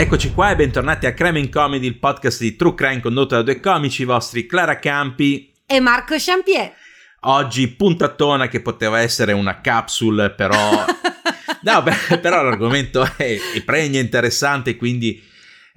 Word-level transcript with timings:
Eccoci 0.00 0.32
qua 0.32 0.52
e 0.52 0.54
bentornati 0.54 1.06
a 1.06 1.12
Crime 1.12 1.40
in 1.40 1.50
Comedy, 1.50 1.84
il 1.84 1.98
podcast 1.98 2.38
di 2.38 2.54
True 2.54 2.76
Crime 2.76 3.00
condotto 3.00 3.34
da 3.34 3.42
due 3.42 3.58
comici 3.58 4.04
vostri, 4.04 4.46
Clara 4.46 4.78
Campi 4.78 5.52
e 5.66 5.80
Marco 5.80 6.14
Champier. 6.16 6.72
Oggi 7.22 7.66
puntatona 7.66 8.46
che 8.46 8.60
poteva 8.60 9.00
essere 9.00 9.32
una 9.32 9.60
capsule, 9.60 10.30
però... 10.30 10.54
no, 11.62 11.82
beh, 11.82 12.18
però 12.20 12.44
l'argomento 12.44 13.02
è, 13.16 13.38
è 13.52 13.62
pregno 13.64 13.98
interessante, 13.98 14.76
quindi 14.76 15.20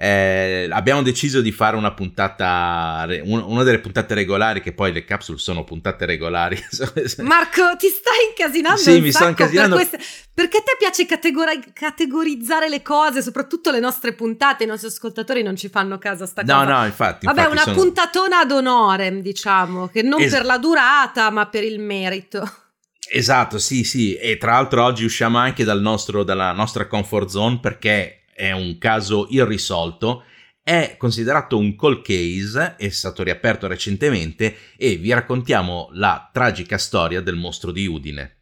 eh, 0.03 0.67
abbiamo 0.71 1.03
deciso 1.03 1.41
di 1.41 1.51
fare 1.51 1.75
una 1.75 1.93
puntata, 1.93 3.05
una 3.21 3.61
delle 3.61 3.77
puntate 3.77 4.15
regolari, 4.15 4.59
che 4.59 4.73
poi 4.73 4.91
le 4.91 5.05
capsule 5.05 5.37
sono 5.37 5.63
puntate 5.63 6.07
regolari. 6.07 6.57
Marco, 7.21 7.75
ti 7.77 7.87
stai 7.87 8.29
incasinando? 8.29 8.79
Sì, 8.81 8.99
mi 8.99 9.11
sto 9.11 9.27
incasinando. 9.27 9.75
Per. 9.75 9.89
Perché 10.33 10.57
a 10.57 10.61
te 10.61 10.75
piace 10.79 11.05
categori- 11.05 11.71
categorizzare 11.71 12.67
le 12.67 12.81
cose, 12.81 13.21
soprattutto 13.21 13.69
le 13.69 13.79
nostre 13.79 14.13
puntate? 14.13 14.63
I 14.63 14.67
nostri 14.67 14.87
ascoltatori 14.87 15.43
non 15.43 15.55
ci 15.55 15.69
fanno 15.69 15.99
caso 15.99 16.23
a 16.23 16.25
sta 16.25 16.41
no, 16.41 16.51
cosa. 16.51 16.65
No, 16.65 16.79
no, 16.79 16.85
infatti. 16.85 17.25
Vabbè, 17.27 17.39
infatti 17.39 17.55
una 17.57 17.63
sono... 17.63 17.75
puntatona 17.75 18.39
ad 18.39 18.51
onore, 18.51 19.21
diciamo, 19.21 19.87
che 19.89 20.01
non 20.01 20.19
es- 20.19 20.31
per 20.31 20.45
la 20.45 20.57
durata, 20.57 21.29
ma 21.29 21.45
per 21.45 21.63
il 21.63 21.79
merito. 21.79 22.51
Esatto, 23.07 23.59
sì, 23.59 23.83
sì. 23.83 24.15
E 24.15 24.37
tra 24.37 24.53
l'altro 24.53 24.83
oggi 24.83 25.05
usciamo 25.05 25.37
anche 25.37 25.63
dal 25.63 25.79
nostro, 25.79 26.23
dalla 26.23 26.53
nostra 26.53 26.87
comfort 26.87 27.29
zone 27.29 27.59
perché 27.59 28.20
è 28.33 28.51
un 28.51 28.77
caso 28.77 29.27
irrisolto, 29.29 30.23
è 30.63 30.95
considerato 30.97 31.57
un 31.57 31.75
cold 31.75 32.01
case, 32.01 32.75
è 32.77 32.89
stato 32.89 33.23
riaperto 33.23 33.67
recentemente 33.67 34.55
e 34.77 34.95
vi 34.95 35.11
raccontiamo 35.11 35.89
la 35.93 36.29
tragica 36.31 36.77
storia 36.77 37.21
del 37.21 37.35
mostro 37.35 37.71
di 37.71 37.87
Udine. 37.87 38.40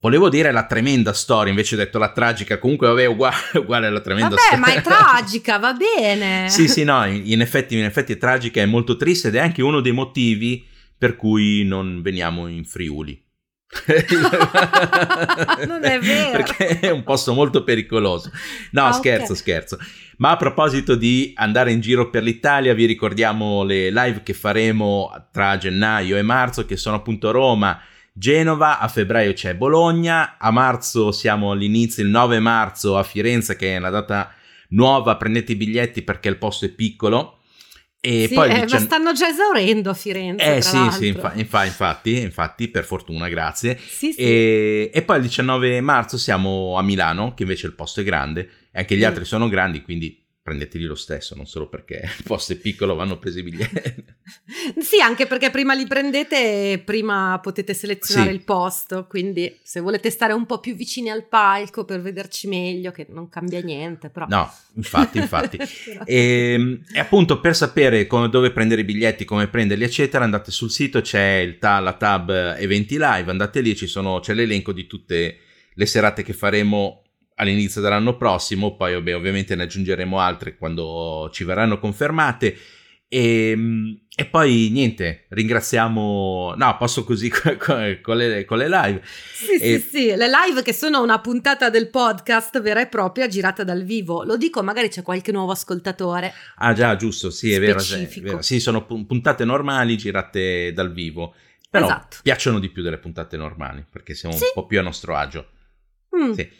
Volevo 0.00 0.28
dire 0.28 0.52
la 0.52 0.64
tremenda 0.64 1.12
storia, 1.12 1.50
invece 1.50 1.74
ho 1.74 1.78
detto 1.78 1.98
la 1.98 2.12
tragica, 2.12 2.58
comunque 2.58 2.86
vabbè, 2.86 3.06
uguale, 3.06 3.36
uguale 3.54 3.88
alla 3.88 4.00
tremenda 4.00 4.36
vabbè, 4.36 4.40
storia. 4.40 4.58
ma 4.64 4.72
è 4.72 4.80
tragica, 4.80 5.58
va 5.58 5.72
bene. 5.72 6.48
sì, 6.50 6.68
sì, 6.68 6.84
no, 6.84 7.04
in 7.04 7.40
effetti, 7.40 7.76
in 7.76 7.82
effetti 7.82 8.12
è 8.12 8.18
tragica, 8.18 8.60
è 8.60 8.66
molto 8.66 8.96
triste 8.96 9.28
ed 9.28 9.34
è 9.34 9.40
anche 9.40 9.60
uno 9.60 9.80
dei 9.80 9.90
motivi 9.90 10.64
per 10.96 11.16
cui 11.16 11.64
non 11.64 12.00
veniamo 12.00 12.46
in 12.46 12.64
Friuli. 12.64 13.20
non 15.66 15.84
è 15.84 15.98
vero. 15.98 16.30
Perché 16.30 16.78
è 16.78 16.90
un 16.90 17.02
posto 17.02 17.34
molto 17.34 17.64
pericoloso. 17.64 18.30
No, 18.70 18.86
ah, 18.86 18.92
scherzo, 18.92 19.32
okay. 19.32 19.36
scherzo. 19.36 19.78
Ma 20.18 20.30
a 20.30 20.36
proposito 20.36 20.94
di 20.94 21.32
andare 21.34 21.72
in 21.72 21.80
giro 21.80 22.08
per 22.08 22.22
l'Italia, 22.22 22.72
vi 22.72 22.86
ricordiamo 22.86 23.64
le 23.64 23.90
live 23.90 24.22
che 24.22 24.32
faremo 24.32 25.10
tra 25.32 25.58
gennaio 25.58 26.16
e 26.16 26.22
marzo, 26.22 26.64
che 26.64 26.76
sono 26.76 26.96
appunto 26.96 27.32
Roma, 27.32 27.80
Genova, 28.18 28.80
a 28.80 28.88
febbraio 28.88 29.32
c'è 29.32 29.54
Bologna, 29.54 30.38
a 30.38 30.50
marzo 30.50 31.12
siamo 31.12 31.52
all'inizio, 31.52 32.02
il 32.02 32.08
9 32.08 32.40
marzo 32.40 32.98
a 32.98 33.04
Firenze 33.04 33.54
che 33.54 33.76
è 33.76 33.78
la 33.78 33.90
data 33.90 34.34
nuova, 34.70 35.16
prendete 35.16 35.52
i 35.52 35.56
biglietti 35.56 36.02
perché 36.02 36.28
il 36.28 36.36
posto 36.36 36.64
è 36.64 36.68
piccolo. 36.70 37.38
E 38.00 38.26
sì, 38.26 38.34
poi 38.34 38.50
eh, 38.50 38.60
dician... 38.62 38.80
ma 38.80 38.86
stanno 38.86 39.12
già 39.12 39.28
esaurendo 39.28 39.90
a 39.90 39.94
Firenze. 39.94 40.56
Eh 40.56 40.62
sì, 40.62 40.90
sì, 40.90 41.06
infa- 41.06 41.32
infa- 41.34 41.64
infatti, 41.64 42.20
infatti, 42.20 42.68
per 42.68 42.84
fortuna, 42.84 43.28
grazie. 43.28 43.78
Sì, 43.78 44.12
sì. 44.12 44.20
E, 44.20 44.90
e, 44.92 45.02
poi 45.02 45.16
il 45.16 45.22
19 45.22 45.80
marzo 45.80 46.18
siamo 46.18 46.76
a 46.76 46.82
Milano, 46.82 47.34
che 47.34 47.42
invece 47.44 47.66
il 47.66 47.74
posto 47.74 48.00
è 48.00 48.04
grande, 48.04 48.50
e 48.72 48.80
anche 48.80 48.96
gli 48.96 49.02
mm. 49.02 49.06
altri 49.06 49.24
sono 49.24 49.48
grandi, 49.48 49.82
quindi 49.82 50.26
prendeteli 50.48 50.84
lo 50.84 50.94
stesso, 50.94 51.34
non 51.34 51.46
solo 51.46 51.68
perché 51.68 52.00
il 52.16 52.24
posto 52.24 52.54
è 52.54 52.56
piccolo 52.56 52.94
vanno 52.94 53.18
presi 53.18 53.40
i 53.40 53.42
biglietti. 53.42 54.04
sì, 54.80 55.00
anche 55.00 55.26
perché 55.26 55.50
prima 55.50 55.74
li 55.74 55.86
prendete 55.86 56.80
prima 56.84 57.38
potete 57.42 57.74
selezionare 57.74 58.30
sì. 58.30 58.36
il 58.36 58.44
posto, 58.44 59.06
quindi 59.06 59.58
se 59.62 59.80
volete 59.80 60.08
stare 60.08 60.32
un 60.32 60.46
po' 60.46 60.58
più 60.58 60.74
vicini 60.74 61.10
al 61.10 61.26
palco 61.26 61.84
per 61.84 62.00
vederci 62.00 62.48
meglio, 62.48 62.90
che 62.92 63.06
non 63.10 63.28
cambia 63.28 63.60
niente, 63.60 64.08
però... 64.08 64.26
No, 64.28 64.50
infatti, 64.74 65.18
infatti. 65.18 65.58
e, 66.06 66.52
ehm, 66.54 66.84
e, 66.92 66.98
appunto 66.98 67.40
per 67.40 67.54
sapere 67.54 68.06
come, 68.06 68.30
dove 68.30 68.50
prendere 68.50 68.80
i 68.80 68.84
biglietti, 68.84 69.26
come 69.26 69.48
prenderli, 69.48 69.84
eccetera, 69.84 70.24
andate 70.24 70.50
sul 70.50 70.70
sito, 70.70 71.02
c'è 71.02 71.36
il 71.36 71.58
ta- 71.58 71.80
la 71.80 71.92
tab 71.92 72.30
Eventi 72.30 72.96
Live, 72.96 73.30
andate 73.30 73.60
lì, 73.60 73.76
sono, 73.76 74.20
c'è 74.20 74.32
l'elenco 74.32 74.72
di 74.72 74.86
tutte 74.86 75.38
le 75.74 75.86
serate 75.86 76.22
che 76.22 76.32
faremo 76.32 77.02
all'inizio 77.38 77.80
dell'anno 77.80 78.16
prossimo, 78.16 78.76
poi 78.76 78.94
vabbè, 78.94 79.14
ovviamente 79.14 79.54
ne 79.54 79.64
aggiungeremo 79.64 80.18
altre 80.20 80.56
quando 80.56 81.30
ci 81.32 81.44
verranno 81.44 81.78
confermate. 81.78 82.56
E, 83.10 83.50
ehm, 83.50 84.00
e, 84.14 84.26
poi 84.26 84.68
niente, 84.70 85.26
ringraziamo. 85.30 86.54
No, 86.56 86.76
posso 86.76 87.04
così 87.04 87.30
con, 87.32 87.56
con, 88.02 88.16
le, 88.16 88.44
con 88.44 88.58
le, 88.58 88.68
live. 88.68 89.00
Sì, 89.04 89.52
e... 89.52 89.78
sì, 89.78 89.88
sì, 89.88 90.06
le 90.14 90.28
live 90.28 90.62
che 90.62 90.74
sono 90.74 91.00
una 91.00 91.20
puntata 91.20 91.70
del 91.70 91.88
podcast 91.88 92.60
vera 92.60 92.80
e 92.80 92.88
propria 92.88 93.28
girata 93.28 93.64
dal 93.64 93.84
vivo. 93.84 94.24
Lo 94.24 94.36
dico, 94.36 94.62
magari 94.62 94.88
c'è 94.88 95.02
qualche 95.02 95.32
nuovo 95.32 95.52
ascoltatore. 95.52 96.32
Ah, 96.56 96.72
già, 96.74 96.96
giusto, 96.96 97.30
sì, 97.30 97.52
è 97.52 97.60
vero, 97.60 97.78
è 97.80 98.08
vero. 98.20 98.42
Sì, 98.42 98.60
sono 98.60 98.84
puntate 98.84 99.44
normali 99.44 99.96
girate 99.96 100.72
dal 100.72 100.92
vivo. 100.92 101.34
Però 101.70 101.84
esatto. 101.84 102.16
piacciono 102.22 102.58
di 102.58 102.70
più 102.70 102.82
delle 102.82 102.98
puntate 102.98 103.36
normali 103.36 103.84
perché 103.90 104.14
siamo 104.14 104.34
sì. 104.34 104.44
un 104.44 104.50
po' 104.54 104.66
più 104.66 104.78
a 104.78 104.82
nostro 104.82 105.16
agio. 105.16 105.48
Mm. 106.16 106.32
Sì. 106.32 106.50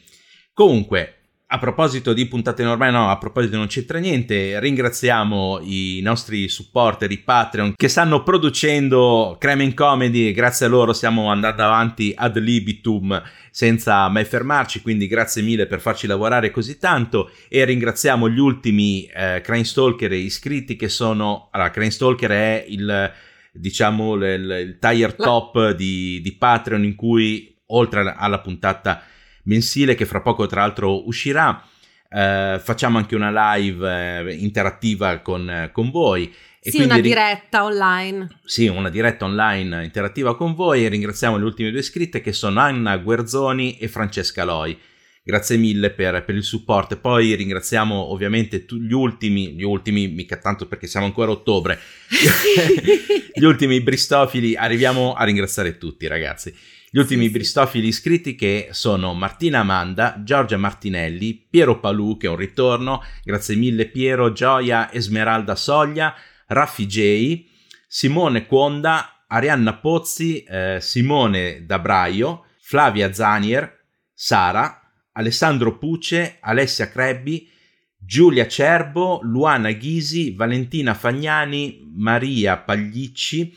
Comunque, 0.58 1.18
a 1.46 1.58
proposito 1.60 2.12
di 2.12 2.26
puntate 2.26 2.64
normali, 2.64 2.90
no, 2.90 3.10
a 3.10 3.16
proposito 3.16 3.56
non 3.56 3.68
c'entra 3.68 4.00
niente, 4.00 4.58
ringraziamo 4.58 5.60
i 5.62 6.00
nostri 6.02 6.48
supporter, 6.48 7.08
i 7.12 7.18
Patreon, 7.18 7.74
che 7.76 7.86
stanno 7.86 8.24
producendo 8.24 9.36
Crime 9.38 9.62
in 9.62 9.72
Comedy. 9.72 10.26
E 10.26 10.32
grazie 10.32 10.66
a 10.66 10.68
loro 10.68 10.92
stiamo 10.92 11.30
andando 11.30 11.62
avanti 11.62 12.12
ad 12.12 12.36
libitum 12.38 13.22
senza 13.52 14.08
mai 14.08 14.24
fermarci, 14.24 14.82
quindi 14.82 15.06
grazie 15.06 15.42
mille 15.42 15.68
per 15.68 15.78
farci 15.78 16.08
lavorare 16.08 16.50
così 16.50 16.76
tanto. 16.76 17.30
E 17.48 17.64
ringraziamo 17.64 18.28
gli 18.28 18.40
ultimi 18.40 19.04
eh, 19.04 19.40
Crime 19.44 19.62
Stalker 19.62 20.12
iscritti 20.12 20.74
che 20.74 20.88
sono... 20.88 21.50
Allora, 21.52 21.70
Crime 21.70 21.92
Stalker 21.92 22.30
è 22.32 22.64
il, 22.66 23.12
diciamo, 23.52 24.14
il, 24.14 24.22
il 24.24 24.78
tire 24.80 25.14
top 25.14 25.70
di, 25.70 26.20
di 26.20 26.32
Patreon 26.32 26.82
in 26.82 26.96
cui, 26.96 27.56
oltre 27.66 28.12
alla 28.16 28.40
puntata 28.40 29.04
mensile 29.48 29.94
che 29.94 30.06
fra 30.06 30.20
poco 30.20 30.46
tra 30.46 30.60
l'altro 30.60 31.06
uscirà. 31.06 31.66
Eh, 32.10 32.60
facciamo 32.62 32.96
anche 32.96 33.14
una 33.14 33.56
live 33.56 34.30
eh, 34.30 34.34
interattiva 34.34 35.18
con, 35.18 35.70
con 35.72 35.90
voi. 35.90 36.32
E 36.60 36.70
sì, 36.70 36.82
una 36.82 37.00
diretta 37.00 37.64
online. 37.64 38.28
Sì, 38.44 38.66
una 38.66 38.90
diretta 38.90 39.24
online 39.24 39.84
interattiva 39.84 40.36
con 40.36 40.54
voi 40.54 40.84
e 40.84 40.88
ringraziamo 40.88 41.36
le 41.36 41.44
ultime 41.44 41.70
due 41.70 41.80
iscritte 41.80 42.20
che 42.20 42.32
sono 42.32 42.60
Anna 42.60 42.96
Guerzoni 42.96 43.78
e 43.78 43.88
Francesca 43.88 44.44
Loi. 44.44 44.78
Grazie 45.22 45.58
mille 45.58 45.90
per, 45.90 46.24
per 46.24 46.34
il 46.34 46.42
supporto 46.42 46.98
poi 46.98 47.34
ringraziamo 47.34 47.94
ovviamente 48.12 48.64
tu, 48.64 48.76
gli 48.76 48.94
ultimi, 48.94 49.52
gli 49.52 49.62
ultimi, 49.62 50.08
mica 50.08 50.38
tanto 50.38 50.66
perché 50.66 50.86
siamo 50.86 51.04
ancora 51.04 51.30
a 51.30 51.34
ottobre, 51.34 51.78
gli 53.34 53.44
ultimi 53.44 53.78
bristofili, 53.82 54.56
arriviamo 54.56 55.12
a 55.12 55.24
ringraziare 55.24 55.76
tutti 55.76 56.06
ragazzi. 56.06 56.54
Gli 56.90 56.98
ultimi 56.98 57.26
sì, 57.26 57.32
bristofili 57.32 57.88
iscritti 57.88 58.34
che 58.34 58.68
sono 58.70 59.12
Martina 59.12 59.58
Amanda, 59.58 60.22
Giorgia 60.24 60.56
Martinelli, 60.56 61.34
Piero 61.34 61.80
Palù 61.80 62.16
che 62.16 62.28
è 62.28 62.30
un 62.30 62.36
ritorno, 62.36 63.02
grazie 63.22 63.56
mille 63.56 63.88
Piero, 63.88 64.32
Gioia 64.32 64.90
Esmeralda 64.90 65.54
Soglia, 65.54 66.14
Raffi 66.46 66.86
J, 66.86 67.44
Simone 67.86 68.46
Quonda, 68.46 69.24
Arianna 69.26 69.74
Pozzi, 69.74 70.42
eh, 70.44 70.78
Simone 70.80 71.66
Dabraio, 71.66 72.46
Flavia 72.58 73.12
Zanier, 73.12 73.84
Sara, 74.14 74.80
Alessandro 75.12 75.76
Puce, 75.76 76.38
Alessia 76.40 76.88
Crebbi, 76.88 77.50
Giulia 77.98 78.48
Cerbo, 78.48 79.20
Luana 79.22 79.72
Ghisi, 79.72 80.32
Valentina 80.34 80.94
Fagnani, 80.94 81.86
Maria 81.94 82.56
Paglicci, 82.56 83.54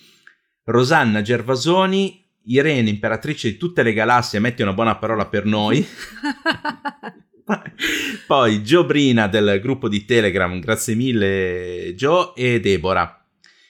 Rosanna 0.65 1.21
Gervasoni, 1.21 2.21
Irene, 2.51 2.89
imperatrice 2.89 3.51
di 3.51 3.57
tutte 3.57 3.83
le 3.83 3.94
galassie, 3.94 4.39
metti 4.39 4.62
una 4.62 4.74
buona 4.74 4.95
parola 4.95 5.25
per 5.25 5.45
noi. 5.45 5.86
Poi 8.27 8.63
Giobrina 8.63 9.27
del 9.27 9.59
gruppo 9.62 9.89
di 9.89 10.06
Telegram, 10.06 10.59
grazie 10.59 10.95
mille 10.95 11.94
Gio 11.95 12.36
e 12.36 12.59
Deborah. 12.59 13.18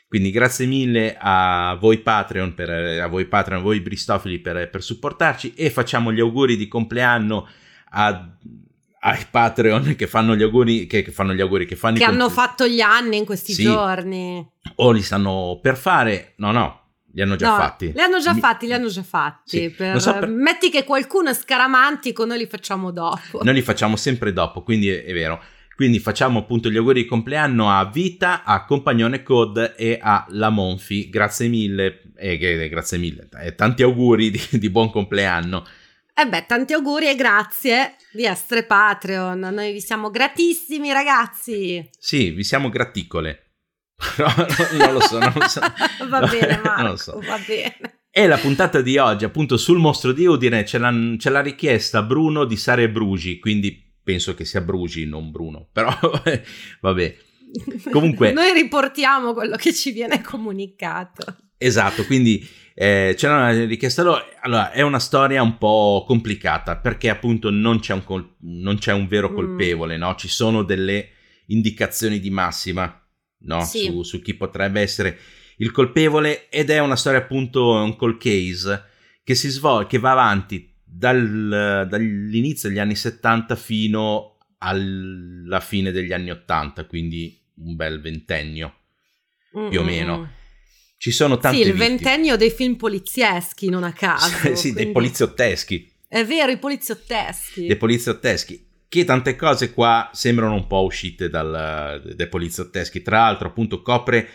Quindi 0.07 0.31
grazie 0.31 0.65
mille 0.65 1.15
a 1.17 1.77
voi 1.79 1.99
Patreon, 1.99 2.53
per, 2.53 2.69
a 2.69 3.07
voi 3.07 3.25
Patreon, 3.25 3.61
a 3.61 3.63
voi 3.63 3.79
Bristofili 3.79 4.39
per, 4.39 4.69
per 4.69 4.83
supportarci 4.83 5.53
e 5.55 5.69
facciamo 5.69 6.11
gli 6.11 6.19
auguri 6.19 6.57
di 6.57 6.67
compleanno 6.67 7.47
a 7.91 8.35
ai 9.03 9.25
Patreon 9.29 9.95
che 9.95 10.05
fanno 10.07 10.35
gli 10.35 10.43
auguri, 10.43 10.85
che, 10.85 11.01
che 11.01 11.11
fanno 11.11 11.33
gli 11.33 11.41
auguri, 11.41 11.65
che 11.65 11.75
fanno 11.75 11.97
che 11.97 12.03
hanno 12.03 12.25
compl- 12.25 12.33
fatto 12.33 12.67
gli 12.67 12.81
anni 12.81 13.17
in 13.17 13.25
questi 13.25 13.53
sì. 13.53 13.63
giorni. 13.63 14.47
O 14.75 14.91
li 14.91 15.01
stanno 15.01 15.59
per 15.61 15.75
fare, 15.75 16.33
no, 16.37 16.51
no, 16.51 16.80
li 17.13 17.21
hanno 17.21 17.35
già 17.35 17.49
no, 17.49 17.55
fatti. 17.55 17.91
Li 17.91 17.99
hanno 17.99 18.19
già 18.19 18.33
fatti, 18.35 18.65
li 18.65 18.73
hanno 18.73 18.87
già 18.87 19.03
fatti. 19.03 19.57
Sì. 19.57 19.69
Per... 19.69 20.01
So 20.01 20.13
per... 20.13 20.27
Metti 20.27 20.69
che 20.69 20.83
qualcuno 20.83 21.29
è 21.29 21.33
scaramantico, 21.33 22.25
noi 22.25 22.39
li 22.39 22.47
facciamo 22.47 22.91
dopo. 22.91 23.41
Noi 23.43 23.53
li 23.53 23.61
facciamo 23.61 23.95
sempre 23.95 24.33
dopo, 24.33 24.63
quindi 24.63 24.89
è, 24.89 25.03
è 25.03 25.13
vero. 25.13 25.41
Quindi 25.75 25.99
facciamo 25.99 26.39
appunto 26.39 26.69
gli 26.69 26.77
auguri 26.77 27.01
di 27.01 27.07
compleanno 27.07 27.71
a 27.71 27.83
Vita, 27.85 28.43
a 28.43 28.65
Compagnone 28.65 29.23
Code 29.23 29.75
e 29.75 29.97
a 29.99 30.25
La 30.29 30.49
Monfi. 30.49 31.09
Grazie 31.09 31.47
mille, 31.47 32.03
eh, 32.17 32.37
grazie 32.69 32.97
mille, 32.99 33.27
eh, 33.41 33.55
tanti 33.55 33.81
auguri 33.81 34.29
di, 34.29 34.41
di 34.51 34.69
buon 34.69 34.91
compleanno. 34.91 35.65
E 36.13 36.21
eh 36.21 36.27
beh, 36.27 36.45
tanti 36.45 36.73
auguri 36.73 37.09
e 37.09 37.15
grazie 37.15 37.95
di 38.11 38.25
essere 38.25 38.63
Patreon. 38.65 39.39
Noi 39.39 39.71
vi 39.71 39.81
siamo 39.81 40.11
gratissimi, 40.11 40.91
ragazzi. 40.91 41.89
Sì, 41.97 42.29
vi 42.29 42.43
siamo 42.43 42.69
graticole. 42.69 43.50
No, 44.17 44.33
no, 44.35 44.85
non 44.85 44.93
lo 44.93 44.99
so, 44.99 45.19
non 45.19 45.33
lo 45.33 45.47
so. 45.47 45.61
va 46.09 46.27
bene, 46.27 46.59
Marco, 46.63 46.81
non 46.81 46.91
lo 46.91 46.97
so. 46.97 47.19
va 47.25 47.39
bene. 47.45 47.99
E 48.09 48.27
la 48.27 48.37
puntata 48.37 48.81
di 48.81 48.97
oggi, 48.97 49.23
appunto, 49.23 49.57
sul 49.57 49.77
mostro 49.77 50.11
di 50.11 50.25
Udine 50.25 50.65
ce 50.65 50.77
l'ha, 50.77 50.93
ce 51.17 51.29
l'ha 51.29 51.41
richiesta 51.41 52.01
Bruno 52.01 52.45
di 52.45 52.57
Sare 52.57 52.89
Brugi, 52.89 53.39
quindi 53.39 53.93
penso 54.03 54.33
che 54.33 54.43
sia 54.43 54.61
Brugi, 54.61 55.05
non 55.05 55.31
Bruno, 55.31 55.69
però 55.71 55.97
vabbè. 56.81 57.17
Comunque... 57.91 58.31
Noi 58.31 58.53
riportiamo 58.53 59.33
quello 59.33 59.55
che 59.55 59.73
ci 59.73 59.91
viene 59.91 60.21
comunicato. 60.21 61.37
Esatto, 61.57 62.05
quindi 62.05 62.45
eh, 62.73 63.13
c'era 63.17 63.35
una 63.35 63.65
richiesta 63.65 64.01
loro. 64.01 64.23
Allora, 64.41 64.71
è 64.71 64.81
una 64.81 64.99
storia 64.99 65.41
un 65.43 65.57
po' 65.57 66.03
complicata 66.07 66.77
perché 66.77 67.09
appunto 67.09 67.49
non 67.49 67.79
c'è 67.79 67.93
un, 67.93 68.03
col- 68.03 68.35
non 68.41 68.77
c'è 68.77 68.93
un 68.93 69.07
vero 69.07 69.29
mm. 69.29 69.35
colpevole, 69.35 69.95
mm. 69.95 69.99
no? 69.99 70.15
Ci 70.15 70.27
sono 70.27 70.63
delle 70.63 71.09
indicazioni 71.47 72.19
di 72.19 72.29
massima 72.29 73.00
no? 73.41 73.63
sì. 73.63 73.85
su, 73.85 74.03
su, 74.03 74.21
chi 74.21 74.33
potrebbe 74.33 74.81
essere 74.81 75.17
il 75.57 75.71
colpevole 75.71 76.49
ed 76.49 76.69
è 76.69 76.79
una 76.79 76.95
storia 76.95 77.19
appunto 77.19 77.71
un 77.71 77.95
call 77.95 78.17
case 78.17 78.85
che 79.23 79.35
si 79.35 79.49
svolge, 79.49 79.87
che 79.87 79.99
va 79.99 80.11
avanti 80.11 80.73
dal, 80.83 81.87
dall'inizio 81.89 82.69
degli 82.69 82.79
anni 82.79 82.95
70 82.95 83.55
fino 83.55 84.37
alla 84.57 85.59
fine 85.59 85.91
degli 85.91 86.11
anni 86.11 86.31
80, 86.31 86.85
quindi 86.85 87.39
un 87.57 87.75
bel 87.75 88.01
ventennio 88.01 88.75
mm 89.57 89.69
più 89.69 89.81
o 89.81 89.83
meno. 89.83 90.29
Ci 90.97 91.11
sono 91.11 91.37
tanti. 91.37 91.63
Sì, 91.63 91.67
il 91.67 91.75
ventennio 91.75 92.37
dei 92.37 92.51
film 92.51 92.75
polizieschi, 92.75 93.69
non 93.69 93.83
a 93.83 93.91
caso. 93.93 94.55
sì, 94.55 94.71
quindi... 94.71 94.83
dei 94.83 94.91
poliziotteschi. 94.91 95.91
È 96.07 96.23
vero, 96.23 96.51
i 96.51 96.57
poliziotteschi. 96.57 97.65
Dei 97.65 97.75
poliziotteschi 97.75 98.69
che 98.91 99.05
tante 99.05 99.37
cose 99.37 99.71
qua 99.71 100.09
sembrano 100.11 100.53
un 100.53 100.67
po' 100.67 100.83
uscite 100.83 101.29
dal, 101.29 102.11
dai 102.13 102.27
poliziotteschi. 102.27 103.01
Tra 103.01 103.19
l'altro, 103.19 103.47
appunto, 103.47 103.81
copre 103.81 104.27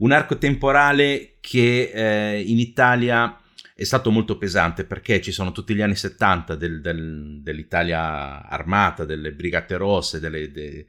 un 0.00 0.12
arco 0.12 0.36
temporale 0.36 1.36
che 1.40 1.90
eh, 1.94 2.42
in 2.42 2.58
Italia 2.58 3.40
è 3.74 3.84
stato 3.84 4.10
molto 4.10 4.36
pesante 4.36 4.84
perché 4.84 5.22
ci 5.22 5.32
sono 5.32 5.50
tutti 5.50 5.74
gli 5.74 5.80
anni 5.80 5.96
70 5.96 6.56
del, 6.56 6.82
del, 6.82 7.40
dell'Italia 7.40 8.46
armata, 8.46 9.06
delle 9.06 9.32
brigate 9.32 9.78
rosse, 9.78 10.20
delle, 10.20 10.52
de, 10.52 10.84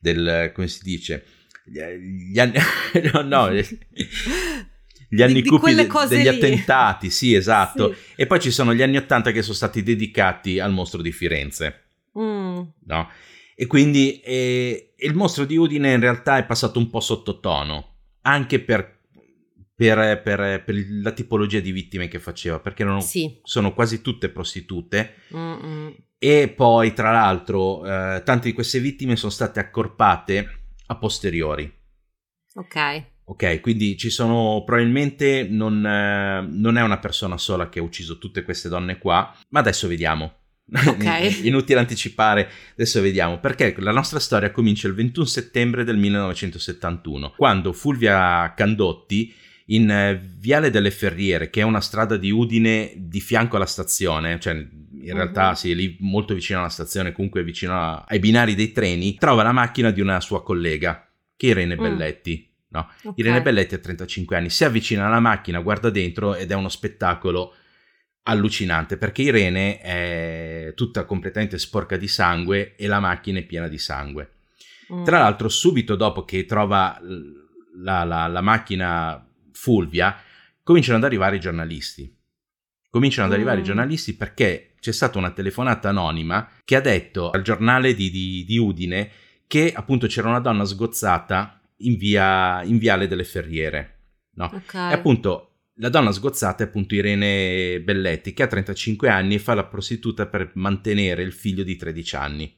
del, 0.00 0.50
come 0.54 0.68
si 0.68 0.80
dice, 0.84 1.22
gli 1.66 2.38
anni, 2.38 2.54
no, 3.12 3.20
no, 3.20 3.52
gli 3.52 5.20
anni 5.20 5.42
di, 5.42 5.48
cupi 5.50 5.74
de, 5.74 5.86
degli 6.08 6.22
lì. 6.22 6.28
attentati, 6.28 7.10
sì, 7.10 7.34
esatto. 7.34 7.92
Sì. 7.92 8.22
E 8.22 8.26
poi 8.26 8.40
ci 8.40 8.50
sono 8.50 8.72
gli 8.72 8.80
anni 8.80 8.96
80 8.96 9.32
che 9.32 9.42
sono 9.42 9.52
stati 9.52 9.82
dedicati 9.82 10.60
al 10.60 10.72
mostro 10.72 11.02
di 11.02 11.12
Firenze. 11.12 11.83
Mm. 12.18 12.60
No? 12.86 13.08
E 13.56 13.66
quindi 13.66 14.20
eh, 14.20 14.94
il 14.96 15.14
mostro 15.14 15.44
di 15.44 15.56
Udine 15.56 15.92
in 15.92 16.00
realtà 16.00 16.38
è 16.38 16.46
passato 16.46 16.78
un 16.78 16.90
po' 16.90 17.00
sottotono, 17.00 17.98
anche 18.22 18.60
per, 18.60 19.00
per, 19.74 20.22
per, 20.22 20.62
per 20.64 20.74
la 21.02 21.12
tipologia 21.12 21.60
di 21.60 21.70
vittime 21.70 22.08
che 22.08 22.18
faceva, 22.18 22.58
perché 22.58 22.84
sì. 23.00 23.40
sono 23.42 23.72
quasi 23.72 24.02
tutte 24.02 24.28
prostitute. 24.28 25.14
Mm-mm. 25.34 25.94
E 26.18 26.48
poi, 26.48 26.92
tra 26.94 27.12
l'altro, 27.12 27.84
eh, 27.84 28.22
tante 28.24 28.48
di 28.48 28.54
queste 28.54 28.80
vittime 28.80 29.14
sono 29.14 29.30
state 29.30 29.60
accorpate 29.60 30.66
a 30.86 30.96
posteriori. 30.96 31.70
Ok. 32.54 33.12
Ok, 33.26 33.60
quindi 33.60 33.96
ci 33.96 34.10
sono 34.10 34.62
probabilmente 34.66 35.46
non, 35.48 35.84
eh, 35.84 36.46
non, 36.46 36.76
è 36.76 36.82
una 36.82 36.98
persona 36.98 37.38
sola 37.38 37.70
che 37.70 37.78
ha 37.78 37.82
ucciso 37.82 38.18
tutte 38.18 38.42
queste 38.42 38.68
donne 38.68 38.98
qua, 38.98 39.34
ma 39.50 39.60
adesso 39.60 39.88
vediamo. 39.88 40.43
Ok. 40.86 41.40
Inutile 41.44 41.78
anticipare, 41.78 42.48
adesso 42.72 43.00
vediamo, 43.00 43.38
perché 43.38 43.74
la 43.78 43.92
nostra 43.92 44.18
storia 44.18 44.50
comincia 44.50 44.88
il 44.88 44.94
21 44.94 45.26
settembre 45.26 45.84
del 45.84 45.96
1971, 45.96 47.34
quando 47.36 47.72
Fulvia 47.72 48.52
Candotti 48.54 49.32
in 49.66 49.90
eh, 49.90 50.20
Viale 50.38 50.70
delle 50.70 50.90
Ferriere, 50.90 51.50
che 51.50 51.60
è 51.60 51.64
una 51.64 51.80
strada 51.80 52.16
di 52.16 52.30
Udine 52.30 52.92
di 52.96 53.20
fianco 53.20 53.56
alla 53.56 53.66
stazione, 53.66 54.38
cioè 54.40 54.54
in 54.54 55.12
realtà 55.12 55.50
uh-huh. 55.50 55.54
sì, 55.54 55.70
è 55.70 55.74
lì 55.74 55.96
molto 56.00 56.34
vicino 56.34 56.60
alla 56.60 56.68
stazione, 56.68 57.12
comunque 57.12 57.44
vicino 57.44 57.74
a, 57.74 58.04
ai 58.06 58.18
binari 58.18 58.54
dei 58.54 58.72
treni, 58.72 59.14
trova 59.16 59.42
la 59.42 59.52
macchina 59.52 59.90
di 59.90 60.00
una 60.00 60.20
sua 60.20 60.42
collega, 60.42 61.08
che 61.36 61.48
è 61.48 61.50
Irene 61.50 61.74
mm. 61.74 61.80
Belletti. 61.80 62.52
No? 62.68 62.88
Okay. 62.98 63.12
Irene 63.16 63.42
Belletti 63.42 63.74
ha 63.74 63.78
35 63.78 64.36
anni, 64.36 64.50
si 64.50 64.64
avvicina 64.64 65.06
alla 65.06 65.20
macchina, 65.20 65.60
guarda 65.60 65.90
dentro 65.90 66.34
ed 66.34 66.50
è 66.50 66.54
uno 66.54 66.68
spettacolo 66.68 67.54
allucinante 68.24 68.96
perché 68.96 69.22
Irene 69.22 69.80
è 69.80 70.72
tutta 70.74 71.04
completamente 71.04 71.58
sporca 71.58 71.96
di 71.96 72.08
sangue 72.08 72.74
e 72.76 72.86
la 72.86 73.00
macchina 73.00 73.38
è 73.38 73.44
piena 73.44 73.68
di 73.68 73.78
sangue. 73.78 74.30
Mm. 74.92 75.04
Tra 75.04 75.18
l'altro, 75.18 75.48
subito 75.48 75.96
dopo 75.96 76.24
che 76.24 76.44
trova 76.44 77.00
la, 77.76 78.04
la, 78.04 78.26
la, 78.26 78.40
macchina 78.40 79.26
Fulvia, 79.52 80.16
cominciano 80.62 80.98
ad 80.98 81.04
arrivare 81.04 81.36
i 81.36 81.40
giornalisti. 81.40 82.12
Cominciano 82.90 83.26
ad 83.26 83.32
mm. 83.32 83.36
arrivare 83.36 83.60
i 83.60 83.64
giornalisti 83.64 84.14
perché 84.14 84.74
c'è 84.80 84.92
stata 84.92 85.18
una 85.18 85.30
telefonata 85.30 85.88
anonima 85.88 86.50
che 86.64 86.76
ha 86.76 86.80
detto 86.80 87.30
al 87.30 87.42
giornale 87.42 87.94
di, 87.94 88.10
di, 88.10 88.44
di 88.44 88.58
Udine 88.58 89.10
che 89.46 89.72
appunto 89.74 90.06
c'era 90.06 90.28
una 90.28 90.40
donna 90.40 90.64
sgozzata 90.64 91.60
in, 91.78 91.96
via, 91.96 92.62
in 92.62 92.78
Viale 92.78 93.06
delle 93.06 93.24
Ferriere. 93.24 93.90
No? 94.34 94.50
Okay. 94.52 94.90
E 94.90 94.94
appunto 94.94 95.53
la 95.76 95.88
donna 95.88 96.12
sgozzata 96.12 96.62
è 96.62 96.66
appunto 96.66 96.94
Irene 96.94 97.80
Belletti, 97.82 98.32
che 98.32 98.42
ha 98.44 98.46
35 98.46 99.08
anni 99.08 99.34
e 99.34 99.38
fa 99.38 99.54
la 99.54 99.64
prostituta 99.64 100.26
per 100.26 100.52
mantenere 100.54 101.22
il 101.22 101.32
figlio 101.32 101.64
di 101.64 101.76
13 101.76 102.16
anni, 102.16 102.56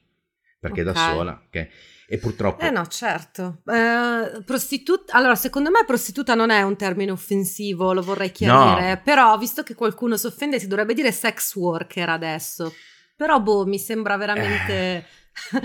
perché 0.59 0.81
okay. 0.81 0.91
è 0.91 0.93
da 0.93 1.11
sola. 1.11 1.43
Okay? 1.47 1.69
E 2.09 2.17
purtroppo... 2.19 2.63
Eh 2.63 2.69
no, 2.69 2.85
certo. 2.87 3.61
Eh, 3.65 4.43
prostituta... 4.43 5.13
Allora, 5.13 5.35
secondo 5.35 5.69
me 5.69 5.83
prostituta 5.85 6.35
non 6.35 6.51
è 6.51 6.61
un 6.61 6.77
termine 6.77 7.11
offensivo, 7.11 7.91
lo 7.91 8.01
vorrei 8.01 8.31
chiarire, 8.31 8.89
no. 8.89 9.01
però 9.03 9.37
visto 9.37 9.63
che 9.63 9.75
qualcuno 9.75 10.15
si 10.15 10.27
offende 10.27 10.59
si 10.59 10.67
dovrebbe 10.67 10.93
dire 10.93 11.11
sex 11.11 11.55
worker 11.55 12.09
adesso. 12.09 12.73
Però 13.15 13.41
boh, 13.41 13.65
mi 13.65 13.79
sembra 13.79 14.15
veramente... 14.15 14.73
Eh 14.73 15.05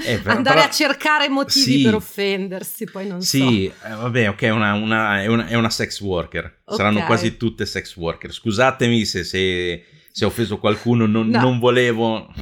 eh, 0.05 0.19
però, 0.19 0.37
andare 0.37 0.57
però, 0.57 0.69
a 0.69 0.71
cercare 0.71 1.29
motivi 1.29 1.79
sì, 1.79 1.83
per 1.83 1.95
offendersi, 1.95 2.85
poi 2.85 3.07
non 3.07 3.21
sì, 3.23 3.39
so. 3.39 3.49
Sì, 3.49 3.65
eh, 3.67 3.95
vabbè, 3.95 4.29
ok, 4.29 4.49
una, 4.53 4.75
una, 4.75 5.23
è, 5.23 5.27
una, 5.27 5.47
è, 5.47 5.55
una, 5.55 5.71
sex 5.71 6.01
worker. 6.01 6.61
Okay. 6.65 6.77
Saranno 6.77 7.05
quasi 7.05 7.37
tutte 7.37 7.67
sex 7.67 7.97
worker. 7.97 8.33
Scusatemi 8.33 9.05
se, 9.05 9.25
se, 9.25 9.85
se 10.11 10.25
ho 10.25 10.29
offeso 10.29 10.59
qualcuno, 10.59 11.07
non, 11.07 11.29
no. 11.29 11.41
non 11.41 11.59
volevo... 11.59 12.33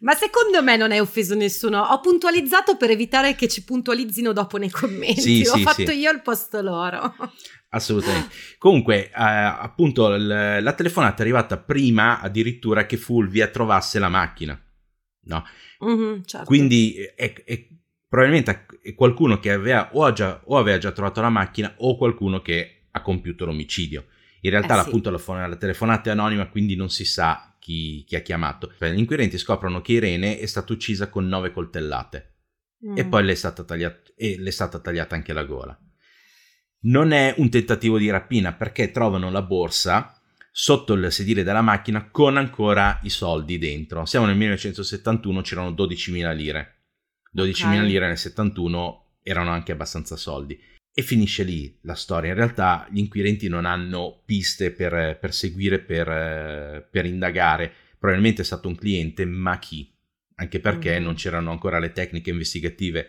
Ma 0.00 0.14
secondo 0.14 0.62
me 0.62 0.76
non 0.76 0.92
hai 0.92 1.00
offeso 1.00 1.34
nessuno. 1.34 1.80
Ho 1.80 2.00
puntualizzato 2.00 2.76
per 2.76 2.90
evitare 2.90 3.34
che 3.34 3.48
ci 3.48 3.64
puntualizzino 3.64 4.32
dopo 4.32 4.56
nei 4.56 4.70
commenti. 4.70 5.20
Sì, 5.20 5.48
Ho 5.48 5.56
sì, 5.56 5.62
fatto 5.62 5.86
sì. 5.86 5.98
io 5.98 6.12
il 6.12 6.22
posto 6.22 6.62
loro. 6.62 7.14
Assolutamente. 7.70 8.32
Comunque, 8.58 9.06
eh, 9.06 9.12
appunto, 9.12 10.08
l- 10.16 10.62
la 10.62 10.72
telefonata 10.72 11.18
è 11.18 11.20
arrivata 11.22 11.58
prima 11.58 12.20
addirittura 12.20 12.86
che 12.86 12.96
Fulvia 12.96 13.48
trovasse 13.48 13.98
la 13.98 14.08
macchina. 14.08 14.60
No? 15.24 15.44
Mm-hmm, 15.84 16.22
certo. 16.24 16.46
Quindi 16.46 16.94
è, 17.14 17.32
è, 17.44 17.66
probabilmente 18.08 18.66
è 18.82 18.94
qualcuno 18.94 19.38
che 19.38 19.52
aveva 19.52 19.90
o, 19.92 20.12
già, 20.12 20.40
o 20.44 20.58
aveva 20.58 20.78
già 20.78 20.92
trovato 20.92 21.20
la 21.20 21.28
macchina 21.28 21.74
o 21.78 21.96
qualcuno 21.96 22.40
che 22.40 22.86
ha 22.90 23.02
compiuto 23.02 23.44
l'omicidio. 23.44 24.06
In 24.40 24.50
realtà, 24.50 24.78
eh 24.78 24.82
sì. 24.82 24.88
appunto, 24.88 25.10
la, 25.10 25.46
la, 25.46 25.56
telefonata 25.56 26.10
è 26.10 26.12
anonima, 26.12 26.48
quindi 26.48 26.76
non 26.76 26.90
si 26.90 27.04
sa 27.04 27.56
chi, 27.58 28.04
chi 28.04 28.16
ha 28.16 28.20
chiamato. 28.20 28.72
Gli 28.78 28.98
inquirenti 28.98 29.38
scoprono 29.38 29.80
che 29.80 29.92
Irene 29.92 30.38
è 30.38 30.46
stata 30.46 30.72
uccisa 30.72 31.08
con 31.08 31.26
nove 31.26 31.52
coltellate 31.52 32.34
mm. 32.86 32.96
e 32.96 33.04
poi 33.06 33.24
le 33.24 33.32
è, 33.32 33.34
stata 33.34 33.64
tagliata, 33.64 34.12
e 34.16 34.36
le 34.38 34.48
è 34.48 34.52
stata 34.52 34.78
tagliata 34.78 35.14
anche 35.14 35.32
la 35.32 35.44
gola. 35.44 35.78
Non 36.80 37.10
è 37.10 37.34
un 37.38 37.50
tentativo 37.50 37.98
di 37.98 38.08
rapina 38.08 38.52
perché 38.52 38.92
trovano 38.92 39.30
la 39.30 39.42
borsa 39.42 40.17
sotto 40.50 40.94
il 40.94 41.12
sedile 41.12 41.42
della 41.42 41.62
macchina 41.62 42.10
con 42.10 42.36
ancora 42.36 42.98
i 43.02 43.10
soldi 43.10 43.58
dentro. 43.58 44.04
Siamo 44.04 44.26
nel 44.26 44.36
1971, 44.36 45.40
c'erano 45.42 45.70
12.000 45.70 46.34
lire. 46.34 46.74
12.000 47.36 47.66
okay. 47.66 47.86
lire 47.86 48.06
nel 48.06 48.18
71 48.18 49.18
erano 49.22 49.50
anche 49.50 49.72
abbastanza 49.72 50.16
soldi. 50.16 50.58
E 50.92 51.02
finisce 51.02 51.44
lì 51.44 51.78
la 51.82 51.94
storia. 51.94 52.30
In 52.30 52.36
realtà 52.36 52.88
gli 52.90 52.98
inquirenti 52.98 53.48
non 53.48 53.66
hanno 53.66 54.22
piste 54.24 54.72
per, 54.72 55.18
per 55.20 55.32
seguire, 55.32 55.78
per, 55.78 56.88
per, 56.90 57.06
indagare. 57.06 57.72
Probabilmente 57.98 58.42
è 58.42 58.44
stato 58.44 58.66
un 58.66 58.74
cliente, 58.74 59.24
ma 59.24 59.58
chi? 59.58 59.94
Anche 60.36 60.58
perché 60.58 60.92
mm-hmm. 60.92 61.04
non 61.04 61.14
c'erano 61.14 61.50
ancora 61.52 61.78
le 61.78 61.92
tecniche 61.92 62.30
investigative 62.30 63.08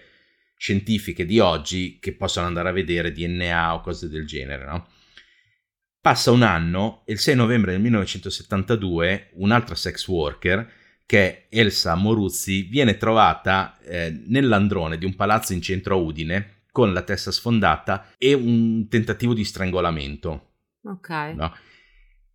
scientifiche 0.55 1.25
di 1.25 1.39
oggi 1.39 1.99
che 1.99 2.13
possono 2.13 2.45
andare 2.45 2.69
a 2.69 2.73
vedere 2.73 3.13
DNA 3.13 3.73
o 3.73 3.81
cose 3.81 4.09
del 4.09 4.27
genere, 4.27 4.65
no? 4.65 4.87
Passa 6.09 6.31
un 6.31 6.41
anno 6.41 7.03
e 7.05 7.11
il 7.11 7.19
6 7.19 7.35
novembre 7.35 7.73
del 7.73 7.81
1972 7.81 9.29
un'altra 9.33 9.75
sex 9.75 10.07
worker, 10.07 10.67
che 11.05 11.19
è 11.19 11.45
Elsa 11.49 11.93
Moruzzi, 11.93 12.63
viene 12.63 12.97
trovata 12.97 13.77
eh, 13.83 14.23
nell'androne 14.25 14.97
di 14.97 15.05
un 15.05 15.15
palazzo 15.15 15.53
in 15.53 15.61
centro 15.61 15.93
a 15.93 15.97
Udine 15.99 16.63
con 16.71 16.93
la 16.93 17.03
testa 17.03 17.29
sfondata 17.29 18.07
e 18.17 18.33
un 18.33 18.87
tentativo 18.89 19.35
di 19.35 19.43
strangolamento. 19.43 20.53
Ok. 20.85 21.09
No? 21.35 21.53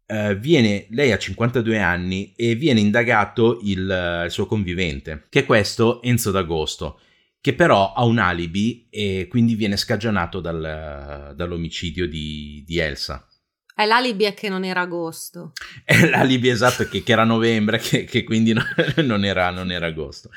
Uh, 0.06 0.34
viene, 0.36 0.86
lei 0.90 1.10
ha 1.10 1.18
52 1.18 1.76
anni 1.80 2.32
e 2.36 2.54
viene 2.54 2.78
indagato 2.78 3.58
il, 3.60 4.22
il, 4.24 4.30
suo 4.30 4.46
convivente, 4.46 5.24
che 5.28 5.40
è 5.40 5.44
questo 5.44 6.00
Enzo 6.00 6.30
D'Agosto, 6.30 7.00
che 7.40 7.54
però 7.54 7.92
ha 7.92 8.04
un 8.04 8.18
alibi 8.18 8.86
e 8.88 9.26
quindi 9.28 9.56
viene 9.56 9.76
scagionato 9.76 10.38
dal, 10.38 11.32
dall'omicidio 11.34 12.06
di, 12.06 12.62
di 12.64 12.78
Elsa. 12.78 13.26
È 13.76 13.86
l'alibi 13.86 14.22
è 14.22 14.34
che 14.34 14.48
non 14.48 14.64
era 14.64 14.82
agosto. 14.82 15.52
È 15.84 16.08
l'alibi 16.08 16.48
esatto 16.48 16.86
che, 16.88 17.02
che 17.02 17.12
era 17.12 17.24
novembre, 17.24 17.78
che, 17.78 18.04
che 18.04 18.22
quindi 18.22 18.52
no, 18.52 18.62
non, 19.02 19.24
era, 19.24 19.50
non, 19.50 19.72
era, 19.72 19.86
agosto. 19.86 20.30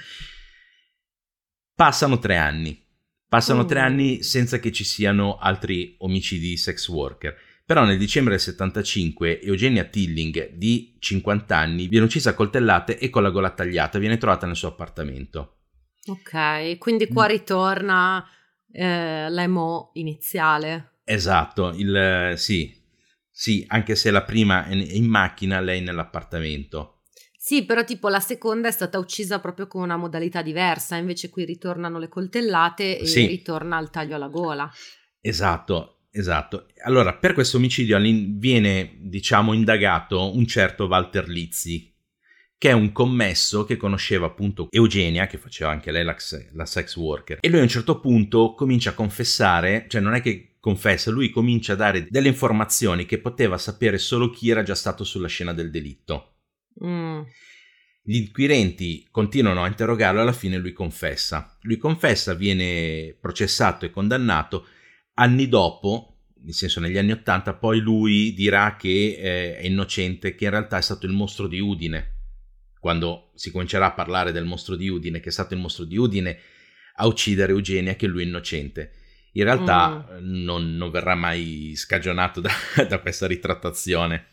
Passano 1.76 2.18
tre 2.18 2.36
anni. 2.38 2.84
Passano 3.30 3.64
mm. 3.64 3.68
tre 3.68 3.80
anni 3.80 4.24
senza 4.24 4.58
che 4.58 4.72
ci 4.72 4.84
siano 4.84 5.38
altri 5.38 5.96
omicidi 6.00 6.58
sex 6.58 6.88
worker. 6.88 7.38
Però 7.64 7.84
nel 7.84 8.00
dicembre 8.00 8.34
del 8.34 8.42
75 8.42 9.42
Eugenia 9.42 9.84
Tilling, 9.84 10.54
di 10.54 10.96
50 10.98 11.56
anni, 11.56 11.88
viene 11.88 12.06
uccisa 12.06 12.32
a 12.32 12.34
coltellate 12.34 12.98
e 12.98 13.10
con 13.10 13.22
la 13.22 13.30
gola 13.30 13.52
tagliata, 13.52 14.00
viene 14.00 14.18
trovata 14.18 14.48
nel 14.48 14.56
suo 14.56 14.70
appartamento. 14.70 15.58
Ok, 16.08 16.78
quindi 16.78 17.08
qua 17.08 17.26
mm. 17.26 17.30
ritorna 17.30 18.28
eh, 18.72 19.30
l'emo 19.30 19.92
iniziale. 19.94 21.02
Esatto, 21.04 21.74
il, 21.76 22.34
sì, 22.36 22.77
sì, 23.40 23.64
anche 23.68 23.94
se 23.94 24.10
la 24.10 24.24
prima 24.24 24.66
è 24.66 24.74
in 24.74 25.06
macchina, 25.06 25.60
lei 25.60 25.80
nell'appartamento. 25.80 27.04
Sì, 27.38 27.66
però 27.66 27.84
tipo 27.84 28.10
la 28.10 28.20
seconda 28.20 28.68
è 28.68 28.72
stata 28.72 28.98
uccisa 28.98 29.40
proprio 29.40 29.68
con 29.68 29.84
una 29.84 29.96
modalità 29.96 30.42
diversa, 30.42 30.96
invece 30.96 31.30
qui 31.30 31.46
ritornano 31.46 32.00
le 32.00 32.08
coltellate 32.08 32.98
e 32.98 33.06
sì. 33.06 33.28
ritorna 33.28 33.80
il 33.80 33.92
taglio 33.92 34.16
alla 34.16 34.28
gola. 34.28 34.68
Esatto, 35.22 36.08
esatto. 36.10 36.66
Allora, 36.84 37.14
per 37.14 37.34
questo 37.34 37.58
omicidio 37.58 38.00
viene, 38.00 38.98
diciamo, 39.02 39.54
indagato 39.54 40.36
un 40.36 40.48
certo 40.48 40.86
Walter 40.86 41.28
Lizzi, 41.28 41.94
che 42.58 42.70
è 42.70 42.74
un 42.74 42.92
commesso 42.92 43.66
che 43.66 43.78
conosceva 43.78 44.26
appunto 44.26 44.68
Eugenia, 44.72 45.28
che 45.28 45.38
faceva 45.38 45.70
anche 45.70 45.92
lei 45.92 46.04
la, 46.04 46.16
la 46.54 46.66
sex 46.66 46.96
worker, 46.96 47.38
e 47.40 47.50
lui 47.50 47.60
a 47.60 47.62
un 47.62 47.70
certo 47.70 48.00
punto 48.00 48.56
comincia 48.56 48.90
a 48.90 48.94
confessare, 48.94 49.86
cioè 49.88 50.02
non 50.02 50.16
è 50.16 50.22
che 50.22 50.47
confessa, 50.60 51.12
lui 51.12 51.30
comincia 51.30 51.74
a 51.74 51.78
dare 51.78 52.08
delle 52.10 52.28
informazioni 52.28 53.06
che 53.06 53.20
poteva 53.20 53.58
sapere 53.58 53.98
solo 53.98 54.30
chi 54.30 54.50
era 54.50 54.64
già 54.64 54.76
stato 54.76 55.04
sulla 55.04 55.28
scena 55.28 55.54
del 55.54 55.72
delitto. 55.72 56.36
Mm. 56.84 57.22
Gli 58.02 58.16
inquirenti 58.16 59.06
continuano 59.12 59.64
a 59.64 59.68
interrogarlo 59.68 60.20
e 60.20 60.22
alla 60.24 60.34
fine 60.34 60.58
lui 60.58 60.74
confessa. 60.74 61.58
Lui 61.62 61.78
confessa, 61.78 62.34
viene 62.34 63.18
processato 63.20 63.86
e 63.86 63.90
condannato. 63.90 64.66
Anni 65.16 65.50
dopo, 65.50 66.20
nel 66.44 66.54
senso 66.54 66.80
negli 66.80 66.98
anni 66.98 67.12
Ottanta, 67.12 67.54
poi 67.54 67.80
lui 67.80 68.34
dirà 68.34 68.76
che 68.78 69.18
eh, 69.20 69.58
è 69.58 69.66
innocente, 69.66 70.36
che 70.36 70.46
in 70.46 70.52
realtà 70.52 70.78
è 70.78 70.82
stato 70.82 71.06
il 71.06 71.12
mostro 71.12 71.48
di 71.48 71.60
Udine. 71.60 72.14
Quando 72.80 73.32
si 73.36 73.52
comincerà 73.52 73.88
a 73.88 73.94
parlare 73.94 74.32
del 74.32 74.46
mostro 74.46 74.76
di 74.76 74.88
Udine, 74.88 75.20
che 75.20 75.30
è 75.30 75.32
stato 75.32 75.54
il 75.54 75.60
mostro 75.60 75.84
di 75.84 75.98
Udine 75.98 76.40
a 76.96 77.08
uccidere 77.08 77.52
Eugenia, 77.52 77.96
che 77.96 78.08
lui 78.08 78.24
è 78.24 78.26
innocente 78.26 78.92
in 79.38 79.44
realtà 79.44 80.06
mm. 80.20 80.44
non, 80.44 80.76
non, 80.76 80.90
verrà 80.90 81.16
mai 81.16 81.74
scagionato 81.76 82.42
da, 82.42 82.52
da 82.88 83.00
questa 83.00 83.28
ritrattazione. 83.28 84.28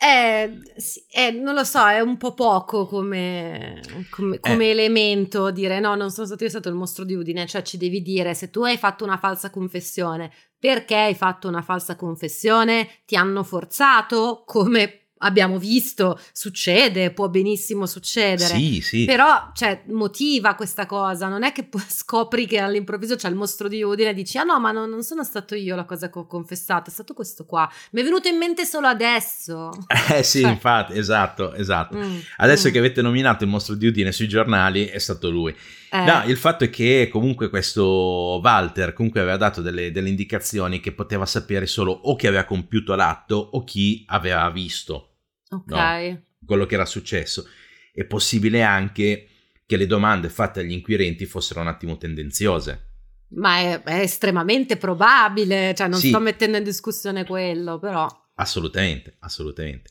Eh, 0.00 0.62
eh, 1.10 1.30
non 1.32 1.54
lo 1.54 1.64
so, 1.64 1.84
è 1.86 2.00
un 2.00 2.16
po' 2.16 2.32
poco 2.32 2.86
come, 2.86 3.80
come, 4.10 4.38
come 4.38 4.66
eh. 4.66 4.70
elemento 4.70 5.50
dire 5.50 5.80
no, 5.80 5.96
non 5.96 6.10
sono 6.12 6.26
stato 6.26 6.44
io 6.44 6.50
stato 6.50 6.68
il 6.68 6.76
mostro 6.76 7.04
di 7.04 7.14
Udine, 7.14 7.46
cioè 7.46 7.62
ci 7.62 7.76
devi 7.76 8.00
dire 8.00 8.32
se 8.32 8.48
tu 8.48 8.62
hai 8.62 8.76
fatto 8.78 9.04
una 9.04 9.18
falsa 9.18 9.50
confessione, 9.50 10.32
perché 10.56 10.94
hai 10.94 11.14
fatto 11.14 11.48
una 11.48 11.62
falsa 11.62 11.96
confessione, 11.96 12.88
ti 13.06 13.16
hanno 13.16 13.42
forzato, 13.42 14.44
come 14.46 15.07
abbiamo 15.18 15.58
visto, 15.58 16.18
succede, 16.32 17.10
può 17.12 17.28
benissimo 17.28 17.86
succedere. 17.86 18.54
Sì, 18.54 18.80
sì. 18.80 19.04
Però, 19.04 19.50
cioè, 19.54 19.82
motiva 19.86 20.54
questa 20.54 20.86
cosa. 20.86 21.28
Non 21.28 21.42
è 21.42 21.52
che 21.52 21.68
scopri 21.88 22.46
che 22.46 22.58
all'improvviso 22.58 23.16
c'è 23.16 23.28
il 23.28 23.34
mostro 23.34 23.68
di 23.68 23.82
Udine 23.82 24.10
e 24.10 24.14
dici, 24.14 24.38
ah 24.38 24.44
no, 24.44 24.58
ma 24.60 24.72
non, 24.72 24.88
non, 24.88 25.02
sono 25.02 25.24
stato 25.24 25.54
io 25.54 25.76
la 25.76 25.84
cosa 25.84 26.10
che 26.10 26.18
ho 26.18 26.26
confessato, 26.26 26.90
è 26.90 26.92
stato 26.92 27.14
questo 27.14 27.44
qua. 27.44 27.70
Mi 27.92 28.00
è 28.00 28.04
venuto 28.04 28.28
in 28.28 28.36
mente 28.36 28.64
solo 28.64 28.86
adesso. 28.86 29.70
Eh 30.10 30.22
sì, 30.22 30.40
cioè. 30.40 30.50
infatti, 30.50 30.96
esatto, 30.96 31.52
esatto. 31.52 31.96
Mm, 31.96 32.18
adesso 32.38 32.68
mm. 32.68 32.72
che 32.72 32.78
avete 32.78 33.02
nominato 33.02 33.44
il 33.44 33.50
mostro 33.50 33.74
di 33.74 33.86
Udine 33.86 34.10
sui 34.10 34.26
giornali, 34.26 34.86
è 34.86 34.98
stato 34.98 35.28
lui. 35.28 35.54
Eh. 35.90 36.04
No, 36.04 36.22
il 36.26 36.36
fatto 36.36 36.64
è 36.64 36.70
che 36.70 37.08
comunque 37.10 37.50
questo 37.50 38.40
Walter 38.42 38.92
comunque 38.92 39.20
aveva 39.20 39.36
dato 39.36 39.60
delle, 39.60 39.90
delle 39.90 40.08
indicazioni 40.08 40.80
che 40.80 40.92
poteva 40.92 41.26
sapere 41.26 41.66
solo 41.66 41.92
o 41.92 42.16
chi 42.16 42.26
aveva 42.26 42.44
compiuto 42.44 42.94
l'atto 42.94 43.36
o 43.52 43.64
chi 43.64 44.04
aveva 44.06 44.48
visto 44.50 45.07
Ok. 45.50 45.70
No? 45.70 46.22
Quello 46.44 46.66
che 46.66 46.74
era 46.74 46.86
successo. 46.86 47.46
È 47.92 48.04
possibile 48.04 48.62
anche 48.62 49.28
che 49.66 49.76
le 49.76 49.86
domande 49.86 50.28
fatte 50.28 50.60
agli 50.60 50.72
inquirenti 50.72 51.26
fossero 51.26 51.60
un 51.60 51.66
attimo 51.66 51.98
tendenziose. 51.98 52.86
Ma 53.30 53.58
è, 53.58 53.82
è 53.82 54.00
estremamente 54.00 54.76
probabile, 54.76 55.74
cioè 55.74 55.88
non 55.88 56.00
sì. 56.00 56.08
sto 56.08 56.20
mettendo 56.20 56.56
in 56.56 56.64
discussione 56.64 57.24
quello, 57.24 57.78
però. 57.78 58.08
Assolutamente, 58.36 59.16
assolutamente. 59.20 59.90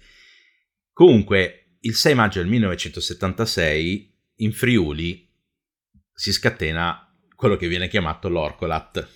Comunque, 0.93 1.75
il 1.81 1.93
6 1.93 2.15
maggio 2.15 2.39
del 2.39 2.47
1976 2.47 4.15
in 4.37 4.51
Friuli 4.51 5.31
si 6.11 6.31
scatena 6.31 7.15
quello 7.35 7.55
che 7.55 7.67
viene 7.67 7.87
chiamato 7.87 8.29
l'Orcolat. 8.29 9.07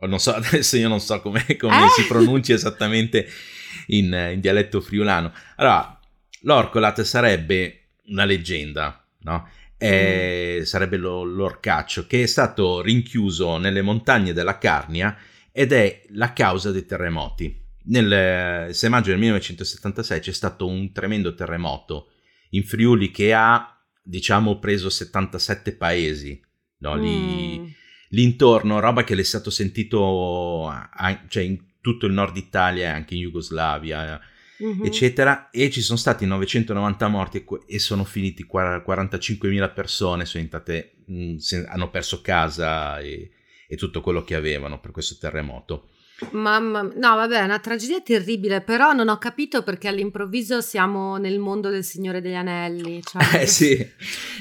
Non 0.00 0.18
so, 0.18 0.32
adesso 0.34 0.76
io 0.78 0.88
non 0.88 1.00
so 1.00 1.20
come, 1.20 1.44
come 1.58 1.84
eh? 1.84 1.88
si 1.90 2.06
pronuncia 2.06 2.54
esattamente 2.54 3.28
in, 3.86 4.30
in 4.32 4.40
dialetto 4.40 4.80
friulano. 4.80 5.32
Allora, 5.56 5.98
l'Orcolat 6.42 7.02
sarebbe 7.02 7.82
una 8.06 8.24
leggenda, 8.24 9.04
no? 9.20 9.48
Eh, 9.76 10.58
mm. 10.60 10.62
sarebbe 10.62 10.96
lo, 10.96 11.22
l'orcaccio 11.22 12.06
che 12.06 12.24
è 12.24 12.26
stato 12.26 12.80
rinchiuso 12.80 13.58
nelle 13.58 13.80
montagne 13.80 14.32
della 14.32 14.58
Carnia 14.58 15.16
ed 15.52 15.72
è 15.72 16.02
la 16.10 16.32
causa 16.32 16.72
dei 16.72 16.84
terremoti. 16.84 17.66
Nel 17.84 18.74
6 18.74 18.90
maggio 18.90 19.10
del 19.10 19.18
1976 19.18 20.20
c'è 20.20 20.32
stato 20.32 20.66
un 20.66 20.92
tremendo 20.92 21.34
terremoto 21.34 22.10
in 22.50 22.64
Friuli 22.64 23.10
che 23.10 23.32
ha, 23.32 23.80
diciamo, 24.02 24.58
preso 24.58 24.90
77 24.90 25.72
paesi, 25.74 26.40
no? 26.78 26.96
Lì, 26.96 27.58
mm. 27.58 27.66
l'intorno, 28.10 28.80
roba 28.80 29.04
che 29.04 29.14
le 29.14 29.22
è 29.22 29.24
stato 29.24 29.50
sentito 29.50 30.68
a, 30.68 31.24
cioè 31.28 31.42
in 31.44 31.58
tutto 31.80 32.06
il 32.06 32.12
nord 32.12 32.36
Italia 32.36 32.84
e 32.84 32.92
anche 32.92 33.14
in 33.14 33.22
Jugoslavia, 33.22 34.20
mm-hmm. 34.62 34.84
eccetera, 34.84 35.50
e 35.50 35.70
ci 35.70 35.80
sono 35.80 35.98
stati 35.98 36.26
990 36.26 37.08
morti 37.08 37.44
e 37.66 37.78
sono 37.78 38.04
finiti 38.04 38.46
45.000 38.46 39.72
persone, 39.72 40.24
sono 40.24 40.42
entrate, 40.42 40.96
mh, 41.06 41.36
hanno 41.68 41.90
perso 41.90 42.20
casa 42.20 42.98
e, 43.00 43.30
e 43.68 43.76
tutto 43.76 44.00
quello 44.00 44.22
che 44.24 44.34
avevano 44.34 44.80
per 44.80 44.90
questo 44.90 45.16
terremoto. 45.20 45.90
Mamma, 46.32 46.82
no, 46.82 47.14
vabbè, 47.14 47.38
è 47.38 47.44
una 47.44 47.60
tragedia 47.60 48.00
terribile, 48.00 48.60
però 48.60 48.92
non 48.92 49.08
ho 49.08 49.18
capito 49.18 49.62
perché 49.62 49.86
all'improvviso 49.86 50.60
siamo 50.60 51.16
nel 51.16 51.38
mondo 51.38 51.70
del 51.70 51.84
Signore 51.84 52.20
degli 52.20 52.34
Anelli. 52.34 53.00
Cioè, 53.04 53.42
eh 53.42 53.46
sì, 53.46 53.88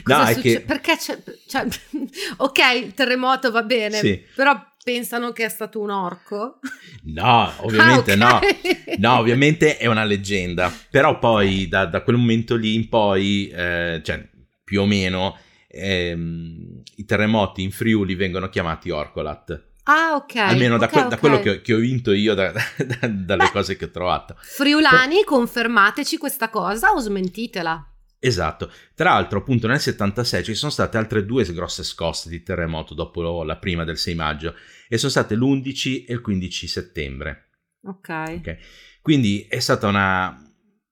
no, 0.06 0.24
è 0.24 0.34
succe- 0.34 0.42
che... 0.42 0.62
Perché 0.62 0.98
c'è, 0.98 1.22
cioè, 1.46 1.68
ok, 2.38 2.60
il 2.84 2.94
terremoto 2.96 3.52
va 3.52 3.62
bene, 3.62 3.98
sì. 4.00 4.20
però 4.36 4.60
pensano 4.88 5.34
che 5.34 5.44
è 5.44 5.50
stato 5.50 5.82
un 5.82 5.90
orco? 5.90 6.60
No, 7.04 7.52
ovviamente 7.58 8.14
ah, 8.14 8.38
okay. 8.38 8.54
no. 8.96 8.96
No, 9.00 9.18
ovviamente 9.18 9.76
è 9.76 9.86
una 9.86 10.06
leggenda. 10.06 10.74
Però 10.90 11.20
poi 11.20 11.68
da, 11.68 11.86
da 11.86 12.02
quel 12.04 12.16
momento 12.16 12.56
lì 12.56 12.74
in 12.74 12.88
poi, 12.88 13.50
eh, 13.50 14.00
cioè 14.02 14.26
più 14.64 14.80
o 14.80 14.86
meno, 14.86 15.38
ehm, 15.68 16.84
i 16.96 17.04
terremoti 17.04 17.64
in 17.64 17.72
Friuli 17.72 18.16
vengono 18.16 18.48
chiamati 18.48 18.90
Orcolat. 18.90 19.62
Ah, 19.84 20.16
ok. 20.16 20.36
Almeno 20.38 20.76
okay, 20.76 20.88
da, 20.88 20.94
que- 20.94 21.00
okay. 21.00 21.10
da, 21.10 21.18
quello 21.18 21.40
che, 21.42 21.62
che, 21.62 21.74
ho 21.74 21.80
vinto 21.80 22.14
io 22.14 22.34
da, 22.34 22.54
da, 22.54 23.08
dalle 23.08 23.44
Beh, 23.44 23.52
cose 23.52 23.76
che 23.76 23.86
ho 23.86 23.92
trovato. 23.92 24.38
Friulani, 24.40 25.26
confermateci 25.26 26.18
questa 26.18 26.50
cosa 26.50 26.94
o 26.94 27.00
smentitela. 27.00 27.92
Esatto. 28.20 28.72
Tra 28.96 29.12
l'altro, 29.12 29.40
appunto, 29.40 29.68
nel 29.68 29.82
76 29.82 30.44
ci 30.44 30.56
sono 30.56 30.72
state 30.72 30.98
altre 30.98 31.26
due 31.26 31.44
grosse 31.54 31.84
scosse 31.84 32.30
di 32.30 32.42
terremoto 32.42 32.94
dopo 32.94 33.44
la 33.44 33.58
prima 33.58 33.84
del 33.84 33.98
6 33.98 34.16
maggio 34.16 34.56
e 34.88 34.98
sono 34.98 35.12
state 35.12 35.36
l'11 35.36 36.06
e 36.08 36.14
il 36.14 36.22
15 36.22 36.68
settembre. 36.68 37.50
Ok. 37.84 38.10
okay. 38.10 38.58
Quindi 39.02 39.46
è 39.50 39.60
stata 39.60 39.88
una, 39.88 40.38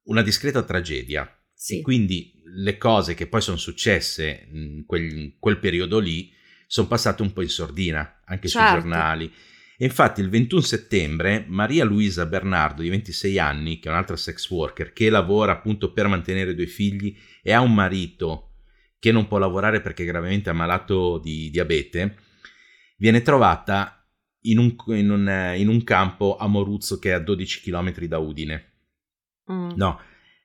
una 0.03 0.21
discreta 0.21 0.63
tragedia. 0.63 1.29
Sì. 1.53 1.79
E 1.79 1.81
quindi 1.81 2.33
le 2.55 2.77
cose 2.77 3.13
che 3.13 3.27
poi 3.27 3.41
sono 3.41 3.57
successe 3.57 4.47
in 4.51 4.83
quel, 4.85 5.17
in 5.17 5.39
quel 5.39 5.59
periodo 5.59 5.99
lì 5.99 6.31
sono 6.67 6.87
passate 6.87 7.21
un 7.21 7.33
po' 7.33 7.41
in 7.41 7.49
sordina, 7.49 8.21
anche 8.25 8.47
certo. 8.47 8.69
sui 8.69 8.79
giornali. 8.79 9.33
E 9.77 9.85
infatti 9.85 10.21
il 10.21 10.29
21 10.29 10.61
settembre 10.61 11.45
Maria 11.47 11.83
Luisa 11.83 12.25
Bernardo, 12.25 12.81
di 12.81 12.89
26 12.89 13.39
anni, 13.39 13.79
che 13.79 13.89
è 13.89 13.91
un'altra 13.91 14.15
sex 14.15 14.49
worker, 14.49 14.93
che 14.93 15.09
lavora 15.09 15.51
appunto 15.51 15.91
per 15.91 16.07
mantenere 16.07 16.55
due 16.55 16.67
figli 16.67 17.15
e 17.41 17.51
ha 17.51 17.59
un 17.59 17.73
marito 17.73 18.51
che 18.99 19.11
non 19.11 19.27
può 19.27 19.37
lavorare 19.37 19.81
perché 19.81 20.03
è 20.03 20.07
gravemente 20.07 20.49
ammalato 20.49 21.19
di 21.19 21.49
diabete, 21.49 22.15
viene 22.95 23.21
trovata 23.21 24.05
in 24.41 24.57
un, 24.57 24.75
in 24.87 25.09
un, 25.09 25.53
in 25.57 25.67
un 25.67 25.83
campo 25.83 26.37
a 26.37 26.47
Moruzzo 26.47 26.99
che 26.99 27.09
è 27.09 27.13
a 27.13 27.19
12 27.19 27.61
km 27.61 28.05
da 28.05 28.17
Udine. 28.17 28.73
Mm. 29.51 29.71
No, 29.75 29.99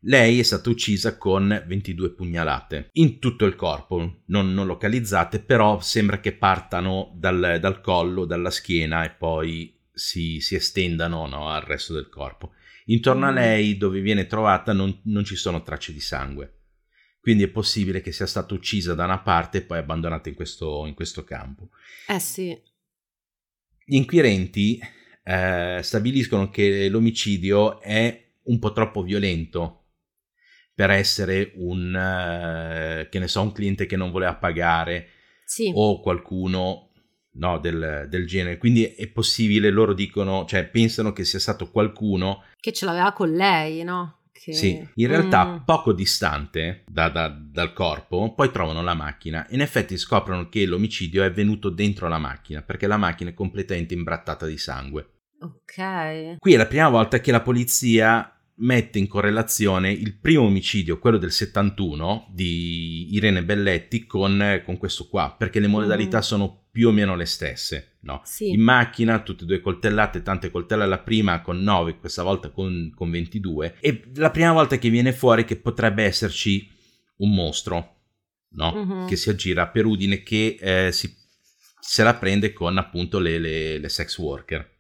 lei 0.04 0.38
è 0.38 0.42
stata 0.42 0.71
uccisa 0.71 1.19
con 1.19 1.62
22 1.66 2.12
pugnalate 2.12 2.88
in 2.92 3.19
tutto 3.19 3.45
il 3.45 3.54
corpo, 3.54 4.23
non, 4.26 4.54
non 4.54 4.66
localizzate, 4.66 5.40
però 5.40 5.80
sembra 5.80 6.21
che 6.21 6.33
partano 6.33 7.12
dal, 7.16 7.59
dal 7.61 7.80
collo, 7.80 8.25
dalla 8.25 8.50
schiena 8.50 9.04
e 9.04 9.11
poi 9.11 9.78
si, 9.92 10.40
si 10.40 10.54
estendano 10.54 11.26
no, 11.26 11.49
al 11.50 11.62
resto 11.62 11.92
del 11.92 12.09
corpo. 12.09 12.52
Intorno 12.87 13.26
a 13.26 13.30
mm. 13.30 13.35
lei, 13.35 13.76
dove 13.76 14.00
viene 14.00 14.26
trovata, 14.26 14.73
non, 14.73 15.00
non 15.04 15.25
ci 15.25 15.37
sono 15.37 15.62
tracce 15.62 15.92
di 15.92 16.00
sangue. 16.00 16.60
Quindi 17.21 17.45
è 17.45 17.49
possibile 17.49 18.00
che 18.00 18.12
sia 18.12 18.27
stata 18.27 18.55
uccisa 18.55 18.95
da 18.95 19.05
una 19.05 19.21
parte 19.21 19.59
e 19.59 19.62
poi 19.62 19.79
abbandonata 19.79 20.29
in 20.29 20.35
questo, 20.35 20.87
in 20.87 20.95
questo 20.95 21.23
campo. 21.23 21.71
Eh 22.07 22.19
sì. 22.19 22.59
Gli 23.85 23.97
inquirenti 23.97 24.81
eh, 25.23 25.81
stabiliscono 25.83 26.49
che 26.49 26.89
l'omicidio 26.89 27.81
è 27.81 28.29
un 28.45 28.59
po' 28.59 28.73
troppo 28.73 29.03
violento 29.03 29.77
per 30.75 30.91
essere 30.91 31.53
un, 31.57 31.89
uh, 31.89 33.09
che 33.11 33.19
ne 33.19 33.29
so, 33.29 33.43
un 33.43 33.53
cliente 33.53 33.85
che 33.85 33.97
non 33.97 34.11
voleva 34.11 34.35
pagare 34.37 35.09
sì. 35.45 35.71
o 35.75 36.00
qualcuno 36.00 36.93
no, 37.33 37.59
del, 37.59 38.07
del, 38.09 38.27
genere. 38.27 38.57
Quindi 38.57 38.85
è 38.85 39.09
possibile, 39.09 39.69
loro 39.69 39.93
dicono, 39.93 40.47
cioè 40.47 40.67
pensano 40.67 41.12
che 41.12 41.25
sia 41.25 41.39
stato 41.39 41.71
qualcuno 41.71 42.45
che 42.59 42.73
ce 42.73 42.87
l'aveva 42.87 43.12
con 43.12 43.31
lei, 43.31 43.83
no? 43.83 44.20
Che... 44.43 44.55
Sì, 44.55 44.89
in 44.95 45.07
realtà 45.07 45.45
mm. 45.45 45.57
poco 45.67 45.93
distante 45.93 46.85
da, 46.87 47.11
da, 47.11 47.29
dal 47.29 47.75
corpo, 47.75 48.33
poi 48.33 48.51
trovano 48.51 48.83
la 48.83 48.95
macchina. 48.95 49.47
In 49.51 49.61
effetti 49.61 49.99
scoprono 49.99 50.49
che 50.49 50.65
l'omicidio 50.65 51.23
è 51.23 51.27
avvenuto 51.27 51.69
dentro 51.69 52.09
la 52.09 52.17
macchina, 52.17 52.63
perché 52.63 52.87
la 52.87 52.97
macchina 52.97 53.29
è 53.29 53.35
completamente 53.35 53.93
imbrattata 53.93 54.47
di 54.47 54.57
sangue. 54.57 55.11
Ok. 55.41 56.39
Qui 56.39 56.55
è 56.55 56.57
la 56.57 56.67
prima 56.67 56.89
volta 56.89 57.21
che 57.21 57.31
la 57.31 57.43
polizia 57.43 58.35
mette 58.63 58.99
in 58.99 59.09
correlazione 59.09 59.93
il 59.93 60.19
primo 60.19 60.45
omicidio, 60.45 60.99
quello 60.99 61.19
del 61.19 61.33
71 61.33 62.29
di 62.31 63.15
Irene 63.15 63.45
Belletti, 63.45 64.07
con, 64.07 64.63
con 64.65 64.79
questo 64.79 65.07
qua, 65.09 65.35
perché 65.37 65.61
le 65.61 65.67
modalità 65.67 66.19
mm. 66.19 66.23
sono 66.23 66.65
più 66.71 66.89
o 66.89 66.93
meno 66.93 67.15
le 67.15 67.26
stesse. 67.26 67.90
No? 68.02 68.23
Sì. 68.25 68.50
In 68.50 68.63
macchina, 68.63 69.21
tutte 69.21 69.45
e 69.45 69.47
due 69.47 69.60
coltellate, 69.60 70.23
tante 70.23 70.50
coltellate, 70.50 70.89
la 70.89 71.00
prima 71.00 71.43
con 71.43 71.63
9, 71.63 71.99
questa 71.99 72.23
volta 72.23 72.50
con, 72.50 72.93
con 72.95 73.10
22. 73.10 73.76
E 73.80 74.10
la 74.15 74.30
prima 74.30 74.52
volta 74.52 74.78
che 74.78 74.89
viene 74.89 75.13
fuori 75.13 75.45
che 75.45 75.56
potrebbe 75.56 76.04
esserci 76.04 76.69
un 77.17 77.34
mostro, 77.34 77.97
no? 78.50 78.73
mm-hmm. 78.75 79.06
Che 79.06 79.17
si 79.17 79.28
aggira 79.28 79.69
per 79.69 79.84
Udine, 79.84 80.23
che 80.23 80.56
eh, 80.60 80.93
si, 80.93 81.15
se 81.78 82.02
la 82.02 82.15
prende 82.15 82.52
con 82.52 82.78
appunto 82.78 83.19
le, 83.19 83.39
le, 83.39 83.78
le 83.78 83.89
sex 83.89 84.17
worker. 84.17 84.78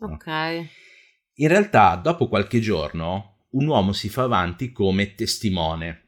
Ok. 0.00 0.26
In 1.34 1.48
realtà, 1.48 1.94
dopo 1.94 2.26
qualche 2.26 2.58
giorno, 2.58 3.44
un 3.50 3.66
uomo 3.66 3.92
si 3.92 4.08
fa 4.08 4.24
avanti 4.24 4.72
come 4.72 5.14
testimone. 5.14 6.06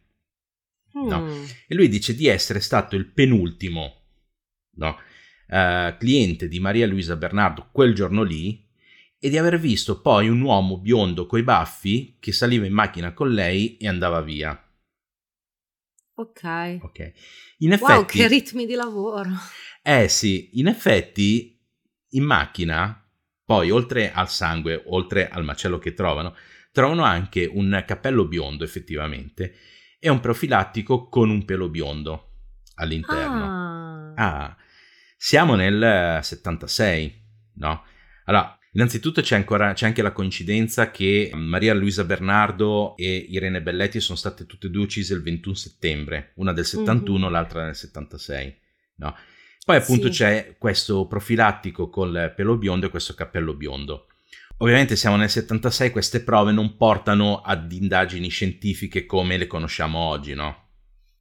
Mm. 0.99 1.07
No? 1.07 1.29
E 1.69 1.75
lui 1.77 1.89
dice 1.89 2.17
di 2.17 2.27
essere 2.27 2.59
stato 2.59 2.97
il 2.97 3.07
penultimo 3.07 3.99
no? 4.81 4.99
Uh, 5.51 5.97
cliente 5.99 6.49
di 6.49 6.61
Maria 6.61 6.87
Luisa 6.87 7.17
Bernardo 7.17 7.69
quel 7.73 7.95
giorno 7.95 8.23
lì 8.23 8.67
e 9.19 9.29
di 9.29 9.37
aver 9.37 9.59
visto 9.59 10.01
poi 10.01 10.29
un 10.29 10.41
uomo 10.41 10.79
biondo 10.79 11.27
coi 11.27 11.43
baffi 11.43 12.17
che 12.19 12.33
saliva 12.33 12.65
in 12.65 12.73
macchina 12.73 13.13
con 13.13 13.31
lei 13.31 13.77
e 13.77 13.87
andava 13.87 14.23
via. 14.23 14.59
Ok. 16.15 16.79
Ok. 16.83 17.13
In 17.59 17.73
effetti, 17.73 17.93
wow, 17.93 18.05
che 18.05 18.29
ritmi 18.29 18.65
di 18.65 18.75
lavoro. 18.75 19.29
Eh 19.83 20.09
sì, 20.09 20.51
in 20.55 20.69
effetti 20.69 21.59
in 22.11 22.25
macchina 22.25 22.97
poi, 23.45 23.71
oltre 23.71 24.13
al 24.13 24.31
sangue, 24.31 24.83
oltre 24.87 25.29
al 25.29 25.45
macello 25.45 25.79
che 25.79 25.93
trovano, 25.93 26.35
trovano 26.73 27.03
anche 27.03 27.47
un 27.47 27.83
cappello 27.87 28.27
biondo 28.27 28.65
effettivamente 28.65 29.55
e 29.99 30.09
un 30.09 30.21
profilattico 30.21 31.09
con 31.09 31.29
un 31.31 31.45
pelo 31.45 31.69
biondo 31.69 32.31
all'interno. 32.77 33.45
Ah. 33.45 34.13
ah 34.15 34.57
siamo 35.23 35.55
nel 35.55 36.21
76, 36.23 37.23
no? 37.57 37.85
Allora, 38.25 38.59
innanzitutto 38.73 39.21
c'è, 39.21 39.37
ancora, 39.37 39.75
c'è 39.75 39.85
anche 39.85 40.01
la 40.01 40.13
coincidenza 40.13 40.91
che 40.91 41.31
Maria 41.35 41.75
Luisa 41.75 42.05
Bernardo 42.05 42.97
e 42.97 43.27
Irene 43.29 43.61
Belletti 43.61 44.01
sono 44.01 44.17
state 44.17 44.47
tutte 44.47 44.69
e 44.69 44.71
due 44.71 44.85
uccise 44.85 45.13
il 45.13 45.21
21 45.21 45.55
settembre, 45.55 46.33
una 46.37 46.55
del 46.55 46.65
71, 46.65 47.19
mm-hmm. 47.19 47.33
l'altra 47.33 47.65
nel 47.65 47.77
76, 47.77 48.57
no? 48.97 49.15
Poi 49.63 49.77
appunto 49.77 50.07
sì. 50.07 50.13
c'è 50.21 50.55
questo 50.57 51.07
profilattico 51.07 51.91
col 51.91 52.33
pelo 52.35 52.57
biondo 52.57 52.87
e 52.87 52.91
questo 52.91 53.13
cappello 53.13 53.53
biondo. 53.53 54.07
Ovviamente 54.57 54.97
siamo 54.97 55.17
nel 55.17 55.29
76, 55.29 55.91
queste 55.91 56.23
prove 56.23 56.53
non 56.53 56.79
portano 56.79 57.43
ad 57.43 57.71
indagini 57.71 58.31
scientifiche 58.31 59.05
come 59.05 59.37
le 59.37 59.47
conosciamo 59.47 59.99
oggi, 59.99 60.33
no? 60.33 60.70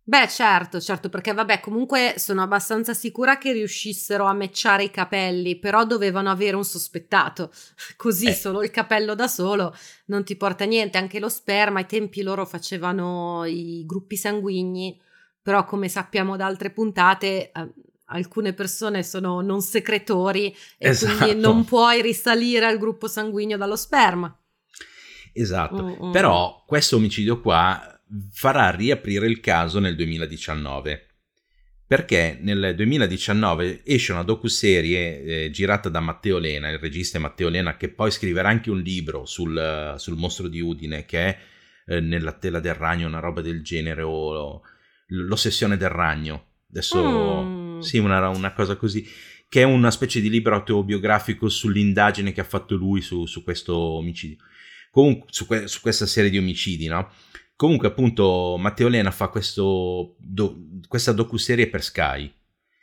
Beh, 0.10 0.28
certo, 0.28 0.82
certo, 0.82 1.08
perché 1.08 1.34
vabbè, 1.34 1.60
comunque 1.60 2.16
sono 2.18 2.42
abbastanza 2.42 2.96
sicura 2.96 3.38
che 3.38 3.52
riuscissero 3.52 4.26
a 4.26 4.34
matchare 4.34 4.86
i 4.86 4.90
capelli, 4.90 5.60
però 5.60 5.86
dovevano 5.86 6.32
avere 6.32 6.56
un 6.56 6.66
sospettato. 6.66 7.52
Così 7.96 8.30
eh. 8.30 8.34
solo 8.34 8.64
il 8.64 8.72
capello 8.72 9.14
da 9.14 9.28
solo 9.28 9.72
non 10.06 10.24
ti 10.24 10.36
porta 10.36 10.66
niente, 10.66 10.98
anche 10.98 11.20
lo 11.20 11.30
sperma, 11.30 11.78
ai 11.78 11.86
tempi 11.86 12.24
loro 12.24 12.48
facevano 12.48 13.46
i 13.46 13.84
gruppi 13.86 14.16
sanguigni, 14.18 15.00
però 15.44 15.64
come 15.66 15.88
sappiamo 15.90 16.36
da 16.36 16.48
altre 16.48 16.72
puntate, 16.72 17.52
eh, 17.52 17.74
alcune 18.06 18.54
persone 18.54 19.04
sono 19.04 19.42
non 19.42 19.62
secretori 19.62 20.52
e 20.80 20.90
esatto. 20.90 21.18
quindi 21.18 21.40
non 21.40 21.66
puoi 21.66 22.02
risalire 22.02 22.66
al 22.66 22.80
gruppo 22.80 23.08
sanguigno 23.08 23.58
dallo 23.58 23.76
sperma. 23.76 24.36
Esatto, 25.34 25.84
mm-hmm. 25.84 26.12
però 26.12 26.64
questo 26.66 26.96
omicidio 26.96 27.40
qua 27.40 27.99
farà 28.32 28.72
riaprire 28.72 29.28
il 29.28 29.40
caso 29.40 29.80
nel 29.80 29.96
2019 29.96 31.06
perché 31.90 32.38
nel 32.40 32.76
2019 32.76 33.82
esce 33.84 34.12
una 34.12 34.22
docuserie 34.22 35.24
eh, 35.24 35.50
girata 35.50 35.90
da 35.90 36.00
Matteo 36.00 36.38
Lena, 36.38 36.70
il 36.70 36.78
regista 36.78 37.18
Matteo 37.18 37.50
Lena, 37.50 37.78
che 37.78 37.90
poi 37.90 38.12
scriverà 38.12 38.48
anche 38.48 38.70
un 38.70 38.80
libro 38.80 39.26
sul, 39.26 39.96
sul 39.98 40.16
mostro 40.16 40.48
di 40.48 40.62
Udine, 40.62 41.06
che 41.06 41.20
è 41.20 41.38
eh, 41.88 42.00
Nella 42.00 42.34
tela 42.34 42.60
del 42.60 42.76
ragno, 42.76 43.08
una 43.08 43.18
roba 43.18 43.42
del 43.42 43.64
genere, 43.64 44.04
o 44.04 44.62
L'ossessione 45.08 45.78
del 45.78 45.90
ragno. 45.90 46.58
Adesso 46.70 47.44
mm 47.44 47.70
sì, 47.80 47.98
una, 47.98 48.28
una, 48.30 48.54
cosa 48.54 48.76
così, 48.76 49.08
che 49.48 49.62
è 49.62 49.64
una 49.64 49.92
specie 49.92 50.22
di 50.22 50.30
libro 50.30 50.56
autobiografico 50.56 51.50
sull'indagine 51.50 52.32
che 52.32 52.42
ha 52.42 52.46
fatto 52.46 52.76
lui 52.76 53.02
su, 53.02 53.26
su 53.26 53.44
questo 53.44 53.76
omicidio. 53.76 54.38
Comunque, 54.92 55.28
su, 55.32 55.46
que- 55.46 55.68
su, 55.68 55.82
questa 55.82 56.06
serie 56.06 56.30
di 56.30 56.38
omicidi, 56.38 56.88
no? 56.88 57.12
Comunque, 57.60 57.90
appunto, 57.90 58.56
Matteo 58.58 58.88
Lena 58.88 59.12
fa 59.12 59.28
questo, 59.28 60.16
do, 60.18 60.56
questa 60.88 61.12
docuserie 61.12 61.68
per 61.68 61.84
Sky, 61.84 62.34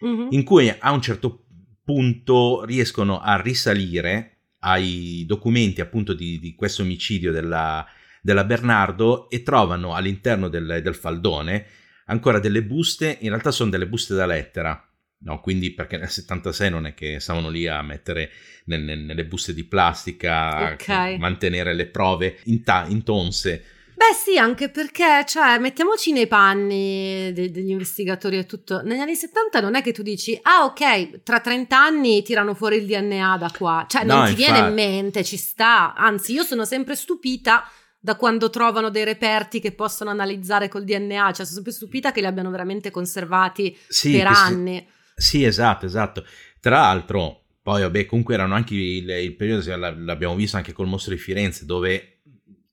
mm-hmm. 0.04 0.26
in 0.32 0.44
cui 0.44 0.68
a 0.68 0.92
un 0.92 1.00
certo 1.00 1.46
punto 1.82 2.62
riescono 2.66 3.18
a 3.18 3.40
risalire 3.40 4.40
ai 4.58 5.24
documenti 5.26 5.80
appunto 5.80 6.12
di, 6.12 6.38
di 6.38 6.54
questo 6.54 6.82
omicidio 6.82 7.32
della, 7.32 7.86
della, 8.20 8.44
Bernardo 8.44 9.30
e 9.30 9.42
trovano 9.42 9.94
all'interno 9.94 10.48
del, 10.48 10.80
del 10.82 10.94
faldone 10.94 11.66
ancora 12.08 12.38
delle 12.38 12.62
buste, 12.62 13.16
in 13.22 13.30
realtà 13.30 13.52
sono 13.52 13.70
delle 13.70 13.88
buste 13.88 14.14
da 14.14 14.26
lettera, 14.26 14.78
No, 15.18 15.40
quindi 15.40 15.72
perché 15.72 15.96
nel 15.96 16.10
76 16.10 16.68
non 16.68 16.84
è 16.84 16.92
che 16.92 17.18
stavano 17.18 17.48
lì 17.48 17.66
a 17.66 17.80
mettere 17.80 18.30
nelle, 18.66 18.94
nelle 18.94 19.24
buste 19.24 19.54
di 19.54 19.64
plastica, 19.64 20.72
okay. 20.74 21.16
mantenere 21.16 21.72
le 21.72 21.86
prove 21.86 22.40
in, 22.44 22.62
ta- 22.62 22.84
in 22.86 23.02
tonse. 23.02 23.64
Beh 23.96 24.12
sì, 24.14 24.36
anche 24.36 24.68
perché, 24.68 25.24
cioè, 25.26 25.58
mettiamoci 25.58 26.12
nei 26.12 26.26
panni 26.26 27.32
de- 27.32 27.50
degli 27.50 27.70
investigatori 27.70 28.36
e 28.36 28.44
tutto. 28.44 28.82
Negli 28.82 28.98
anni 28.98 29.14
70 29.14 29.62
non 29.62 29.74
è 29.74 29.80
che 29.80 29.92
tu 29.92 30.02
dici, 30.02 30.38
ah 30.42 30.64
ok, 30.64 31.22
tra 31.22 31.40
30 31.40 31.78
anni 31.78 32.22
tirano 32.22 32.52
fuori 32.52 32.76
il 32.76 32.84
DNA 32.84 33.38
da 33.38 33.50
qua. 33.56 33.86
Cioè, 33.88 34.04
non 34.04 34.18
no, 34.18 34.24
ti 34.26 34.32
infatti. 34.32 34.52
viene 34.52 34.68
in 34.68 34.74
mente, 34.74 35.24
ci 35.24 35.38
sta. 35.38 35.94
Anzi, 35.94 36.34
io 36.34 36.42
sono 36.42 36.66
sempre 36.66 36.94
stupita 36.94 37.66
da 37.98 38.16
quando 38.16 38.50
trovano 38.50 38.90
dei 38.90 39.02
reperti 39.02 39.60
che 39.60 39.72
possono 39.72 40.10
analizzare 40.10 40.68
col 40.68 40.84
DNA. 40.84 41.32
Cioè, 41.32 41.46
sono 41.46 41.46
sempre 41.46 41.72
stupita 41.72 42.12
che 42.12 42.20
li 42.20 42.26
abbiano 42.26 42.50
veramente 42.50 42.90
conservati 42.90 43.74
sì, 43.88 44.12
per 44.12 44.26
anni. 44.26 44.86
Sì, 45.14 45.42
esatto, 45.42 45.86
esatto. 45.86 46.22
Tra 46.60 46.80
l'altro, 46.80 47.44
poi 47.62 47.80
vabbè, 47.80 48.04
comunque 48.04 48.34
erano 48.34 48.54
anche 48.54 48.74
il, 48.74 49.08
il 49.08 49.34
periodo, 49.36 49.74
l'abbiamo 49.74 50.34
visto 50.34 50.58
anche 50.58 50.74
col 50.74 50.86
mostro 50.86 51.14
di 51.14 51.18
Firenze, 51.18 51.64
dove 51.64 52.15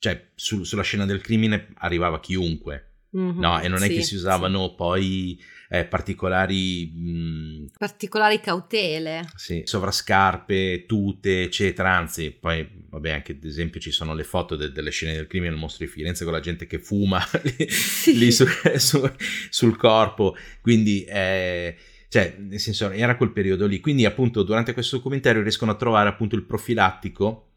cioè, 0.03 0.31
su, 0.35 0.65
sulla 0.65 0.83
scena 0.83 1.05
del 1.05 1.21
crimine 1.21 1.69
arrivava 1.75 2.19
chiunque. 2.19 2.89
Mm-hmm, 3.15 3.39
no, 3.39 3.61
e 3.61 3.69
non 3.69 3.79
sì, 3.79 3.85
è 3.85 3.87
che 3.87 4.01
si 4.01 4.15
usavano 4.15 4.67
sì. 4.67 4.73
poi 4.75 5.41
eh, 5.69 5.85
particolari... 5.85 6.91
Mh, 6.93 7.67
particolari 7.77 8.41
cautele. 8.41 9.25
Sì, 9.35 9.61
sovrascarpe, 9.63 10.83
tute, 10.85 11.43
eccetera. 11.43 11.95
Anzi, 11.95 12.31
poi, 12.31 12.67
vabbè, 12.89 13.11
anche 13.11 13.31
ad 13.31 13.45
esempio 13.45 13.79
ci 13.79 13.91
sono 13.91 14.13
le 14.13 14.25
foto 14.25 14.57
de- 14.57 14.73
delle 14.73 14.91
scene 14.91 15.13
del 15.13 15.27
crimine 15.27 15.51
nel 15.51 15.59
mostro 15.59 15.85
di 15.85 15.91
Firenze 15.91 16.25
con 16.25 16.33
la 16.33 16.41
gente 16.41 16.67
che 16.67 16.79
fuma 16.79 17.25
lì, 17.41 17.69
sì. 17.69 18.17
lì 18.17 18.29
su, 18.29 18.45
su, 18.75 19.09
sul 19.49 19.77
corpo. 19.77 20.35
Quindi... 20.61 21.05
Eh, 21.05 21.77
cioè, 22.09 22.35
nel 22.37 22.59
senso, 22.59 22.91
era 22.91 23.15
quel 23.15 23.31
periodo 23.31 23.67
lì. 23.67 23.79
Quindi, 23.79 24.03
appunto, 24.03 24.43
durante 24.43 24.73
questo 24.73 24.97
documentario 24.97 25.41
riescono 25.41 25.71
a 25.71 25.75
trovare 25.75 26.09
appunto 26.09 26.35
il 26.35 26.43
profilattico 26.43 27.52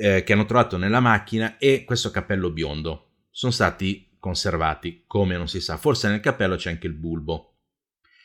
eh, 0.00 0.22
che 0.24 0.32
hanno 0.32 0.46
trovato 0.46 0.78
nella 0.78 1.00
macchina 1.00 1.58
e 1.58 1.84
questo 1.84 2.10
cappello 2.10 2.50
biondo. 2.50 3.08
Sono 3.30 3.52
stati 3.52 4.16
conservati, 4.18 5.04
come 5.06 5.36
non 5.36 5.46
si 5.46 5.60
sa. 5.60 5.76
Forse 5.76 6.08
nel 6.08 6.20
cappello 6.20 6.56
c'è 6.56 6.70
anche 6.70 6.86
il 6.86 6.94
bulbo. 6.94 7.56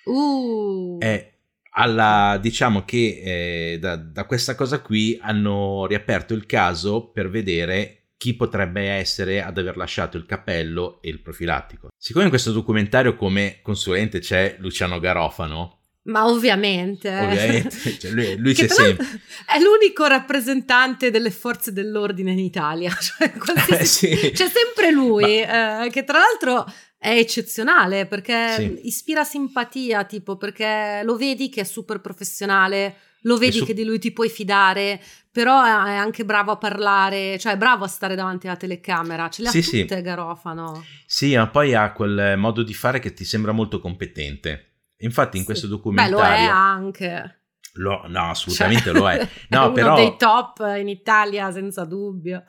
Uh. 0.05 0.97
Eh, 1.01 1.39
alla, 1.71 2.37
diciamo 2.41 2.85
che 2.85 3.73
eh, 3.73 3.79
da, 3.79 3.97
da 3.97 4.25
questa 4.25 4.55
cosa 4.55 4.79
qui 4.79 5.19
hanno 5.21 5.85
riaperto 5.85 6.33
il 6.33 6.45
caso 6.45 7.09
per 7.09 7.29
vedere 7.29 8.11
chi 8.17 8.35
potrebbe 8.35 8.81
essere 8.89 9.41
ad 9.41 9.57
aver 9.57 9.75
lasciato 9.75 10.15
il 10.15 10.25
cappello 10.25 11.01
e 11.01 11.09
il 11.09 11.21
profilattico. 11.21 11.89
Siccome 11.97 12.23
in 12.23 12.29
questo 12.29 12.53
documentario 12.53 13.15
come 13.15 13.59
consulente 13.61 14.19
c'è 14.19 14.55
Luciano 14.59 14.99
Garofano, 14.99 15.74
ma 16.05 16.27
ovviamente. 16.27 17.09
Ovviamente, 17.09 17.97
cioè 17.99 18.11
lui, 18.11 18.37
lui 18.37 18.53
c'è 18.53 18.67
sempre. 18.67 19.05
È 19.45 19.59
l'unico 19.59 20.05
rappresentante 20.05 21.09
delle 21.09 21.31
forze 21.31 21.71
dell'ordine 21.71 22.31
in 22.31 22.39
Italia. 22.39 22.93
Cioè, 23.05 23.79
eh, 23.79 23.85
sì. 23.85 24.09
C'è 24.33 24.49
sempre 24.49 24.91
lui, 24.91 25.43
Ma... 25.45 25.85
eh, 25.85 25.89
che 25.89 26.03
tra 26.03 26.19
l'altro 26.19 26.71
è 26.97 27.17
eccezionale 27.17 28.05
perché 28.05 28.55
sì. 28.55 28.87
ispira 28.87 29.23
simpatia, 29.23 30.03
tipo 30.05 30.37
perché 30.37 31.01
lo 31.03 31.15
vedi 31.15 31.49
che 31.49 31.61
è 31.61 31.63
super 31.63 32.01
professionale, 32.01 32.95
lo 33.21 33.37
vedi 33.37 33.59
su- 33.59 33.65
che 33.65 33.73
di 33.73 33.83
lui 33.83 33.99
ti 33.99 34.11
puoi 34.11 34.29
fidare, 34.29 35.01
però 35.31 35.63
è 35.63 35.69
anche 35.69 36.25
bravo 36.25 36.51
a 36.51 36.57
parlare, 36.57 37.37
cioè 37.39 37.53
è 37.53 37.57
bravo 37.57 37.83
a 37.85 37.87
stare 37.87 38.15
davanti 38.15 38.47
alla 38.47 38.57
telecamera, 38.57 39.29
ce 39.29 39.41
le 39.43 39.47
ha 39.49 39.51
sì, 39.51 39.61
tutte 39.61 39.95
sì. 39.95 40.01
Garofano. 40.01 40.83
Sì, 41.05 41.35
ma 41.35 41.47
poi 41.47 41.73
ha 41.73 41.91
quel 41.91 42.35
modo 42.37 42.63
di 42.63 42.73
fare 42.73 42.99
che 42.99 43.13
ti 43.13 43.23
sembra 43.23 43.51
molto 43.51 43.79
competente. 43.79 44.74
Infatti 44.97 45.37
in 45.37 45.43
sì. 45.43 45.49
questo 45.49 45.67
documentario... 45.67 46.17
Beh, 46.17 46.23
lo 46.23 46.29
è 46.29 46.45
anche. 46.45 47.39
Lo, 47.73 48.03
no, 48.07 48.29
assolutamente 48.29 48.91
cioè, 48.91 48.93
lo 48.93 49.09
è. 49.09 49.29
No, 49.49 49.61
è 49.61 49.65
uno 49.65 49.73
però... 49.73 49.95
dei 49.95 50.15
top 50.17 50.75
in 50.77 50.87
Italia, 50.87 51.51
senza 51.51 51.83
dubbio. 51.85 52.43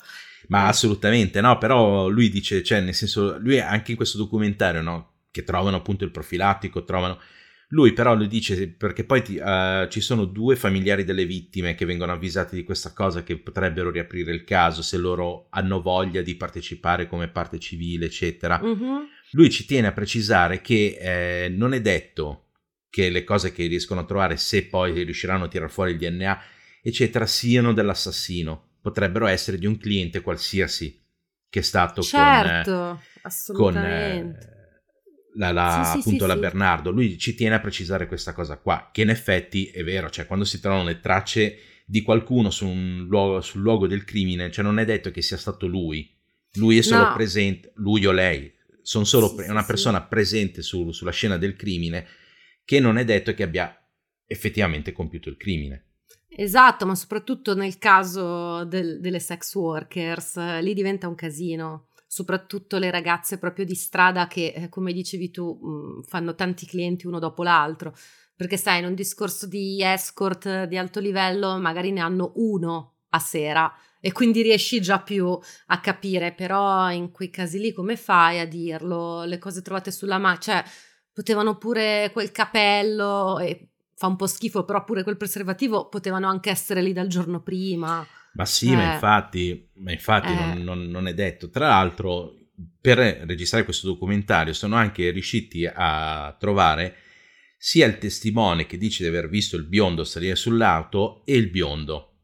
Ma 0.48 0.68
assolutamente, 0.68 1.40
no, 1.40 1.58
però 1.58 2.08
lui 2.08 2.28
dice, 2.28 2.62
cioè 2.62 2.80
nel 2.80 2.94
senso, 2.94 3.36
lui 3.38 3.58
anche 3.60 3.90
in 3.90 3.96
questo 3.96 4.18
documentario, 4.18 4.80
no, 4.80 5.14
che 5.30 5.42
trovano 5.42 5.76
appunto 5.76 6.04
il 6.04 6.12
profilattico, 6.12 6.84
trovano 6.84 7.18
lui 7.70 7.92
però 7.92 8.14
lo 8.14 8.26
dice 8.26 8.68
perché 8.68 9.02
poi 9.04 9.22
ti, 9.22 9.38
uh, 9.38 9.88
ci 9.88 10.00
sono 10.00 10.24
due 10.24 10.54
familiari 10.54 11.02
delle 11.02 11.24
vittime 11.24 11.74
che 11.74 11.84
vengono 11.84 12.12
avvisati 12.12 12.54
di 12.54 12.62
questa 12.62 12.92
cosa 12.92 13.24
che 13.24 13.38
potrebbero 13.38 13.90
riaprire 13.90 14.32
il 14.32 14.44
caso 14.44 14.82
se 14.82 14.96
loro 14.96 15.48
hanno 15.50 15.82
voglia 15.82 16.22
di 16.22 16.36
partecipare 16.36 17.08
come 17.08 17.28
parte 17.28 17.58
civile, 17.58 18.06
eccetera. 18.06 18.60
Mm-hmm. 18.62 18.96
Lui 19.36 19.50
ci 19.50 19.66
tiene 19.66 19.88
a 19.88 19.92
precisare 19.92 20.62
che 20.62 20.96
eh, 20.98 21.48
non 21.50 21.74
è 21.74 21.82
detto 21.82 22.46
che 22.88 23.10
le 23.10 23.22
cose 23.22 23.52
che 23.52 23.66
riescono 23.66 24.00
a 24.00 24.04
trovare, 24.04 24.38
se 24.38 24.64
poi 24.64 25.02
riusciranno 25.02 25.44
a 25.44 25.48
tirare 25.48 25.70
fuori 25.70 25.90
il 25.92 25.98
DNA, 25.98 26.40
eccetera, 26.82 27.26
siano 27.26 27.74
dell'assassino. 27.74 28.78
Potrebbero 28.80 29.26
essere 29.26 29.58
di 29.58 29.66
un 29.66 29.76
cliente 29.76 30.22
qualsiasi 30.22 31.04
che 31.50 31.58
è 31.58 31.62
stato 31.62 32.00
certo, 32.00 32.98
con, 33.52 33.54
con 33.54 33.76
eh, 33.76 34.38
la, 35.34 35.52
la, 35.52 35.90
sì, 35.92 35.98
appunto 35.98 36.22
sì, 36.22 36.26
la 36.26 36.34
sì. 36.34 36.40
Bernardo. 36.40 36.90
Lui 36.90 37.18
ci 37.18 37.34
tiene 37.34 37.56
a 37.56 37.60
precisare 37.60 38.06
questa 38.06 38.32
cosa 38.32 38.56
qua, 38.56 38.88
che 38.90 39.02
in 39.02 39.10
effetti 39.10 39.66
è 39.66 39.84
vero, 39.84 40.08
cioè 40.08 40.26
quando 40.26 40.46
si 40.46 40.60
trovano 40.60 40.84
le 40.84 41.00
tracce 41.00 41.58
di 41.84 42.00
qualcuno 42.00 42.48
su 42.48 42.66
luogo, 42.66 43.42
sul 43.42 43.60
luogo 43.60 43.86
del 43.86 44.04
crimine, 44.04 44.50
cioè 44.50 44.64
non 44.64 44.78
è 44.78 44.86
detto 44.86 45.10
che 45.10 45.20
sia 45.20 45.36
stato 45.36 45.66
lui. 45.66 46.10
Lui 46.54 46.78
è 46.78 46.82
solo 46.82 47.08
no. 47.08 47.14
presente, 47.14 47.72
lui 47.74 48.06
o 48.06 48.12
lei, 48.12 48.50
sono 48.86 49.04
solo 49.04 49.34
pre- 49.34 49.50
una 49.50 49.64
persona 49.64 50.00
presente 50.04 50.62
su, 50.62 50.92
sulla 50.92 51.10
scena 51.10 51.36
del 51.36 51.56
crimine 51.56 52.06
che 52.64 52.78
non 52.78 52.98
è 52.98 53.04
detto 53.04 53.34
che 53.34 53.42
abbia 53.42 53.76
effettivamente 54.24 54.92
compiuto 54.92 55.28
il 55.28 55.36
crimine. 55.36 55.86
Esatto, 56.28 56.86
ma 56.86 56.94
soprattutto 56.94 57.56
nel 57.56 57.78
caso 57.78 58.64
del, 58.64 59.00
delle 59.00 59.18
sex 59.18 59.52
workers, 59.56 60.60
lì 60.60 60.72
diventa 60.72 61.08
un 61.08 61.16
casino 61.16 61.88
soprattutto 62.06 62.78
le 62.78 62.92
ragazze 62.92 63.38
proprio 63.38 63.64
di 63.64 63.74
strada 63.74 64.28
che, 64.28 64.52
eh, 64.54 64.68
come 64.68 64.92
dicevi 64.92 65.32
tu, 65.32 65.58
mm, 65.60 66.02
fanno 66.02 66.36
tanti 66.36 66.64
clienti 66.64 67.08
uno 67.08 67.18
dopo 67.18 67.42
l'altro. 67.42 67.92
Perché 68.36 68.56
sai, 68.56 68.78
in 68.78 68.86
un 68.86 68.94
discorso 68.94 69.48
di 69.48 69.82
escort 69.82 70.64
di 70.64 70.76
alto 70.76 71.00
livello 71.00 71.58
magari 71.58 71.90
ne 71.90 72.00
hanno 72.00 72.32
uno 72.36 72.98
a 73.08 73.18
sera 73.18 73.72
e 74.00 74.12
quindi 74.12 74.42
riesci 74.42 74.80
già 74.80 75.00
più 75.00 75.38
a 75.66 75.80
capire, 75.80 76.32
però 76.32 76.90
in 76.90 77.10
quei 77.10 77.30
casi 77.30 77.58
lì 77.58 77.72
come 77.72 77.96
fai 77.96 78.40
a 78.40 78.46
dirlo? 78.46 79.24
Le 79.24 79.38
cose 79.38 79.62
trovate 79.62 79.90
sulla 79.90 80.18
macchina, 80.18 80.62
cioè 80.62 80.70
potevano 81.12 81.56
pure 81.56 82.10
quel 82.12 82.30
capello 82.30 83.38
e 83.38 83.70
fa 83.94 84.06
un 84.06 84.16
po' 84.16 84.26
schifo, 84.26 84.64
però 84.64 84.84
pure 84.84 85.02
quel 85.02 85.16
preservativo 85.16 85.88
potevano 85.88 86.28
anche 86.28 86.50
essere 86.50 86.82
lì 86.82 86.92
dal 86.92 87.08
giorno 87.08 87.40
prima. 87.40 88.06
Ma 88.34 88.44
sì, 88.44 88.70
eh. 88.70 88.76
ma 88.76 88.92
infatti, 88.92 89.70
ma 89.76 89.92
infatti 89.92 90.32
eh. 90.32 90.34
non, 90.34 90.62
non, 90.62 90.90
non, 90.90 91.08
è 91.08 91.14
detto. 91.14 91.48
Tra 91.48 91.68
l'altro, 91.68 92.34
per 92.80 92.98
registrare 92.98 93.64
questo 93.64 93.86
documentario 93.86 94.52
sono 94.52 94.76
anche 94.76 95.10
riusciti 95.10 95.66
a 95.66 96.36
trovare 96.38 96.96
sia 97.56 97.86
il 97.86 97.96
testimone 97.98 98.66
che 98.66 98.76
dice 98.76 99.02
di 99.02 99.08
aver 99.08 99.28
visto 99.28 99.56
il 99.56 99.64
biondo 99.64 100.04
salire 100.04 100.36
sull'auto 100.36 101.24
e 101.24 101.34
il 101.34 101.48
biondo. 101.48 102.15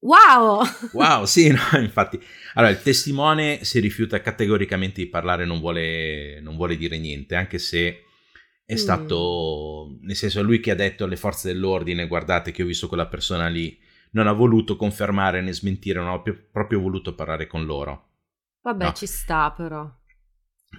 Wow! 0.00 0.62
Wow, 0.92 1.24
sì, 1.24 1.48
no, 1.48 1.60
infatti. 1.80 2.20
Allora, 2.54 2.72
il 2.72 2.82
testimone 2.82 3.64
si 3.64 3.80
rifiuta 3.80 4.20
categoricamente 4.20 5.02
di 5.02 5.08
parlare, 5.08 5.44
non 5.44 5.60
vuole, 5.60 6.40
non 6.40 6.56
vuole 6.56 6.76
dire 6.76 6.98
niente, 6.98 7.34
anche 7.34 7.58
se 7.58 8.04
è 8.64 8.74
mm. 8.74 8.76
stato, 8.76 9.96
nel 10.00 10.16
senso, 10.16 10.40
è 10.40 10.42
lui 10.42 10.60
che 10.60 10.72
ha 10.72 10.76
detto 10.76 11.04
alle 11.04 11.16
forze 11.16 11.52
dell'ordine, 11.52 12.06
guardate 12.06 12.50
che 12.50 12.62
ho 12.62 12.66
visto 12.66 12.88
quella 12.88 13.06
persona 13.06 13.48
lì, 13.48 13.78
non 14.12 14.26
ha 14.26 14.32
voluto 14.32 14.76
confermare 14.76 15.40
né 15.40 15.52
smentire, 15.52 16.00
non 16.00 16.08
ha 16.08 16.22
proprio 16.50 16.80
voluto 16.80 17.14
parlare 17.14 17.46
con 17.46 17.64
loro. 17.64 18.10
Vabbè, 18.62 18.84
no. 18.84 18.92
ci 18.92 19.06
sta 19.06 19.52
però. 19.56 19.88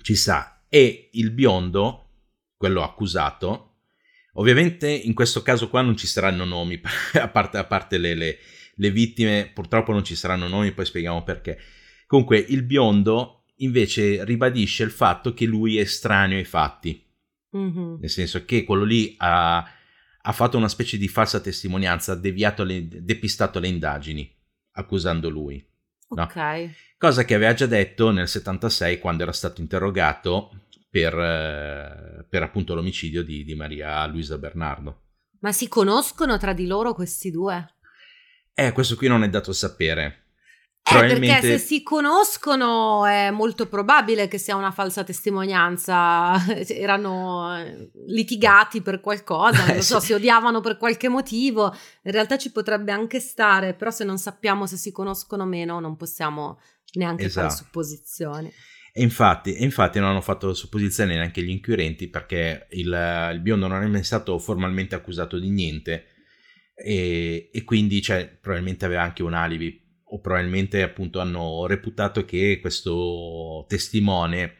Ci 0.01 0.15
sta. 0.15 0.65
E 0.69 1.09
il 1.13 1.31
biondo, 1.31 2.09
quello 2.57 2.83
accusato, 2.83 3.75
ovviamente 4.33 4.89
in 4.89 5.13
questo 5.13 5.41
caso 5.41 5.69
qua 5.69 5.81
non 5.81 5.95
ci 5.95 6.07
saranno 6.07 6.43
nomi, 6.43 6.81
a 7.13 7.27
parte, 7.29 7.57
a 7.57 7.63
parte 7.63 7.97
le, 7.97 8.15
le, 8.15 8.37
le 8.77 8.91
vittime, 8.91 9.51
purtroppo 9.53 9.91
non 9.91 10.03
ci 10.03 10.15
saranno 10.15 10.47
nomi, 10.47 10.71
poi 10.71 10.85
spieghiamo 10.85 11.23
perché. 11.23 11.59
Comunque, 12.07 12.37
il 12.37 12.63
biondo 12.63 13.43
invece 13.57 14.23
ribadisce 14.23 14.83
il 14.83 14.91
fatto 14.91 15.33
che 15.33 15.45
lui 15.45 15.77
è 15.77 15.81
estraneo 15.81 16.37
ai 16.37 16.45
fatti. 16.45 17.05
Mm-hmm. 17.55 17.95
Nel 17.99 18.09
senso 18.09 18.45
che 18.45 18.63
quello 18.63 18.83
lì 18.83 19.15
ha 19.17 19.71
ha 20.27 20.33
fatto 20.33 20.57
una 20.57 20.67
specie 20.67 20.97
di 20.97 21.07
falsa 21.07 21.39
testimonianza, 21.39 22.11
ha 22.11 22.15
deviato 22.15 22.65
le, 22.65 22.85
depistato 22.85 23.59
le 23.59 23.69
indagini, 23.69 24.29
accusando 24.71 25.29
lui. 25.29 25.65
No? 26.09 26.23
Ok. 26.23 26.95
Cosa 26.97 27.23
che 27.23 27.33
aveva 27.33 27.53
già 27.53 27.65
detto 27.65 28.11
nel 28.11 28.27
76 28.27 28.99
quando 28.99 29.23
era 29.23 29.31
stato 29.31 29.61
interrogato 29.61 30.65
per, 30.89 31.17
eh, 31.17 32.25
per 32.29 32.43
appunto 32.43 32.75
l'omicidio 32.75 33.23
di, 33.23 33.45
di 33.45 33.55
Maria 33.55 34.05
Luisa 34.05 34.37
Bernardo. 34.37 35.03
Ma 35.39 35.53
si 35.53 35.69
conoscono 35.69 36.37
tra 36.37 36.51
di 36.51 36.67
loro 36.67 36.93
questi 36.93 37.31
due? 37.31 37.75
Eh, 38.59 38.71
questo 38.71 38.95
qui 38.95 39.07
non 39.07 39.23
è 39.23 39.29
dato 39.29 39.53
sapere. 39.53 40.29
Probabilmente... 40.81 41.41
perché 41.41 41.57
se 41.59 41.63
si 41.63 41.83
conoscono 41.83 43.05
è 43.05 43.29
molto 43.29 43.67
probabile 43.67 44.27
che 44.27 44.39
sia 44.39 44.55
una 44.55 44.71
falsa 44.71 45.03
testimonianza, 45.03 46.33
erano 46.67 47.55
eh, 47.55 47.91
litigati 48.07 48.81
per 48.81 48.99
qualcosa, 48.99 49.63
non 49.63 49.75
lo 49.75 49.81
so, 49.83 49.99
si 49.99 50.13
odiavano 50.13 50.59
per 50.59 50.77
qualche 50.77 51.07
motivo, 51.07 51.65
in 52.01 52.11
realtà 52.11 52.39
ci 52.39 52.51
potrebbe 52.51 52.91
anche 52.91 53.19
stare, 53.19 53.75
però 53.75 53.91
se 53.91 54.05
non 54.05 54.17
sappiamo 54.17 54.65
se 54.65 54.77
si 54.77 54.91
conoscono 54.91 55.43
o 55.43 55.45
meno 55.45 55.79
non 55.79 55.95
possiamo 55.95 56.59
neanche 56.93 57.25
esatto. 57.25 57.49
fare 57.49 57.61
supposizioni. 57.63 58.51
E 58.91 59.03
infatti, 59.03 59.61
infatti, 59.61 59.99
non 59.99 60.09
hanno 60.09 60.21
fatto 60.21 60.51
supposizioni 60.55 61.13
neanche 61.13 61.43
gli 61.43 61.51
inquirenti 61.51 62.07
perché 62.07 62.65
il, 62.71 63.29
il 63.33 63.39
biondo 63.41 63.67
non 63.67 63.83
è 63.83 63.85
mai 63.87 64.03
stato 64.03 64.39
formalmente 64.39 64.95
accusato 64.95 65.37
di 65.37 65.51
niente 65.51 66.05
e, 66.79 67.49
e 67.51 67.63
quindi 67.63 68.01
cioè, 68.01 68.27
probabilmente 68.27 68.85
aveva 68.85 69.01
anche 69.01 69.23
un 69.23 69.33
alibi 69.33 69.83
o 70.09 70.21
probabilmente 70.21 70.83
appunto 70.83 71.19
hanno 71.19 71.65
reputato 71.65 72.23
che 72.23 72.59
questo 72.61 73.65
testimone 73.67 74.55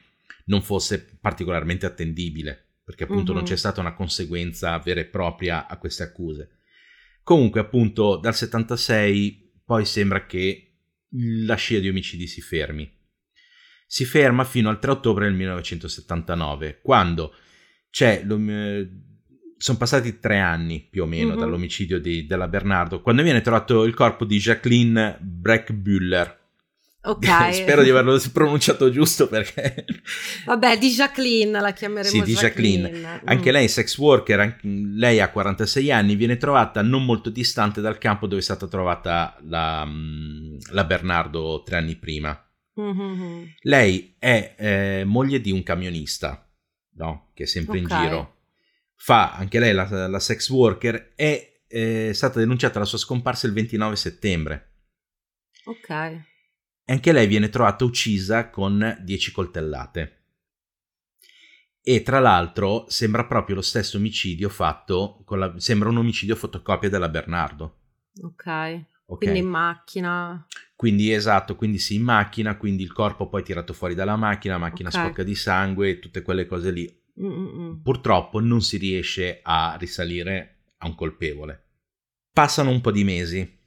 non 0.45 0.61
fosse 0.61 1.17
particolarmente 1.21 1.85
attendibile, 1.85 2.79
perché 2.83 3.03
appunto 3.03 3.31
mm-hmm. 3.31 3.35
non 3.35 3.43
c'è 3.43 3.55
stata 3.55 3.79
una 3.79 3.93
conseguenza 3.93 4.77
vera 4.79 4.99
e 4.99 5.05
propria 5.05 5.67
a 5.67 5.77
queste 5.77 6.03
accuse. 6.03 6.49
Comunque 7.21 7.59
appunto 7.59 8.17
dal 8.17 8.35
76 8.35 9.61
poi 9.63 9.85
sembra 9.85 10.25
che 10.25 10.79
la 11.09 11.55
scia 11.55 11.79
di 11.79 11.89
omicidi 11.89 12.27
si 12.27 12.41
fermi. 12.41 12.89
Si 13.85 14.05
ferma 14.05 14.43
fino 14.43 14.69
al 14.69 14.79
3 14.79 14.91
ottobre 14.91 15.25
del 15.25 15.35
1979, 15.35 16.79
quando 16.81 17.33
c'è 17.89 18.23
sono 19.57 19.77
passati 19.77 20.19
tre 20.19 20.39
anni 20.39 20.85
più 20.89 21.03
o 21.03 21.05
meno 21.05 21.29
mm-hmm. 21.29 21.39
dall'omicidio 21.39 21.99
di, 21.99 22.25
della 22.25 22.47
Bernardo, 22.47 23.01
quando 23.01 23.23
viene 23.23 23.41
trovato 23.41 23.83
il 23.83 23.93
corpo 23.93 24.25
di 24.25 24.37
Jacqueline 24.37 25.17
Breckbüller. 25.19 26.45
Ok. 27.01 27.25
Spero 27.53 27.83
di 27.83 27.89
averlo 27.89 28.21
pronunciato 28.31 28.89
giusto 28.89 29.27
perché... 29.27 29.85
Vabbè, 30.45 30.77
di 30.77 30.89
Jacqueline 30.89 31.59
la 31.59 31.71
chiameremo 31.71 32.09
Sì, 32.09 32.21
di 32.21 32.33
Jacqueline. 32.33 32.89
Jacqueline. 32.89 33.21
Anche 33.25 33.49
mm. 33.49 33.53
lei 33.53 33.67
sex 33.67 33.97
worker, 33.97 34.59
lei 34.61 35.19
ha 35.19 35.29
46 35.29 35.91
anni, 35.91 36.15
viene 36.15 36.37
trovata 36.37 36.81
non 36.81 37.03
molto 37.05 37.29
distante 37.29 37.81
dal 37.81 37.97
campo 37.97 38.27
dove 38.27 38.41
è 38.41 38.43
stata 38.43 38.67
trovata 38.67 39.37
la, 39.41 39.85
mm, 39.85 40.57
la 40.71 40.83
Bernardo 40.83 41.63
tre 41.65 41.77
anni 41.77 41.95
prima. 41.95 42.39
Mm-hmm. 42.79 43.43
Lei 43.61 44.15
è 44.19 44.55
eh, 44.57 45.03
moglie 45.03 45.41
di 45.41 45.51
un 45.51 45.63
camionista, 45.63 46.47
no? 46.97 47.31
Che 47.33 47.43
è 47.43 47.47
sempre 47.47 47.79
okay. 47.79 47.97
in 47.97 48.03
giro 48.03 48.36
fa 48.97 49.33
anche 49.33 49.59
lei 49.59 49.73
la, 49.73 50.07
la 50.07 50.19
sex 50.19 50.49
worker, 50.49 51.13
è 51.15 51.61
eh, 51.67 52.11
stata 52.13 52.39
denunciata 52.39 52.79
la 52.79 52.85
sua 52.85 52.97
scomparsa 52.97 53.47
il 53.47 53.53
29 53.53 53.95
settembre. 53.95 54.71
Ok. 55.65 55.89
E 55.89 56.93
anche 56.93 57.11
lei 57.11 57.27
viene 57.27 57.49
trovata 57.49 57.83
uccisa 57.83 58.49
con 58.49 58.97
10 59.01 59.31
coltellate. 59.31 60.13
E 61.81 62.01
tra 62.01 62.19
l'altro 62.19 62.85
sembra 62.89 63.25
proprio 63.25 63.55
lo 63.55 63.61
stesso 63.61 63.97
omicidio 63.97 64.49
fatto, 64.49 65.21
con 65.23 65.39
la, 65.39 65.53
sembra 65.57 65.89
un 65.89 65.97
omicidio 65.97 66.35
fotocopia 66.35 66.89
della 66.89 67.09
Bernardo. 67.09 67.79
Ok. 68.23 68.45
okay. 68.45 68.85
Quindi 69.05 69.39
in 69.39 69.47
macchina. 69.47 70.45
Quindi 70.75 71.13
esatto, 71.13 71.55
quindi 71.55 71.79
sì, 71.79 71.95
in 71.95 72.03
macchina, 72.03 72.57
quindi 72.57 72.83
il 72.83 72.91
corpo 72.91 73.29
poi 73.29 73.43
tirato 73.43 73.73
fuori 73.73 73.95
dalla 73.95 74.17
macchina, 74.17 74.57
macchina 74.57 74.89
okay. 74.89 75.01
sporca 75.01 75.23
di 75.23 75.35
sangue, 75.35 75.99
tutte 75.99 76.21
quelle 76.21 76.45
cose 76.45 76.71
lì. 76.71 76.96
Mm-mm. 77.21 77.81
Purtroppo 77.81 78.39
non 78.39 78.61
si 78.61 78.77
riesce 78.77 79.39
a 79.41 79.75
risalire 79.79 80.57
a 80.77 80.87
un 80.87 80.95
colpevole. 80.95 81.63
Passano 82.31 82.69
un 82.69 82.81
po' 82.81 82.91
di 82.91 83.03
mesi, 83.03 83.57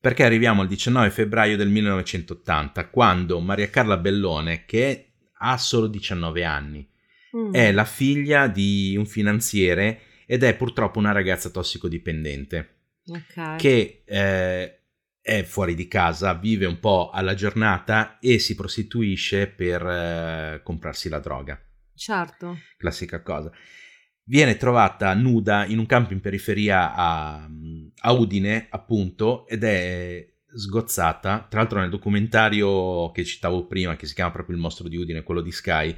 perché 0.00 0.24
arriviamo 0.24 0.62
al 0.62 0.68
19 0.68 1.10
febbraio 1.10 1.56
del 1.56 1.68
1980, 1.68 2.88
quando 2.88 3.40
Maria 3.40 3.68
Carla 3.68 3.96
Bellone, 3.96 4.64
che 4.64 5.12
ha 5.38 5.58
solo 5.58 5.86
19 5.86 6.44
anni, 6.44 6.88
mm. 7.36 7.52
è 7.52 7.72
la 7.72 7.84
figlia 7.84 8.46
di 8.46 8.94
un 8.96 9.06
finanziere 9.06 10.00
ed 10.26 10.42
è 10.42 10.56
purtroppo 10.56 10.98
una 10.98 11.12
ragazza 11.12 11.50
tossicodipendente, 11.50 12.76
okay. 13.06 13.58
che 13.58 14.02
eh, 14.06 14.78
è 15.20 15.42
fuori 15.42 15.74
di 15.74 15.86
casa, 15.88 16.34
vive 16.34 16.66
un 16.66 16.80
po' 16.80 17.10
alla 17.10 17.34
giornata 17.34 18.18
e 18.20 18.38
si 18.38 18.54
prostituisce 18.54 19.46
per 19.48 19.86
eh, 19.86 20.60
comprarsi 20.62 21.10
la 21.10 21.18
droga. 21.18 21.58
Certo. 21.94 22.58
Classica 22.76 23.22
cosa. 23.22 23.50
Viene 24.26 24.56
trovata 24.56 25.12
nuda 25.14 25.66
in 25.66 25.78
un 25.78 25.86
campo 25.86 26.12
in 26.12 26.20
periferia 26.20 26.94
a, 26.94 27.48
a 28.00 28.12
Udine, 28.12 28.68
appunto, 28.70 29.46
ed 29.46 29.64
è 29.64 30.26
sgozzata. 30.54 31.46
Tra 31.48 31.60
l'altro 31.60 31.80
nel 31.80 31.90
documentario 31.90 33.10
che 33.12 33.24
citavo 33.24 33.66
prima, 33.66 33.96
che 33.96 34.06
si 34.06 34.14
chiama 34.14 34.30
proprio 34.30 34.56
Il 34.56 34.62
mostro 34.62 34.88
di 34.88 34.96
Udine, 34.96 35.22
quello 35.22 35.40
di 35.42 35.52
Sky, 35.52 35.94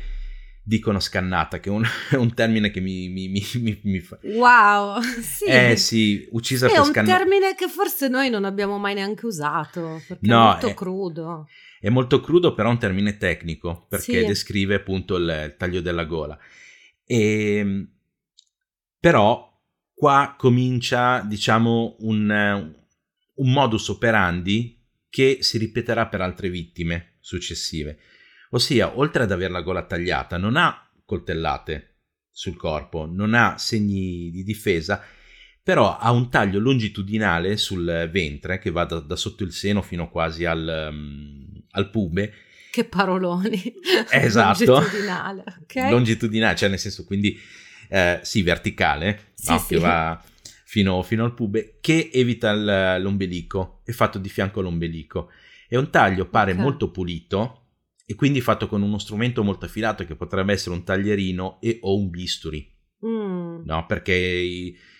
dicono 0.66 0.98
scannata, 0.98 1.60
che 1.60 1.68
è 1.68 1.72
un, 1.72 1.84
è 2.10 2.16
un 2.16 2.34
termine 2.34 2.70
che 2.70 2.80
mi, 2.80 3.08
mi, 3.08 3.28
mi, 3.28 3.80
mi, 3.84 4.00
fa... 4.00 4.18
Wow, 4.22 5.00
sì. 5.22 5.44
Eh 5.44 5.76
sì, 5.76 6.26
uccisa 6.32 6.66
sì, 6.68 6.74
per 6.74 6.84
scannata. 6.84 7.12
È 7.12 7.14
un 7.14 7.18
termine 7.18 7.54
che 7.54 7.68
forse 7.68 8.08
noi 8.08 8.28
non 8.30 8.44
abbiamo 8.44 8.76
mai 8.78 8.94
neanche 8.94 9.26
usato, 9.26 10.02
perché 10.06 10.26
no, 10.26 10.40
è 10.40 10.44
molto 10.52 10.66
è, 10.68 10.74
crudo. 10.74 11.48
È 11.80 11.88
molto 11.88 12.20
crudo, 12.20 12.54
però 12.54 12.68
è 12.68 12.72
un 12.72 12.78
termine 12.78 13.16
tecnico, 13.16 13.86
perché 13.88 14.20
sì. 14.20 14.26
descrive 14.26 14.76
appunto 14.76 15.16
il, 15.16 15.42
il, 15.46 15.54
taglio 15.56 15.80
della 15.80 16.04
gola. 16.04 16.38
E, 17.04 17.56
ehm, 17.56 17.88
però 18.98 19.52
qua 19.94 20.34
comincia, 20.36 21.20
diciamo, 21.20 21.96
un, 22.00 22.74
un 23.34 23.52
modus 23.52 23.88
operandi 23.88 24.82
che 25.08 25.38
si 25.40 25.58
ripeterà 25.58 26.06
per 26.08 26.20
altre 26.20 26.50
vittime 26.50 27.16
successive. 27.20 27.98
Ossia, 28.50 28.98
oltre 28.98 29.24
ad 29.24 29.32
avere 29.32 29.52
la 29.52 29.62
gola 29.62 29.84
tagliata, 29.84 30.36
non 30.36 30.56
ha 30.56 30.90
coltellate 31.04 31.96
sul 32.30 32.56
corpo, 32.56 33.06
non 33.06 33.34
ha 33.34 33.56
segni 33.58 34.30
di 34.30 34.44
difesa, 34.44 35.02
però 35.66 35.98
ha 35.98 36.12
un 36.12 36.30
taglio 36.30 36.60
longitudinale 36.60 37.56
sul 37.56 38.08
ventre 38.12 38.60
che 38.60 38.70
va 38.70 38.84
da, 38.84 39.00
da 39.00 39.16
sotto 39.16 39.42
il 39.42 39.50
seno 39.50 39.82
fino 39.82 40.08
quasi 40.08 40.44
al, 40.44 40.90
um, 40.92 41.44
al 41.72 41.90
pube. 41.90 42.32
Che 42.70 42.84
paroloni. 42.84 43.74
Esatto. 44.08 44.64
longitudinale, 44.64 45.44
okay. 45.62 45.90
Longitudinale, 45.90 46.54
cioè 46.54 46.68
nel 46.68 46.78
senso 46.78 47.04
quindi 47.04 47.36
eh, 47.88 48.20
sì, 48.22 48.42
verticale, 48.42 49.32
sì, 49.34 49.50
no? 49.50 49.58
sì. 49.58 49.66
che 49.74 49.80
va 49.80 50.22
fino, 50.64 51.02
fino, 51.02 51.24
al 51.24 51.34
pube, 51.34 51.78
che 51.80 52.10
evita 52.12 52.52
il, 52.52 53.02
l'ombelico, 53.02 53.80
è 53.84 53.90
fatto 53.90 54.18
di 54.18 54.28
fianco 54.28 54.60
all'ombelico. 54.60 55.30
È 55.66 55.74
un 55.74 55.90
taglio, 55.90 56.28
pare 56.28 56.52
okay. 56.52 56.62
molto 56.62 56.92
pulito, 56.92 57.70
e 58.06 58.14
quindi 58.14 58.40
fatto 58.40 58.68
con 58.68 58.82
uno 58.82 58.98
strumento 58.98 59.42
molto 59.42 59.64
affilato 59.64 60.06
che 60.06 60.14
potrebbe 60.14 60.52
essere 60.52 60.76
un 60.76 60.84
taglierino 60.84 61.58
e 61.60 61.80
o 61.80 61.96
un 61.96 62.08
bisturi. 62.08 62.72
Mm. 63.04 63.62
No, 63.64 63.84
perché 63.86 64.14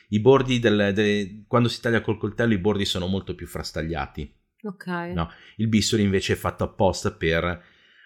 i, 0.09 0.21
bordi 0.21 0.59
del, 0.59 0.93
de, 0.95 1.45
quando 1.47 1.69
si 1.69 1.81
taglia 1.81 2.01
col 2.01 2.19
coltello 2.19 2.53
i 2.53 2.59
bordi 2.59 2.85
sono 2.85 3.07
molto 3.07 3.35
più 3.35 3.47
frastagliati. 3.47 4.33
Ok. 4.63 4.87
No, 4.87 5.31
il 5.57 5.69
bisturi 5.69 6.03
invece 6.03 6.33
è 6.33 6.37
fatto 6.37 6.65
apposta 6.65 7.13
per 7.13 7.45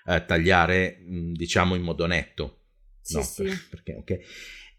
eh, 0.07 0.25
tagliare, 0.25 0.99
mm, 1.01 1.33
diciamo, 1.33 1.75
in 1.75 1.83
modo 1.83 2.07
netto. 2.07 2.59
Sì, 3.01 3.17
no, 3.17 3.23
sì. 3.23 3.43
Per, 3.45 3.67
perché, 3.71 3.95
ok. 3.95 4.19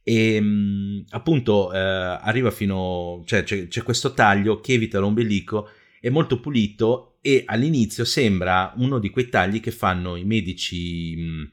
E 0.04 0.42
mm, 0.42 1.02
appunto 1.10 1.72
eh, 1.74 1.78
arriva 1.78 2.52
fino, 2.52 3.22
cioè 3.26 3.44
c'è, 3.44 3.68
c'è 3.68 3.84
questo 3.84 4.14
taglio 4.14 4.60
che 4.60 4.74
evita 4.74 5.00
l'ombelico, 5.00 5.70
è 6.00 6.10
molto 6.10 6.40
pulito 6.40 7.20
e 7.22 7.44
all'inizio 7.46 8.04
sembra 8.04 8.74
uno 8.78 8.98
di 8.98 9.12
quei 9.12 9.30
tagli 9.30 9.60
che 9.60 9.72
fanno 9.72 10.16
i 10.16 10.26
medici 10.26 11.16
mh, 11.16 11.22
mm, 11.22 11.44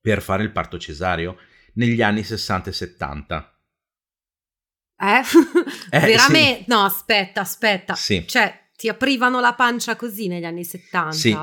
per 0.00 0.22
fare 0.22 0.44
il 0.44 0.52
parto 0.52 0.78
cesareo 0.78 1.36
negli 1.74 2.02
anni 2.02 2.22
60 2.22 2.70
e 2.70 2.72
70. 2.72 3.53
Eh? 4.98 5.22
eh 5.90 6.00
Veramente? 6.00 6.58
Sì. 6.58 6.64
No, 6.68 6.84
aspetta, 6.84 7.40
aspetta. 7.40 7.94
Sì. 7.94 8.24
Cioè, 8.26 8.68
ti 8.76 8.88
aprivano 8.88 9.40
la 9.40 9.54
pancia 9.54 9.96
così 9.96 10.28
negli 10.28 10.44
anni 10.44 10.64
70? 10.64 11.12
Sì. 11.12 11.36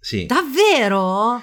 sì. 0.00 0.26
Davvero? 0.26 1.42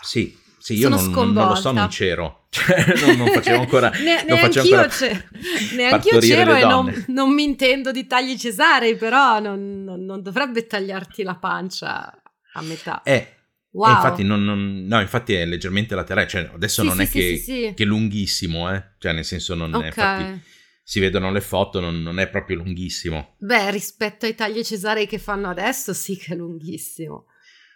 Sì, 0.00 0.36
sì 0.58 0.74
io 0.74 0.88
non, 0.88 1.10
non, 1.10 1.32
lo 1.32 1.54
so, 1.54 1.72
non 1.72 1.88
c'ero. 1.88 2.44
Cioè, 2.56 2.94
non, 3.04 3.16
non 3.16 3.26
facevo 3.28 3.60
ancora. 3.60 3.90
ne, 4.02 4.24
non 4.26 4.38
neanch'io, 4.38 4.78
ancora 4.78 4.88
neanch'io 5.76 6.18
c'ero 6.20 6.54
e 6.54 6.64
non, 6.64 7.04
non, 7.08 7.34
mi 7.34 7.42
intendo 7.42 7.92
di 7.92 8.06
tagli 8.06 8.36
cesarei, 8.38 8.96
però 8.96 9.40
non, 9.40 9.84
non, 9.84 10.22
dovrebbe 10.22 10.66
tagliarti 10.66 11.22
la 11.22 11.34
pancia 11.34 12.22
a 12.54 12.62
metà. 12.62 13.02
Eh. 13.02 13.34
Wow. 13.72 13.94
infatti, 13.94 14.22
non, 14.22 14.86
no, 14.86 15.00
infatti 15.02 15.34
è 15.34 15.44
leggermente 15.44 15.94
laterale, 15.94 16.26
cioè 16.26 16.50
adesso 16.54 16.80
sì, 16.80 16.88
non 16.88 16.96
sì, 16.96 17.02
è 17.02 17.08
che, 17.10 17.36
sì, 17.36 17.72
che, 17.76 17.82
è 17.82 17.86
lunghissimo, 17.86 18.72
eh? 18.72 18.82
cioè 18.98 19.12
nel 19.12 19.26
senso 19.26 19.54
non 19.54 19.74
okay. 19.74 19.82
è, 19.82 19.86
infatti 19.88 20.40
si 20.88 21.00
vedono 21.00 21.32
le 21.32 21.40
foto, 21.40 21.80
non, 21.80 22.00
non, 22.00 22.20
è 22.20 22.28
proprio 22.28 22.58
lunghissimo. 22.58 23.34
Beh, 23.38 23.72
rispetto 23.72 24.24
ai 24.24 24.36
tagli 24.36 24.62
cesarei 24.62 25.08
che 25.08 25.18
fanno 25.18 25.48
adesso, 25.48 25.92
sì 25.92 26.16
che 26.16 26.34
è 26.34 26.36
lunghissimo. 26.36 27.26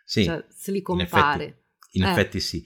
Sì. 0.05 0.23
Cioè, 0.23 0.45
se 0.49 0.71
li 0.71 0.81
compare. 0.81 1.45
In 1.45 1.51
effetti, 1.51 1.99
in 1.99 2.05
eh. 2.05 2.11
effetti 2.11 2.39
sì. 2.41 2.65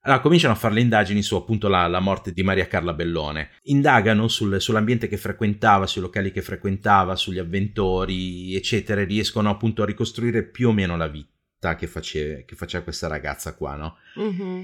Allora 0.00 0.22
cominciano 0.22 0.54
a 0.54 0.56
fare 0.56 0.72
le 0.72 0.80
indagini 0.80 1.20
su 1.20 1.36
appunto 1.36 1.68
la, 1.68 1.86
la 1.86 2.00
morte 2.00 2.32
di 2.32 2.42
Maria 2.42 2.66
Carla 2.66 2.94
Bellone. 2.94 3.50
Indagano 3.64 4.26
sul, 4.26 4.58
sull'ambiente 4.58 5.06
che 5.06 5.18
frequentava, 5.18 5.86
sui 5.86 6.00
locali 6.00 6.32
che 6.32 6.40
frequentava, 6.40 7.14
sugli 7.14 7.38
avventori, 7.38 8.56
eccetera, 8.56 9.02
e 9.02 9.04
riescono 9.04 9.50
appunto 9.50 9.82
a 9.82 9.86
ricostruire 9.86 10.44
più 10.44 10.68
o 10.68 10.72
meno 10.72 10.96
la 10.96 11.08
vita 11.08 11.76
che, 11.76 11.86
face, 11.86 12.46
che 12.46 12.56
faceva 12.56 12.84
questa 12.84 13.06
ragazza 13.06 13.54
qua, 13.54 13.76
no? 13.76 13.96
Mm-hmm. 14.18 14.62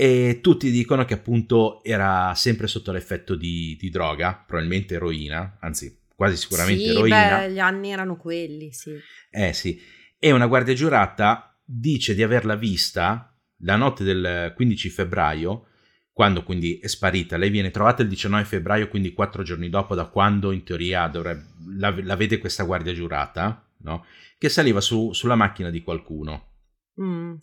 E 0.00 0.38
tutti 0.40 0.70
dicono 0.70 1.04
che 1.04 1.12
appunto 1.12 1.84
era 1.84 2.32
sempre 2.34 2.66
sotto 2.68 2.90
l'effetto 2.90 3.34
di, 3.34 3.76
di 3.78 3.90
droga, 3.90 4.32
probabilmente 4.46 4.94
eroina, 4.94 5.58
anzi 5.60 6.04
quasi 6.16 6.38
sicuramente 6.38 6.84
sì, 6.84 6.88
eroina. 6.88 7.40
Beh, 7.40 7.52
gli 7.52 7.58
anni 7.58 7.90
erano 7.90 8.16
quelli, 8.16 8.72
sì. 8.72 8.98
Eh 9.30 9.52
sì. 9.52 9.78
E 10.18 10.32
una 10.32 10.46
guardia 10.46 10.72
giurata 10.72 11.54
dice 11.62 12.14
di 12.14 12.22
averla 12.22 12.54
vista 12.54 13.38
la 13.58 13.76
notte 13.76 14.02
del 14.02 14.54
15 14.56 14.88
febbraio, 14.88 15.66
quando 16.12 16.44
quindi 16.44 16.78
è 16.78 16.86
sparita, 16.86 17.36
lei 17.36 17.50
viene 17.50 17.70
trovata 17.70 18.00
il 18.00 18.08
19 18.08 18.44
febbraio, 18.46 18.88
quindi 18.88 19.12
quattro 19.12 19.42
giorni 19.42 19.68
dopo 19.68 19.94
da 19.94 20.06
quando 20.06 20.50
in 20.52 20.62
teoria 20.62 21.08
dovrebbe, 21.08 21.44
la, 21.76 21.94
la 22.02 22.16
vede 22.16 22.38
questa 22.38 22.62
guardia 22.62 22.94
giurata, 22.94 23.70
no? 23.82 24.06
che 24.38 24.48
saliva 24.48 24.80
su, 24.80 25.12
sulla 25.12 25.34
macchina 25.34 25.68
di 25.68 25.82
qualcuno. 25.82 26.52
Mm. 26.98 27.34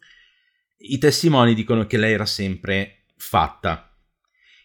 I 0.80 0.98
testimoni 0.98 1.54
dicono 1.54 1.86
che 1.86 1.98
lei 1.98 2.14
era 2.14 2.26
sempre 2.26 3.06
fatta. 3.16 3.84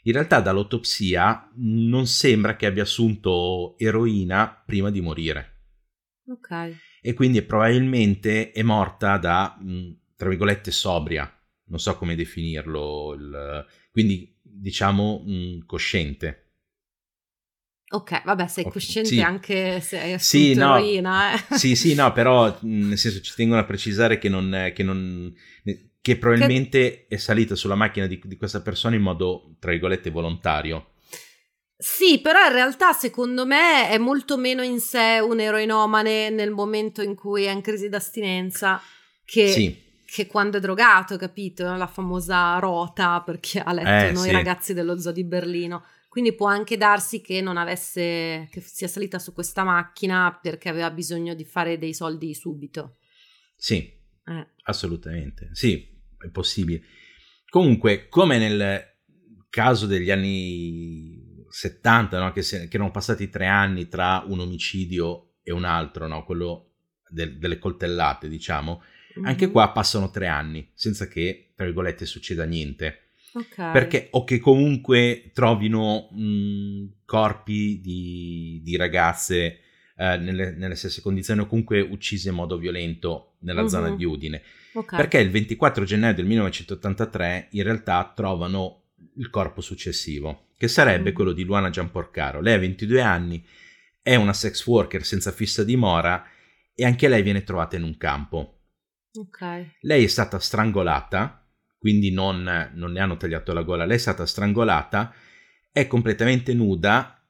In 0.05 0.12
realtà 0.12 0.40
dall'autopsia 0.40 1.51
non 1.57 2.07
sembra 2.07 2.57
che 2.57 2.66
abbia 2.66 2.83
assunto 2.83 3.77
eroina 3.79 4.62
prima 4.66 4.90
di 4.90 5.01
morire. 5.01 5.48
Ok. 6.27 6.77
E 7.01 7.14
quindi 7.14 7.42
probabilmente 7.42 8.53
è 8.53 8.62
morta 8.62 9.16
da, 9.16 9.57
tra 10.16 10.29
virgolette, 10.29 10.70
sobria 10.70 11.33
non 11.72 11.81
so 11.81 11.96
come 11.96 12.14
definirlo, 12.14 13.14
il, 13.14 13.66
quindi 13.90 14.38
diciamo 14.42 15.25
mh, 15.27 15.64
cosciente. 15.64 16.38
Ok, 17.92 18.25
vabbè, 18.25 18.46
sei 18.46 18.64
cosciente 18.64 19.09
sì. 19.11 19.20
anche 19.20 19.81
se 19.81 19.98
hai 20.01 20.12
assunto 20.14 20.46
sì, 20.46 20.55
no, 20.55 20.77
eroina. 20.77 21.35
Eh. 21.35 21.57
Sì, 21.57 21.75
sì, 21.75 21.94
no, 21.94 22.12
però 22.12 22.57
nel 22.62 22.96
senso 22.96 23.20
ci 23.20 23.35
tengono 23.35 23.61
a 23.61 23.64
precisare 23.64 24.18
che 24.18 24.29
non... 24.29 24.70
Che, 24.75 24.83
non, 24.83 25.35
che 26.03 26.19
probabilmente 26.19 27.07
che... 27.09 27.15
è 27.15 27.17
salita 27.17 27.55
sulla 27.55 27.75
macchina 27.75 28.07
di, 28.07 28.21
di 28.23 28.37
questa 28.37 28.61
persona 28.61 28.97
in 28.97 29.03
modo, 29.03 29.55
tra 29.59 29.71
virgolette, 29.71 30.11
volontario. 30.11 30.88
Sì, 31.79 32.21
però 32.21 32.45
in 32.45 32.53
realtà 32.53 32.93
secondo 32.93 33.47
me 33.47 33.88
è 33.88 33.97
molto 33.97 34.37
meno 34.37 34.62
in 34.62 34.79
sé 34.79 35.19
un 35.21 35.41
eroinomane 35.41 36.29
nel 36.29 36.51
momento 36.51 37.01
in 37.03 37.15
cui 37.15 37.45
è 37.45 37.51
in 37.51 37.61
crisi 37.61 37.88
d'astinenza 37.88 38.81
che 39.25 39.49
sì 39.49 39.91
che 40.12 40.27
quando 40.27 40.59
è 40.59 40.61
drogato, 40.61 41.17
capito? 41.17 41.75
La 41.75 41.87
famosa 41.87 42.59
rota 42.59 43.23
perché 43.23 43.61
ha 43.61 43.73
letto 43.73 44.09
eh, 44.09 44.12
noi 44.12 44.29
sì. 44.29 44.31
ragazzi 44.31 44.75
dello 44.75 45.01
zoo 45.01 45.11
di 45.11 45.25
Berlino. 45.25 45.87
Quindi 46.07 46.35
può 46.35 46.49
anche 46.49 46.77
darsi 46.77 47.23
che 47.23 47.41
non 47.41 47.57
avesse, 47.57 48.47
che 48.51 48.61
sia 48.61 48.88
salita 48.88 49.19
su 49.19 49.33
questa 49.33 49.65
macchina 49.65 50.38
perché 50.43 50.69
aveva 50.69 50.91
bisogno 50.91 51.33
di 51.33 51.47
fare 51.47 51.79
dei 51.79 51.95
soldi 51.95 52.35
subito. 52.35 52.99
Sì, 53.57 53.91
eh. 54.27 54.49
assolutamente. 54.65 55.49
Sì, 55.53 55.92
è 56.23 56.31
possibile. 56.31 56.83
Comunque, 57.49 58.09
come 58.09 58.39
nel 58.39 58.97
caso 59.51 59.87
degli 59.87 60.11
anni 60.11 61.45
70, 61.49 62.19
no? 62.19 62.33
che, 62.33 62.43
se, 62.43 62.69
che, 62.69 62.77
erano 62.77 62.91
passati 62.91 63.29
tre 63.29 63.47
anni 63.47 63.89
tra 63.89 64.25
un 64.27 64.41
omicidio 64.41 65.35
e 65.43 65.53
un 65.53 65.65
altro, 65.65 66.07
no? 66.07 66.25
quello 66.25 66.71
del, 67.09 67.39
delle 67.39 67.59
coltellate, 67.59 68.29
diciamo, 68.29 68.83
anche 69.25 69.51
qua 69.51 69.71
passano 69.71 70.11
tre 70.11 70.27
anni 70.27 70.71
senza 70.75 71.07
che, 71.07 71.53
tra 71.55 71.67
virgolette, 71.67 72.07
succeda 72.07 72.45
niente. 72.45 72.99
Okay. 73.35 73.73
Perché, 73.73 74.09
o 74.13 74.25
che 74.25 74.39
comunque 74.39 75.31
trovino 75.33 76.09
mh, 76.11 77.05
corpi 77.05 77.81
di, 77.81 78.61
di 78.63 78.77
ragazze 78.77 79.61
eh, 79.97 80.17
nelle, 80.17 80.53
nelle, 80.53 80.75
stesse 80.75 81.01
condizioni 81.01 81.41
o 81.41 81.47
comunque 81.47 81.81
uccise 81.81 82.29
in 82.29 82.35
modo 82.35 82.59
violento 82.59 83.37
nella 83.41 83.63
uh-huh. 83.63 83.69
zona 83.69 83.95
di 83.95 84.05
Udine. 84.05 84.43
Okay. 84.75 84.99
Perché 84.99 85.19
il 85.19 85.31
24 85.31 85.85
gennaio 85.85 86.15
del 86.15 86.27
1983 86.27 87.49
in 87.51 87.63
realtà 87.63 88.13
trovano 88.15 88.83
il 89.17 89.29
corpo 89.31 89.61
successivo, 89.61 90.49
che 90.57 90.69
sarebbe 90.69 91.11
uh-huh. 91.11 91.15
quello 91.15 91.33
di 91.33 91.45
Luana 91.45 91.71
Giamporcaro. 91.71 92.41
Lei 92.41 92.55
ha 92.55 92.59
22 92.59 93.01
anni, 93.01 93.45
è 94.01 94.15
una 94.15 94.33
sex 94.33 94.67
worker 94.67 95.05
senza 95.05 95.31
fissa 95.31 95.63
dimora 95.65 96.25
e 96.75 96.85
anche 96.85 97.09
lei 97.09 97.23
viene 97.23 97.45
trovata 97.45 97.77
in 97.77 97.83
un 97.83 97.97
campo. 97.97 98.61
Okay. 99.15 99.77
Lei 99.81 100.05
è 100.05 100.09
stata 100.09 100.39
strangolata, 100.39 101.47
quindi 101.79 102.11
non, 102.11 102.71
non, 102.75 102.93
le 102.93 103.01
hanno 103.01 103.17
tagliato 103.17 103.53
la 103.53 103.63
gola, 103.63 103.85
lei 103.85 103.97
è 103.97 104.01
stata 104.01 104.25
strangolata, 104.25 105.13
è 105.71 105.87
completamente 105.87 106.55
nuda 106.55 107.23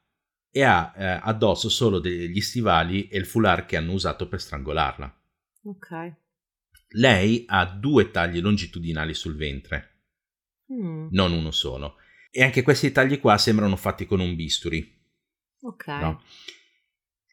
e 0.49 0.63
ha 0.63 0.93
eh, 0.95 1.19
addosso 1.23 1.67
solo 1.67 1.99
degli 1.99 2.39
stivali 2.39 3.07
e 3.07 3.17
il 3.17 3.25
foulard 3.25 3.65
che 3.65 3.75
hanno 3.75 3.91
usato 3.91 4.27
per 4.27 4.39
strangolarla. 4.39 5.21
Ok. 5.63 6.13
Lei 6.93 7.43
ha 7.47 7.65
due 7.65 8.11
tagli 8.11 8.39
longitudinali 8.39 9.13
sul 9.13 9.35
ventre, 9.35 10.03
mm. 10.71 11.07
non 11.11 11.31
uno 11.31 11.51
solo. 11.51 11.97
E 12.29 12.43
anche 12.43 12.61
questi 12.61 12.91
tagli 12.91 13.19
qua 13.19 13.37
sembrano 13.37 13.75
fatti 13.75 14.05
con 14.05 14.19
un 14.19 14.35
bisturi. 14.35 15.01
Ok. 15.61 15.87
No? 15.87 16.23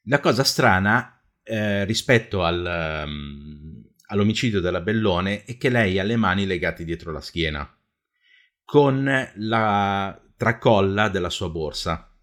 La 0.05 0.21
cosa 0.21 0.45
strana 0.45 1.23
eh, 1.43 1.85
rispetto 1.85 2.43
al, 2.43 3.05
um, 3.07 3.83
all'omicidio 4.07 4.61
della 4.61 4.81
Bellone 4.81 5.45
è 5.45 5.57
che 5.57 5.69
lei 5.69 5.99
ha 5.99 6.05
le 6.05 6.17
mani 6.17 6.47
legate 6.47 6.85
dietro 6.85 7.13
la 7.13 7.21
schiena, 7.21 7.69
con 8.65 9.31
la 9.35 10.33
tracolla 10.37 11.09
della 11.09 11.31
sua 11.31 11.51
borsa, 11.51 12.19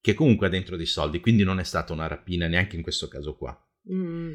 che 0.00 0.14
comunque 0.14 0.46
ha 0.48 0.50
dentro 0.50 0.76
dei 0.76 0.86
soldi, 0.86 1.20
quindi 1.20 1.44
non 1.44 1.60
è 1.60 1.64
stata 1.64 1.92
una 1.92 2.08
rapina 2.08 2.48
neanche 2.48 2.76
in 2.76 2.82
questo 2.82 3.06
caso 3.08 3.36
qua. 3.36 3.56
Mm. 3.92 4.32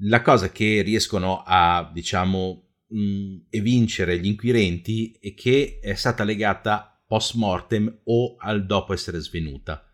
La 0.00 0.22
cosa 0.22 0.50
che 0.50 0.82
riescono 0.82 1.42
a, 1.44 1.90
diciamo, 1.92 2.66
mh, 2.88 2.98
mm, 2.98 3.36
evincere 3.50 4.18
gli 4.18 4.26
inquirenti 4.26 5.18
è 5.20 5.34
che 5.34 5.78
è 5.80 5.94
stata 5.94 6.24
legata 6.24 7.02
post 7.06 7.34
mortem 7.34 8.00
o 8.04 8.36
al 8.38 8.66
dopo 8.66 8.92
essere 8.92 9.20
svenuta, 9.20 9.88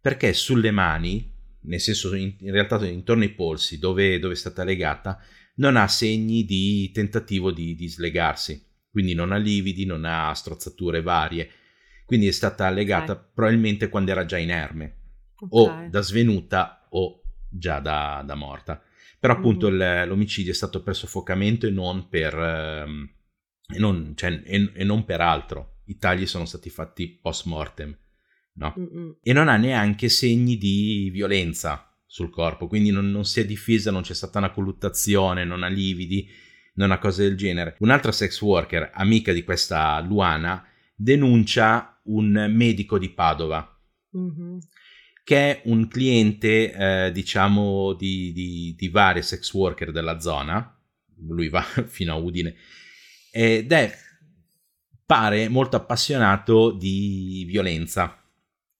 perché 0.00 0.32
sulle 0.32 0.70
mani, 0.70 1.32
nel 1.62 1.80
senso 1.80 2.14
in, 2.14 2.36
in 2.38 2.52
realtà 2.52 2.86
intorno 2.86 3.22
ai 3.22 3.30
polsi 3.30 3.78
dove, 3.78 4.18
dove 4.18 4.34
è 4.34 4.36
stata 4.36 4.62
legata, 4.62 5.18
non 5.56 5.76
ha 5.76 5.88
segni 5.88 6.44
di 6.44 6.90
tentativo 6.92 7.50
di, 7.50 7.74
di 7.74 7.88
slegarsi, 7.88 8.66
quindi 8.90 9.14
non 9.14 9.32
ha 9.32 9.36
lividi, 9.36 9.84
non 9.84 10.04
ha 10.04 10.32
strozzature 10.34 11.02
varie, 11.02 11.50
quindi 12.04 12.26
è 12.26 12.32
stata 12.32 12.68
legata 12.70 13.12
okay. 13.12 13.24
probabilmente 13.34 13.88
quando 13.88 14.10
era 14.10 14.24
già 14.24 14.38
inerme, 14.38 14.96
okay. 15.36 15.86
o 15.86 15.88
da 15.88 16.00
svenuta 16.00 16.86
o 16.90 17.22
già 17.48 17.78
da, 17.80 18.22
da 18.24 18.34
morta. 18.34 18.82
Però 19.20 19.34
appunto 19.34 19.70
mm-hmm. 19.70 20.08
l'omicidio 20.08 20.50
è 20.50 20.54
stato 20.54 20.82
per 20.82 20.96
soffocamento 20.96 21.66
e 21.66 21.70
non 21.70 22.08
per, 22.08 22.34
ehm, 22.34 23.10
e 23.68 23.78
non, 23.78 24.14
cioè, 24.16 24.42
e, 24.44 24.72
e 24.74 24.82
non 24.82 25.04
per 25.04 25.20
altro. 25.20 25.82
I 25.84 25.98
tagli 25.98 26.24
sono 26.24 26.46
stati 26.46 26.70
fatti 26.70 27.18
post 27.20 27.44
mortem. 27.44 27.94
No? 28.54 28.74
E 29.22 29.32
non 29.34 29.48
ha 29.48 29.56
neanche 29.56 30.08
segni 30.08 30.56
di 30.56 31.10
violenza 31.12 31.86
sul 32.06 32.30
corpo, 32.30 32.66
quindi 32.66 32.90
non, 32.90 33.10
non, 33.10 33.24
si 33.24 33.40
è 33.40 33.46
difesa, 33.46 33.90
non 33.90 34.02
c'è 34.02 34.14
stata 34.14 34.38
una 34.38 34.50
colluttazione, 34.50 35.44
non 35.44 35.62
ha 35.62 35.68
lividi, 35.68 36.28
non 36.74 36.90
ha 36.90 36.98
cose 36.98 37.24
del 37.24 37.36
genere. 37.36 37.76
Un'altra 37.80 38.12
sex 38.12 38.40
worker, 38.40 38.90
amica 38.94 39.32
di 39.32 39.44
questa 39.44 40.00
Luana, 40.00 40.66
denuncia 40.94 42.00
un 42.04 42.50
medico 42.50 42.98
di 42.98 43.10
Padova. 43.10 43.78
Mm-hmm. 44.16 44.58
Che 45.30 45.36
è 45.36 45.60
un 45.66 45.86
cliente, 45.86 46.72
eh, 46.72 47.12
diciamo, 47.12 47.92
di, 47.92 48.32
di, 48.32 48.74
di 48.76 48.88
varie 48.88 49.22
sex 49.22 49.52
worker 49.52 49.92
della 49.92 50.18
zona. 50.18 50.76
Lui 51.18 51.48
va 51.48 51.62
fino 51.86 52.12
a 52.12 52.16
Udine. 52.16 52.56
Ed 53.30 53.70
è, 53.70 53.96
pare, 55.06 55.48
molto 55.48 55.76
appassionato 55.76 56.72
di 56.72 57.44
violenza 57.46 58.20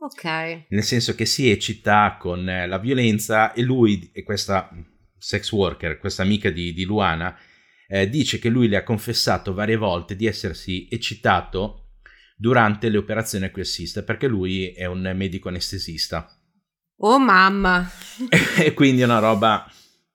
Ok. 0.03 0.25
Nel 0.69 0.83
senso 0.83 1.15
che 1.15 1.27
si 1.27 1.51
eccita 1.51 2.17
con 2.19 2.49
eh, 2.49 2.67
la 2.67 2.79
violenza 2.79 3.53
e 3.53 3.61
lui 3.61 4.11
e 4.15 4.23
questa 4.23 4.71
sex 5.19 5.53
worker, 5.53 5.99
questa 5.99 6.23
amica 6.23 6.49
di, 6.49 6.73
di 6.73 6.85
Luana, 6.85 7.39
eh, 7.87 8.09
dice 8.09 8.39
che 8.39 8.49
lui 8.49 8.67
le 8.69 8.79
ha 8.79 8.83
confessato 8.83 9.53
varie 9.53 9.77
volte 9.77 10.17
di 10.17 10.27
essersi 10.27 10.89
eccitato 10.91 11.91
durante 12.35 12.89
le 12.89 12.97
operazioni 12.97 13.45
a 13.45 13.51
cui 13.51 13.61
assiste 13.61 14.03
perché 14.03 14.27
lui 14.27 14.73
è 14.73 14.87
un 14.87 15.13
medico 15.15 15.49
anestesista. 15.49 16.35
Oh 17.03 17.19
mamma! 17.19 17.89
e 18.61 18.75
quindi 18.75 19.03
è 19.03 19.05
una 19.05 19.19
roba... 19.21 19.71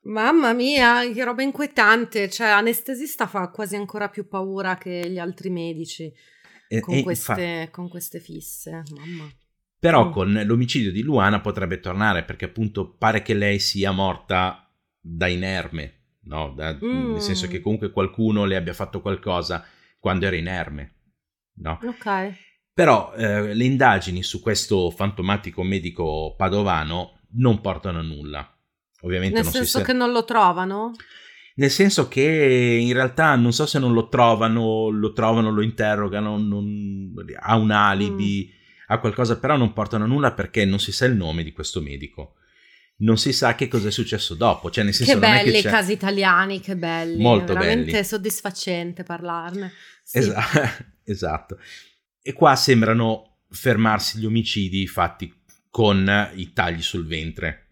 Mamma 0.05 0.53
mia, 0.53 1.01
che 1.11 1.23
roba 1.23 1.41
inquietante, 1.41 2.29
cioè 2.29 2.47
anestesista 2.49 3.25
fa 3.25 3.49
quasi 3.49 3.75
ancora 3.75 4.07
più 4.07 4.27
paura 4.27 4.77
che 4.77 5.09
gli 5.09 5.17
altri 5.17 5.49
medici 5.49 6.13
con, 6.79 6.93
e, 6.93 7.01
queste, 7.01 7.41
infa... 7.41 7.71
con 7.71 7.89
queste 7.89 8.19
fisse, 8.19 8.83
mamma. 8.95 9.27
Però 9.79 10.07
mm. 10.07 10.11
con 10.11 10.43
l'omicidio 10.45 10.91
di 10.91 11.01
Luana 11.01 11.41
potrebbe 11.41 11.79
tornare 11.79 12.23
perché 12.23 12.45
appunto 12.45 12.95
pare 12.95 13.23
che 13.23 13.33
lei 13.33 13.57
sia 13.57 13.89
morta 13.89 14.71
da 14.99 15.25
inerme, 15.25 16.01
no? 16.25 16.53
Da, 16.55 16.73
mm. 16.73 17.13
nel 17.13 17.21
senso 17.21 17.47
che 17.47 17.61
comunque 17.61 17.89
qualcuno 17.89 18.45
le 18.45 18.57
abbia 18.57 18.73
fatto 18.73 19.01
qualcosa, 19.01 19.65
quando 19.99 20.27
era 20.27 20.35
inerme. 20.35 20.93
No? 21.55 21.79
Ok. 21.83 22.44
Però 22.75 23.13
eh, 23.15 23.53
le 23.53 23.63
indagini 23.63 24.21
su 24.21 24.41
questo 24.41 24.91
fantomatico 24.91 25.63
medico 25.63 26.35
padovano 26.37 27.21
non 27.37 27.61
portano 27.61 27.99
a 27.99 28.01
nulla. 28.01 28.53
Ovviamente 29.03 29.35
Nel 29.35 29.43
non 29.45 29.53
senso 29.53 29.77
si 29.77 29.77
sa... 29.77 29.81
che 29.81 29.93
non 29.93 30.11
lo 30.11 30.25
trovano? 30.25 30.91
Nel 31.55 31.71
senso 31.71 32.09
che 32.09 32.21
in 32.21 32.91
realtà 32.91 33.33
non 33.37 33.53
so 33.53 33.65
se 33.65 33.79
non 33.79 33.93
lo 33.93 34.09
trovano, 34.09 34.89
lo 34.89 35.13
trovano, 35.13 35.51
lo 35.51 35.61
interrogano, 35.61 36.37
non, 36.37 37.13
ha 37.39 37.55
un 37.55 37.71
alibi, 37.71 38.51
mm. 38.51 38.83
ha 38.87 38.99
qualcosa, 38.99 39.39
però 39.39 39.55
non 39.55 39.71
portano 39.71 40.03
a 40.03 40.07
nulla 40.07 40.33
perché 40.33 40.65
non 40.65 40.79
si 40.79 40.91
sa 40.91 41.05
il 41.05 41.15
nome 41.15 41.43
di 41.43 41.53
questo 41.53 41.79
medico. 41.79 42.33
Non 42.97 43.17
si 43.17 43.31
sa 43.31 43.55
che 43.55 43.69
cosa 43.69 43.87
è 43.87 43.91
successo 43.91 44.35
dopo. 44.35 44.69
Cioè, 44.69 44.83
nel 44.83 44.93
senso, 44.93 45.13
che 45.13 45.19
belli 45.19 45.59
i 45.59 45.61
casi 45.61 45.93
italiani, 45.93 46.59
che 46.59 46.75
belli. 46.75 47.21
Molto 47.21 47.53
veramente 47.53 47.91
belli. 47.91 48.03
soddisfacente 48.03 49.03
parlarne. 49.03 49.71
Sì. 50.03 50.17
Esatto, 50.19 50.59
esatto. 51.05 51.57
E 52.27 52.33
qua 52.33 52.55
sembrano 52.55 53.41
fermarsi 53.49 54.17
gli 54.17 54.25
omicidi 54.25 54.87
fatti 54.87 55.31
con 55.69 56.31
i 56.33 56.53
tagli 56.53 56.81
sul 56.81 57.05
ventre 57.05 57.65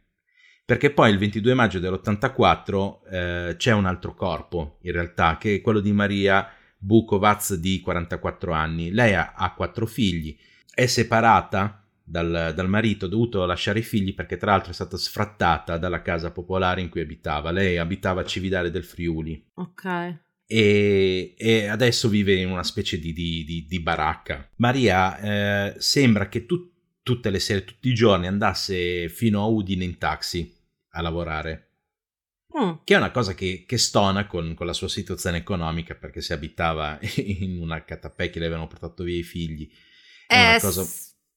perché 0.65 0.91
poi 0.91 1.11
il 1.11 1.17
22 1.17 1.53
maggio 1.53 1.79
dell'84 1.79 2.99
eh, 3.11 3.55
c'è 3.57 3.73
un 3.73 3.85
altro 3.85 4.15
corpo, 4.15 4.77
in 4.83 4.93
realtà, 4.93 5.37
che 5.37 5.55
è 5.55 5.61
quello 5.61 5.81
di 5.81 5.91
Maria 5.91 6.49
Bukovac 6.77 7.55
di 7.55 7.81
44 7.81 8.53
anni. 8.53 8.91
Lei 8.91 9.13
ha, 9.13 9.33
ha 9.35 9.53
quattro 9.53 9.85
figli, 9.85 10.37
è 10.73 10.85
separata 10.85 11.85
dal, 12.01 12.53
dal, 12.55 12.69
marito, 12.69 13.05
ha 13.05 13.09
dovuto 13.09 13.45
lasciare 13.45 13.79
i 13.79 13.83
figli 13.83 14.15
perché 14.15 14.37
tra 14.37 14.51
l'altro 14.51 14.71
è 14.71 14.73
stata 14.73 14.95
sfrattata 14.95 15.77
dalla 15.77 16.01
casa 16.01 16.31
popolare 16.31 16.79
in 16.79 16.87
cui 16.87 17.01
abitava. 17.01 17.51
Lei 17.51 17.77
abitava 17.77 18.21
a 18.21 18.25
Cividale 18.25 18.71
del 18.71 18.85
Friuli. 18.85 19.51
Ok. 19.55 20.21
E, 20.55 21.33
e 21.35 21.65
adesso 21.65 22.07
vive 22.09 22.35
in 22.35 22.47
una 22.47 22.61
specie 22.61 22.99
di, 22.99 23.11
di, 23.11 23.43
di, 23.43 23.65
di 23.65 23.79
baracca. 23.79 24.47
Maria 24.57 25.17
eh, 25.17 25.75
sembra 25.79 26.29
che 26.29 26.45
tu, 26.45 26.71
tutte 27.01 27.31
le 27.31 27.39
sere, 27.39 27.63
tutti 27.63 27.89
i 27.89 27.95
giorni 27.95 28.27
andasse 28.27 29.09
fino 29.09 29.41
a 29.41 29.47
Udine 29.47 29.83
in 29.83 29.97
taxi 29.97 30.55
a 30.91 31.01
lavorare. 31.01 31.69
Mm. 32.55 32.73
Che 32.83 32.93
è 32.93 32.97
una 32.97 33.09
cosa 33.09 33.33
che, 33.33 33.63
che 33.65 33.79
stona 33.79 34.27
con, 34.27 34.53
con, 34.53 34.67
la 34.67 34.73
sua 34.73 34.89
situazione 34.89 35.37
economica 35.37 35.95
perché 35.95 36.21
si 36.21 36.33
abitava 36.33 36.99
in 37.17 37.59
una 37.59 37.83
catapecchia, 37.83 38.39
le 38.39 38.45
avevano 38.45 38.67
portato 38.67 39.01
via 39.01 39.17
i 39.17 39.23
figli. 39.23 39.67
È 40.27 40.57
eh, 40.57 40.59
cosa... 40.59 40.85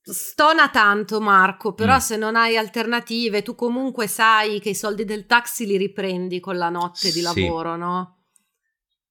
Stona 0.02 0.68
tanto 0.68 1.22
Marco, 1.22 1.72
però 1.72 1.94
mm. 1.94 2.00
se 2.00 2.16
non 2.18 2.36
hai 2.36 2.58
alternative 2.58 3.40
tu 3.40 3.54
comunque 3.54 4.08
sai 4.08 4.60
che 4.60 4.68
i 4.68 4.74
soldi 4.74 5.06
del 5.06 5.24
taxi 5.24 5.64
li 5.64 5.78
riprendi 5.78 6.38
con 6.38 6.58
la 6.58 6.68
notte 6.68 7.10
di 7.10 7.22
lavoro, 7.22 7.72
sì. 7.72 7.80
no? 7.80 8.15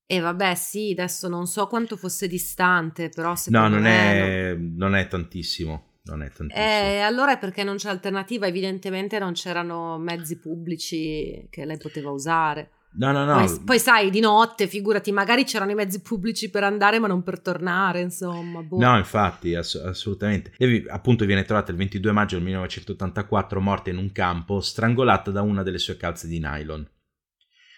E 0.08 0.20
vabbè 0.20 0.56
sì, 0.56 0.92
adesso 0.92 1.28
non 1.28 1.48
so 1.48 1.68
quanto 1.68 1.98
fosse 1.98 2.28
distante, 2.28 3.10
però 3.10 3.36
secondo 3.36 3.68
no, 3.68 3.74
non 3.76 3.84
me... 3.84 4.12
È, 4.12 4.56
non... 4.56 4.74
non 4.78 4.96
è 4.96 5.08
tantissimo 5.08 5.94
non 6.06 6.22
è 6.22 6.30
tantissimo. 6.30 6.66
Eh, 6.66 7.00
allora 7.00 7.34
è 7.34 7.40
perché 7.40 7.64
non 7.64 7.78
c'è 7.78 7.90
alternativa, 7.90 8.48
evidentemente 8.48 9.20
non 9.20 9.34
c'erano 9.34 9.98
mezzi 9.98 10.38
pubblici 10.38 11.48
che 11.50 11.66
lei 11.66 11.78
poteva 11.78 12.12
usare. 12.12 12.70
No, 12.98 13.12
no, 13.12 13.26
no. 13.26 13.44
Poi, 13.44 13.60
poi, 13.66 13.80
sai, 13.80 14.10
di 14.10 14.22
notte, 14.22 14.68
figurati, 14.68 15.12
magari 15.12 15.44
c'erano 15.44 15.72
i 15.72 15.76
mezzi 15.76 16.02
pubblici 16.02 16.50
per 16.50 16.64
andare 16.64 17.00
ma 17.00 17.08
non 17.08 17.24
per 17.24 17.42
tornare, 17.42 18.00
insomma. 18.00 18.62
Boh. 18.62 18.80
No, 18.80 18.98
infatti, 18.98 19.54
ass- 19.54 19.82
assolutamente. 19.84 20.54
Lei 20.58 20.86
appunto 20.88 21.26
viene 21.26 21.44
trovata 21.44 21.72
il 21.72 21.78
22 21.78 22.12
maggio 22.14 22.36
del 22.36 22.46
1984 22.46 23.60
morta 23.60 23.90
in 23.90 23.98
un 23.98 24.12
campo, 24.14 24.62
strangolata 24.62 25.32
da 25.32 25.42
una 25.42 25.62
delle 25.62 25.80
sue 25.80 25.98
calze 25.98 26.28
di 26.28 26.40
nylon. 26.40 26.88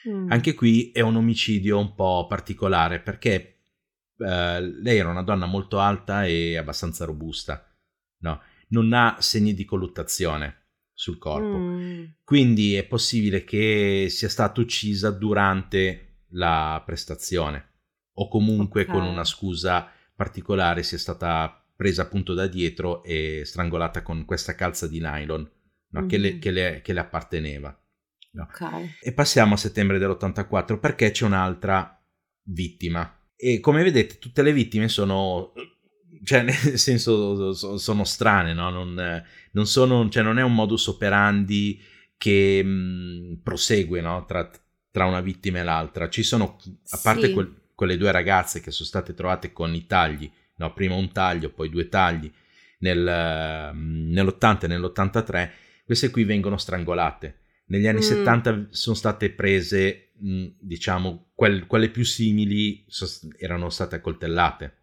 Mm. 0.07 0.31
Anche 0.31 0.53
qui 0.53 0.91
è 0.91 1.01
un 1.01 1.15
omicidio 1.15 1.79
un 1.79 1.93
po' 1.95 2.25
particolare 2.27 2.99
perché 2.99 3.59
eh, 4.17 4.61
lei 4.61 4.97
era 4.97 5.09
una 5.09 5.23
donna 5.23 5.45
molto 5.45 5.79
alta 5.79 6.25
e 6.25 6.57
abbastanza 6.57 7.05
robusta 7.05 7.67
no? 8.19 8.41
non 8.69 8.91
ha 8.93 9.17
segni 9.19 9.53
di 9.53 9.65
colluttazione 9.65 10.65
sul 10.93 11.17
corpo. 11.17 11.57
Mm. 11.57 12.03
Quindi 12.23 12.75
è 12.75 12.85
possibile 12.85 13.43
che 13.43 14.07
sia 14.09 14.29
stata 14.29 14.59
uccisa 14.61 15.11
durante 15.11 16.23
la 16.31 16.81
prestazione 16.85 17.65
o 18.13 18.27
comunque 18.27 18.81
okay. 18.81 18.93
con 18.93 19.05
una 19.05 19.23
scusa 19.23 19.89
particolare 20.15 20.81
sia 20.81 20.97
stata 20.97 21.63
presa 21.75 22.01
appunto 22.01 22.33
da 22.33 22.47
dietro 22.47 23.03
e 23.03 23.43
strangolata 23.45 24.01
con 24.01 24.25
questa 24.25 24.55
calza 24.55 24.87
di 24.87 24.99
nylon 24.99 25.47
no? 25.89 26.01
mm. 26.01 26.07
che, 26.07 26.17
le, 26.17 26.39
che, 26.39 26.51
le, 26.51 26.81
che, 26.83 26.93
le, 26.93 26.99
apparteneva. 26.99 27.79
No? 28.37 28.47
Okay. 28.51 28.95
E 29.01 29.11
passiamo 29.13 29.55
a 29.55 29.57
settembre 29.57 29.97
dell'84 29.97 30.79
perché 30.79 31.11
c'è 31.11 31.25
un'altra 31.25 31.99
vittima. 32.43 33.11
E 33.35 33.59
come 33.59 33.83
vedete 33.83 34.19
tutte 34.19 34.43
le 34.43 34.53
vittime 34.53 34.87
sono 34.87 35.53
cioè 36.23 36.41
nel 36.43 36.77
senso 36.77 37.53
sono 37.53 38.03
strane, 38.03 38.53
no? 38.53 38.69
non, 38.69 39.23
non, 39.51 39.65
sono, 39.65 40.07
cioè, 40.09 40.23
non 40.23 40.37
è 40.39 40.43
un 40.43 40.53
modus 40.53 40.87
operandi 40.87 41.81
che 42.17 42.63
mh, 42.63 43.41
prosegue 43.43 44.01
no? 44.01 44.25
tra, 44.25 44.49
tra, 44.91 45.05
una 45.05 45.21
vittima 45.21 45.59
e 45.59 45.63
l'altra. 45.63 46.09
Ci 46.09 46.23
sono, 46.23 46.57
a 46.89 46.99
parte 47.01 47.27
sì. 47.27 47.33
quel, 47.33 47.53
quelle 47.73 47.97
due 47.97 48.11
ragazze 48.11 48.59
che 48.59 48.71
sono 48.71 48.87
state 48.87 49.13
trovate 49.13 49.51
con 49.51 49.73
i 49.73 49.85
tagli, 49.85 50.29
no? 50.57 50.73
prima 50.73 50.95
un 50.95 51.11
taglio, 51.11 51.49
poi 51.49 51.69
due 51.69 51.89
tagli, 51.89 52.31
nel, 52.79 53.73
nell'80 53.73 54.63
e 54.63 54.67
nell'83, 54.67 55.49
queste 55.85 56.09
qui 56.09 56.23
vengono 56.23 56.57
strangolate. 56.57 57.41
Negli 57.67 57.87
anni 57.87 57.99
mm. 57.99 58.01
70 58.01 58.67
sono 58.69 58.95
state 58.95 59.31
prese, 59.31 60.11
mh, 60.19 60.47
diciamo, 60.59 61.31
quel, 61.33 61.67
quelle 61.67 61.89
più 61.89 62.03
simili 62.05 62.85
erano 63.37 63.69
state 63.69 63.95
accoltellate. 63.95 64.77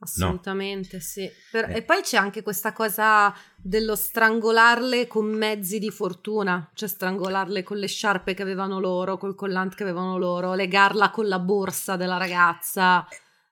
Assolutamente 0.00 0.96
no. 0.96 1.02
sì. 1.02 1.28
Per, 1.50 1.70
eh. 1.70 1.76
E 1.78 1.82
poi 1.82 2.02
c'è 2.02 2.16
anche 2.16 2.42
questa 2.42 2.72
cosa 2.72 3.34
dello 3.56 3.96
strangolarle 3.96 5.08
con 5.08 5.26
mezzi 5.26 5.78
di 5.78 5.90
fortuna, 5.90 6.70
cioè 6.74 6.88
strangolarle 6.88 7.64
con 7.64 7.78
le 7.78 7.88
sciarpe 7.88 8.34
che 8.34 8.42
avevano 8.42 8.78
loro, 8.78 9.16
col 9.18 9.34
collante 9.34 9.74
che 9.74 9.82
avevano 9.82 10.16
loro, 10.16 10.54
legarla 10.54 11.10
con 11.10 11.26
la 11.26 11.40
borsa 11.40 11.96
della 11.96 12.16
ragazza. 12.16 13.06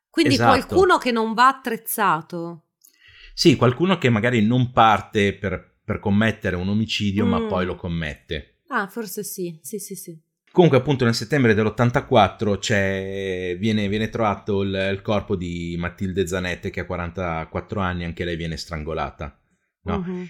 Quindi 0.09 0.35
esatto. 0.35 0.51
qualcuno 0.51 0.99
che 0.99 1.11
non 1.11 1.35
va 1.35 1.49
attrezzato. 1.49 2.62
Sì, 3.35 3.57
qualcuno 3.57 3.99
che 3.99 4.09
magari 4.09 4.41
non 4.47 4.70
parte 4.70 5.35
per, 5.35 5.76
per 5.87 6.01
commettere 6.01 6.57
un 6.57 6.68
omicidio, 6.68 7.24
mm. 7.24 7.28
ma 7.28 7.47
poi 7.47 7.64
lo 7.64 7.76
commette. 7.76 8.62
Ah, 8.70 8.89
forse 8.89 9.22
sì, 9.22 9.57
sì, 9.62 9.78
sì, 9.78 9.95
sì. 9.95 10.20
Comunque, 10.51 10.78
appunto, 10.78 11.05
nel 11.05 11.14
settembre 11.14 11.55
dell'84 11.55 13.57
viene, 13.57 13.89
viene, 13.89 14.09
trovato 14.09 14.62
il, 14.62 14.89
il, 14.91 15.01
corpo 15.01 15.37
di 15.37 15.76
Matilde 15.78 16.26
Zanette, 16.26 16.70
che 16.70 16.80
ha 16.80 16.87
44 16.87 17.78
anni, 17.78 18.05
anche 18.05 18.24
lei 18.24 18.34
viene 18.34 18.57
strangolata. 18.57 19.41
No? 19.82 19.97
Uh-huh. 19.97 20.26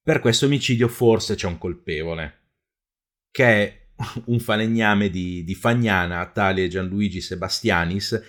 Per 0.00 0.20
questo 0.20 0.46
omicidio 0.46 0.86
forse 0.86 1.34
c'è 1.34 1.48
un 1.48 1.58
colpevole, 1.58 2.42
che 3.32 3.44
è 3.44 3.88
un 4.26 4.38
falegname 4.38 5.10
di, 5.10 5.42
di 5.42 5.56
Fagnana, 5.56 6.24
tale 6.26 6.68
Gianluigi 6.68 7.20
Sebastianis, 7.20 8.22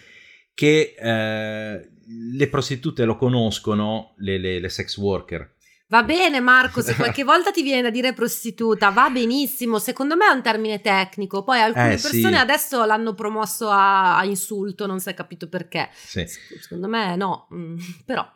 che 0.56 0.96
eh, 0.98 1.90
le 2.08 2.48
prostitute 2.48 3.06
lo 3.06 3.18
conoscono, 3.18 4.16
le, 4.18 4.40
le, 4.40 4.60
le 4.60 4.70
sex 4.70 4.98
worker, 4.98 5.55
Va 5.88 6.02
bene 6.02 6.40
Marco, 6.40 6.82
se 6.82 6.96
qualche 6.98 7.24
volta 7.24 7.52
ti 7.52 7.62
viene 7.62 7.84
da 7.84 7.90
dire 7.92 8.14
prostituta, 8.14 8.90
va 8.90 9.10
benissimo, 9.10 9.78
secondo 9.78 10.16
me 10.16 10.28
è 10.28 10.34
un 10.34 10.42
termine 10.42 10.82
tecnico, 10.82 11.44
poi 11.44 11.60
alcune 11.60 11.94
eh, 11.94 12.02
persone 12.02 12.36
sì. 12.36 12.42
adesso 12.42 12.86
l'hanno 12.86 13.14
promosso 13.14 13.70
a, 13.70 14.18
a, 14.18 14.26
insulto, 14.26 14.88
non 14.88 15.00
si 15.00 15.10
è 15.10 15.14
capito 15.14 15.48
perché. 15.48 15.90
Sì. 15.94 16.26
Secondo 16.60 16.88
me 16.88 17.16
no, 17.16 17.48
mm, 17.54 17.78
però... 18.06 18.28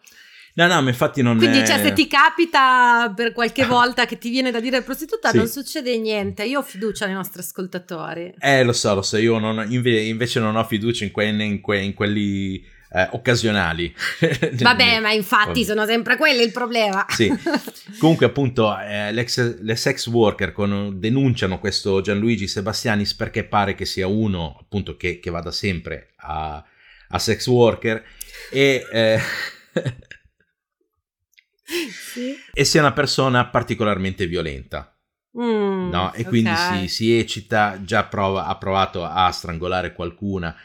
No, 0.55 0.67
no, 0.67 0.81
ma 0.81 0.89
infatti 0.89 1.21
non 1.21 1.37
Quindi, 1.37 1.59
è... 1.59 1.65
cioè, 1.65 1.79
se 1.79 1.93
ti 1.93 2.07
capita 2.07 3.13
per 3.15 3.31
qualche 3.31 3.63
volta 3.65 4.05
che 4.05 4.17
ti 4.17 4.29
viene 4.29 4.51
da 4.51 4.59
dire 4.59 4.81
prostituta, 4.81 5.29
sì. 5.29 5.37
non 5.37 5.47
succede 5.47 5.97
niente. 5.97 6.43
Io 6.43 6.59
ho 6.59 6.63
fiducia 6.63 7.05
nei 7.05 7.13
nostri 7.15 7.39
ascoltatori. 7.39 8.33
Eh, 8.39 8.63
lo 8.63 8.73
so, 8.73 8.93
lo 8.93 9.01
so. 9.01 9.15
Io 9.17 9.39
non, 9.39 9.65
invece 9.71 10.39
non 10.41 10.57
ho 10.57 10.63
fiducia 10.65 11.05
in, 11.05 11.11
que, 11.11 11.25
in, 11.25 11.61
que, 11.61 11.77
in 11.77 11.93
quelli 11.93 12.61
eh, 12.91 13.07
occasionali. 13.11 13.93
Vabbè, 14.59 14.99
ma 14.99 15.11
infatti 15.11 15.63
sono 15.63 15.85
sempre 15.85 16.17
quelli 16.17 16.43
il 16.43 16.51
problema. 16.51 17.05
sì. 17.09 17.31
Comunque, 17.99 18.25
appunto, 18.25 18.77
eh, 18.79 19.11
le 19.11 19.75
sex 19.75 20.07
worker 20.07 20.51
con, 20.51 20.99
denunciano 20.99 21.59
questo 21.59 22.01
Gianluigi 22.01 22.47
Sebastianis 22.47 23.13
perché 23.13 23.43
pare 23.43 23.75
che 23.75 23.85
sia 23.85 24.07
uno, 24.07 24.57
appunto, 24.59 24.97
che, 24.97 25.19
che 25.19 25.29
vada 25.29 25.51
sempre 25.51 26.13
a, 26.17 26.63
a, 27.09 27.19
sex 27.19 27.45
worker 27.47 28.03
e... 28.51 28.85
Eh, 28.91 29.19
sì. 31.63 32.35
e 32.53 32.63
sia 32.63 32.81
una 32.81 32.93
persona 32.93 33.47
particolarmente 33.47 34.25
violenta. 34.27 34.93
Mm, 35.39 35.89
no? 35.89 36.11
E 36.13 36.25
quindi 36.25 36.51
si, 36.55 36.87
si, 36.87 37.19
eccita, 37.19 37.79
già 37.83 38.05
prova, 38.05 38.45
ha 38.45 38.57
provato 38.57 39.05
a 39.05 39.29
strangolare 39.31 39.93
qualcuna, 39.93 40.55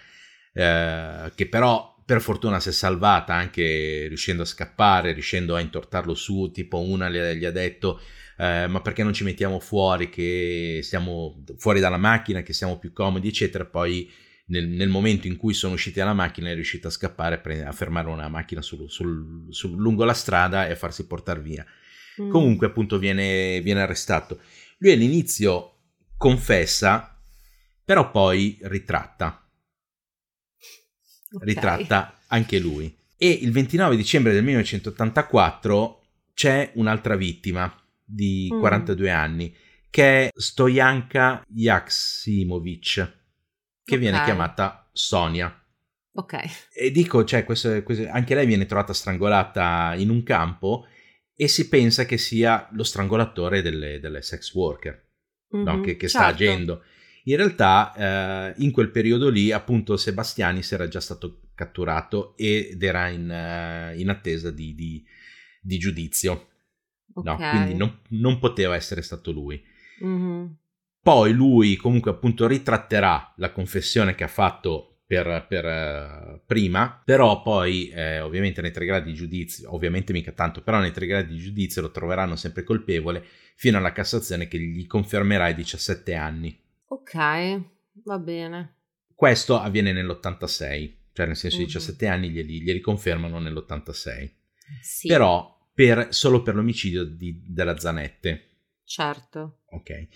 eh, 0.55 1.33
che 1.35 1.49
però 1.49 1.94
per 2.05 2.21
fortuna 2.21 2.61
si 2.61 2.69
è 2.69 2.73
salvata 2.73 3.35
anche 3.35 4.07
riuscendo 4.09 4.43
a 4.43 4.47
scappare, 4.47 5.13
riuscendo 5.13 5.55
a 5.55 5.61
intortarlo 5.61 6.15
su, 6.15 6.51
tipo 6.53 6.81
una 6.81 7.09
gli 7.09 7.45
ha 7.45 7.51
detto 7.51 8.01
eh, 8.37 8.67
ma 8.67 8.81
perché 8.81 9.03
non 9.03 9.13
ci 9.13 9.25
mettiamo 9.25 9.61
fuori, 9.61 10.09
che 10.11 10.81
stiamo 10.83 11.43
fuori 11.57 11.81
dalla 11.81 11.97
macchina, 11.97 12.43
che 12.43 12.53
siamo 12.53 12.79
più 12.79 12.93
comodi, 12.93 13.29
eccetera, 13.29 13.65
poi 13.65 14.11
nel, 14.47 14.69
nel, 14.69 14.89
momento 14.89 15.27
in 15.27 15.37
cui 15.37 15.55
sono 15.55 15.75
usciti 15.75 15.99
dalla 15.99 16.15
macchina 16.15 16.51
è 16.51 16.55
riuscito 16.55 16.89
a 16.89 16.91
scappare, 16.91 17.41
a 17.65 17.73
fermare 17.73 18.09
una 18.09 18.29
macchina 18.29 18.61
sul, 18.61 18.91
sul, 18.91 19.47
sul, 19.51 19.77
lungo 19.77 20.05
la 20.05 20.15
strada 20.15 20.67
e 20.67 20.73
a 20.73 20.77
farsi 20.77 21.07
portare 21.07 21.41
via. 21.41 21.65
Mm. 22.21 22.31
Comunque 22.31 22.67
appunto 22.67 22.99
viene, 22.99 23.61
viene 23.63 23.83
arrestato. 23.83 24.41
Lui 24.79 24.93
all'inizio 24.93 25.77
confessa, 26.17 27.17
però 27.85 28.11
poi 28.11 28.59
ritratta. 28.63 29.44
Okay. 31.35 31.49
Ritratta 31.49 32.19
anche 32.29 32.59
lui. 32.59 32.95
E 33.17 33.29
il 33.29 33.53
29 33.53 33.97
dicembre 33.97 34.33
del 34.33 34.45
1984 34.45 36.03
c'è 36.35 36.73
un'altra 36.75 37.17
vittima 37.17 37.73
di 38.05 38.51
mm. 38.53 38.59
42 38.59 39.11
anni 39.11 39.55
che 39.95 40.27
è 40.27 40.31
Stojanka 40.35 41.45
Yaksimovic, 41.49 42.95
che 42.95 43.95
okay. 43.95 43.99
viene 43.99 44.25
chiamata 44.25 44.89
Sonia. 44.93 45.57
Ok. 46.15 46.69
E 46.75 46.91
dico, 46.91 47.25
cioè, 47.25 47.45
questo, 47.45 47.81
questo, 47.85 48.09
anche 48.11 48.35
lei 48.35 48.47
viene 48.47 48.67
trovata 48.67 48.93
strangolata 48.93 49.95
in 49.97 50.11
un 50.11 50.25
campo 50.25 50.87
e 51.37 51.47
si 51.47 51.69
pensa 51.69 52.07
che 52.07 52.19
sia 52.19 52.69
lo 52.73 52.83
strangolatore 52.83 53.63
delle, 53.63 54.01
delle 54.01 54.23
sex 54.23 54.53
worker 54.55 55.11
mm-hmm, 55.55 55.65
no? 55.65 55.81
che, 55.81 55.97
che 55.97 56.09
certo. 56.09 56.09
sta 56.09 56.27
agendo. 56.27 56.83
In 57.25 57.37
realtà, 57.37 57.95
eh, 57.95 58.55
in 58.59 58.71
quel 58.71 58.91
periodo 58.91 59.29
lì, 59.29 59.51
appunto, 59.51 59.97
Sebastianis 59.97 60.73
era 60.73 60.89
già 60.89 61.01
stato 61.01 61.45
catturato 61.55 62.37
ed 62.37 62.83
era 62.83 63.09
in, 63.09 63.29
uh, 63.29 63.99
in 63.99 64.09
attesa 64.09 64.51
di, 64.51 64.75
di, 64.75 65.05
di 65.61 65.79
giudizio. 65.79 66.49
Okay. 67.15 67.39
No, 67.39 67.51
quindi 67.51 67.75
non, 67.75 68.01
non, 68.09 68.39
poteva 68.39 68.75
essere 68.75 69.01
stato 69.01 69.31
lui. 69.31 69.63
Mm-hmm. 70.05 70.47
Poi 71.01 71.33
lui 71.33 71.77
comunque 71.77 72.11
appunto 72.11 72.47
ritratterà 72.47 73.35
la 73.37 73.53
confessione 73.53 74.15
che 74.15 74.25
ha 74.25 74.29
fatto 74.29 75.03
per, 75.07 75.47
per 75.49 75.65
uh, 75.65 76.41
prima, 76.45 77.01
però 77.05 77.43
poi 77.43 77.89
eh, 77.91 78.21
ovviamente 78.21 78.63
nei 78.63 78.73
tre 78.73 78.85
gradi 78.85 79.11
di 79.11 79.17
giudizio, 79.17 79.73
ovviamente 79.73 80.13
mica 80.13 80.33
tanto, 80.33 80.63
però 80.63 80.81
nei 80.81 80.93
tre 80.93 81.07
gradi 81.07 81.35
di 81.35 81.41
giudizio 81.41 81.83
lo 81.83 81.91
troveranno 81.91 82.37
sempre 82.37 82.65
colpevole 82.65 83.25
fino 83.55 83.79
alla 83.79 83.93
Cassazione 83.93 84.49
che 84.49 84.59
gli 84.59 84.87
confermerà 84.87 85.49
i 85.49 85.55
17 85.55 86.15
anni. 86.15 86.59
Ok, 86.87 87.15
va 88.05 88.19
bene. 88.19 88.77
Questo 89.15 89.59
avviene 89.59 89.93
nell'86 89.93 91.03
cioè 91.15 91.27
nel 91.27 91.37
senso 91.37 91.59
mm-hmm. 91.59 91.67
17 91.67 92.07
anni 92.09 92.29
glieli, 92.31 92.61
glieli 92.61 92.81
confermano 92.81 93.39
nell'86. 93.39 94.31
Sì. 94.83 95.07
Però 95.07 95.71
per, 95.73 96.09
solo 96.11 96.43
per 96.43 96.57
l'omicidio 96.57 97.05
di, 97.05 97.41
della 97.47 97.79
Zanette. 97.79 98.49
Certo. 98.83 99.61
Ok. 99.71 100.09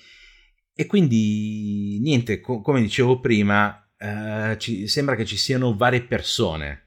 E 0.74 0.86
quindi 0.86 2.00
niente, 2.00 2.40
co- 2.40 2.60
come 2.60 2.82
dicevo 2.82 3.20
prima, 3.20 3.88
eh, 3.96 4.56
ci, 4.58 4.88
sembra 4.88 5.14
che 5.14 5.24
ci 5.24 5.36
siano 5.36 5.76
varie 5.76 6.02
persone 6.02 6.86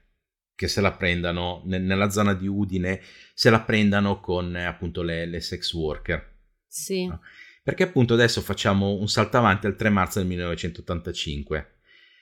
che 0.54 0.68
se 0.68 0.82
la 0.82 0.92
prendano 0.92 1.62
ne- 1.64 1.78
nella 1.78 2.10
zona 2.10 2.34
di 2.34 2.46
Udine, 2.46 3.00
se 3.32 3.48
la 3.48 3.62
prendano 3.62 4.20
con 4.20 4.54
appunto 4.54 5.00
le, 5.00 5.24
le, 5.24 5.40
sex 5.40 5.72
worker. 5.72 6.40
Sì. 6.66 7.06
No? 7.06 7.18
Perché 7.62 7.84
appunto 7.84 8.14
adesso 8.14 8.40
facciamo 8.40 8.94
un 8.94 9.08
salto 9.08 9.36
avanti 9.36 9.66
al 9.66 9.76
3 9.76 9.88
marzo 9.88 10.18
del 10.18 10.28
1985. 10.28 11.74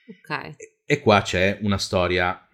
Ok. 0.07 0.55
E 0.85 0.99
qua 0.99 1.21
c'è 1.21 1.57
una 1.61 1.77
storia 1.77 2.47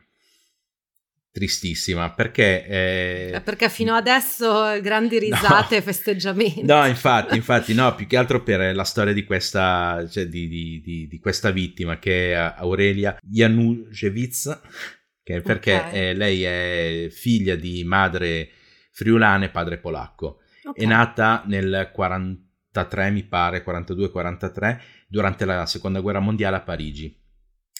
tristissima 1.37 2.11
perché... 2.11 2.65
Eh... 2.65 3.41
Perché 3.43 3.69
fino 3.69 3.93
adesso 3.93 4.79
grandi 4.81 5.19
risate 5.19 5.75
e 5.75 5.79
no, 5.79 5.83
festeggiamenti. 5.83 6.63
No, 6.63 6.85
infatti, 6.87 7.35
infatti, 7.35 7.73
no, 7.75 7.93
più 7.93 8.07
che 8.07 8.17
altro 8.17 8.41
per 8.41 8.75
la 8.75 8.83
storia 8.83 9.13
di 9.13 9.23
questa, 9.23 10.07
cioè 10.09 10.25
di, 10.27 10.47
di, 10.47 10.81
di, 10.81 11.07
di 11.07 11.19
questa 11.19 11.51
vittima 11.51 11.99
che 11.99 12.31
è 12.31 12.53
Aurelia 12.57 13.19
Januszewicz, 13.21 14.61
che 15.21 15.41
perché 15.41 15.75
okay. 15.75 15.91
è, 15.91 16.13
lei 16.15 16.43
è 16.43 17.09
figlia 17.11 17.55
di 17.55 17.83
madre 17.83 18.49
friulana 18.91 19.45
e 19.45 19.49
padre 19.49 19.77
polacco. 19.77 20.39
Okay. 20.63 20.83
È 20.83 20.87
nata 20.87 21.43
nel 21.45 21.91
43, 22.77 23.11
mi 23.11 23.23
pare, 23.23 23.63
42-43, 23.63 24.79
durante 25.07 25.45
la 25.45 25.65
seconda 25.65 25.99
guerra 25.99 26.19
mondiale 26.19 26.57
a 26.57 26.61
Parigi 26.61 27.05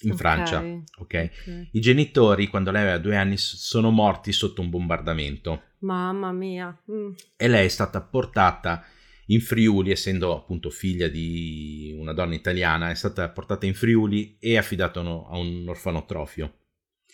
in 0.02 0.12
okay. 0.12 0.18
Francia. 0.18 0.60
Okay? 1.00 1.26
ok. 1.26 1.70
I 1.72 1.80
genitori, 1.80 2.48
quando 2.48 2.72
lei 2.72 2.82
aveva 2.82 2.98
due 2.98 3.16
anni, 3.16 3.38
sono 3.38 3.92
morti 3.92 4.32
sotto 4.32 4.62
un 4.62 4.70
bombardamento. 4.70 5.64
Mamma 5.80 6.32
mia. 6.32 6.76
Mm. 6.92 7.12
E 7.36 7.48
lei 7.48 7.66
è 7.66 7.70
stata 7.70 8.02
portata 8.02 8.84
in 9.28 9.42
Friuli, 9.42 9.92
essendo 9.92 10.36
appunto 10.36 10.70
figlia 10.70 11.08
di 11.08 11.94
una 11.98 12.14
donna 12.14 12.34
italiana, 12.34 12.90
è 12.90 12.96
stata 12.96 13.30
portata 13.30 13.66
in 13.66 13.74
Friuli 13.74 14.38
e 14.40 14.58
affidata 14.58 15.00
a 15.02 15.38
un 15.38 15.66
orfanotrofio. 15.68 16.54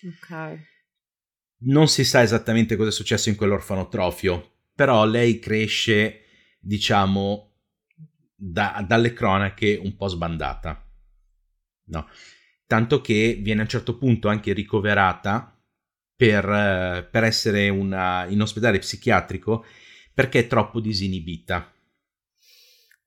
Ok. 0.06 0.72
Non 1.66 1.88
si 1.88 2.04
sa 2.04 2.22
esattamente 2.22 2.76
cosa 2.76 2.90
è 2.90 2.92
successo 2.92 3.30
in 3.30 3.36
quell'orfanotrofio, 3.36 4.52
però 4.76 5.06
lei 5.06 5.40
cresce, 5.40 6.22
diciamo, 6.60 7.53
da, 8.52 8.84
dalle 8.88 9.14
cronache 9.14 9.80
un 9.82 9.96
po' 9.96 10.08
sbandata. 10.08 10.86
No 11.86 12.08
tanto 12.74 13.02
che 13.02 13.38
viene 13.40 13.60
a 13.60 13.64
un 13.66 13.70
certo 13.70 13.98
punto 14.00 14.30
anche 14.30 14.52
ricoverata 14.52 15.56
per, 16.16 16.44
eh, 16.44 17.08
per 17.10 17.24
essere 17.24 17.70
una, 17.70 18.26
in 18.28 18.42
ospedale 18.42 18.80
psichiatrico 18.80 19.64
perché 20.12 20.40
è 20.40 20.48
troppo 20.48 20.80
disinibita. 20.80 21.72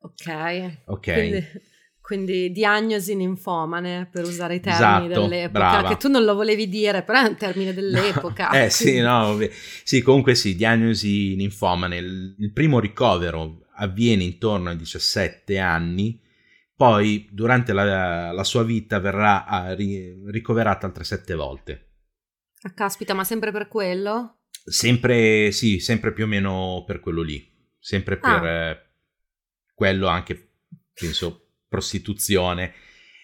Ok. 0.03 0.83
Ok. 0.85 1.13
Quindi, 1.13 1.45
quindi 2.01 2.53
diagnosi 2.53 3.17
ninfomane, 3.17 4.09
per 4.09 4.25
usare 4.25 4.55
i 4.55 4.61
termini 4.61 5.07
esatto, 5.07 5.27
dell'epoca, 5.27 5.59
brava. 5.59 5.89
che 5.89 5.97
tu 5.97 6.09
non 6.09 6.23
lo 6.23 6.37
volevi 6.37 6.69
dire, 6.69 7.03
però 7.03 7.25
è 7.25 7.29
un 7.29 7.37
termine 7.37 7.75
dell'epoca. 7.75 8.51
No, 8.51 8.59
eh 8.63 8.71
sì, 8.71 9.01
no, 9.01 9.37
sì, 9.83 10.01
comunque 10.01 10.37
sì, 10.37 10.55
diagnosi 10.55 11.35
ninfomane. 11.35 11.97
Il, 11.97 12.37
il 12.39 12.53
primo 12.53 12.79
ricovero 12.79 13.66
avviene 13.77 14.25
intorno 14.25 14.71
ai 14.71 14.77
17 14.77 15.59
anni 15.59 16.21
poi, 16.77 17.27
durante 17.33 17.73
la, 17.73 18.33
la 18.33 18.45
sua 18.45 18.63
vita, 18.63 19.01
verrà 19.01 19.47
ah, 19.47 19.73
ri, 19.73 20.21
ricoverata 20.27 20.85
altre 20.85 21.05
sette 21.05 21.35
volte. 21.35 21.87
Ah, 22.61 22.75
caspita, 22.75 23.15
ma 23.15 23.25
sempre 23.25 23.51
per 23.51 23.67
quello? 23.67 24.41
Sempre, 24.51 25.53
sì, 25.53 25.81
sempre 25.81 26.13
più 26.13 26.25
o 26.25 26.27
meno 26.27 26.85
per 26.87 27.01
quello 27.01 27.23
lì. 27.23 27.51
Sempre 27.79 28.19
per 28.19 28.31
ah. 28.31 28.49
eh, 28.49 28.91
quello 29.73 30.07
anche, 30.07 30.51
penso, 30.93 31.53
prostituzione 31.67 32.75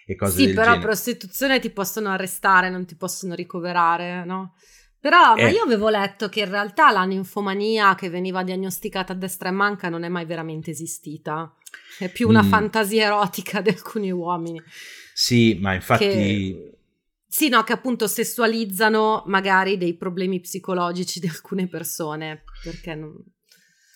e 0.07 0.15
cose 0.15 0.33
sì, 0.33 0.47
del 0.47 0.55
genere. 0.55 0.65
Sì, 0.65 0.79
però 0.79 0.87
prostituzione 0.87 1.61
ti 1.61 1.71
possono 1.71 2.09
arrestare, 2.09 2.71
non 2.71 2.87
ti 2.87 2.97
possono 2.97 3.35
ricoverare, 3.35 4.25
no? 4.25 4.55
Però 5.03 5.35
eh. 5.35 5.43
ma 5.43 5.49
io 5.49 5.65
avevo 5.65 5.89
letto 5.89 6.29
che 6.29 6.41
in 6.41 6.49
realtà 6.49 6.93
la 6.93 7.03
ninfomania 7.03 7.97
che 7.97 8.09
veniva 8.09 8.45
diagnosticata 8.45 9.13
a 9.13 9.17
destra 9.17 9.49
e 9.49 9.53
manca 9.53 9.89
non 9.89 10.05
è 10.05 10.09
mai 10.09 10.25
veramente 10.25 10.71
esistita. 10.71 11.53
È 11.99 12.09
più 12.09 12.29
una 12.29 12.45
mm. 12.45 12.49
fantasia 12.49 13.07
erotica 13.07 13.61
di 13.61 13.71
alcuni 13.71 14.13
uomini. 14.13 14.63
Sì, 15.13 15.59
ma 15.61 15.75
infatti... 15.75 16.05
Che... 16.05 16.77
Sì, 17.27 17.49
no, 17.49 17.65
che 17.65 17.73
appunto 17.73 18.07
sessualizzano 18.07 19.25
magari 19.27 19.77
dei 19.77 19.97
problemi 19.97 20.39
psicologici 20.39 21.19
di 21.19 21.27
alcune 21.27 21.67
persone, 21.67 22.45
perché 22.63 22.95
non... 22.95 23.13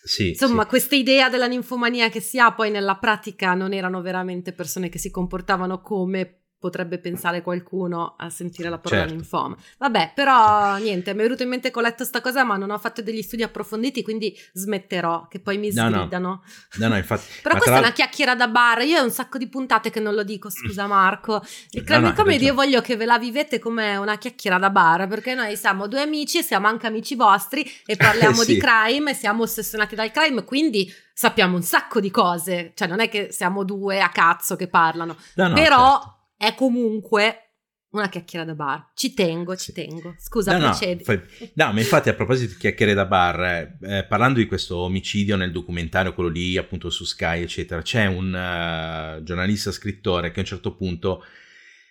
Sì, 0.03 0.31
Insomma, 0.31 0.63
sì. 0.63 0.69
questa 0.69 0.97
idea 0.97 1.29
della 1.29 1.47
ninfomania 1.47 2.09
che 2.09 2.21
si 2.21 2.41
ha 2.41 2.53
poi 2.53 2.73
nella 2.73 2.97
pratica 2.97 3.55
non 3.55 3.73
erano 3.73 4.01
veramente 4.01 4.53
persone 4.53 4.89
che 4.89 4.99
si 4.99 5.13
comportavano 5.13 5.81
come 5.81 6.45
potrebbe 6.59 6.99
pensare 6.99 7.43
qualcuno 7.43 8.15
a 8.17 8.31
sentire 8.31 8.69
la 8.69 8.79
parola 8.79 9.03
certo. 9.03 9.15
linfoma. 9.15 9.57
Vabbè, 9.79 10.13
però 10.15 10.77
niente, 10.79 11.13
mi 11.13 11.21
è 11.21 11.23
venuto 11.23 11.43
in 11.43 11.51
mente 11.51 11.71
che 11.71 11.79
ho 11.79 11.83
letto 11.83 12.05
sta 12.05 12.21
cosa, 12.21 12.45
ma 12.45 12.57
non 12.57 12.71
ho 12.71 12.79
fatto 12.79 13.03
degli 13.03 13.23
studi 13.23 13.43
approfonditi, 13.43 14.03
quindi 14.03 14.37
smetterò, 14.53 15.29
che 15.29 15.41
poi 15.41 15.59
mi 15.59 15.71
sgridano. 15.71 16.09
No, 16.19 16.43
no, 16.79 16.89
no 16.89 16.97
infatti. 16.97 17.25
però 17.43 17.57
questa 17.57 17.73
tra... 17.73 17.81
è 17.81 17.85
una 17.85 17.93
chiacchiera 17.93 18.35
da 18.35 18.49
bar, 18.49 18.83
io 18.83 19.01
ho 19.01 19.05
un 19.05 19.11
sacco 19.11 19.39
di 19.39 19.49
puntate 19.49 19.91
che 19.91 20.01
non 20.01 20.15
lo 20.15 20.23
dico, 20.23 20.49
scusa 20.49 20.87
Marco. 20.87 21.45
Il 21.71 21.85
Crime 21.85 22.01
no, 22.01 22.09
no, 22.09 22.15
Comedy 22.15 22.47
io 22.47 22.55
voglio 22.55 22.81
che 22.81 22.97
ve 22.97 23.05
la 23.05 23.19
vivete 23.19 23.59
come 23.59 23.97
una 23.97 24.17
chiacchiera 24.17 24.59
da 24.59 24.71
bar, 24.71 25.07
perché 25.09 25.35
noi 25.35 25.57
siamo 25.57 25.87
due 25.87 26.01
amici, 26.01 26.43
siamo 26.43 26.69
anche 26.69 26.87
amici 26.87 27.15
vostri 27.15 27.65
e 27.85 27.97
parliamo 27.97 28.43
sì. 28.43 28.55
di 28.55 28.59
crime 28.59 29.11
e 29.11 29.15
siamo 29.15 29.43
ossessionati 29.43 29.95
dal 29.95 30.11
crime, 30.11 30.43
quindi 30.45 30.91
sappiamo 31.13 31.57
un 31.57 31.63
sacco 31.63 32.01
di 32.01 32.11
cose, 32.11 32.73
cioè 32.75 32.89
non 32.89 33.01
è 33.01 33.09
che 33.09 33.29
siamo 33.31 33.63
due 33.63 34.01
a 34.01 34.09
cazzo 34.09 34.57
che 34.57 34.69
parlano, 34.69 35.17
però... 35.35 35.55
Certo 35.55 36.15
è 36.37 36.55
comunque 36.55 37.47
una 37.91 38.09
chiacchiera 38.09 38.45
da 38.45 38.55
bar. 38.55 38.93
Ci 38.95 39.14
tengo, 39.14 39.57
ci 39.57 39.72
tengo. 39.72 40.14
Scusa, 40.18 40.53
no, 40.53 40.66
procedi. 40.66 41.05
No, 41.07 41.66
no, 41.66 41.72
ma 41.72 41.80
infatti 41.80 42.09
a 42.09 42.14
proposito 42.14 42.53
di 42.53 42.59
chiacchiere 42.59 42.95
da 42.95 43.07
bar, 43.07 43.43
eh, 43.43 43.78
eh, 43.80 44.05
parlando 44.05 44.39
di 44.39 44.47
questo 44.47 44.76
omicidio 44.78 45.37
nel 45.37 45.53
documentario, 45.53 46.12
quello 46.12 46.28
lì 46.28 46.57
appunto 46.57 46.91
su 46.91 47.05
Sky, 47.05 47.43
eccetera, 47.43 47.80
c'è 47.82 48.07
un 48.07 48.26
uh, 48.28 49.22
giornalista 49.22 49.72
scrittore 49.72 50.30
che 50.30 50.39
a 50.39 50.43
un 50.43 50.49
certo 50.49 50.74
punto 50.74 51.24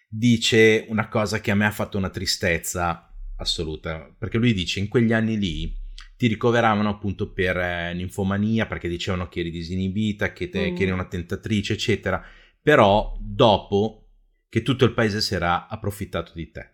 dice 0.07 0.85
una 0.89 1.07
cosa 1.07 1.39
che 1.39 1.51
a 1.51 1.55
me 1.55 1.65
ha 1.65 1.71
fatto 1.71 1.97
una 1.97 2.09
tristezza 2.09 3.11
assoluta, 3.37 4.13
perché 4.17 4.37
lui 4.37 4.53
dice 4.53 4.79
in 4.79 4.87
quegli 4.87 5.11
anni 5.11 5.37
lì 5.37 5.83
ti 6.15 6.27
ricoveravano 6.27 6.87
appunto 6.87 7.33
per 7.33 7.57
eh, 7.57 7.93
ninfomania 7.93 8.67
perché 8.67 8.87
dicevano 8.87 9.27
che 9.27 9.41
eri 9.41 9.51
disinibita, 9.51 10.31
che, 10.31 10.49
te, 10.49 10.71
mm. 10.71 10.75
che 10.75 10.83
eri 10.83 10.91
una 10.91 11.07
tentatrice, 11.07 11.73
eccetera, 11.73 12.23
però 12.61 13.17
dopo 13.19 14.04
che 14.55 14.61
tutto 14.61 14.85
il 14.85 14.93
paese 14.93 15.19
si 15.19 15.35
era 15.35 15.67
approfittato 15.67 16.31
di 16.33 16.49
te. 16.49 16.69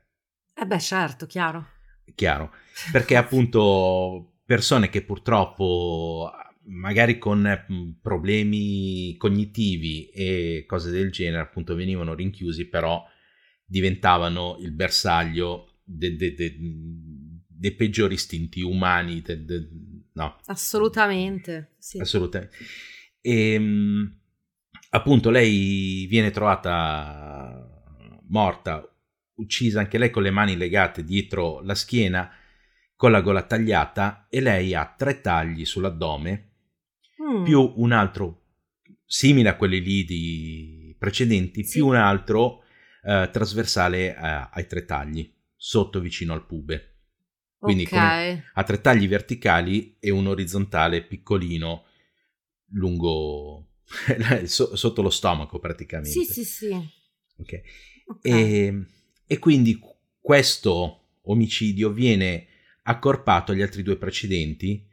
Eh 0.53 0.67
beh, 0.67 0.79
certo, 0.79 1.25
chiaro. 1.25 1.67
Chiaro, 2.13 2.53
perché 2.91 3.15
appunto 3.15 4.41
persone 4.45 4.87
che 4.89 5.01
purtroppo 5.01 6.31
magari 6.65 7.17
con 7.17 7.97
problemi 7.99 9.17
cognitivi 9.17 10.09
e 10.09 10.63
cose 10.67 10.91
del 10.91 11.09
genere 11.09 11.41
appunto 11.41 11.73
venivano 11.73 12.13
rinchiusi, 12.13 12.67
però 12.67 13.03
diventavano 13.65 14.57
il 14.59 14.73
bersaglio 14.73 15.79
dei 15.83 16.15
de, 16.15 16.35
de, 16.35 16.55
de 17.47 17.73
peggiori 17.73 18.13
istinti 18.13 18.61
umani. 18.61 19.23
no. 20.13 20.39
Assolutamente, 20.45 21.71
sì. 21.79 21.97
Assolutamente. 21.97 22.55
E, 23.21 23.53
ehm, 23.53 24.19
appunto 24.91 25.31
lei 25.31 26.05
viene 26.07 26.29
trovata 26.29 27.60
morta, 28.31 28.83
uccisa 29.35 29.79
anche 29.79 29.97
lei 29.97 30.09
con 30.09 30.23
le 30.23 30.31
mani 30.31 30.57
legate 30.57 31.03
dietro 31.03 31.61
la 31.61 31.75
schiena, 31.75 32.31
con 32.95 33.11
la 33.11 33.21
gola 33.21 33.43
tagliata 33.43 34.27
e 34.29 34.41
lei 34.41 34.73
ha 34.73 34.93
tre 34.97 35.21
tagli 35.21 35.65
sull'addome, 35.65 36.51
mm. 37.21 37.43
più 37.43 37.73
un 37.77 37.91
altro 37.91 38.39
simile 39.05 39.49
a 39.49 39.55
quelli 39.55 39.81
lì 39.81 40.03
di 40.03 40.95
precedenti, 40.97 41.63
sì. 41.63 41.77
più 41.77 41.87
un 41.87 41.95
altro 41.95 42.63
eh, 43.03 43.29
trasversale 43.31 44.15
eh, 44.15 44.49
ai 44.51 44.67
tre 44.67 44.85
tagli, 44.85 45.31
sotto 45.55 45.99
vicino 45.99 46.33
al 46.33 46.45
pube. 46.45 46.87
Quindi 47.57 47.83
okay. 47.83 48.41
ha 48.53 48.63
tre 48.63 48.81
tagli 48.81 49.07
verticali 49.07 49.97
e 49.99 50.09
un 50.09 50.25
orizzontale 50.25 51.03
piccolino 51.03 51.85
lungo 52.71 53.73
sotto 54.45 55.01
lo 55.01 55.09
stomaco 55.11 55.59
praticamente. 55.59 56.09
Sì, 56.09 56.23
sì, 56.25 56.43
sì. 56.43 56.99
Okay. 57.37 57.61
Okay. 58.11 58.31
E, 58.31 58.85
e, 59.25 59.39
quindi 59.39 59.79
questo 60.19 61.19
omicidio 61.23 61.91
viene 61.91 62.47
accorpato 62.83 63.51
agli 63.51 63.61
altri 63.61 63.83
due 63.83 63.97
precedenti 63.97 64.85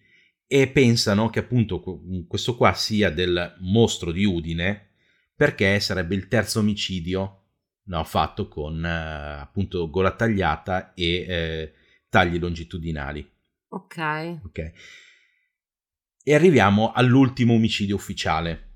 e 0.46 0.68
pensano 0.68 1.28
che 1.30 1.40
appunto 1.40 1.82
questo 2.26 2.56
qua 2.56 2.72
sia 2.74 3.10
del 3.10 3.56
mostro 3.60 4.12
di 4.12 4.24
Udine 4.24 4.90
perché 5.34 5.80
sarebbe 5.80 6.14
il 6.14 6.28
terzo 6.28 6.60
omicidio 6.60 7.42
no, 7.84 8.04
fatto 8.04 8.48
con 8.48 8.84
eh, 8.84 9.40
appunto 9.40 9.90
gola 9.90 10.14
tagliata 10.14 10.94
e 10.94 11.26
eh, 11.28 11.72
tagli 12.08 12.38
longitudinali. 12.38 13.28
Ok. 13.68 14.40
Ok. 14.44 14.72
E 16.22 16.34
arriviamo 16.34 16.92
all'ultimo 16.92 17.54
omicidio 17.54 17.96
ufficiale. 17.96 18.66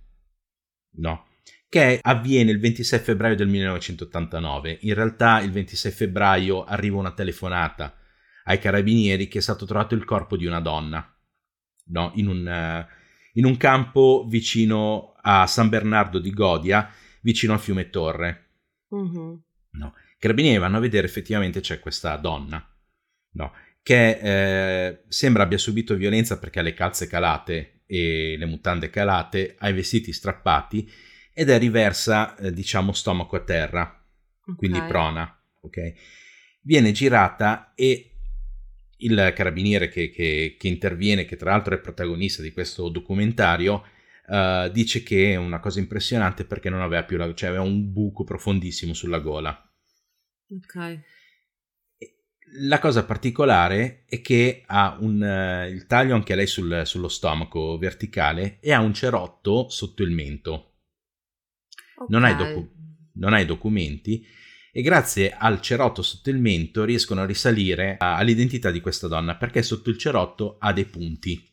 No 0.94 1.30
che 1.72 2.00
avviene 2.02 2.50
il 2.50 2.60
26 2.60 2.98
febbraio 2.98 3.34
del 3.34 3.48
1989. 3.48 4.80
In 4.82 4.92
realtà 4.92 5.40
il 5.40 5.52
26 5.52 5.90
febbraio 5.90 6.64
arriva 6.64 6.98
una 6.98 7.14
telefonata 7.14 7.96
ai 8.44 8.58
carabinieri 8.58 9.26
che 9.26 9.38
è 9.38 9.40
stato 9.40 9.64
trovato 9.64 9.94
il 9.94 10.04
corpo 10.04 10.36
di 10.36 10.44
una 10.44 10.60
donna 10.60 11.02
no? 11.86 12.12
in, 12.16 12.28
un, 12.28 12.46
uh, 12.46 12.92
in 13.38 13.46
un 13.46 13.56
campo 13.56 14.26
vicino 14.28 15.14
a 15.22 15.46
San 15.46 15.70
Bernardo 15.70 16.18
di 16.18 16.30
Godia, 16.34 16.90
vicino 17.22 17.54
al 17.54 17.60
fiume 17.60 17.88
Torre. 17.88 18.50
Mm-hmm. 18.94 19.34
No. 19.70 19.94
I 19.96 20.16
carabinieri 20.18 20.58
vanno 20.58 20.76
a 20.76 20.80
vedere 20.80 21.06
effettivamente 21.06 21.60
c'è 21.60 21.80
questa 21.80 22.14
donna 22.16 22.62
no? 23.30 23.52
che 23.82 24.18
eh, 24.20 25.04
sembra 25.08 25.44
abbia 25.44 25.56
subito 25.56 25.94
violenza 25.94 26.38
perché 26.38 26.58
ha 26.58 26.62
le 26.62 26.74
calze 26.74 27.06
calate 27.06 27.84
e 27.86 28.36
le 28.36 28.44
mutande 28.44 28.90
calate, 28.90 29.56
ha 29.58 29.70
i 29.70 29.72
vestiti 29.72 30.12
strappati 30.12 31.10
ed 31.32 31.50
è 31.50 31.58
riversa, 31.58 32.36
eh, 32.36 32.52
diciamo, 32.52 32.92
stomaco 32.92 33.36
a 33.36 33.40
terra, 33.40 34.04
okay. 34.40 34.54
quindi 34.54 34.82
prona, 34.82 35.42
ok? 35.60 35.92
Viene 36.60 36.92
girata 36.92 37.72
e 37.74 38.12
il 39.02 39.32
carabiniere 39.34 39.88
che, 39.88 40.10
che, 40.10 40.56
che, 40.58 40.68
interviene, 40.68 41.24
che 41.24 41.36
tra 41.36 41.50
l'altro 41.50 41.74
è 41.74 41.80
protagonista 41.80 42.42
di 42.42 42.52
questo 42.52 42.88
documentario, 42.88 43.84
uh, 44.26 44.68
dice 44.70 45.02
che 45.02 45.32
è 45.32 45.36
una 45.36 45.60
cosa 45.60 45.80
impressionante 45.80 46.44
perché 46.44 46.70
non 46.70 46.80
aveva 46.80 47.04
più 47.04 47.16
la, 47.16 47.32
cioè 47.34 47.48
aveva 47.48 47.64
un 47.64 47.92
buco 47.92 48.24
profondissimo 48.24 48.92
sulla 48.92 49.18
gola. 49.18 49.72
Ok. 50.50 51.00
La 52.56 52.78
cosa 52.78 53.04
particolare 53.04 54.04
è 54.06 54.20
che 54.20 54.62
ha 54.66 54.96
un, 55.00 55.20
uh, 55.20 55.68
il 55.68 55.86
taglio 55.86 56.14
anche 56.14 56.34
lei 56.34 56.46
sul, 56.46 56.82
sullo 56.84 57.08
stomaco 57.08 57.78
verticale 57.78 58.58
e 58.60 58.72
ha 58.72 58.80
un 58.80 58.92
cerotto 58.92 59.68
sotto 59.68 60.02
il 60.02 60.10
mento 60.10 60.71
okay. 61.94 62.06
non, 62.08 62.24
hai 62.24 62.36
docu- 62.36 62.70
non 63.14 63.32
hai 63.32 63.44
documenti 63.44 64.24
e 64.74 64.80
grazie 64.80 65.36
al 65.36 65.60
cerotto 65.60 66.00
sotto 66.00 66.30
il 66.30 66.38
mento 66.38 66.84
riescono 66.84 67.20
a 67.20 67.26
risalire 67.26 67.96
all'identità 67.98 68.70
di 68.70 68.80
questa 68.80 69.06
donna 69.06 69.36
perché 69.36 69.62
sotto 69.62 69.90
il 69.90 69.98
cerotto 69.98 70.56
ha 70.58 70.72
dei 70.72 70.86
punti. 70.86 71.46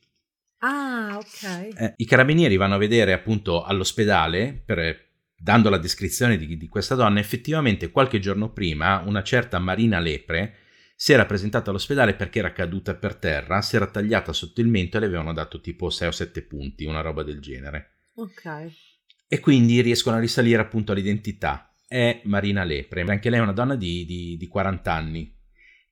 Ah, 0.60 1.18
ok. 1.18 1.44
Eh, 1.78 1.94
I 1.98 2.06
carabinieri 2.06 2.56
vanno 2.56 2.76
a 2.76 2.78
vedere 2.78 3.12
appunto 3.12 3.64
all'ospedale 3.64 4.62
per, 4.66 5.10
dando 5.36 5.70
la 5.70 5.78
descrizione 5.78 6.38
di, 6.38 6.56
di, 6.56 6.68
questa 6.70 6.96
donna. 6.96 7.20
Effettivamente 7.20 7.92
qualche 7.92 8.20
giorno 8.20 8.54
prima 8.54 9.04
una 9.06 9.22
certa 9.22 9.60
Marina 9.60 10.00
Lepre 10.00 10.56
si 10.96 11.12
era 11.12 11.26
presentata 11.26 11.72
all'ospedale 11.72 12.14
perché 12.14 12.40
era 12.40 12.54
caduta 12.54 12.96
per 12.96 13.16
terra, 13.16 13.62
si 13.62 13.76
era 13.76 13.88
tagliata 13.88 14.32
sotto 14.32 14.62
il 14.62 14.68
mento 14.68 14.96
e 14.96 15.02
le 15.02 15.06
avevano 15.08 15.34
dato 15.34 15.60
tipo 15.60 15.90
6 15.90 16.08
o 16.08 16.12
7 16.12 16.42
punti, 16.44 16.86
una 16.86 17.02
roba 17.02 17.24
del 17.24 17.42
genere. 17.42 18.04
Ok 18.16 18.88
e 19.32 19.40
quindi 19.40 19.80
riescono 19.82 20.18
a 20.18 20.20
risalire 20.20 20.60
appunto 20.60 20.92
all'identità. 20.92 21.72
È 21.88 22.22
Marina 22.24 22.64
Lepre, 22.64 23.02
anche 23.02 23.30
lei 23.30 23.40
è 23.40 23.44
una 23.44 23.54
donna 23.54 23.76
di, 23.76 24.04
di, 24.04 24.38
di 24.38 24.48
40 24.48 24.92
anni 24.92 25.38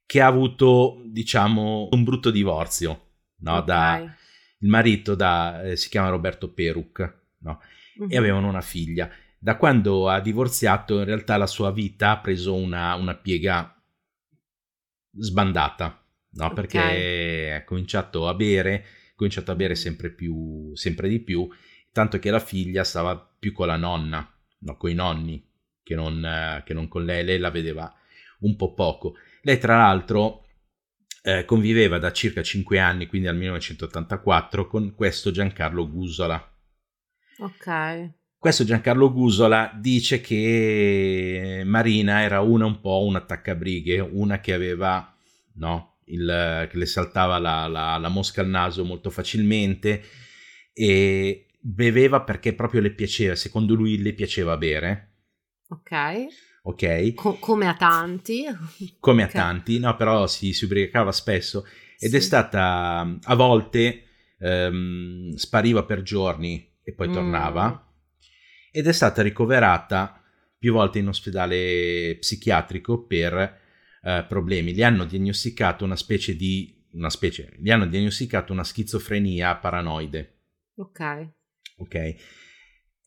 che 0.07 0.21
ha 0.21 0.25
avuto, 0.25 1.03
diciamo, 1.05 1.89
un 1.91 2.03
brutto 2.03 2.31
divorzio, 2.31 3.09
no? 3.41 3.57
Okay. 3.57 3.65
Da, 3.65 4.15
il 4.59 4.69
marito 4.69 5.13
da, 5.13 5.61
eh, 5.63 5.75
si 5.75 5.89
chiama 5.89 6.09
Roberto 6.09 6.51
Peruc, 6.51 6.99
no? 7.39 7.59
Uh-huh. 7.97 8.05
E 8.05 8.15
mhm. 8.15 8.17
avevano 8.17 8.47
una 8.47 8.61
figlia. 8.61 9.09
Da 9.37 9.55
quando 9.55 10.09
ha 10.09 10.19
divorziato, 10.19 10.97
in 10.97 11.05
realtà 11.05 11.37
la 11.37 11.45
sua 11.45 11.71
vita 11.71 12.11
ha 12.11 12.19
preso 12.19 12.55
una, 12.55 12.95
una 12.95 13.15
piega 13.15 13.79
sbandata, 15.11 16.03
no? 16.31 16.45
Okay. 16.45 16.55
Perché 16.55 17.53
ha 17.53 17.63
cominciato 17.65 18.27
a 18.27 18.33
bere, 18.33 18.75
ha 19.11 19.13
cominciato 19.15 19.51
a 19.51 19.55
bere 19.55 19.75
sempre, 19.75 20.09
più, 20.09 20.71
sempre 20.73 21.07
di 21.07 21.19
più 21.19 21.47
tanto 21.91 22.19
che 22.19 22.29
la 22.29 22.39
figlia 22.39 22.83
stava 22.83 23.17
più 23.17 23.53
con 23.53 23.67
la 23.67 23.77
nonna, 23.77 24.29
no, 24.59 24.77
con 24.77 24.89
i 24.89 24.93
nonni, 24.93 25.45
che 25.83 25.95
non, 25.95 26.23
eh, 26.23 26.63
che 26.65 26.73
non 26.73 26.87
con 26.87 27.05
lei, 27.05 27.23
lei 27.23 27.39
la 27.39 27.51
vedeva 27.51 27.93
un 28.39 28.55
po' 28.55 28.73
poco. 28.73 29.15
Lei 29.41 29.57
tra 29.57 29.77
l'altro 29.77 30.45
eh, 31.23 31.45
conviveva 31.45 31.97
da 31.97 32.11
circa 32.11 32.41
5 32.41 32.79
anni, 32.79 33.07
quindi 33.07 33.27
dal 33.27 33.37
1984, 33.37 34.67
con 34.67 34.93
questo 34.95 35.31
Giancarlo 35.31 35.89
Gusola. 35.89 36.55
Ok. 37.39 38.15
Questo 38.37 38.63
Giancarlo 38.63 39.11
Gusola 39.11 39.71
dice 39.75 40.21
che 40.21 41.63
Marina 41.65 42.21
era 42.21 42.41
una 42.41 42.65
un 42.65 42.79
po' 42.79 43.03
un 43.03 43.15
attaccabrighe, 43.15 43.99
una 43.99 44.39
che 44.39 44.53
aveva, 44.53 45.15
no, 45.55 45.97
il, 46.05 46.67
che 46.69 46.77
le 46.77 46.85
saltava 46.85 47.39
la, 47.39 47.67
la, 47.67 47.97
la 47.97 48.09
mosca 48.09 48.41
al 48.41 48.47
naso 48.47 48.85
molto 48.85 49.09
facilmente 49.09 50.03
e, 50.71 51.46
beveva 51.59 52.21
perché 52.21 52.53
proprio 52.53 52.81
le 52.81 52.91
piaceva, 52.91 53.35
secondo 53.35 53.73
lui 53.73 54.01
le 54.01 54.13
piaceva 54.13 54.57
bere. 54.57 55.15
Ok. 55.69 55.91
Ok. 56.63 57.13
Co- 57.13 57.37
come 57.39 57.67
a 57.67 57.75
tanti. 57.75 58.45
Come 58.99 59.23
okay. 59.23 59.35
a 59.35 59.43
tanti, 59.43 59.79
no, 59.79 59.95
però 59.95 60.27
si, 60.27 60.53
si 60.53 60.65
ubriacava 60.65 61.11
spesso 61.11 61.65
ed 61.99 62.11
sì. 62.11 62.15
è 62.15 62.19
stata 62.19 63.17
a 63.21 63.35
volte 63.35 64.03
ehm, 64.39 65.33
spariva 65.33 65.83
per 65.83 66.03
giorni 66.03 66.75
e 66.83 66.93
poi 66.93 67.09
mm. 67.09 67.13
tornava 67.13 67.93
ed 68.71 68.85
è 68.85 68.91
stata 68.91 69.21
ricoverata 69.21 70.21
più 70.57 70.73
volte 70.73 70.99
in 70.99 71.07
ospedale 71.07 72.17
psichiatrico 72.19 73.05
per 73.05 73.59
eh, 74.01 74.25
problemi. 74.27 74.73
Gli 74.73 74.83
hanno 74.83 75.05
diagnosticato 75.05 75.83
una 75.83 75.95
specie 75.95 76.35
di 76.35 76.75
una 76.93 77.09
specie, 77.09 77.53
gli 77.59 77.69
hanno 77.69 77.85
diagnosticato 77.85 78.53
una 78.53 78.63
schizofrenia 78.63 79.55
paranoide. 79.55 80.35
Ok 80.75 81.35
ok? 81.77 82.15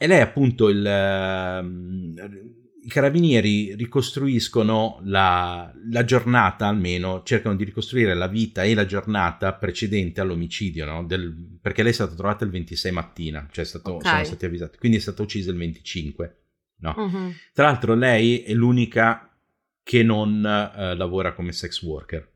E 0.02 0.06
lei 0.06 0.20
appunto 0.20 0.68
il, 0.68 0.78
uh, 0.78 2.82
i 2.82 2.88
carabinieri 2.88 3.74
ricostruiscono 3.74 5.00
la, 5.04 5.70
la, 5.90 6.04
giornata 6.04 6.66
almeno, 6.66 7.22
cercano 7.22 7.54
di 7.54 7.64
ricostruire 7.64 8.14
la 8.14 8.26
vita 8.26 8.62
e 8.62 8.74
la 8.74 8.86
giornata 8.86 9.52
precedente 9.52 10.20
all'omicidio, 10.20 10.86
no? 10.86 11.04
Del, 11.04 11.58
perché 11.60 11.82
lei 11.82 11.90
è 11.90 11.94
stata 11.94 12.14
trovata 12.14 12.44
il 12.44 12.50
26 12.50 12.92
mattina, 12.92 13.46
cioè 13.50 13.64
stato, 13.64 13.96
okay. 13.96 14.10
sono 14.10 14.24
stati 14.24 14.44
avvisati, 14.46 14.78
quindi 14.78 14.96
è 14.96 15.00
stata 15.00 15.22
uccisa 15.22 15.50
il 15.50 15.58
25. 15.58 16.36
No? 16.80 16.94
Uh-huh. 16.96 17.32
Tra 17.52 17.66
l'altro 17.66 17.94
lei 17.94 18.42
è 18.42 18.54
l'unica 18.54 19.38
che 19.82 20.02
non 20.02 20.38
uh, 20.38 20.96
lavora 20.96 21.34
come 21.34 21.52
sex 21.52 21.82
worker. 21.82 22.26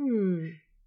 Mm. 0.00 0.46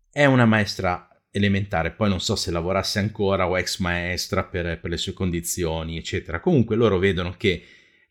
È 0.09 0.25
una 0.25 0.45
maestra 0.45 1.07
elementare, 1.35 1.91
poi 1.91 2.09
non 2.09 2.21
so 2.21 2.35
se 2.35 2.51
lavorasse 2.51 2.99
ancora 2.99 3.49
o 3.49 3.57
ex 3.57 3.79
maestra 3.79 4.43
per, 4.43 4.79
per 4.79 4.91
le 4.91 4.97
sue 4.97 5.13
condizioni, 5.13 5.97
eccetera. 5.97 6.39
Comunque 6.39 6.75
loro 6.75 6.99
vedono 6.99 7.33
che 7.35 7.63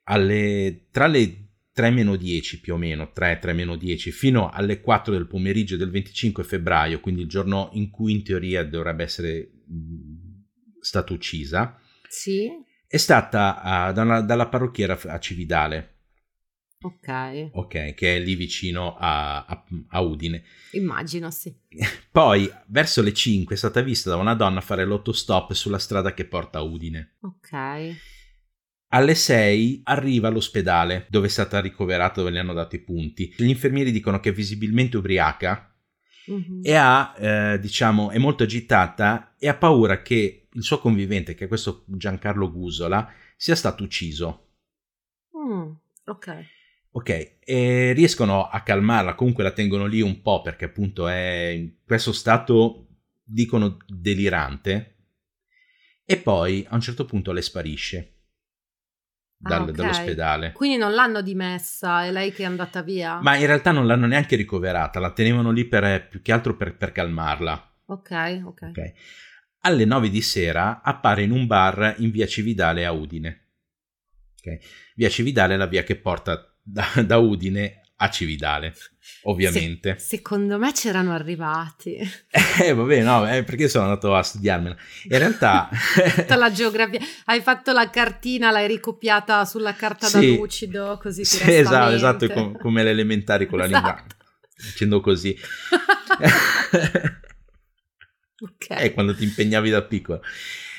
alle, 0.04 0.88
tra 0.90 1.06
le 1.06 1.50
3 1.72 1.90
meno 1.90 2.16
10 2.16 2.60
più 2.60 2.74
o 2.74 2.76
meno, 2.76 3.12
3, 3.12 3.38
3 3.40 3.52
meno 3.52 3.76
10, 3.76 4.10
fino 4.10 4.50
alle 4.50 4.80
4 4.80 5.12
del 5.12 5.28
pomeriggio 5.28 5.76
del 5.76 5.90
25 5.90 6.42
febbraio, 6.42 6.98
quindi 6.98 7.22
il 7.22 7.28
giorno 7.28 7.70
in 7.74 7.90
cui 7.90 8.10
in 8.10 8.24
teoria 8.24 8.64
dovrebbe 8.64 9.04
essere 9.04 9.50
stata 10.80 11.12
uccisa, 11.12 11.78
sì. 12.08 12.50
è 12.88 12.96
stata 12.96 13.88
uh, 13.88 13.92
da 13.92 14.20
dalla 14.20 14.48
parrucchiera 14.48 14.98
a 15.00 15.18
Cividale. 15.20 15.91
Ok. 16.82 17.50
Ok, 17.52 17.94
che 17.94 18.16
è 18.16 18.20
lì 18.20 18.34
vicino 18.34 18.96
a, 18.96 19.44
a, 19.44 19.64
a, 19.88 20.00
Udine. 20.00 20.42
Immagino, 20.72 21.30
sì. 21.30 21.54
Poi, 22.10 22.50
verso 22.66 23.02
le 23.02 23.12
5, 23.12 23.54
è 23.54 23.58
stata 23.58 23.80
vista 23.80 24.10
da 24.10 24.16
una 24.16 24.34
donna 24.34 24.60
fare 24.60 24.84
l'autostop 24.84 25.52
sulla 25.52 25.78
strada 25.78 26.14
che 26.14 26.24
porta 26.24 26.58
a 26.58 26.62
Udine. 26.62 27.16
Ok. 27.20 27.50
Alle 28.94 29.14
6 29.14 29.80
arriva 29.84 30.28
all'ospedale 30.28 31.06
dove 31.08 31.26
è 31.26 31.30
stata 31.30 31.60
ricoverata, 31.60 32.20
dove 32.20 32.30
le 32.30 32.40
hanno 32.40 32.52
dato 32.52 32.76
i 32.76 32.80
punti. 32.80 33.32
Gli 33.36 33.48
infermieri 33.48 33.90
dicono 33.90 34.20
che 34.20 34.30
è 34.30 34.32
visibilmente 34.34 34.98
ubriaca 34.98 35.74
mm-hmm. 36.30 36.60
e 36.62 36.74
ha, 36.74 37.14
eh, 37.16 37.58
diciamo, 37.58 38.10
è 38.10 38.18
molto 38.18 38.42
agitata 38.42 39.34
e 39.38 39.48
ha 39.48 39.54
paura 39.54 40.02
che 40.02 40.48
il 40.52 40.62
suo 40.62 40.78
convivente, 40.78 41.34
che 41.34 41.46
è 41.46 41.48
questo 41.48 41.84
Giancarlo 41.86 42.52
Gusola, 42.52 43.10
sia 43.36 43.54
stato 43.54 43.82
ucciso. 43.82 44.48
Mm, 45.36 45.72
ok. 46.04 46.44
Ok, 46.94 47.38
e 47.42 47.92
riescono 47.92 48.48
a 48.48 48.60
calmarla, 48.60 49.14
comunque 49.14 49.42
la 49.42 49.52
tengono 49.52 49.86
lì 49.86 50.02
un 50.02 50.20
po' 50.20 50.42
perché 50.42 50.66
appunto 50.66 51.08
è 51.08 51.48
in 51.48 51.72
questo 51.86 52.12
stato, 52.12 52.88
dicono, 53.22 53.78
delirante. 53.86 54.96
E 56.04 56.18
poi 56.18 56.66
a 56.68 56.74
un 56.74 56.82
certo 56.82 57.06
punto 57.06 57.32
le 57.32 57.40
sparisce 57.40 58.12
dal, 59.38 59.60
ah, 59.60 59.62
okay. 59.62 59.74
dall'ospedale. 59.74 60.52
Quindi 60.52 60.76
non 60.76 60.92
l'hanno 60.92 61.22
dimessa, 61.22 62.04
è 62.04 62.12
lei 62.12 62.30
che 62.30 62.42
è 62.42 62.46
andata 62.46 62.82
via? 62.82 63.20
Ma 63.20 63.36
in 63.36 63.46
realtà 63.46 63.72
non 63.72 63.86
l'hanno 63.86 64.06
neanche 64.06 64.36
ricoverata, 64.36 65.00
la 65.00 65.12
tenevano 65.12 65.50
lì 65.50 65.64
per, 65.64 66.08
più 66.08 66.20
che 66.20 66.32
altro 66.32 66.56
per, 66.56 66.76
per 66.76 66.92
calmarla. 66.92 67.74
Ok, 67.86 68.42
ok. 68.44 68.62
okay. 68.68 68.92
Alle 69.60 69.84
9 69.86 70.10
di 70.10 70.20
sera 70.20 70.82
appare 70.82 71.22
in 71.22 71.30
un 71.30 71.46
bar 71.46 71.94
in 71.98 72.10
via 72.10 72.26
Cividale 72.26 72.84
a 72.84 72.92
Udine. 72.92 73.38
Okay. 74.38 74.60
Via 74.96 75.08
Cividale 75.08 75.54
è 75.54 75.56
la 75.56 75.66
via 75.66 75.84
che 75.84 75.96
porta 75.96 76.51
da, 76.62 76.86
da 77.04 77.18
Udine 77.18 77.80
a 77.96 78.10
Cividale, 78.10 78.74
ovviamente. 79.22 79.96
Se, 79.98 80.16
secondo 80.16 80.58
me 80.58 80.72
c'erano 80.72 81.12
arrivati. 81.12 81.98
Eh, 82.62 82.74
vabbè, 82.74 83.02
no, 83.02 83.28
eh, 83.30 83.44
perché 83.44 83.66
sono 83.66 83.84
andato 83.84 84.14
a 84.14 84.22
studiarmela. 84.22 84.76
In 85.04 85.18
realtà... 85.18 85.70
Tutta 86.14 86.36
la 86.36 86.52
geografia. 86.52 87.00
Hai 87.24 87.40
fatto 87.40 87.72
la 87.72 87.88
cartina, 87.88 88.50
l'hai 88.50 88.66
ricopiata 88.66 89.46
sulla 89.46 89.72
carta 89.74 90.06
sì. 90.06 90.12
da 90.12 90.36
lucido, 90.36 90.98
così 91.00 91.24
sì, 91.24 91.50
esatto, 91.50 91.94
esatto, 91.94 92.28
com- 92.28 92.58
come 92.58 92.82
le 92.82 92.90
elementari 92.90 93.46
con 93.46 93.58
la 93.58 93.64
esatto. 93.64 93.86
lingua. 93.86 94.06
Facendo 94.54 95.00
così. 95.00 95.36
ok. 98.38 98.66
Eh, 98.68 98.92
quando 98.92 99.14
ti 99.14 99.24
impegnavi 99.24 99.70
da 99.70 99.82
piccolo. 99.82 100.20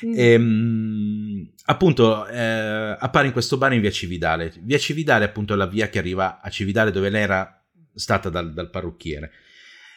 Mm. 0.06 0.12
Ehm, 0.16 1.53
appunto, 1.64 2.26
eh, 2.26 2.96
appare 2.98 3.26
in 3.26 3.32
questo 3.32 3.56
bar 3.56 3.72
in 3.72 3.80
via 3.80 3.90
Cividale. 3.90 4.52
Via 4.60 4.78
Cividale, 4.78 5.24
appunto, 5.24 5.54
è 5.54 5.56
la 5.56 5.66
via 5.66 5.88
che 5.88 5.98
arriva 5.98 6.40
a 6.40 6.48
Cividale 6.50 6.90
dove 6.90 7.10
lei 7.10 7.22
era 7.22 7.64
stata 7.94 8.28
dal, 8.28 8.52
dal 8.52 8.70
parrucchiere. 8.70 9.32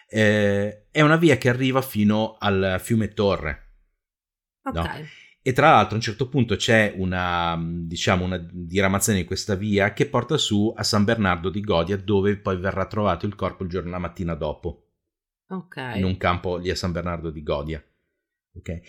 Eh, 0.09 0.87
è 0.91 1.01
una 1.01 1.17
via 1.17 1.37
che 1.37 1.49
arriva 1.49 1.81
fino 1.81 2.37
al 2.39 2.77
fiume 2.79 3.09
Torre. 3.09 3.65
Ok. 4.63 4.75
No? 4.75 5.07
E 5.47 5.53
tra 5.53 5.69
l'altro 5.69 5.93
a 5.93 5.95
un 5.95 6.01
certo 6.01 6.27
punto 6.27 6.57
c'è 6.57 6.93
una, 6.97 7.57
diciamo, 7.57 8.25
una 8.25 8.37
diramazione 8.37 9.19
di 9.19 9.25
questa 9.25 9.55
via 9.55 9.93
che 9.93 10.07
porta 10.07 10.37
su 10.37 10.73
a 10.75 10.83
San 10.83 11.05
Bernardo 11.05 11.49
di 11.49 11.61
Godia, 11.61 11.95
dove 11.95 12.35
poi 12.35 12.57
verrà 12.57 12.85
trovato 12.85 13.25
il 13.25 13.35
corpo 13.35 13.63
il 13.63 13.69
giorno 13.69 13.91
la 13.91 13.97
mattina 13.97 14.33
dopo. 14.33 14.87
Ok. 15.47 15.93
In 15.95 16.03
un 16.03 16.17
campo 16.17 16.57
lì 16.57 16.69
a 16.69 16.75
San 16.75 16.91
Bernardo 16.91 17.29
di 17.29 17.43
Godia. 17.43 17.81
Ok. 18.55 18.81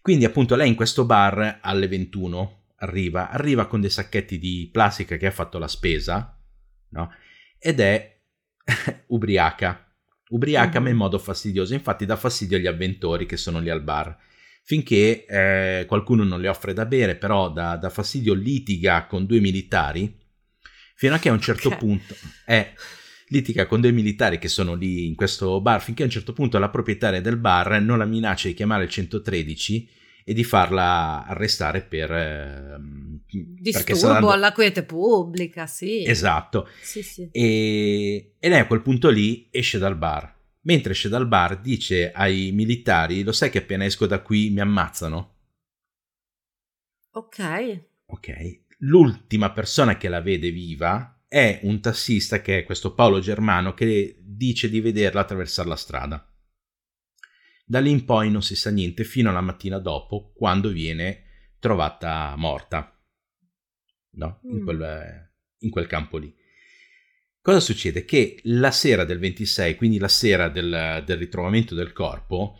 Quindi 0.00 0.24
appunto 0.24 0.56
lei 0.56 0.68
in 0.68 0.74
questo 0.74 1.04
bar 1.04 1.58
alle 1.60 1.88
21 1.88 2.60
arriva, 2.76 3.30
arriva 3.30 3.66
con 3.66 3.80
dei 3.80 3.90
sacchetti 3.90 4.38
di 4.38 4.68
plastica 4.72 5.16
che 5.16 5.26
ha 5.26 5.30
fatto 5.30 5.58
la 5.58 5.68
spesa, 5.68 6.38
no? 6.90 7.12
Ed 7.58 7.80
è 7.80 8.20
ubriaca. 9.08 9.86
Ubriaca 10.30 10.74
mm-hmm. 10.74 10.82
ma 10.82 10.88
in 10.88 10.96
modo 10.96 11.18
fastidioso, 11.18 11.74
infatti 11.74 12.06
dà 12.06 12.16
fastidio 12.16 12.56
agli 12.56 12.66
avventori 12.66 13.26
che 13.26 13.36
sono 13.36 13.58
lì 13.58 13.68
al 13.68 13.82
bar. 13.82 14.16
Finché 14.62 15.24
eh, 15.26 15.84
qualcuno 15.86 16.22
non 16.22 16.40
le 16.40 16.48
offre 16.48 16.72
da 16.72 16.86
bere, 16.86 17.16
però 17.16 17.50
dà, 17.50 17.76
dà, 17.76 17.90
fastidio, 17.90 18.34
litiga 18.34 19.06
con 19.06 19.26
due 19.26 19.40
militari, 19.40 20.16
fino 20.94 21.14
a 21.14 21.18
che 21.18 21.28
a 21.28 21.32
un 21.32 21.40
certo 21.40 21.68
okay. 21.68 21.78
punto... 21.78 22.14
Eh, 22.46 22.72
litiga 23.30 23.66
con 23.66 23.80
due 23.80 23.92
militari 23.92 24.38
che 24.38 24.48
sono 24.48 24.74
lì 24.74 25.06
in 25.06 25.14
questo 25.14 25.60
bar 25.60 25.80
finché 25.80 26.02
a 26.02 26.06
un 26.06 26.10
certo 26.12 26.32
punto 26.32 26.58
la 26.58 26.68
proprietaria 26.68 27.20
del 27.20 27.36
bar 27.36 27.80
non 27.80 27.98
la 27.98 28.04
minaccia 28.04 28.48
di 28.48 28.54
chiamare 28.54 28.84
il 28.84 28.90
113 28.90 29.88
e 30.24 30.32
di 30.32 30.44
farla 30.44 31.24
arrestare 31.26 31.82
per 31.82 32.12
eh, 32.12 32.76
disturbo 33.26 34.12
dando... 34.12 34.30
alla 34.30 34.52
quiete 34.52 34.84
pubblica, 34.84 35.66
sì. 35.66 36.04
Esatto. 36.04 36.68
Sì, 36.82 37.02
sì. 37.02 37.28
E... 37.32 38.34
e 38.38 38.48
lei 38.48 38.60
a 38.60 38.66
quel 38.66 38.82
punto 38.82 39.08
lì 39.08 39.48
esce 39.50 39.78
dal 39.78 39.96
bar. 39.96 40.38
Mentre 40.62 40.92
esce 40.92 41.08
dal 41.08 41.26
bar 41.26 41.60
dice 41.60 42.12
ai 42.12 42.50
militari, 42.52 43.22
lo 43.22 43.32
sai 43.32 43.50
che 43.50 43.58
appena 43.58 43.84
esco 43.84 44.06
da 44.06 44.20
qui 44.20 44.50
mi 44.50 44.60
ammazzano? 44.60 45.34
Ok. 47.12 47.84
Ok. 48.06 48.60
L'ultima 48.78 49.50
persona 49.52 49.96
che 49.96 50.08
la 50.08 50.20
vede 50.20 50.50
viva 50.50 51.19
è 51.32 51.60
un 51.62 51.80
tassista 51.80 52.40
che 52.40 52.58
è 52.58 52.64
questo 52.64 52.92
Paolo 52.92 53.20
Germano 53.20 53.72
che 53.72 54.18
dice 54.18 54.68
di 54.68 54.80
vederla 54.80 55.20
attraversare 55.20 55.68
la 55.68 55.76
strada. 55.76 56.28
Da 57.64 57.78
lì 57.78 57.92
in 57.92 58.04
poi 58.04 58.32
non 58.32 58.42
si 58.42 58.56
sa 58.56 58.70
niente 58.70 59.04
fino 59.04 59.30
alla 59.30 59.40
mattina 59.40 59.78
dopo, 59.78 60.32
quando 60.34 60.70
viene 60.70 61.52
trovata 61.60 62.34
morta. 62.36 63.00
No? 64.14 64.40
In, 64.42 64.56
mm. 64.56 64.64
quel, 64.64 65.30
in 65.58 65.70
quel 65.70 65.86
campo 65.86 66.18
lì. 66.18 66.34
Cosa 67.40 67.60
succede? 67.60 68.04
Che 68.04 68.40
la 68.44 68.72
sera 68.72 69.04
del 69.04 69.20
26, 69.20 69.76
quindi 69.76 69.98
la 69.98 70.08
sera 70.08 70.48
del, 70.48 71.04
del 71.06 71.16
ritrovamento 71.16 71.76
del 71.76 71.92
corpo, 71.92 72.58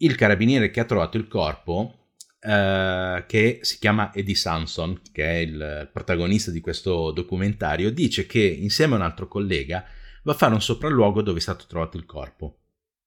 il 0.00 0.16
carabiniere 0.16 0.68
che 0.68 0.80
ha 0.80 0.84
trovato 0.84 1.16
il 1.16 1.28
corpo 1.28 2.05
Uh, 2.46 3.26
che 3.26 3.58
si 3.62 3.78
chiama 3.80 4.14
Eddie 4.14 4.36
Sanson, 4.36 5.00
che 5.10 5.24
è 5.24 5.36
il 5.38 5.90
protagonista 5.92 6.52
di 6.52 6.60
questo 6.60 7.10
documentario, 7.10 7.90
dice 7.90 8.24
che 8.24 8.38
insieme 8.38 8.94
a 8.94 8.98
un 8.98 9.02
altro 9.02 9.26
collega 9.26 9.84
va 10.22 10.32
a 10.32 10.36
fare 10.36 10.54
un 10.54 10.62
sopralluogo 10.62 11.22
dove 11.22 11.38
è 11.38 11.42
stato 11.42 11.64
trovato 11.66 11.96
il 11.96 12.04
corpo, 12.04 12.60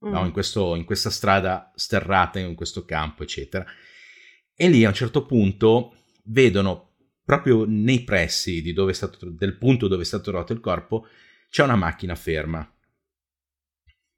mm. 0.05 0.11
no? 0.11 0.25
in, 0.25 0.33
questo, 0.33 0.75
in, 0.75 0.83
questa 0.83 1.09
strada 1.09 1.71
sterrata, 1.73 2.37
in 2.39 2.53
questo 2.53 2.83
campo, 2.83 3.23
eccetera. 3.23 3.65
E 4.53 4.67
lì 4.67 4.83
a 4.83 4.89
un 4.89 4.93
certo 4.93 5.25
punto 5.25 5.95
vedono 6.25 6.95
proprio 7.23 7.63
nei 7.65 8.03
pressi 8.03 8.61
stato, 8.91 9.29
del 9.29 9.57
punto 9.57 9.87
dove 9.87 10.01
è 10.01 10.05
stato 10.05 10.31
trovato 10.31 10.51
il 10.51 10.59
corpo, 10.59 11.07
c'è 11.49 11.63
una 11.63 11.77
macchina 11.77 12.15
ferma. 12.15 12.59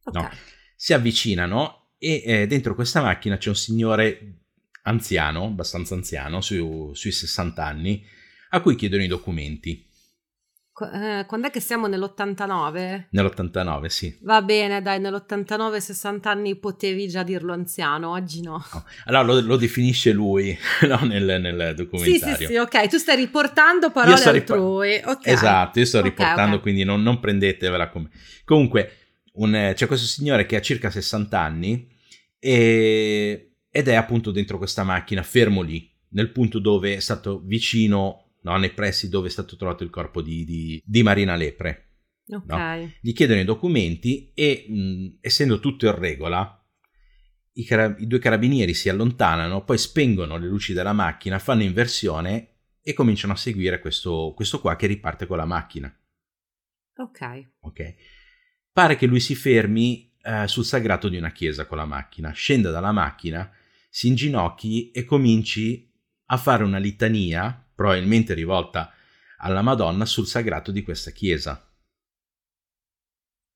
Okay. 0.04 0.22
No? 0.22 0.30
Si 0.76 0.94
avvicinano 0.94 1.92
e 2.00 2.24
eh, 2.26 2.48
dentro 2.48 2.74
questa 2.74 3.02
macchina 3.02 3.38
c'è 3.38 3.50
un 3.50 3.56
signore 3.56 4.41
anziano, 4.84 5.46
abbastanza 5.46 5.96
anziano, 5.96 6.42
su, 6.42 6.92
sui 6.94 7.12
60 7.12 7.66
anni, 7.66 8.04
a 8.50 8.62
cui 8.62 8.76
chiedono 8.76 9.04
i 9.04 9.08
documenti. 9.08 9.90
Eh, 10.82 11.26
quando 11.28 11.48
è 11.48 11.52
che 11.52 11.60
siamo 11.60 11.86
nell'89? 11.88 13.08
Nell'89, 13.12 13.86
sì. 13.86 14.18
Va 14.22 14.42
bene, 14.42 14.82
dai, 14.82 15.00
nell'89, 15.00 15.78
60 15.78 16.30
anni 16.30 16.56
potevi 16.56 17.08
già 17.08 17.22
dirlo 17.24 17.54
anziano, 17.54 18.12
oggi 18.12 18.42
no. 18.42 18.64
no. 18.74 18.86
Allora 19.06 19.24
lo, 19.24 19.42
lo, 19.42 19.58
definisce 19.58 20.12
lui 20.12 20.58
no, 20.88 21.00
nel, 21.04 21.40
nel, 21.40 21.76
documentario. 21.76 22.36
Sì, 22.36 22.46
sì, 22.46 22.54
sì, 22.54 22.58
ok, 22.58 22.88
tu 22.88 22.98
stai 22.98 23.18
riportando 23.18 23.92
parole 23.92 24.24
altrui. 24.24 24.96
Rip- 24.96 25.08
okay. 25.08 25.34
Esatto, 25.34 25.80
io 25.80 25.86
sto 25.86 26.00
okay, 26.00 26.10
riportando, 26.10 26.56
okay. 26.56 26.60
quindi 26.62 26.84
non, 26.84 27.04
non, 27.04 27.20
prendetevela 27.20 27.90
come... 27.90 28.10
Comunque, 28.44 28.96
un, 29.34 29.74
c'è 29.76 29.86
questo 29.86 30.08
signore 30.08 30.46
che 30.46 30.56
ha 30.56 30.62
circa 30.62 30.90
60 30.90 31.40
anni 31.40 31.88
e 32.40 33.51
ed 33.72 33.88
è 33.88 33.96
appunto 33.96 34.32
dentro 34.32 34.58
questa 34.58 34.84
macchina, 34.84 35.24
fermo 35.24 35.62
lì, 35.62 35.90
nel 36.10 36.32
punto 36.32 36.60
dove 36.60 36.96
è 36.96 37.00
stato 37.00 37.40
vicino, 37.40 38.36
no, 38.42 38.58
nei 38.58 38.72
pressi 38.72 39.08
dove 39.08 39.30
è 39.30 39.32
stato 39.32 39.56
trovato 39.56 39.84
il 39.84 39.90
corpo 39.90 40.22
di, 40.22 40.44
di, 40.44 40.82
di 40.86 41.04
Marina 41.04 41.36
Lepre. 41.36 41.88
Ok. 42.28 42.46
No? 42.46 42.92
Gli 43.00 43.14
chiedono 43.14 43.40
i 43.40 43.46
documenti 43.46 44.32
e, 44.34 44.66
mh, 44.68 45.18
essendo 45.22 45.62
tutto 45.62 45.86
in 45.86 45.98
regola, 45.98 46.58
i, 47.54 47.64
cara- 47.64 47.96
i, 47.98 48.08
due 48.08 48.20
carabinieri 48.20 48.74
si 48.74 48.90
allontanano, 48.90 49.64
poi 49.64 49.78
spengono 49.78 50.38
le 50.38 50.48
luci 50.48 50.74
della 50.74 50.94
macchina, 50.94 51.40
fanno 51.40 51.64
inversione 51.64 52.48
e 52.82 52.94
cominciano 52.94 53.34
a 53.34 53.38
seguire 53.38 53.80
questo, 53.80 54.34
questo 54.36 54.60
qua 54.60 54.76
che 54.76 54.88
riparte 54.88 55.26
con 55.26 55.38
la 55.38 55.46
macchina. 55.46 55.94
Ok. 56.98 57.52
Ok. 57.62 57.96
Pare 58.74 58.98
che 58.98 59.06
lui 59.06 59.22
si 59.22 59.36
fermi 59.36 60.14
eh, 60.22 60.48
sul 60.48 60.66
sagrato 60.66 61.08
di 61.08 61.18
una 61.18 61.32
chiesa 61.32 61.66
con 61.66 61.78
la 61.78 61.86
macchina, 61.86 62.32
scenda 62.32 62.70
dalla 62.70 62.92
macchina 62.92 63.50
si 63.94 64.08
inginocchi 64.08 64.90
e 64.92 65.04
cominci 65.04 65.92
a 66.28 66.38
fare 66.38 66.64
una 66.64 66.78
litania, 66.78 67.70
probabilmente 67.76 68.34
rivolta 68.34 68.94
alla 69.40 69.62
Madonna 69.62 70.06
sul 70.06 70.26
sagrato 70.26 70.72
di 70.72 70.82
questa 70.82 71.12
chiesa. 71.12 71.62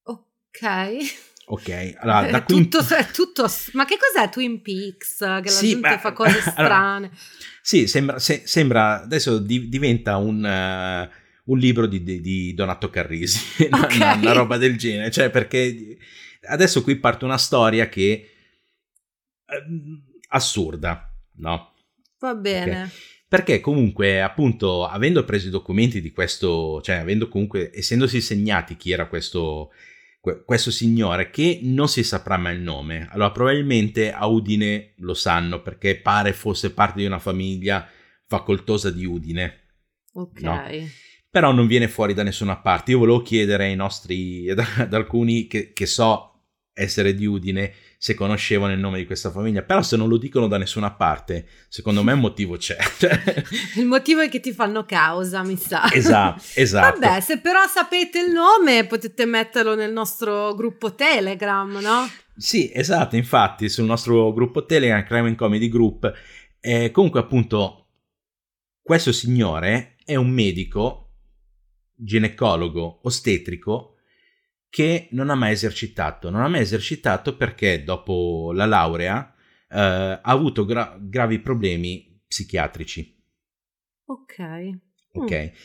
Ok. 0.03 0.61
Ok, 1.47 1.97
allora 1.99 2.31
da 2.31 2.43
qui 2.43 2.67
tutto, 2.67 2.79
in... 2.79 3.07
tutto, 3.13 3.45
ma 3.73 3.85
che 3.85 3.97
cos'è 3.99 4.29
Twin 4.29 4.63
Peaks? 4.63 5.17
Che 5.17 5.25
la 5.25 5.47
sì, 5.47 5.69
gente 5.69 5.89
ma... 5.89 5.99
fa 5.99 6.11
cose 6.11 6.41
strane. 6.41 7.05
Allora, 7.05 7.11
sì, 7.61 7.85
sembra, 7.85 8.17
se, 8.17 8.41
sembra 8.45 9.03
adesso 9.03 9.37
di, 9.37 9.69
diventa 9.69 10.17
un, 10.17 10.43
uh, 10.43 11.51
un 11.51 11.57
libro 11.59 11.85
di, 11.85 12.01
di, 12.01 12.19
di, 12.19 12.55
Donato 12.55 12.89
Carrisi, 12.89 13.39
okay. 13.69 13.95
una, 13.95 14.13
una, 14.15 14.31
roba 14.31 14.57
del 14.57 14.75
genere, 14.75 15.11
cioè 15.11 15.29
perché 15.29 15.99
adesso 16.47 16.81
qui 16.81 16.95
parte 16.95 17.25
una 17.25 17.37
storia 17.37 17.89
che 17.89 18.27
uh, 19.45 20.14
assurda, 20.35 21.11
no? 21.37 21.73
Va 22.19 22.35
bene. 22.35 22.83
Okay. 22.83 22.89
Perché 23.27 23.59
comunque, 23.59 24.21
appunto, 24.21 24.85
avendo 24.85 25.23
preso 25.25 25.47
i 25.47 25.51
documenti 25.51 26.01
di 26.01 26.11
questo, 26.11 26.81
cioè 26.81 26.97
avendo 26.97 27.27
comunque, 27.27 27.71
essendosi 27.73 28.21
segnati 28.21 28.77
chi 28.77 28.91
era 28.91 29.07
questo 29.07 29.71
questo 30.43 30.71
signore 30.71 31.29
che 31.29 31.59
non 31.61 31.87
si 31.87 32.03
saprà 32.03 32.37
mai 32.37 32.55
il 32.55 32.61
nome. 32.61 33.07
Allora, 33.11 33.31
probabilmente 33.31 34.11
a 34.11 34.25
Udine 34.25 34.93
lo 34.97 35.13
sanno 35.13 35.61
perché 35.61 35.97
pare 35.97 36.33
fosse 36.33 36.71
parte 36.71 37.01
di 37.01 37.05
una 37.05 37.19
famiglia 37.19 37.87
facoltosa 38.25 38.89
di 38.89 39.05
Udine. 39.05 39.61
Ok. 40.13 40.41
No? 40.41 40.63
Però 41.29 41.51
non 41.51 41.67
viene 41.67 41.87
fuori 41.87 42.13
da 42.13 42.23
nessuna 42.23 42.57
parte. 42.57 42.91
Io 42.91 42.99
volevo 42.99 43.21
chiedere 43.21 43.65
ai 43.65 43.75
nostri, 43.75 44.49
ad, 44.49 44.93
alcuni 44.93 45.45
che, 45.47 45.73
che 45.73 45.85
so 45.85 46.31
essere 46.73 47.13
di 47.13 47.25
Udine, 47.25 47.71
se 48.05 48.13
conoscevano 48.13 48.71
il 48.71 48.77
nome 48.77 48.99
di 48.99 49.05
questa 49.07 49.31
famiglia, 49.31 49.63
però 49.63 49.81
se 49.81 49.97
non 49.97 50.07
lo 50.07 50.17
dicono 50.17 50.45
da 50.45 50.59
nessuna 50.59 50.91
parte, 50.91 51.47
secondo 51.69 52.03
me 52.03 52.11
un 52.11 52.19
motivo 52.19 52.55
c'è. 52.55 52.77
il 53.77 53.87
motivo 53.87 54.21
è 54.21 54.29
che 54.29 54.39
ti 54.39 54.53
fanno 54.53 54.85
causa, 54.85 55.41
mi 55.41 55.57
sa. 55.57 55.91
Esatto, 55.91 56.39
esatto. 56.53 56.99
Vabbè, 56.99 57.19
se 57.19 57.39
però 57.39 57.65
sapete 57.65 58.19
il 58.19 58.31
nome 58.31 58.85
potete 58.85 59.25
metterlo 59.25 59.73
nel 59.73 59.91
nostro 59.91 60.53
gruppo 60.53 60.93
Telegram, 60.93 61.79
no? 61.81 62.07
Sì, 62.37 62.71
esatto, 62.71 63.15
infatti 63.15 63.69
sul 63.69 63.85
nostro 63.85 64.31
gruppo 64.33 64.67
Telegram, 64.67 65.03
Crime 65.03 65.29
and 65.29 65.35
Comedy 65.35 65.67
Group, 65.67 66.13
eh, 66.59 66.91
comunque 66.91 67.21
appunto 67.21 67.87
questo 68.83 69.11
signore 69.11 69.95
è 70.05 70.13
un 70.13 70.29
medico, 70.29 71.09
ginecologo, 71.95 72.99
ostetrico, 73.01 73.94
che 74.75 75.07
non 75.11 75.29
ha 75.29 75.35
mai 75.35 75.53
esercitato. 75.53 76.29
Non 76.29 76.41
ha 76.41 76.49
mai 76.49 76.59
esercitato 76.59 77.37
perché 77.37 77.85
dopo 77.85 78.51
la 78.53 78.65
laurea 78.65 79.33
eh, 79.69 79.79
ha 79.79 80.19
avuto 80.21 80.65
gra- 80.65 80.97
gravi 80.99 81.39
problemi 81.39 82.21
psichiatrici. 82.27 83.23
Ok. 84.07 84.35
Ok. 85.13 85.31
Mm. 85.31 85.55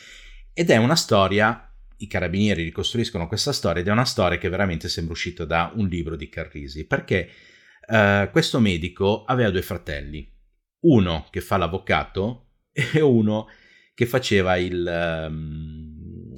Ed 0.53 0.69
è 0.69 0.77
una 0.77 0.95
storia, 0.95 1.75
i 1.97 2.07
carabinieri 2.07 2.63
ricostruiscono 2.63 3.27
questa 3.27 3.51
storia 3.51 3.81
ed 3.81 3.89
è 3.89 3.91
una 3.91 4.05
storia 4.05 4.37
che 4.37 4.47
veramente 4.47 4.87
sembra 4.87 5.11
uscita 5.11 5.43
da 5.43 5.73
un 5.75 5.89
libro 5.89 6.15
di 6.15 6.29
Carrisi, 6.29 6.87
perché 6.87 7.29
eh, 7.85 8.29
questo 8.31 8.61
medico 8.61 9.25
aveva 9.25 9.49
due 9.49 9.61
fratelli, 9.61 10.25
uno 10.85 11.27
che 11.29 11.41
fa 11.41 11.57
l'avvocato 11.57 12.51
e 12.71 13.01
uno 13.03 13.49
che 13.93 14.05
faceva 14.05 14.55
il... 14.55 15.25
Um... 15.27 16.33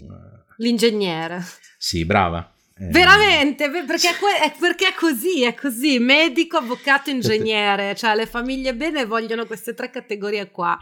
L'ingegnere. 0.58 1.40
Sì, 1.78 2.04
brava. 2.04 2.48
Eh, 2.76 2.88
Veramente, 2.88 3.70
perché 3.70 4.10
è, 4.10 4.54
perché 4.60 4.88
è, 4.88 4.94
così, 4.96 5.44
è 5.44 5.54
così, 5.54 6.00
medico, 6.00 6.58
avvocato, 6.58 7.12
ingegnere, 7.12 7.96
cioè 7.96 8.16
le 8.16 8.26
famiglie 8.26 8.74
bene 8.74 9.06
vogliono 9.06 9.46
queste 9.46 9.74
tre 9.74 9.92
categorie 9.92 10.50
qua. 10.50 10.80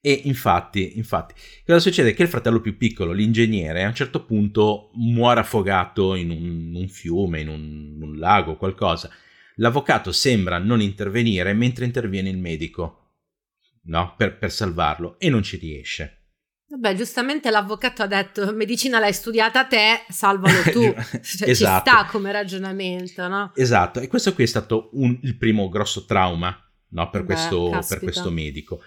E 0.00 0.20
infatti, 0.24 0.98
infatti, 0.98 1.32
cosa 1.64 1.78
succede? 1.78 2.12
Che 2.12 2.22
il 2.22 2.28
fratello 2.28 2.60
più 2.60 2.76
piccolo, 2.76 3.12
l'ingegnere, 3.12 3.84
a 3.84 3.88
un 3.88 3.94
certo 3.94 4.24
punto 4.24 4.90
muore 4.96 5.40
affogato 5.40 6.14
in 6.14 6.30
un, 6.30 6.74
un 6.74 6.88
fiume, 6.88 7.40
in 7.40 7.48
un, 7.48 7.98
un 8.02 8.18
lago, 8.18 8.56
qualcosa. 8.56 9.08
L'avvocato 9.56 10.12
sembra 10.12 10.58
non 10.58 10.82
intervenire 10.82 11.54
mentre 11.54 11.84
interviene 11.84 12.28
il 12.28 12.38
medico, 12.38 13.12
no? 13.84 14.14
Per, 14.16 14.36
per 14.36 14.50
salvarlo, 14.50 15.18
e 15.18 15.30
non 15.30 15.42
ci 15.42 15.56
riesce. 15.56 16.23
Vabbè, 16.74 16.96
giustamente 16.96 17.50
l'avvocato 17.50 18.02
ha 18.02 18.06
detto 18.08 18.52
medicina 18.52 18.98
l'hai 18.98 19.12
studiata 19.12 19.64
te, 19.64 20.04
salvalo 20.08 20.62
tu. 20.72 20.82
cioè, 21.22 21.48
esatto. 21.48 21.90
Ci 21.90 21.96
sta 21.96 22.06
come 22.10 22.32
ragionamento, 22.32 23.28
no? 23.28 23.52
Esatto, 23.54 24.00
e 24.00 24.08
questo 24.08 24.34
qui 24.34 24.42
è 24.42 24.46
stato 24.46 24.90
un, 24.94 25.16
il 25.22 25.36
primo 25.36 25.68
grosso 25.68 26.04
trauma 26.04 26.56
no, 26.88 27.10
per, 27.10 27.20
Beh, 27.20 27.26
questo, 27.34 27.84
per, 27.88 28.00
questo, 28.00 28.30
medico. 28.32 28.80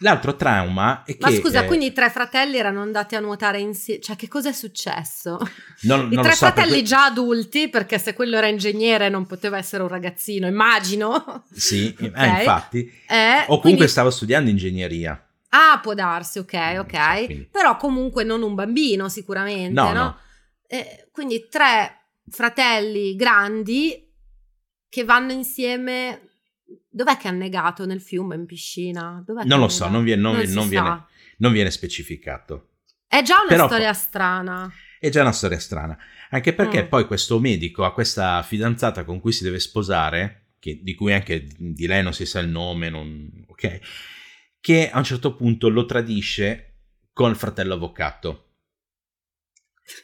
L'altro 0.00 0.36
trauma 0.36 1.02
è 1.02 1.18
che... 1.18 1.30
Ma 1.30 1.30
scusa, 1.32 1.64
eh, 1.64 1.66
quindi 1.66 1.86
i 1.86 1.92
tre 1.92 2.08
fratelli 2.08 2.56
erano 2.56 2.80
andati 2.80 3.14
a 3.14 3.20
nuotare 3.20 3.60
insieme? 3.60 4.00
Cioè, 4.00 4.16
che 4.16 4.28
cosa 4.28 4.48
è 4.48 4.52
successo? 4.52 5.38
Non, 5.82 6.10
I 6.10 6.14
non 6.14 6.22
tre 6.22 6.32
so, 6.32 6.46
fratelli 6.46 6.68
perché... 6.68 6.84
già 6.84 7.04
adulti, 7.04 7.68
perché 7.68 7.98
se 7.98 8.14
quello 8.14 8.36
era 8.36 8.46
ingegnere 8.46 9.10
non 9.10 9.26
poteva 9.26 9.58
essere 9.58 9.82
un 9.82 9.88
ragazzino, 9.88 10.46
immagino. 10.46 11.44
Sì, 11.52 11.94
okay. 12.00 12.36
eh, 12.36 12.38
infatti. 12.38 12.78
Eh, 13.06 13.40
o 13.42 13.46
comunque 13.46 13.60
quindi... 13.60 13.88
stava 13.88 14.10
studiando 14.10 14.48
ingegneria. 14.48 15.22
Ah, 15.50 15.78
può 15.82 15.94
darsi, 15.94 16.38
ok, 16.38 16.76
ok. 16.78 17.26
So, 17.26 17.48
Però 17.50 17.76
comunque 17.76 18.24
non 18.24 18.42
un 18.42 18.54
bambino 18.54 19.08
sicuramente, 19.08 19.72
no? 19.72 19.92
no? 19.92 19.92
no. 19.92 20.18
Eh, 20.66 21.08
quindi 21.10 21.48
tre 21.48 22.10
fratelli 22.28 23.14
grandi 23.16 24.06
che 24.88 25.04
vanno 25.04 25.32
insieme... 25.32 26.22
Dov'è 26.90 27.16
che 27.16 27.28
ha 27.28 27.30
negato? 27.30 27.86
Nel 27.86 28.00
fiume, 28.00 28.34
in 28.34 28.44
piscina? 28.44 29.22
Dov'è 29.24 29.44
non 29.44 29.60
lo 29.60 29.68
so, 29.68 29.88
non, 29.88 30.02
viene, 30.02 30.20
non, 30.20 30.36
non, 30.36 30.50
non 30.50 30.68
viene, 30.68 31.04
non 31.38 31.52
viene 31.52 31.70
specificato. 31.70 32.70
È 33.06 33.22
già 33.22 33.36
una 33.40 33.48
Però, 33.48 33.66
storia 33.66 33.92
strana. 33.94 34.70
È 34.98 35.08
già 35.08 35.22
una 35.22 35.32
storia 35.32 35.58
strana, 35.58 35.96
anche 36.30 36.52
perché 36.52 36.84
mm. 36.84 36.88
poi 36.88 37.06
questo 37.06 37.38
medico 37.38 37.84
ha 37.84 37.94
questa 37.94 38.42
fidanzata 38.42 39.04
con 39.04 39.20
cui 39.20 39.32
si 39.32 39.44
deve 39.44 39.60
sposare, 39.60 40.48
che, 40.58 40.80
di 40.82 40.94
cui 40.94 41.12
anche 41.12 41.46
di 41.56 41.86
lei 41.86 42.02
non 42.02 42.12
si 42.12 42.26
sa 42.26 42.40
il 42.40 42.48
nome, 42.48 42.90
non, 42.90 43.44
ok? 43.46 43.80
Che 44.60 44.90
a 44.90 44.98
un 44.98 45.04
certo 45.04 45.34
punto 45.34 45.68
lo 45.68 45.86
tradisce 45.86 46.68
con 47.12 47.30
il 47.30 47.36
fratello 47.36 47.74
avvocato. 47.74 48.44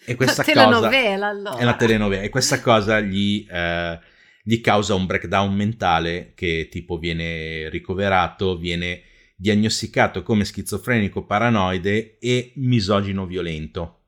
E 0.07 0.15
questa 0.15 0.43
la 0.47 0.53
telenovela, 0.53 1.29
cosa, 1.29 1.29
allora. 1.29 1.57
È 1.57 1.63
una 1.63 1.77
telenovela. 1.77 2.23
E 2.23 2.29
questa 2.31 2.61
cosa 2.61 3.01
gli, 3.01 3.47
eh, 3.49 4.01
gli 4.43 4.61
causa 4.61 4.95
un 4.95 5.07
breakdown 5.07 5.55
mentale 5.55 6.33
che 6.35 6.69
tipo 6.71 6.99
viene 6.99 7.69
ricoverato, 7.69 8.57
viene 8.57 9.03
diagnosticato 9.37 10.23
come 10.23 10.45
schizofrenico 10.45 11.25
paranoide 11.25 12.19
e 12.19 12.53
misogino 12.57 13.27
violento. 13.27 13.99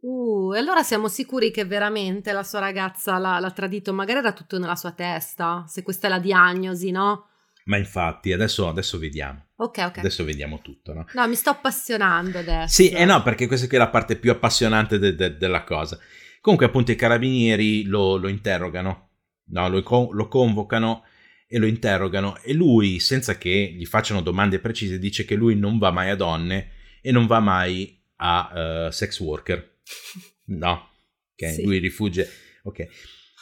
Uh, 0.00 0.54
e 0.54 0.58
allora 0.58 0.84
siamo 0.84 1.08
sicuri 1.08 1.50
che 1.50 1.64
veramente 1.64 2.30
la 2.30 2.44
sua 2.44 2.60
ragazza 2.60 3.18
l'ha, 3.18 3.40
l'ha 3.40 3.50
tradito? 3.50 3.92
Magari 3.92 4.20
era 4.20 4.32
tutto 4.32 4.58
nella 4.58 4.76
sua 4.76 4.92
testa, 4.92 5.64
se 5.66 5.82
questa 5.82 6.06
è 6.06 6.10
la 6.10 6.20
diagnosi, 6.20 6.92
no? 6.92 7.26
Ma 7.68 7.76
infatti, 7.76 8.32
adesso, 8.32 8.66
adesso 8.66 8.98
vediamo. 8.98 9.48
Ok, 9.56 9.78
ok. 9.78 9.98
Adesso 9.98 10.24
vediamo 10.24 10.60
tutto, 10.62 10.94
no? 10.94 11.06
No, 11.12 11.28
mi 11.28 11.34
sto 11.34 11.50
appassionando 11.50 12.38
adesso. 12.38 12.74
Sì, 12.74 12.88
e 12.88 13.02
eh 13.02 13.04
no, 13.04 13.22
perché 13.22 13.46
questa 13.46 13.66
qui 13.66 13.76
è 13.76 13.78
la 13.78 13.90
parte 13.90 14.16
più 14.16 14.30
appassionante 14.30 14.98
de- 14.98 15.14
de- 15.14 15.36
della 15.36 15.64
cosa. 15.64 15.98
Comunque, 16.40 16.66
appunto, 16.66 16.92
i 16.92 16.96
carabinieri 16.96 17.84
lo, 17.84 18.16
lo 18.16 18.28
interrogano, 18.28 19.10
no? 19.48 19.68
Lo, 19.68 20.08
lo, 20.12 20.28
convocano 20.28 21.04
e 21.46 21.58
lo 21.58 21.66
interrogano. 21.66 22.38
E 22.42 22.54
lui, 22.54 23.00
senza 23.00 23.36
che 23.36 23.74
gli 23.76 23.84
facciano 23.84 24.22
domande 24.22 24.60
precise, 24.60 24.98
dice 24.98 25.26
che 25.26 25.34
lui 25.34 25.54
non 25.54 25.76
va 25.78 25.90
mai 25.90 26.08
a 26.08 26.16
donne 26.16 26.70
e 27.02 27.12
non 27.12 27.26
va 27.26 27.40
mai 27.40 28.02
a 28.16 28.86
uh, 28.86 28.90
sex 28.90 29.20
worker. 29.20 29.76
No, 30.48 30.92
ok, 31.34 31.52
sì. 31.52 31.62
lui 31.62 31.76
rifugge. 31.76 32.26
Ok. 32.62 32.86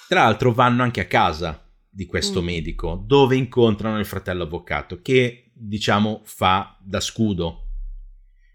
Tra 0.08 0.24
l'altro, 0.24 0.52
vanno 0.52 0.82
anche 0.82 0.98
a 0.98 1.04
casa 1.04 1.65
di 1.96 2.04
questo 2.04 2.42
mm. 2.42 2.44
medico, 2.44 3.02
dove 3.06 3.36
incontrano 3.36 3.98
il 3.98 4.04
fratello 4.04 4.42
avvocato, 4.42 5.00
che 5.00 5.50
diciamo 5.54 6.20
fa 6.24 6.76
da 6.78 7.00
scudo, 7.00 7.68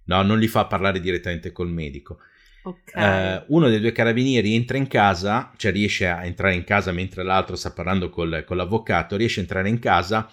no? 0.04 0.22
non 0.22 0.38
li 0.38 0.48
fa 0.48 0.66
parlare 0.66 1.00
direttamente 1.00 1.52
col 1.52 1.72
medico. 1.72 2.20
Okay. 2.62 3.38
Uh, 3.38 3.44
uno 3.48 3.68
dei 3.68 3.80
due 3.80 3.92
carabinieri 3.92 4.54
entra 4.54 4.78
in 4.78 4.86
casa, 4.86 5.52
cioè 5.58 5.72
riesce 5.72 6.06
a 6.06 6.24
entrare 6.24 6.54
in 6.54 6.64
casa 6.64 6.92
mentre 6.92 7.24
l'altro 7.24 7.56
sta 7.56 7.72
parlando 7.72 8.12
col, 8.12 8.44
con 8.46 8.58
l'avvocato, 8.58 9.16
riesce 9.16 9.40
a 9.40 9.42
entrare 9.42 9.70
in 9.70 9.80
casa 9.80 10.30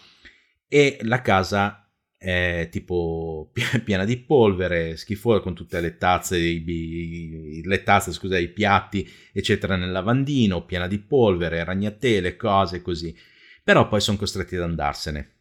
e 0.69 0.99
la 1.01 1.23
casa 1.23 1.88
è 2.19 2.69
tipo 2.71 3.53
piena 3.85 4.05
di 4.05 4.19
polvere, 4.19 4.97
schifosa 4.97 5.41
con 5.41 5.55
tutte 5.55 5.81
le 5.81 5.97
tazze, 5.97 6.37
i, 6.37 7.63
le 7.65 7.83
tazze, 7.85 8.13
scusa, 8.13 8.37
i 8.37 8.49
piatti, 8.49 9.09
eccetera, 9.33 9.77
nel 9.77 9.93
lavandino, 9.93 10.65
piena 10.65 10.89
di 10.89 10.99
polvere, 10.99 11.65
ragnatele, 11.65 12.37
cose 12.37 12.83
così. 12.83 13.17
Però 13.63 13.87
poi 13.87 14.01
sono 14.01 14.19
costretti 14.19 14.57
ad 14.57 14.63
andarsene. 14.63 15.37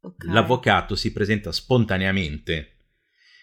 Okay. 0.00 0.32
L'avvocato 0.32 0.96
si 0.96 1.12
presenta 1.12 1.52
spontaneamente 1.52 2.70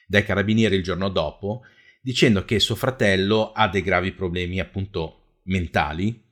dai 0.06 0.24
carabinieri 0.24 0.76
il 0.76 0.84
giorno 0.84 1.10
dopo 1.10 1.64
dicendo 2.02 2.44
che 2.44 2.60
suo 2.60 2.76
fratello 2.76 3.52
ha 3.52 3.68
dei 3.70 3.82
gravi 3.82 4.12
problemi 4.12 4.60
appunto 4.60 5.40
mentali, 5.44 6.24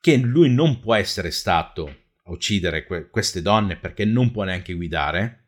che 0.00 0.16
lui 0.16 0.50
non 0.50 0.80
può 0.80 0.94
essere 0.94 1.30
stato 1.30 2.01
a 2.24 2.30
uccidere 2.30 2.84
que- 2.84 3.08
queste 3.10 3.42
donne 3.42 3.76
perché 3.76 4.04
non 4.04 4.30
può 4.30 4.44
neanche 4.44 4.74
guidare, 4.74 5.42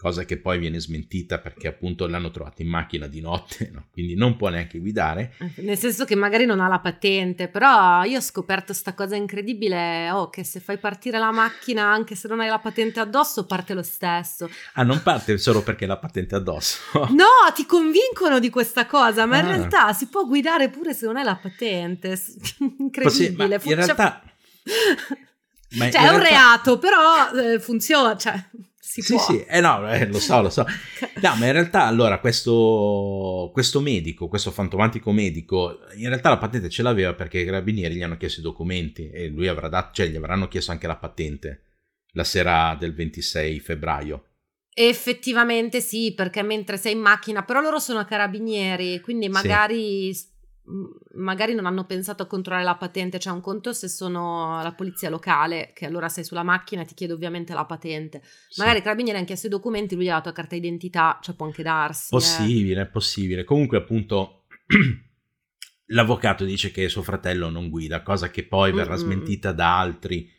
cosa 0.00 0.24
che 0.24 0.38
poi 0.38 0.58
viene 0.58 0.80
smentita 0.80 1.40
perché 1.40 1.68
appunto 1.68 2.06
l'hanno 2.06 2.30
trovato 2.30 2.62
in 2.62 2.68
macchina 2.68 3.06
di 3.06 3.20
notte, 3.20 3.68
no? 3.70 3.88
quindi 3.92 4.14
non 4.14 4.34
può 4.34 4.48
neanche 4.48 4.78
guidare. 4.78 5.34
Nel 5.56 5.76
senso 5.76 6.06
che 6.06 6.14
magari 6.14 6.46
non 6.46 6.58
ha 6.58 6.68
la 6.68 6.78
patente, 6.78 7.48
però 7.48 8.02
io 8.04 8.16
ho 8.16 8.22
scoperto 8.22 8.66
questa 8.66 8.94
cosa 8.94 9.14
incredibile, 9.14 10.10
oh, 10.10 10.30
che 10.30 10.42
se 10.42 10.58
fai 10.58 10.78
partire 10.78 11.18
la 11.18 11.30
macchina 11.30 11.84
anche 11.84 12.14
se 12.14 12.28
non 12.28 12.40
hai 12.40 12.48
la 12.48 12.58
patente 12.58 12.98
addosso, 12.98 13.44
parte 13.44 13.74
lo 13.74 13.82
stesso. 13.82 14.48
Ah, 14.72 14.84
non 14.84 15.02
parte 15.02 15.36
solo 15.36 15.62
perché 15.62 15.84
la 15.84 15.98
patente 15.98 16.34
addosso? 16.34 16.78
no, 17.12 17.52
ti 17.54 17.66
convincono 17.66 18.38
di 18.38 18.48
questa 18.48 18.86
cosa, 18.86 19.26
ma 19.26 19.36
ah. 19.36 19.40
in 19.40 19.46
realtà 19.48 19.92
si 19.92 20.06
può 20.06 20.24
guidare 20.24 20.70
pure 20.70 20.94
se 20.94 21.04
non 21.04 21.18
hai 21.18 21.24
la 21.24 21.36
patente. 21.36 22.18
incredibile. 22.78 23.56
Possi- 23.58 23.68
in 23.68 23.74
realtà... 23.74 24.22
Cioè, 25.70 25.88
è 25.90 26.08
un 26.08 26.18
realtà... 26.18 26.28
reato, 26.28 26.78
però 26.78 27.30
eh, 27.32 27.60
funziona, 27.60 28.16
cioè 28.16 28.44
si 28.90 29.02
sì, 29.02 29.14
può. 29.14 29.22
Sì, 29.22 29.44
eh 29.48 29.60
no, 29.60 29.88
eh, 29.88 30.06
lo 30.06 30.18
so, 30.18 30.42
lo 30.42 30.50
so. 30.50 30.66
No, 31.22 31.36
ma 31.36 31.46
in 31.46 31.52
realtà 31.52 31.84
allora 31.84 32.18
questo, 32.18 33.50
questo 33.52 33.80
medico, 33.80 34.26
questo 34.26 34.50
fantomatico 34.50 35.12
medico, 35.12 35.78
in 35.94 36.08
realtà 36.08 36.30
la 36.30 36.38
patente 36.38 36.68
ce 36.68 36.82
l'aveva 36.82 37.14
perché 37.14 37.38
i 37.38 37.44
carabinieri 37.44 37.94
gli 37.94 38.02
hanno 38.02 38.16
chiesto 38.16 38.40
i 38.40 38.42
documenti 38.42 39.10
e 39.10 39.28
lui 39.28 39.46
avrà 39.46 39.68
dato, 39.68 39.90
cioè 39.92 40.08
gli 40.08 40.16
avranno 40.16 40.48
chiesto 40.48 40.72
anche 40.72 40.86
la 40.86 40.96
patente 40.96 41.66
la 42.14 42.24
sera 42.24 42.76
del 42.78 42.94
26 42.94 43.60
febbraio. 43.60 44.24
Effettivamente 44.74 45.80
sì, 45.80 46.12
perché 46.14 46.42
mentre 46.42 46.76
sei 46.76 46.92
in 46.92 47.00
macchina, 47.00 47.44
però 47.44 47.60
loro 47.60 47.78
sono 47.78 48.04
carabinieri, 48.04 49.00
quindi 49.00 49.28
magari 49.28 50.12
sì 50.12 50.26
magari 51.14 51.54
non 51.54 51.66
hanno 51.66 51.84
pensato 51.84 52.22
a 52.22 52.26
controllare 52.26 52.64
la 52.64 52.76
patente, 52.76 53.18
cioè 53.18 53.32
un 53.32 53.40
conto 53.40 53.72
se 53.72 53.88
sono 53.88 54.62
la 54.62 54.72
polizia 54.72 55.08
locale, 55.08 55.72
che 55.74 55.86
allora 55.86 56.08
sei 56.08 56.24
sulla 56.24 56.42
macchina 56.42 56.82
e 56.82 56.84
ti 56.84 56.94
chiede 56.94 57.12
ovviamente 57.12 57.52
la 57.54 57.64
patente. 57.64 58.22
Sì. 58.48 58.60
Magari 58.60 58.78
i 58.78 58.82
carabinieri 58.82 59.18
hanno 59.18 59.26
chiesto 59.26 59.46
i 59.46 59.50
documenti, 59.50 59.94
lui 59.94 60.08
ha 60.08 60.20
la 60.24 60.32
carta 60.32 60.54
d'identità, 60.54 61.18
cioè 61.22 61.34
può 61.34 61.46
anche 61.46 61.62
darsi. 61.62 62.08
Possibile, 62.10 62.82
eh. 62.82 62.86
possibile. 62.86 63.44
Comunque 63.44 63.78
appunto 63.78 64.44
l'avvocato 65.86 66.44
dice 66.44 66.70
che 66.70 66.88
suo 66.88 67.02
fratello 67.02 67.48
non 67.48 67.68
guida, 67.68 68.02
cosa 68.02 68.30
che 68.30 68.44
poi 68.44 68.72
verrà 68.72 68.94
mm-hmm. 68.94 69.02
smentita 69.02 69.52
da 69.52 69.78
altri 69.78 70.30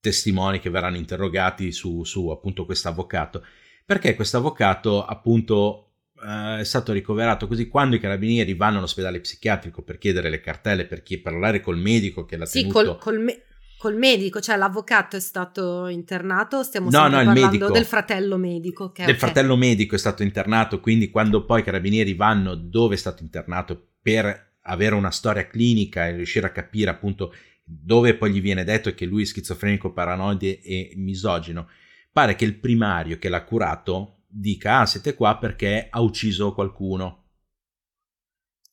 testimoni 0.00 0.60
che 0.60 0.70
verranno 0.70 0.96
interrogati 0.96 1.72
su, 1.72 2.04
su 2.04 2.28
appunto 2.28 2.64
questo 2.64 2.88
avvocato. 2.88 3.44
Perché 3.86 4.14
questo 4.14 4.38
avvocato 4.38 5.04
appunto 5.04 5.83
uh, 6.24 6.58
è 6.58 6.64
stato 6.64 6.92
ricoverato 6.92 7.46
così 7.46 7.68
quando 7.68 7.96
i 7.96 8.00
carabinieri 8.00 8.54
vanno 8.54 8.78
all'ospedale 8.78 9.20
psichiatrico 9.20 9.82
per 9.82 9.98
chiedere 9.98 10.30
le 10.30 10.40
cartelle, 10.40 10.86
per 10.86 11.02
chi- 11.02 11.18
parlare 11.18 11.60
col 11.60 11.78
medico 11.78 12.24
che 12.24 12.36
l'ha 12.36 12.46
sì, 12.46 12.60
tenuto... 12.60 12.96
Col, 12.96 12.98
col, 12.98 13.20
me- 13.20 13.42
col 13.78 13.96
medico, 13.96 14.40
cioè 14.40 14.56
l'avvocato 14.56 15.16
è 15.16 15.20
stato 15.20 15.88
internato, 15.88 16.62
stiamo 16.62 16.88
no, 16.90 17.02
no, 17.02 17.10
parlando 17.10 17.40
medico, 17.40 17.70
del 17.70 17.84
fratello 17.84 18.38
medico. 18.38 18.84
Okay, 18.84 19.04
del 19.04 19.16
okay. 19.16 19.28
fratello 19.28 19.56
medico 19.56 19.94
è 19.94 19.98
stato 19.98 20.22
internato, 20.22 20.80
quindi 20.80 21.10
quando 21.10 21.44
poi 21.44 21.60
i 21.60 21.64
carabinieri 21.64 22.14
vanno 22.14 22.54
dove 22.54 22.94
è 22.94 22.98
stato 22.98 23.22
internato 23.22 23.90
per 24.00 24.52
avere 24.62 24.94
una 24.94 25.10
storia 25.10 25.46
clinica 25.46 26.06
e 26.06 26.16
riuscire 26.16 26.46
a 26.46 26.50
capire 26.50 26.90
appunto 26.90 27.34
dove 27.62 28.14
poi 28.14 28.30
gli 28.30 28.40
viene 28.40 28.64
detto 28.64 28.94
che 28.94 29.06
lui 29.06 29.22
è 29.22 29.26
schizofrenico, 29.26 29.92
paranoide 29.92 30.60
e 30.60 30.92
misogino, 30.96 31.68
pare 32.12 32.34
che 32.36 32.44
il 32.44 32.58
primario 32.58 33.18
che 33.18 33.28
l'ha 33.28 33.44
curato 33.44 34.23
dica 34.34 34.80
ah 34.80 34.86
siete 34.86 35.14
qua 35.14 35.38
perché 35.38 35.86
ha 35.90 36.00
ucciso 36.00 36.54
qualcuno. 36.54 37.22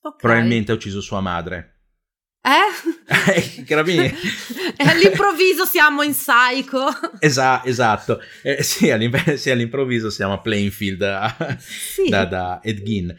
Okay. 0.02 0.20
Probabilmente 0.20 0.72
ha 0.72 0.76
ucciso 0.76 1.00
sua 1.02 1.22
madre. 1.22 1.82
Eh? 2.42 3.32
eh 3.60 3.64
carabinieri. 3.64 4.16
e 4.76 4.84
all'improvviso 4.90 5.66
siamo 5.66 6.02
in 6.02 6.14
Psycho. 6.14 6.88
Esa- 7.20 7.64
esatto. 7.64 8.20
Eh, 8.42 8.64
sì, 8.64 8.90
all'imp- 8.90 9.36
sì, 9.36 9.52
all'improvviso 9.52 10.10
siamo 10.10 10.34
a 10.34 10.40
Plainfield 10.40 11.02
a- 11.04 11.58
sì. 11.60 12.10
da, 12.10 12.26
da 12.26 12.60
Ed 12.62 12.82
Gein. 12.82 13.16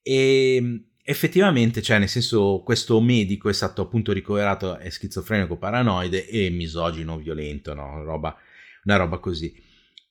E 0.00 0.54
ehm, 0.56 0.84
effettivamente, 1.02 1.82
cioè, 1.82 1.98
nel 1.98 2.08
senso, 2.08 2.62
questo 2.64 3.00
medico 3.00 3.48
è 3.48 3.52
stato 3.52 3.82
appunto 3.82 4.12
ricoverato, 4.12 4.78
è 4.78 4.88
schizofrenico 4.88 5.56
paranoide 5.58 6.28
e 6.28 6.48
misogino 6.50 7.18
violento, 7.18 7.74
no? 7.74 8.04
Roba, 8.04 8.36
una 8.84 8.96
roba 8.96 9.18
così. 9.18 9.52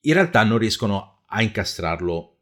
In 0.01 0.13
realtà 0.15 0.43
non 0.43 0.57
riescono 0.57 1.12
a 1.33 1.41
incastrarlo 1.41 2.41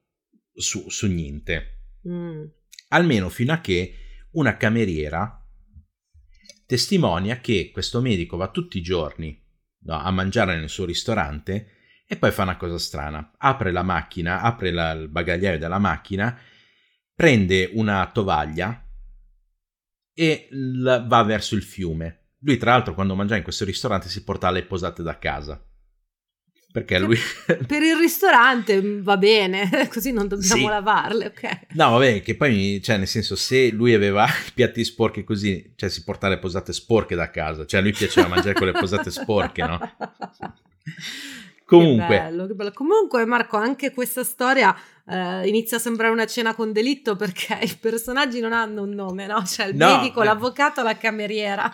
su, 0.54 0.90
su 0.90 1.08
niente. 1.08 1.80
Mm. 2.08 2.44
Almeno 2.90 3.30
fino 3.30 3.54
a 3.54 3.62
che 3.62 3.96
una 4.32 4.58
cameriera 4.58 5.38
testimonia 6.66 7.40
che 7.40 7.70
questo 7.72 8.02
medico 8.02 8.38
va 8.38 8.50
tutti 8.50 8.78
i 8.78 8.82
giorni 8.82 9.38
no, 9.84 9.98
a 9.98 10.12
mangiare 10.12 10.58
nel 10.58 10.70
suo 10.70 10.86
ristorante 10.86 11.80
e 12.06 12.18
poi 12.18 12.32
fa 12.32 12.44
una 12.44 12.58
cosa 12.58 12.78
strana. 12.78 13.34
Apre 13.38 13.72
la 13.72 13.84
macchina, 13.84 14.42
apre 14.42 14.72
la, 14.72 14.92
il 14.92 15.08
bagagliaio 15.08 15.58
della 15.58 15.80
macchina, 15.80 16.38
prende 17.14 17.70
una 17.74 18.10
tovaglia 18.12 18.86
e 20.14 20.50
va 20.52 21.24
verso 21.24 21.56
il 21.56 21.64
fiume. 21.64 22.34
Lui, 22.40 22.58
tra 22.58 22.72
l'altro, 22.72 22.94
quando 22.94 23.16
mangia 23.16 23.38
in 23.38 23.44
questo 23.44 23.64
ristorante 23.64 24.10
si 24.10 24.24
porta 24.24 24.52
le 24.52 24.64
posate 24.64 25.04
da 25.04 25.18
casa. 25.18 25.64
Perché 26.72 27.00
lui... 27.00 27.18
per 27.68 27.82
il 27.82 27.98
ristorante 27.98 28.82
mm, 28.82 29.02
va 29.02 29.18
bene, 29.18 29.70
così 29.92 30.12
non 30.12 30.28
dobbiamo 30.28 30.62
sì. 30.62 30.66
lavarle, 30.66 31.26
ok? 31.26 31.60
No, 31.74 31.92
vabbè, 31.92 32.22
che 32.22 32.36
poi, 32.36 32.82
cioè, 32.82 32.98
nel 32.98 33.08
senso, 33.08 33.36
se 33.36 33.72
lui 33.72 33.94
aveva 33.94 34.26
i 34.48 34.52
piatti 34.54 34.84
sporchi 34.86 35.24
così, 35.24 35.74
cioè, 35.76 35.90
si 35.90 36.04
porta 36.04 36.30
le 36.30 36.40
posate 36.40 36.72
sporche 36.72 37.16
da 37.16 37.30
casa, 37.30 37.66
cioè, 37.66 37.80
a 37.80 37.84
lui 37.84 37.92
piaceva 37.92 38.28
mangiare 38.28 38.54
con 38.54 38.68
le 38.68 38.74
posate 38.74 39.12
sporche, 39.12 39.62
no? 39.64 39.80
Comunque. 41.72 42.18
Che 42.18 42.22
bello, 42.22 42.48
che 42.48 42.54
bello. 42.54 42.72
Comunque, 42.74 43.26
Marco, 43.26 43.56
anche 43.56 43.94
questa 43.94 44.26
storia 44.26 44.76
eh, 45.08 45.48
inizia 45.48 45.78
a 45.78 45.80
sembrare 45.80 46.12
una 46.12 46.26
cena 46.26 46.54
con 46.54 46.74
delitto 46.74 47.16
perché 47.16 47.60
i 47.64 47.78
personaggi 47.80 48.42
non 48.42 48.52
hanno 48.52 48.82
un 48.82 48.90
nome, 48.90 49.26
no? 49.26 49.42
Cioè 49.46 49.68
il 49.68 49.78
no, 49.78 49.96
medico, 49.96 50.22
eh. 50.22 50.26
l'avvocato, 50.26 50.84
la 50.84 50.98
cameriera. 50.98 51.74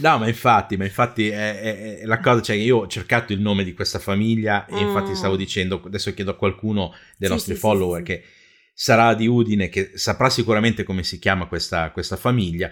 No, 0.00 0.18
ma 0.18 0.26
infatti, 0.26 0.76
ma 0.76 0.82
infatti 0.82 1.28
è, 1.28 1.60
è, 1.60 1.98
è, 2.00 2.04
la 2.06 2.18
cosa, 2.18 2.42
cioè 2.42 2.56
io 2.56 2.78
ho 2.78 2.86
cercato 2.88 3.32
il 3.32 3.40
nome 3.40 3.62
di 3.62 3.72
questa 3.72 4.00
famiglia 4.00 4.66
e 4.66 4.80
infatti 4.80 5.14
stavo 5.14 5.34
mm. 5.34 5.38
dicendo, 5.38 5.80
adesso 5.86 6.12
chiedo 6.12 6.32
a 6.32 6.36
qualcuno 6.36 6.92
dei 7.16 7.28
sì, 7.28 7.34
nostri 7.34 7.54
sì, 7.54 7.60
follower 7.60 7.98
sì, 7.98 8.04
che 8.04 8.24
sarà 8.72 9.14
di 9.14 9.28
Udine, 9.28 9.68
che 9.68 9.92
saprà 9.94 10.28
sicuramente 10.28 10.82
come 10.82 11.04
si 11.04 11.20
chiama 11.20 11.46
questa, 11.46 11.92
questa 11.92 12.16
famiglia 12.16 12.68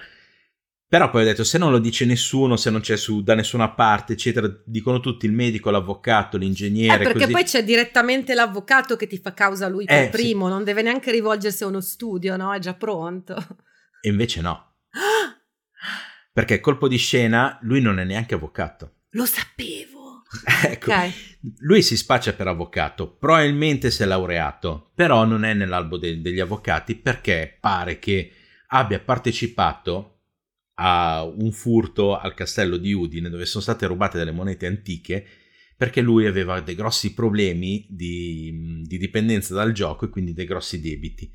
però 0.95 1.11
poi 1.11 1.23
ho 1.23 1.25
detto, 1.25 1.43
se 1.43 1.59
non 1.59 1.73
lo 1.73 1.81
dice 1.81 2.05
nessuno, 2.05 2.57
se 2.57 2.71
non 2.71 2.81
c'è 2.81 2.97
su, 2.97 3.21
da 3.25 3.35
nessuna 3.35 3.69
parte, 3.71 4.13
eccetera, 4.13 4.49
dicono 4.65 5.01
tutti 5.01 5.27
il 5.27 5.33
medico, 5.33 5.71
l'avvocato, 5.71 6.37
l'ingegnere. 6.37 7.03
Eh, 7.03 7.05
perché 7.05 7.23
così. 7.23 7.33
poi 7.33 7.43
c'è 7.43 7.65
direttamente 7.65 8.33
l'avvocato 8.33 8.95
che 8.95 9.09
ti 9.09 9.19
fa 9.19 9.35
causa 9.35 9.67
lui 9.67 9.87
per 9.87 10.05
eh, 10.05 10.09
primo, 10.09 10.47
sì. 10.47 10.53
non 10.53 10.63
deve 10.63 10.83
neanche 10.83 11.11
rivolgersi 11.11 11.65
a 11.65 11.67
uno 11.67 11.81
studio, 11.81 12.37
no? 12.37 12.55
È 12.55 12.61
già 12.61 12.75
pronto. 12.75 13.35
E 14.01 14.09
invece 14.09 14.41
no. 14.41 14.75
perché 16.33 16.61
colpo 16.61 16.87
di 16.87 16.97
scena, 16.97 17.59
lui 17.63 17.81
non 17.81 17.99
è 17.99 18.05
neanche 18.05 18.37
avvocato. 18.37 18.99
Lo 19.11 19.27
sapevo. 19.27 20.23
ecco, 20.63 20.93
okay. 20.93 21.13
lui 21.59 21.83
si 21.83 21.97
spaccia 21.97 22.35
per 22.35 22.47
avvocato, 22.47 23.17
probabilmente 23.17 23.91
si 23.91 24.05
è 24.05 24.07
laureato, 24.07 24.93
però 24.95 25.25
non 25.25 25.45
è 25.45 25.55
nell'albo 25.55 25.97
de- 25.97 26.21
degli 26.21 26.39
avvocati 26.39 26.95
perché 26.95 27.59
pare 27.61 27.99
che 27.99 28.31
abbia 28.69 29.01
partecipato 29.01 30.14
a 30.75 31.23
un 31.25 31.53
furto 31.53 32.17
al 32.17 32.35
castello 32.35 32.77
di 32.77 32.93
Udine 32.93 33.31
dove 33.31 33.47
sono 33.47 33.63
state 33.63 33.87
rubate 33.87 34.19
delle 34.19 34.33
monete 34.33 34.67
antiche 34.67 35.27
perché 35.77 36.01
lui 36.01 36.27
aveva 36.27 36.61
dei 36.61 36.75
grossi 36.75 37.15
problemi 37.15 37.87
di, 37.89 38.83
di 38.85 38.99
dipendenza 38.99 39.55
dal 39.55 39.73
gioco 39.73 40.05
e 40.05 40.09
quindi 40.09 40.33
dei 40.33 40.47
grossi 40.47 40.81
debiti 40.81 41.31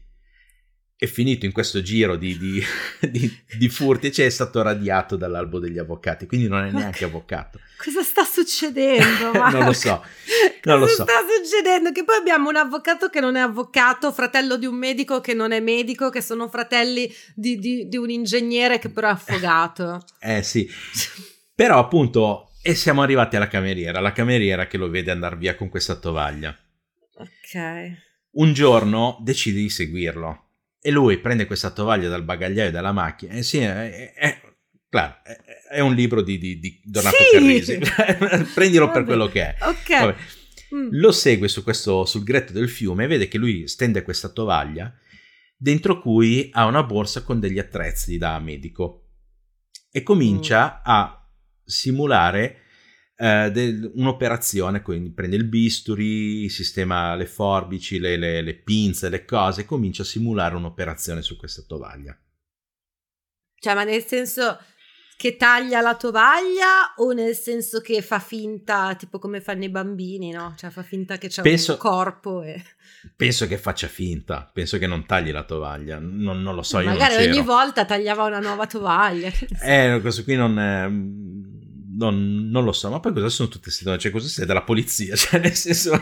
è 1.02 1.06
finito 1.06 1.46
in 1.46 1.54
questo 1.54 1.82
giro 1.82 2.18
di, 2.18 2.38
di, 2.38 2.62
di, 3.10 3.34
di 3.58 3.70
furti 3.70 4.08
e 4.08 4.12
cioè 4.12 4.26
è 4.26 4.30
stato 4.30 4.62
radiato 4.62 5.16
dall'albo 5.16 5.58
degli 5.58 5.78
avvocati, 5.78 6.26
quindi 6.26 6.50
non 6.50 6.66
è 6.66 6.72
neanche 6.72 7.06
avvocato. 7.06 7.62
Cosa 7.82 8.04
sta 8.04 8.26
succedendo? 8.26 9.32
non 9.50 9.64
lo 9.64 9.72
so. 9.72 10.04
Non 10.62 10.62
Cosa 10.62 10.76
lo 10.76 10.88
so. 10.88 11.04
sta 11.04 11.22
succedendo? 11.42 11.94
Che 11.94 12.04
poi 12.04 12.18
abbiamo 12.18 12.50
un 12.50 12.58
avvocato 12.58 13.08
che 13.08 13.22
non 13.22 13.38
è 13.38 13.40
avvocato, 13.40 14.12
fratello 14.12 14.58
di 14.58 14.66
un 14.66 14.76
medico 14.76 15.22
che 15.22 15.34
non 15.34 15.54
è 15.54 15.62
medico, 15.62 16.10
che 16.10 16.20
sono 16.20 16.50
fratelli 16.50 17.10
di, 17.34 17.88
un 17.94 18.10
ingegnere 18.10 18.78
che 18.78 18.90
però 18.90 19.08
è 19.08 19.12
affogato. 19.12 20.04
eh 20.20 20.44
sì. 20.44 20.70
Però 21.56 21.80
appunto, 21.80 22.52
e 22.62 22.76
siamo 22.76 23.02
arrivati 23.02 23.38
alla 23.38 23.48
cameriera, 23.48 24.02
la 24.02 24.12
cameriera 24.12 24.68
che 24.68 24.76
lo 24.76 24.90
vede 24.90 25.12
andare 25.12 25.38
via 25.38 25.56
con 25.56 25.70
questa 25.70 25.96
tovaglia. 25.96 26.54
Ok. 27.16 28.08
Un 28.32 28.52
giorno 28.52 29.18
decide 29.22 29.60
di 29.60 29.70
seguirlo 29.70 30.48
e 30.82 30.92
lui 30.92 31.18
prende 31.20 31.46
questa 31.46 31.72
tovaglia 31.72 32.10
dal 32.10 32.24
bagagliaio 32.24 32.72
della 32.72 32.92
macchina. 32.92 33.34
E 33.34 33.44
sì, 33.44 33.60
è, 33.60 34.14
è, 34.14 34.42
claro, 34.90 35.18
è, 35.24 35.38
è 35.76 35.80
un 35.80 35.94
libro 35.94 36.22
di, 36.22 36.38
di, 36.38 36.60
di 36.60 36.82
Donato 36.84 37.16
sì! 37.16 37.24
Carrisi. 37.32 37.80
Prendilo 38.54 38.86
Vabbè. 38.86 38.98
per 38.98 39.06
quello 39.06 39.28
che 39.28 39.42
è. 39.42 39.56
Ok. 39.62 40.16
Mm. 40.74 40.90
Lo 40.92 41.12
segue 41.12 41.48
su 41.48 41.64
questo, 41.64 42.06
sul 42.06 42.24
gretto 42.24 42.54
del 42.54 42.70
fiume 42.70 43.06
e 43.06 43.08
vede 43.08 43.28
che 43.28 43.38
lui 43.38 43.68
stende 43.68 44.04
questa 44.04 44.30
tovaglia 44.30 44.94
dentro 45.58 46.00
cui 46.00 46.50
ha 46.54 46.66
una 46.66 46.84
borsa 46.84 47.24
con 47.24 47.40
degli 47.40 47.60
attrezzi 47.60 48.18
da 48.18 48.40
medico 48.40 49.10
e 49.92 50.04
comincia 50.04 50.78
mm. 50.78 50.82
a 50.84 51.30
simulare 51.66 52.62
eh, 53.22 53.52
del, 53.52 53.92
un'operazione, 53.96 54.82
quindi 54.82 55.12
prende 55.12 55.36
il 55.36 55.44
bisturi, 55.44 56.48
sistema 56.48 57.16
le 57.16 57.26
forbici, 57.26 58.00
le, 58.00 58.16
le, 58.16 58.42
le 58.42 58.56
pinze, 58.56 59.10
le 59.10 59.26
cose, 59.26 59.62
e 59.62 59.66
comincia 59.66 60.04
a 60.04 60.06
simulare 60.06 60.56
un'operazione 60.56 61.22
su 61.22 61.36
questa 61.36 61.64
tovaglia. 61.68 62.18
Cioè, 63.60 63.76
ma 63.76 63.84
nel 63.84 64.04
senso 64.06 64.58
che 65.18 65.36
taglia 65.36 65.82
la 65.82 65.98
tovaglia 65.98 66.94
o 66.96 67.12
nel 67.12 67.36
senso 67.36 67.82
che 67.82 68.02
fa 68.02 68.20
finta, 68.20 68.96
tipo 68.96 69.20
come 69.20 69.42
fanno 69.42 69.66
i 69.66 69.70
bambini, 69.70 70.32
no? 70.32 70.54
Cioè 70.56 70.70
fa 70.70 70.82
finta 70.82 71.18
che 71.18 71.28
c'è 71.28 71.42
penso, 71.42 71.74
un 71.74 71.78
corpo 71.78 72.42
e... 72.42 72.64
Penso 73.18 73.46
che 73.48 73.58
faccia 73.58 73.90
finta, 73.90 74.50
penso 74.54 74.78
che 74.78 74.88
non 74.88 75.06
tagli 75.06 75.32
la 75.32 75.44
tovaglia, 75.44 76.00
non, 76.00 76.42
non 76.42 76.56
lo 76.56 76.64
so. 76.64 76.82
Magari 76.82 77.28
ogni 77.28 77.42
volta 77.42 77.84
tagliava 77.84 78.24
una 78.24 78.40
nuova 78.40 78.66
tovaglia. 78.66 79.30
Eh, 79.62 80.00
questo 80.00 80.24
qui 80.24 80.36
non... 80.36 80.58
È 80.58 80.90
non, 82.00 82.48
non, 82.50 82.64
lo 82.64 82.72
so, 82.72 82.90
ma 82.90 83.02
poi 83.02 83.12
cosa 83.12 83.28
sono 83.28 83.50
tutte 83.50 83.64
queste 83.64 83.84
donne? 83.84 84.00
Cioè, 84.00 84.10
cosa 84.10 84.30
sei 84.30 84.46
della 84.46 84.62
polizia? 84.62 85.16
Cioè, 85.20 85.40
nel 85.42 85.54
senso. 85.54 85.92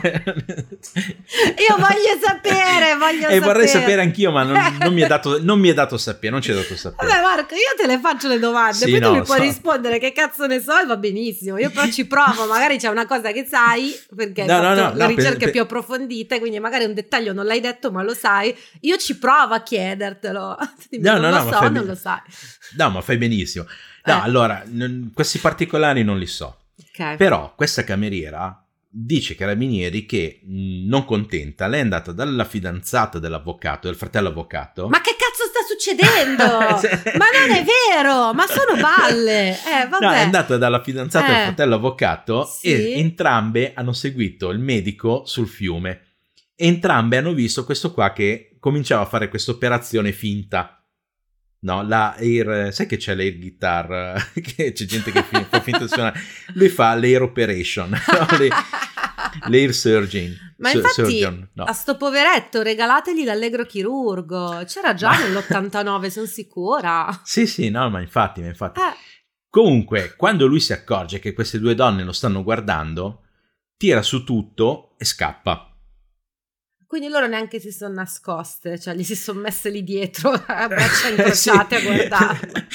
voglio 1.76 2.14
sapere, 2.22 2.94
voglio 2.96 3.18
e 3.18 3.22
sapere. 3.22 3.40
vorrei 3.40 3.66
sapere 3.66 4.02
anch'io, 4.02 4.30
ma 4.30 4.44
non, 4.44 4.76
non, 4.78 4.94
mi 4.94 5.04
dato, 5.04 5.38
non, 5.42 5.58
mi 5.58 5.70
è 5.70 5.74
dato, 5.74 5.98
sapere, 5.98 6.30
non 6.30 6.40
ci 6.40 6.52
è 6.52 6.54
dato 6.54 6.76
sapere. 6.76 7.08
Vabbè, 7.08 7.20
Marco, 7.20 7.54
io 7.54 7.74
te 7.76 7.88
le 7.88 7.98
faccio 7.98 8.28
le 8.28 8.38
domande, 8.38 8.76
sì, 8.76 8.90
poi 8.90 9.00
no, 9.00 9.08
tu 9.08 9.12
mi 9.14 9.18
so. 9.18 9.24
puoi 9.24 9.40
rispondere 9.40 9.98
che 9.98 10.12
cazzo 10.12 10.46
ne 10.46 10.60
so 10.60 10.78
e 10.78 10.86
va 10.86 10.96
benissimo. 10.96 11.58
Io 11.58 11.70
però 11.70 11.88
ci 11.88 12.06
provo, 12.06 12.46
magari 12.46 12.78
c'è 12.78 12.88
una 12.88 13.06
cosa 13.06 13.32
che 13.32 13.44
sai, 13.44 13.92
perché 14.14 14.44
no, 14.44 14.60
no, 14.60 14.74
no, 14.74 15.06
ricerche 15.06 15.44
per, 15.44 15.50
più 15.50 15.62
approfondite, 15.62 16.38
quindi 16.38 16.60
magari 16.60 16.84
un 16.84 16.94
dettaglio 16.94 17.32
non 17.32 17.44
l'hai 17.44 17.60
detto, 17.60 17.90
ma 17.90 18.04
lo 18.04 18.14
sai. 18.14 18.56
Io 18.82 18.96
ci 18.98 19.18
provo 19.18 19.54
a 19.54 19.62
chiedertelo. 19.62 20.56
no, 21.00 21.18
non 21.18 21.30
lo 21.32 21.52
so, 21.52 21.68
non 21.68 21.84
lo 21.84 21.94
sai. 21.96 22.20
No, 22.76 22.90
ma 22.90 23.00
fai 23.00 23.16
benissimo. 23.16 23.66
No, 24.14 24.20
eh. 24.20 24.24
allora, 24.24 24.62
n- 24.66 25.10
questi 25.14 25.38
particolari 25.38 26.02
non 26.02 26.18
li 26.18 26.26
so. 26.26 26.56
Okay. 26.92 27.16
Però 27.16 27.54
questa 27.56 27.84
cameriera 27.84 28.62
dice 28.90 29.34
carabinieri 29.34 30.06
che 30.06 30.40
mh, 30.42 30.86
non 30.86 31.04
contenta, 31.04 31.66
lei 31.66 31.80
è 31.80 31.82
andata 31.82 32.12
dalla 32.12 32.44
fidanzata 32.44 33.18
dell'avvocato, 33.18 33.86
del 33.86 33.96
fratello 33.96 34.28
avvocato. 34.28 34.88
Ma 34.88 35.00
che 35.00 35.16
cazzo 35.16 35.44
sta 35.48 35.60
succedendo? 35.66 36.44
ma 37.18 37.26
non 37.32 37.56
è 37.56 37.64
vero, 37.64 38.32
ma 38.32 38.46
sono 38.46 38.80
balle. 38.80 39.50
Eh, 39.50 39.88
vabbè. 39.88 40.04
No, 40.04 40.12
è 40.12 40.20
andata 40.20 40.56
dalla 40.56 40.82
fidanzata 40.82 41.26
eh. 41.26 41.34
del 41.34 41.42
fratello 41.44 41.74
avvocato 41.76 42.44
sì. 42.44 42.72
e 42.72 42.98
entrambe 42.98 43.72
hanno 43.74 43.92
seguito 43.92 44.50
il 44.50 44.58
medico 44.58 45.24
sul 45.26 45.48
fiume. 45.48 46.02
Entrambe 46.56 47.18
hanno 47.18 47.34
visto 47.34 47.64
questo 47.64 47.92
qua 47.92 48.12
che 48.12 48.56
cominciava 48.58 49.02
a 49.02 49.06
fare 49.06 49.28
questa 49.28 49.52
operazione 49.52 50.12
finta 50.12 50.77
No, 51.60 51.82
la 51.82 52.14
air, 52.16 52.72
sai 52.72 52.86
che 52.86 52.96
c'è 52.98 53.16
l'air 53.16 53.36
guitar, 53.36 54.30
che 54.40 54.72
c'è 54.72 54.84
gente 54.84 55.10
che 55.10 55.22
fa 55.22 55.60
finta 55.60 55.80
di 55.80 55.88
suonare, 55.88 56.20
lui 56.54 56.68
fa 56.68 56.94
l'air 56.94 57.22
operation, 57.22 57.90
no? 57.90 58.26
l'air 59.48 59.74
surgeon. 59.74 60.36
Ma 60.58 60.70
infatti 60.70 60.92
surgeon, 60.92 61.50
no. 61.54 61.64
a 61.64 61.72
sto 61.72 61.96
poveretto 61.96 62.62
regalategli 62.62 63.24
l'allegro 63.24 63.64
chirurgo, 63.64 64.62
c'era 64.66 64.94
già 64.94 65.10
nell'89, 65.18 66.06
sono 66.08 66.26
sicura. 66.26 67.20
Sì, 67.24 67.46
sì, 67.46 67.70
no, 67.70 67.90
ma 67.90 68.00
infatti, 68.00 68.40
ma 68.40 68.46
infatti. 68.46 68.80
Eh. 68.80 68.94
Comunque, 69.50 70.14
quando 70.16 70.46
lui 70.46 70.60
si 70.60 70.72
accorge 70.72 71.18
che 71.18 71.32
queste 71.32 71.58
due 71.58 71.74
donne 71.74 72.04
lo 72.04 72.12
stanno 72.12 72.44
guardando, 72.44 73.24
tira 73.76 74.02
su 74.02 74.22
tutto 74.22 74.94
e 74.98 75.04
scappa. 75.04 75.67
Quindi 76.88 77.08
loro 77.08 77.26
neanche 77.26 77.60
si 77.60 77.70
sono 77.70 77.92
nascoste, 77.92 78.78
cioè 78.78 78.94
gli 78.94 79.04
si 79.04 79.14
sono 79.14 79.40
messe 79.40 79.68
lì 79.68 79.84
dietro 79.84 80.30
a 80.32 80.66
braccia 80.68 81.08
incrociate 81.10 81.78
sì. 81.78 81.86
a 81.86 81.86
guardare. 81.92 82.66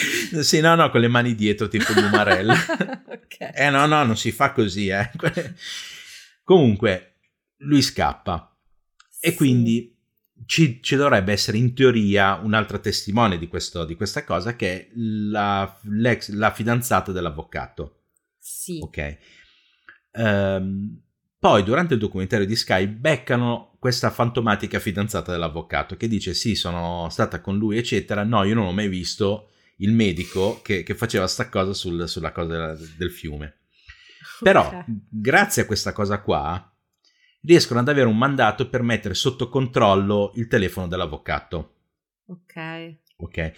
sì, 0.43 0.59
no, 0.59 0.75
no, 0.75 0.91
con 0.91 1.01
le 1.01 1.07
mani 1.07 1.33
dietro, 1.33 1.67
tipo 1.67 1.91
Bumarella. 1.93 2.53
okay. 3.09 3.51
Eh 3.55 3.71
no, 3.71 3.87
no, 3.87 4.03
non 4.03 4.15
si 4.15 4.31
fa 4.31 4.51
così, 4.51 4.89
eh. 4.89 5.09
Comunque, 6.43 7.15
lui 7.61 7.81
scappa. 7.81 8.55
Sì. 9.09 9.29
E 9.29 9.33
quindi 9.33 9.97
ci, 10.45 10.79
ci, 10.83 10.95
dovrebbe 10.95 11.31
essere 11.31 11.57
in 11.57 11.73
teoria 11.73 12.35
un'altra 12.35 12.77
testimone 12.77 13.39
di, 13.39 13.47
questo, 13.47 13.83
di 13.83 13.95
questa 13.95 14.23
cosa 14.23 14.55
che 14.55 14.73
è 14.73 14.89
la, 14.93 15.75
la 16.27 16.51
fidanzata 16.51 17.11
dell'avvocato. 17.11 18.03
Sì. 18.37 18.77
Ok. 18.79 19.17
Um, 20.11 21.01
poi 21.39 21.63
durante 21.63 21.95
il 21.95 21.99
documentario 21.99 22.45
di 22.45 22.55
Sky 22.55 22.85
beccano 22.85 23.72
questa 23.83 24.11
fantomatica 24.11 24.79
fidanzata 24.79 25.33
dell'avvocato 25.33 25.97
che 25.97 26.07
dice 26.07 26.33
sì 26.33 26.55
sono 26.55 27.09
stata 27.09 27.41
con 27.41 27.57
lui 27.57 27.77
eccetera, 27.77 28.23
no 28.23 28.45
io 28.45 28.55
non 28.55 28.67
ho 28.67 28.71
mai 28.71 28.87
visto 28.87 29.49
il 29.79 29.91
medico 29.91 30.61
che, 30.61 30.83
che 30.83 30.95
faceva 30.95 31.27
sta 31.27 31.49
cosa 31.49 31.73
sul, 31.73 32.07
sulla 32.07 32.31
cosa 32.31 32.77
del 32.97 33.11
fiume. 33.11 33.57
Però 34.39 34.65
okay. 34.65 34.85
grazie 34.87 35.63
a 35.63 35.65
questa 35.65 35.91
cosa 35.91 36.21
qua 36.21 36.73
riescono 37.41 37.81
ad 37.81 37.89
avere 37.89 38.07
un 38.07 38.17
mandato 38.17 38.69
per 38.69 38.83
mettere 38.83 39.15
sotto 39.15 39.49
controllo 39.49 40.31
il 40.35 40.47
telefono 40.47 40.87
dell'avvocato. 40.87 41.73
Ok. 42.27 42.95
Ok. 43.17 43.51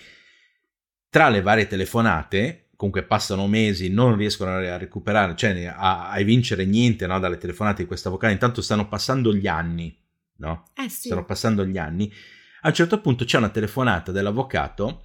Tra 1.08 1.30
le 1.30 1.44
varie 1.44 1.68
telefonate, 1.68 2.70
comunque 2.76 3.04
passano 3.04 3.46
mesi, 3.46 3.90
non 3.90 4.16
riescono 4.16 4.54
a 4.54 4.78
recuperare, 4.78 5.36
cioè 5.36 5.66
a, 5.66 6.10
a 6.10 6.22
vincere 6.24 6.66
niente 6.66 7.06
no, 7.06 7.20
dalle 7.20 7.38
telefonate 7.38 7.84
di 7.84 7.88
questo 7.88 8.08
avvocato, 8.08 8.34
intanto 8.34 8.64
stanno 8.64 8.88
passando 8.88 9.32
gli 9.32 9.46
anni 9.46 10.04
no? 10.38 10.72
Eh 10.76 10.90
sì. 10.90 11.08
Stanno 11.08 11.26
passando 11.26 11.66
gli 11.66 11.78
anni. 11.78 12.12
A 12.62 12.70
un 12.70 12.74
certo 12.74 13.00
punto 13.00 13.26
c'è 13.26 13.38
una 13.38 13.50
telefonata 13.50 14.12
dell'avvocato 14.12 15.04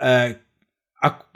eh, 0.00 0.44
a, 1.00 1.30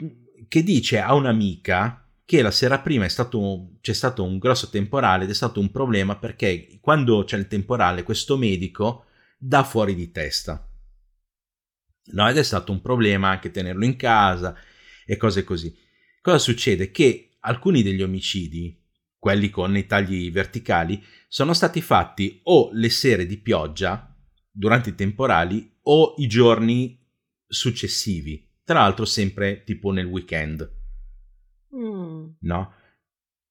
che 0.47 0.63
dice 0.63 0.99
a 0.99 1.13
un'amica 1.13 2.07
che 2.25 2.41
la 2.41 2.51
sera 2.51 2.79
prima 2.79 3.07
stato, 3.07 3.77
c'è 3.81 3.93
stato 3.93 4.23
un 4.23 4.39
grosso 4.39 4.69
temporale 4.69 5.25
ed 5.25 5.29
è 5.29 5.33
stato 5.33 5.59
un 5.59 5.69
problema 5.69 6.17
perché 6.17 6.79
quando 6.81 7.23
c'è 7.23 7.37
il 7.37 7.47
temporale 7.47 8.03
questo 8.03 8.35
medico 8.35 9.05
dà 9.37 9.63
fuori 9.63 9.93
di 9.93 10.11
testa. 10.11 10.67
No, 12.07 12.29
ed 12.29 12.37
è 12.37 12.43
stato 12.43 12.71
un 12.71 12.81
problema 12.81 13.29
anche 13.29 13.51
tenerlo 13.51 13.85
in 13.85 13.95
casa 13.95 14.55
e 15.05 15.17
cose 15.17 15.43
così. 15.43 15.75
Cosa 16.21 16.39
succede? 16.39 16.89
Che 16.89 17.37
alcuni 17.41 17.83
degli 17.83 18.01
omicidi 18.01 18.83
quelli 19.25 19.49
con 19.49 19.75
i 19.75 19.87
tagli 19.87 20.31
verticali, 20.31 21.03
sono 21.27 21.53
stati 21.53 21.81
fatti 21.81 22.41
o 22.43 22.69
le 22.73 22.91
sere 22.91 23.25
di 23.25 23.39
pioggia 23.39 24.15
durante 24.51 24.89
i 24.89 24.93
temporali 24.93 25.77
o 25.85 26.13
i 26.17 26.27
giorni 26.27 27.03
successivi, 27.47 28.47
tra 28.63 28.81
l'altro 28.81 29.03
sempre 29.03 29.63
tipo 29.63 29.89
nel 29.89 30.05
weekend. 30.05 30.71
Mm. 31.75 32.25
No? 32.41 32.73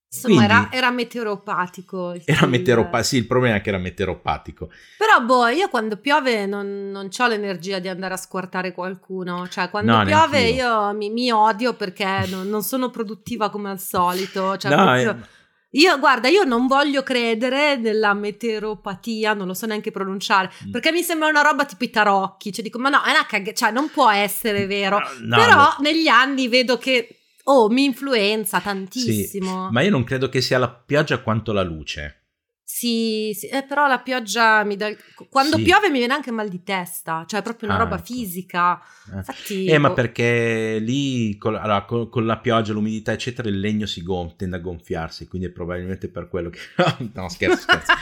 Insomma, 0.07 0.35
Quindi, 0.37 0.45
era, 0.45 0.69
era, 0.71 0.91
meteoropatico. 0.93 2.15
Era 2.25 2.47
meteoropatico, 2.47 3.03
sì, 3.03 3.17
il 3.17 3.27
problema 3.27 3.57
è 3.57 3.61
che 3.61 3.71
era 3.71 3.79
meteoropatico. 3.79 4.71
Però, 4.97 5.27
boh, 5.27 5.49
io 5.49 5.69
quando 5.71 5.97
piove 5.97 6.47
non, 6.47 6.91
non 6.93 7.09
ho 7.19 7.27
l'energia 7.27 7.81
di 7.81 7.89
andare 7.89 8.15
a 8.15 8.17
squartare 8.17 8.71
qualcuno. 8.71 9.49
Cioè, 9.49 9.71
quando 9.71 9.97
no, 9.97 10.05
piove 10.05 10.51
io 10.51 10.95
mi, 10.95 11.11
mi, 11.11 11.33
odio 11.33 11.75
perché 11.75 12.27
non, 12.29 12.49
non, 12.49 12.63
sono 12.63 12.91
produttiva 12.91 13.51
come 13.51 13.71
al 13.71 13.81
solito. 13.81 14.57
Cioè, 14.57 14.71
no, 14.71 14.85
proprio... 14.85 15.11
eh 15.11 15.43
io, 15.75 15.99
guarda, 15.99 16.29
io 16.29 16.45
non 16.45 16.67
voglio 16.67 17.03
credere 17.03 17.77
nella 17.77 18.15
meteoropatia, 18.15 19.35
non 19.35 19.47
lo 19.47 19.55
so 19.55 19.67
neanche 19.67 19.91
pronunciare, 19.91 20.51
mm. 20.67 20.71
perché 20.71 20.93
mi 20.93 21.03
sembra 21.03 21.29
una 21.29 21.43
roba 21.43 21.65
tipo 21.65 21.85
i 21.85 21.91
tarocchi, 21.91 22.53
cioè 22.53 22.63
dico, 22.63 22.79
ma 22.79 22.89
no, 22.89 23.03
è 23.03 23.11
una 23.11 23.27
cag- 23.27 23.53
cioè 23.53 23.71
non 23.71 23.91
può 23.91 24.11
essere 24.11 24.67
vero. 24.67 25.01
No, 25.21 25.37
Però 25.37 25.55
no. 25.55 25.77
negli 25.81 26.07
anni 26.07 26.49
vedo 26.49 26.79
che, 26.79 27.19
oh, 27.45 27.69
mi 27.69 27.85
influenza 27.85 28.61
tantissimo. 28.61 29.67
Sì, 29.67 29.73
ma 29.73 29.81
io 29.81 29.91
non 29.91 30.05
credo 30.05 30.29
che 30.29 30.41
sia 30.41 30.59
la 30.59 30.69
pioggia 30.69 31.19
quanto 31.19 31.53
la 31.53 31.63
luce. 31.63 32.24
Sì, 32.67 33.37
sì 33.39 33.49
eh, 33.49 33.63
però 33.63 33.87
la 33.87 34.01
pioggia 34.01 34.65
mi 34.65 34.77
dà. 34.77 34.91
Quando 35.29 35.59
sì. 35.59 35.65
piove 35.65 35.91
mi 35.91 35.99
viene 35.99 36.15
anche 36.15 36.31
mal 36.31 36.49
di 36.49 36.63
testa, 36.63 37.25
cioè 37.27 37.41
è 37.41 37.43
proprio 37.43 37.69
una 37.69 37.79
ah, 37.79 37.83
roba 37.83 37.97
ecco. 37.97 38.07
fisica. 38.07 38.81
Eh. 39.13 39.17
Infatti, 39.17 39.67
eh, 39.67 39.77
ma 39.77 39.93
perché 39.93 40.79
lì 40.81 41.37
con, 41.37 41.57
allora, 41.57 41.85
con, 41.85 42.09
con, 42.09 42.25
la 42.25 42.39
pioggia, 42.39 42.73
l'umidità, 42.73 43.13
eccetera, 43.13 43.51
il 43.51 43.61
legno 43.61 43.85
si 43.85 44.03
gonf- 44.03 44.37
tende 44.37 44.57
a 44.57 44.61
gonfiarsi, 44.61 45.29
quindi 45.29 45.49
è 45.49 45.51
probabilmente 45.51 46.09
per 46.09 46.29
quello 46.29 46.49
che. 46.49 46.59
no, 47.13 47.29
scherzo, 47.29 47.61
scherzo. 47.61 47.93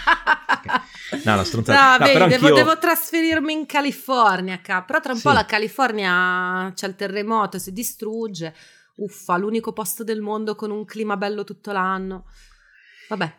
No, 1.25 1.37
la 1.37 1.45
stronzata. 1.45 2.05
No, 2.05 2.13
no, 2.13 2.27
vedi, 2.27 2.41
devo, 2.41 2.55
devo, 2.55 2.79
trasferirmi 2.79 3.53
in 3.53 3.67
California, 3.67 4.61
ca. 4.61 4.83
però 4.83 5.01
tra 5.01 5.11
un 5.11 5.19
sì. 5.19 5.25
po' 5.25 5.33
la 5.33 5.45
California 5.45 6.71
c'è 6.73 6.87
il 6.87 6.95
terremoto, 6.95 7.59
si 7.59 7.73
distrugge. 7.73 8.55
Uffa, 8.95 9.37
l'unico 9.37 9.73
posto 9.73 10.05
del 10.05 10.21
mondo 10.21 10.55
con 10.55 10.71
un 10.71 10.85
clima 10.85 11.17
bello 11.17 11.43
tutto 11.43 11.73
l'anno. 11.73 12.27
Vabbè. 13.09 13.33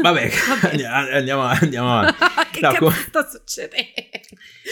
Vabbè, 0.00 0.30
andiamo, 1.12 1.42
andiamo 1.42 1.98
avanti. 1.98 2.18
che 2.52 2.60
no, 2.60 2.72
cazzo 2.72 2.90
sta 2.90 3.28
succedendo? 3.28 3.90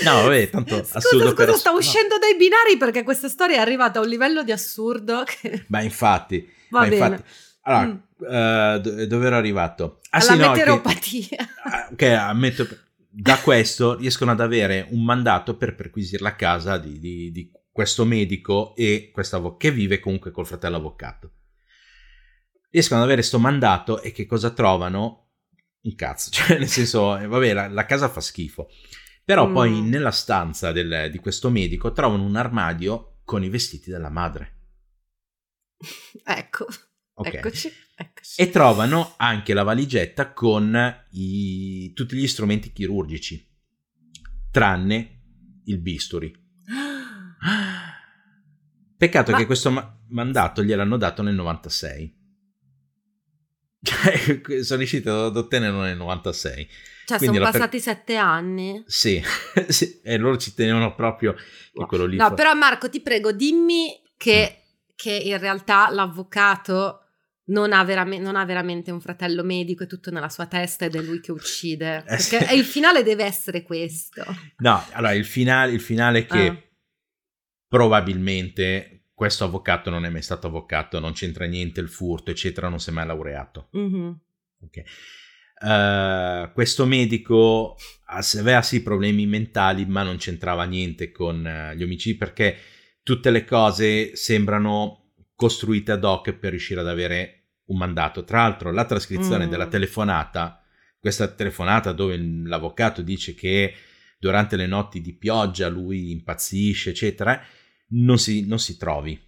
No, 0.05 0.23
vabbè, 0.23 0.51
tanto 0.51 0.77
scusa, 0.78 0.98
assurdo 0.98 1.31
scusa, 1.31 1.44
per... 1.44 1.55
sta 1.55 1.70
uscendo 1.73 2.15
no. 2.15 2.20
dai 2.20 2.36
binari 2.36 2.77
perché 2.77 3.02
questa 3.02 3.28
storia 3.28 3.57
è 3.57 3.61
arrivata 3.61 3.98
a 3.98 4.02
un 4.02 4.09
livello 4.09 4.43
di 4.43 4.52
assurdo 4.52 5.24
che... 5.24 5.65
Ma 5.69 5.82
infatti, 5.82 6.48
Va 6.70 6.81
bene. 6.81 6.94
infatti... 6.94 7.23
Allora, 7.62 7.86
mm. 7.86 9.02
uh, 9.02 9.07
dove 9.07 9.27
ero 9.27 9.36
arrivato? 9.36 10.01
Ah, 10.11 10.19
Alla 10.19 10.32
sì, 10.32 10.39
meteoropatia. 10.39 11.48
No, 11.89 11.97
che, 11.97 12.15
ah, 12.15 12.32
meteo... 12.32 12.66
da 13.09 13.39
questo 13.39 13.97
riescono 13.97 14.31
ad 14.31 14.40
avere 14.40 14.86
un 14.90 15.05
mandato 15.05 15.57
per 15.57 15.74
perquisire 15.74 16.23
la 16.23 16.35
casa 16.36 16.78
di, 16.78 16.98
di, 16.98 17.31
di 17.31 17.51
questo 17.70 18.05
medico 18.05 18.74
e 18.74 19.11
questo 19.12 19.36
avvocato 19.36 19.59
che 19.59 19.70
vive 19.70 20.01
comunque 20.01 20.31
col 20.31 20.47
fratello 20.47 20.77
avvocato 20.77 21.32
riescono 22.70 23.01
ad 23.01 23.06
avere 23.06 23.22
sto 23.22 23.38
mandato 23.38 24.01
e 24.01 24.12
che 24.12 24.26
cosa 24.26 24.51
trovano? 24.51 25.28
Un 25.82 25.94
cazzo, 25.94 26.30
cioè 26.32 26.59
nel 26.59 26.68
senso, 26.68 27.16
eh, 27.16 27.26
vabbè, 27.26 27.52
la, 27.52 27.68
la 27.68 27.84
casa 27.84 28.09
fa 28.09 28.20
schifo. 28.20 28.68
Però 29.24 29.48
mm. 29.48 29.52
poi 29.52 29.80
nella 29.82 30.10
stanza 30.10 30.72
del, 30.72 31.09
di 31.10 31.18
questo 31.18 31.51
medico 31.51 31.92
trovano 31.92 32.24
un 32.24 32.36
armadio 32.36 33.20
con 33.24 33.44
i 33.44 33.48
vestiti 33.48 33.90
della 33.90 34.10
madre. 34.10 34.56
ecco, 36.24 36.66
okay. 37.14 37.34
eccoci, 37.36 37.70
eccoci. 37.94 38.40
E 38.40 38.51
trovano 38.51 39.14
anche 39.16 39.55
la 39.55 39.62
valigetta 39.62 40.32
con 40.32 41.06
i, 41.10 41.92
tutti 41.92 42.16
gli 42.16 42.26
strumenti 42.26 42.72
chirurgici, 42.72 43.48
tranne 44.51 45.22
il 45.64 45.78
bisturi. 45.78 46.32
Peccato 48.97 49.30
Ma... 49.30 49.38
che 49.38 49.47
questo 49.47 49.70
ma- 49.70 49.98
mandato 50.09 50.62
gliel'hanno 50.62 50.97
dato 50.97 51.22
nel 51.22 51.34
96. 51.34 52.18
Cioè, 53.82 54.61
sono 54.62 54.78
riusciti 54.78 55.09
ad 55.09 55.36
ottenerlo 55.36 55.81
nel 55.81 55.97
96. 55.97 56.69
Cioè, 57.07 57.19
Quindi 57.19 57.39
sono 57.39 57.51
passati 57.51 57.77
per... 57.77 57.81
sette 57.81 58.16
anni. 58.16 58.82
Sì. 58.86 59.23
sì, 59.69 60.01
e 60.02 60.16
loro 60.16 60.36
ci 60.36 60.55
tenevano 60.55 60.94
proprio 60.94 61.35
che 61.35 61.86
quello 61.86 62.07
lì. 62.07 62.16
No, 62.16 62.28
fa... 62.28 62.35
però 62.35 62.55
Marco, 62.55 62.89
ti 62.89 63.01
prego, 63.01 63.32
dimmi 63.32 64.01
che, 64.16 64.59
mm. 64.59 64.89
che 64.94 65.12
in 65.12 65.39
realtà 65.39 65.90
l'avvocato 65.90 67.07
non 67.47 67.73
ha, 67.73 67.82
vera- 67.85 68.05
non 68.05 68.36
ha, 68.36 68.44
veramente 68.44 68.90
un 68.93 69.01
fratello 69.01 69.43
medico, 69.43 69.82
è 69.82 69.86
tutto 69.86 70.11
nella 70.11 70.28
sua 70.28 70.47
testa 70.47 70.85
ed 70.85 70.94
è 70.94 71.01
lui 71.01 71.20
che 71.20 71.32
uccide. 71.32 71.98
Eh, 71.98 72.02
perché 72.05 72.47
sì. 72.47 72.55
il 72.55 72.65
finale 72.65 73.02
deve 73.02 73.24
essere 73.24 73.62
questo. 73.62 74.24
No, 74.59 74.85
allora 74.93 75.12
il 75.12 75.24
finale, 75.24 75.73
il 75.73 75.81
finale 75.81 76.20
è 76.20 76.27
che 76.27 76.47
ah. 76.47 76.62
probabilmente 77.66 78.99
questo 79.20 79.44
avvocato 79.44 79.90
non 79.90 80.06
è 80.06 80.09
mai 80.09 80.22
stato 80.22 80.47
avvocato, 80.47 80.98
non 80.98 81.12
c'entra 81.12 81.44
niente 81.44 81.78
il 81.78 81.90
furto, 81.90 82.30
eccetera, 82.30 82.70
non 82.70 82.80
si 82.80 82.88
è 82.88 82.92
mai 82.94 83.05
laureato. 83.05 83.68
Mm-hmm. 83.76 84.10
Okay. 84.62 84.84
Uh, 85.60 86.51
questo 86.55 86.86
medico 86.86 87.76
aveva 88.06 88.62
sì 88.62 88.82
problemi 88.82 89.26
mentali, 89.26 89.84
ma 89.84 90.02
non 90.05 90.16
c'entrava 90.16 90.64
niente 90.64 91.10
con 91.10 91.44
uh, 91.44 91.76
gli 91.76 91.82
omicidi 91.82 92.16
perché 92.16 92.56
tutte 93.02 93.30
le 93.30 93.44
cose 93.44 94.16
sembrano 94.16 95.12
costruite 95.34 95.92
ad 95.92 96.05
hoc 96.05 96.32
per 96.32 96.52
riuscire 96.52 96.80
ad 96.80 96.88
avere 96.88 97.48
un 97.66 97.76
mandato. 97.76 98.24
Tra 98.24 98.38
l'altro, 98.38 98.72
la 98.72 98.86
trascrizione 98.86 99.44
mm. 99.44 99.51
della 99.51 99.66
telefonata, 99.66 100.64
questa 100.98 101.28
telefonata 101.28 101.92
dove 101.92 102.16
l'avvocato 102.16 103.02
dice 103.02 103.34
che 103.34 103.74
durante 104.18 104.56
le 104.56 104.66
notti 104.66 105.02
di 105.02 105.12
pioggia 105.12 105.68
lui 105.68 106.10
impazzisce, 106.10 106.88
eccetera, 106.88 107.38
non 107.90 108.18
si, 108.18 108.46
non 108.46 108.58
si 108.58 108.76
trovi. 108.76 109.18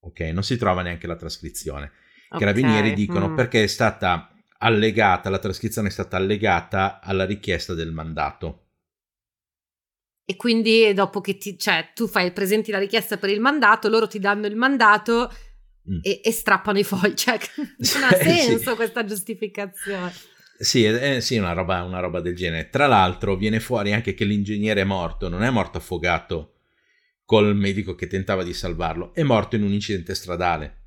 Ok, 0.00 0.20
non 0.20 0.42
si 0.42 0.56
trova 0.56 0.82
neanche 0.82 1.06
la 1.06 1.16
trascrizione. 1.16 1.86
I 1.86 2.36
okay. 2.36 2.38
carabinieri 2.40 2.92
dicono 2.92 3.30
mm. 3.30 3.36
perché 3.36 3.62
è 3.62 3.66
stata 3.66 4.30
allegata, 4.58 5.30
la 5.30 5.38
trascrizione 5.38 5.88
è 5.88 5.90
stata 5.90 6.16
allegata 6.16 7.00
alla 7.00 7.24
richiesta 7.24 7.74
del 7.74 7.92
mandato. 7.92 8.60
E 10.26 10.36
quindi 10.36 10.92
dopo 10.94 11.20
che 11.20 11.36
ti, 11.36 11.58
cioè, 11.58 11.92
tu 11.94 12.06
fai 12.06 12.32
presenti 12.32 12.70
la 12.70 12.78
richiesta 12.78 13.18
per 13.18 13.30
il 13.30 13.40
mandato, 13.40 13.88
loro 13.88 14.06
ti 14.06 14.18
danno 14.18 14.46
il 14.46 14.56
mandato 14.56 15.30
mm. 15.90 15.98
e, 16.02 16.20
e, 16.22 16.32
strappano 16.32 16.78
i 16.78 16.84
fogli. 16.84 17.14
Cioè, 17.14 17.38
non 17.56 18.04
ha 18.04 18.12
senso 18.14 18.70
sì. 18.70 18.76
questa 18.76 19.04
giustificazione. 19.04 20.12
Sì, 20.56 20.84
eh, 20.84 21.20
sì 21.20 21.36
una, 21.36 21.52
roba, 21.52 21.82
una 21.82 22.00
roba 22.00 22.20
del 22.20 22.34
genere. 22.34 22.70
Tra 22.70 22.86
l'altro 22.86 23.36
viene 23.36 23.60
fuori 23.60 23.92
anche 23.92 24.14
che 24.14 24.24
l'ingegnere 24.24 24.82
è 24.82 24.84
morto, 24.84 25.28
non 25.28 25.42
è 25.42 25.50
morto 25.50 25.78
affogato 25.78 26.53
col 27.24 27.56
medico 27.56 27.94
che 27.94 28.06
tentava 28.06 28.42
di 28.42 28.52
salvarlo, 28.52 29.14
è 29.14 29.22
morto 29.22 29.56
in 29.56 29.62
un 29.62 29.72
incidente 29.72 30.14
stradale. 30.14 30.82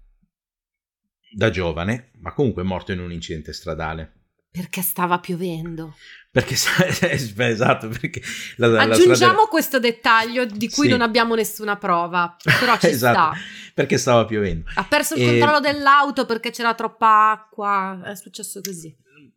Da 1.31 1.49
giovane, 1.49 2.11
ma 2.19 2.33
comunque 2.33 2.61
è 2.61 2.65
morto 2.65 2.91
in 2.91 2.99
un 2.99 3.11
incidente 3.11 3.53
stradale. 3.53 4.13
Perché 4.49 4.81
stava 4.81 5.19
piovendo. 5.19 5.95
Perché, 6.31 6.55
esatto, 7.43 7.89
perché 7.89 8.21
la, 8.57 8.67
la, 8.67 8.81
Aggiungiamo 8.83 9.09
la 9.09 9.15
strada... 9.15 9.47
questo 9.47 9.79
dettaglio 9.79 10.45
di 10.45 10.69
cui 10.69 10.85
sì. 10.85 10.89
non 10.89 11.01
abbiamo 11.01 11.35
nessuna 11.35 11.77
prova, 11.77 12.35
però 12.59 12.77
ci 12.77 12.87
esatto, 12.89 13.35
sta. 13.35 13.41
Perché 13.73 13.97
stava 13.97 14.25
piovendo. 14.25 14.69
Ha 14.75 14.83
perso 14.85 15.15
il 15.15 15.23
e... 15.23 15.25
controllo 15.25 15.59
dell'auto 15.59 16.25
perché 16.25 16.51
c'era 16.51 16.73
troppa 16.73 17.31
acqua, 17.31 18.01
è 18.05 18.15
successo 18.15 18.61
così. 18.61 18.95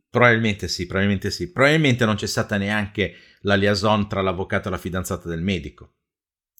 Probabilmente 0.08 0.68
sì, 0.68 0.86
probabilmente 0.86 1.30
sì. 1.30 1.50
Probabilmente 1.52 2.04
non 2.04 2.16
c'è 2.16 2.26
stata 2.26 2.56
neanche 2.56 3.14
la 3.42 3.54
liaison 3.54 4.08
tra 4.08 4.22
l'avvocato 4.22 4.68
e 4.68 4.70
la 4.70 4.78
fidanzata 4.78 5.28
del 5.28 5.42
medico. 5.42 5.94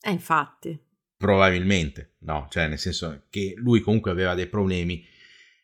Eh, 0.01 0.11
infatti. 0.11 0.79
Probabilmente, 1.17 2.15
no, 2.21 2.47
cioè 2.51 2.67
nel 2.69 2.79
senso 2.79 3.25
che 3.29 3.55
lui 3.57 3.81
comunque 3.81 4.11
aveva 4.11 4.35
dei 4.35 4.47
problemi 4.47 5.05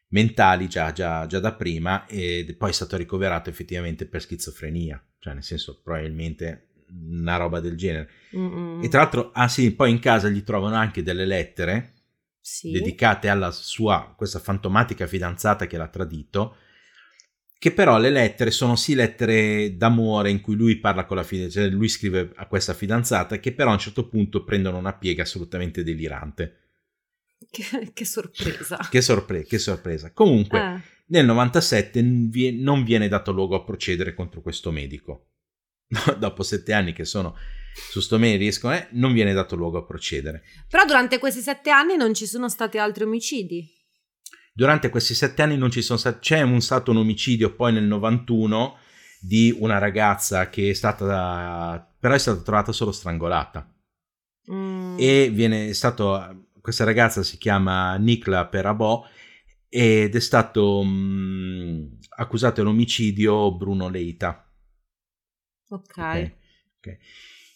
mentali 0.09 0.69
già, 0.69 0.93
già, 0.93 1.27
già 1.27 1.41
da 1.41 1.55
prima 1.55 2.07
e 2.07 2.55
poi 2.57 2.71
è 2.71 2.75
stato 2.75 2.97
ricoverato 2.97 3.51
effettivamente 3.51 4.07
per 4.07 4.21
schizofrenia, 4.21 5.03
cioè 5.19 5.35
nel 5.35 5.43
senso 5.43 5.81
probabilmente 5.83 6.69
una 6.91 7.37
roba 7.37 7.61
del 7.61 7.77
genere. 7.77 8.11
Mm-mm. 8.37 8.83
E 8.83 8.89
tra 8.89 9.01
l'altro, 9.01 9.31
ah 9.33 9.49
sì, 9.49 9.75
poi 9.75 9.91
in 9.91 9.99
casa 9.99 10.29
gli 10.29 10.45
trovano 10.45 10.77
anche 10.77 11.03
delle 11.03 11.25
lettere 11.25 11.95
sì. 12.41 12.71
dedicate 12.71 13.29
alla 13.29 13.51
sua, 13.51 14.15
questa 14.17 14.39
fantomatica 14.39 15.07
fidanzata 15.07 15.67
che 15.67 15.77
l'ha 15.77 15.89
tradito, 15.89 16.57
che 17.59 17.73
però 17.73 17.99
le 17.99 18.11
lettere 18.11 18.51
sono 18.51 18.77
sì 18.77 18.95
lettere 18.95 19.77
d'amore 19.77 20.31
in 20.31 20.41
cui 20.41 20.55
lui 20.55 20.79
parla 20.79 21.07
con 21.07 21.17
la 21.17 21.23
fidanzata, 21.23 21.61
cioè 21.61 21.73
lui 21.73 21.89
scrive 21.89 22.33
a 22.35 22.47
questa 22.47 22.75
fidanzata, 22.75 23.39
che 23.39 23.53
però 23.53 23.71
a 23.71 23.75
un 23.75 23.79
certo 23.79 24.09
punto 24.09 24.45
prendono 24.45 24.79
una 24.79 24.95
piega 24.95 25.23
assolutamente 25.23 25.83
delirante. 25.83 26.61
Che, 27.51 27.91
che 27.93 28.05
sorpresa. 28.05 28.79
che, 28.91 29.01
sorpre- 29.01 29.45
che, 29.45 29.59
sorpresa. 29.59 30.13
Comunque, 30.13 30.59
eh. 30.59 30.81
nel 31.07 31.25
97 31.25 32.03
non 32.03 32.85
viene 32.85 33.09
dato 33.09 33.33
luogo 33.33 33.57
a 33.57 33.65
procedere 33.65 34.15
contro 34.15 34.43
questo 34.43 34.71
medico. 34.71 35.31
Dopo 36.19 36.43
sette 36.43 36.73
anni 36.73 36.93
che 36.93 37.05
sono 37.05 37.37
su 37.91 38.01
sto 38.01 38.19
medico, 38.19 38.41
riescono, 38.41 38.75
eh, 38.75 38.89
non 38.93 39.13
viene 39.13 39.33
dato 39.33 39.55
luogo 39.55 39.79
a 39.79 39.85
procedere. 39.85 40.43
Però 40.69 40.85
durante 40.85 41.19
questi 41.19 41.41
sette 41.41 41.71
anni 41.71 41.97
non 41.97 42.15
ci 42.15 42.27
sono 42.27 42.49
stati 42.49 42.79
altri 42.79 43.05
omicidi. 43.05 43.76
Durante 44.57 44.89
questi 44.89 45.13
sette 45.13 45.43
anni 45.43 45.59
non 45.59 45.71
ci 45.71 45.83
sono 45.83 45.99
stati, 45.99 46.21
c'è 46.21 46.41
un 46.41 46.63
stato 46.63 46.91
un 46.91 46.97
omicidio 46.97 47.55
poi 47.55 47.75
nel 47.75 47.85
91 47.85 48.79
di 49.21 49.55
una 49.59 49.77
ragazza 49.77 50.49
che 50.49 50.71
è 50.71 50.73
stata, 50.73 51.95
però 52.01 52.15
è 52.15 52.19
stata 52.19 52.41
trovata 52.41 52.73
solo 52.73 52.91
strangolata. 52.91 53.71
Mm. 54.51 54.97
E 54.99 55.29
viene 55.31 55.75
stato 55.75 56.49
questa 56.59 56.85
ragazza 56.85 57.23
si 57.23 57.37
chiama 57.37 57.97
Nikla 57.97 58.47
Perabò 58.47 59.07
ed 59.69 60.17
è 60.17 60.21
stato 60.21 60.83
mh, 60.83 60.89
mm, 60.89 61.85
accusato 62.17 62.63
dell'omicidio 62.63 63.55
Bruno 63.55 63.91
Leita. 63.91 64.51
Ok. 65.69 65.91
okay. 65.91 66.37
okay. 66.79 66.99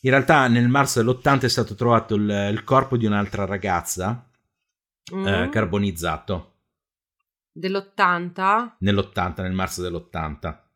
In 0.03 0.11
realtà 0.11 0.49
nel 0.49 0.69
marzo 0.69 1.03
dell'80 1.03 1.41
è 1.45 1.49
stato 1.49 1.75
trovato 1.75 2.15
il, 2.15 2.51
il 2.53 2.63
corpo 2.63 2.99
di 2.99 3.07
un'altra 3.07 3.47
ragazza 3.47 4.31
mm. 5.15 5.27
eh, 5.27 5.49
carbonizzato. 5.49 6.50
Dell'80? 7.53 8.77
Nell'80, 8.79 9.43
nel 9.43 9.53
marzo 9.53 9.83
dell'80. 9.83 10.69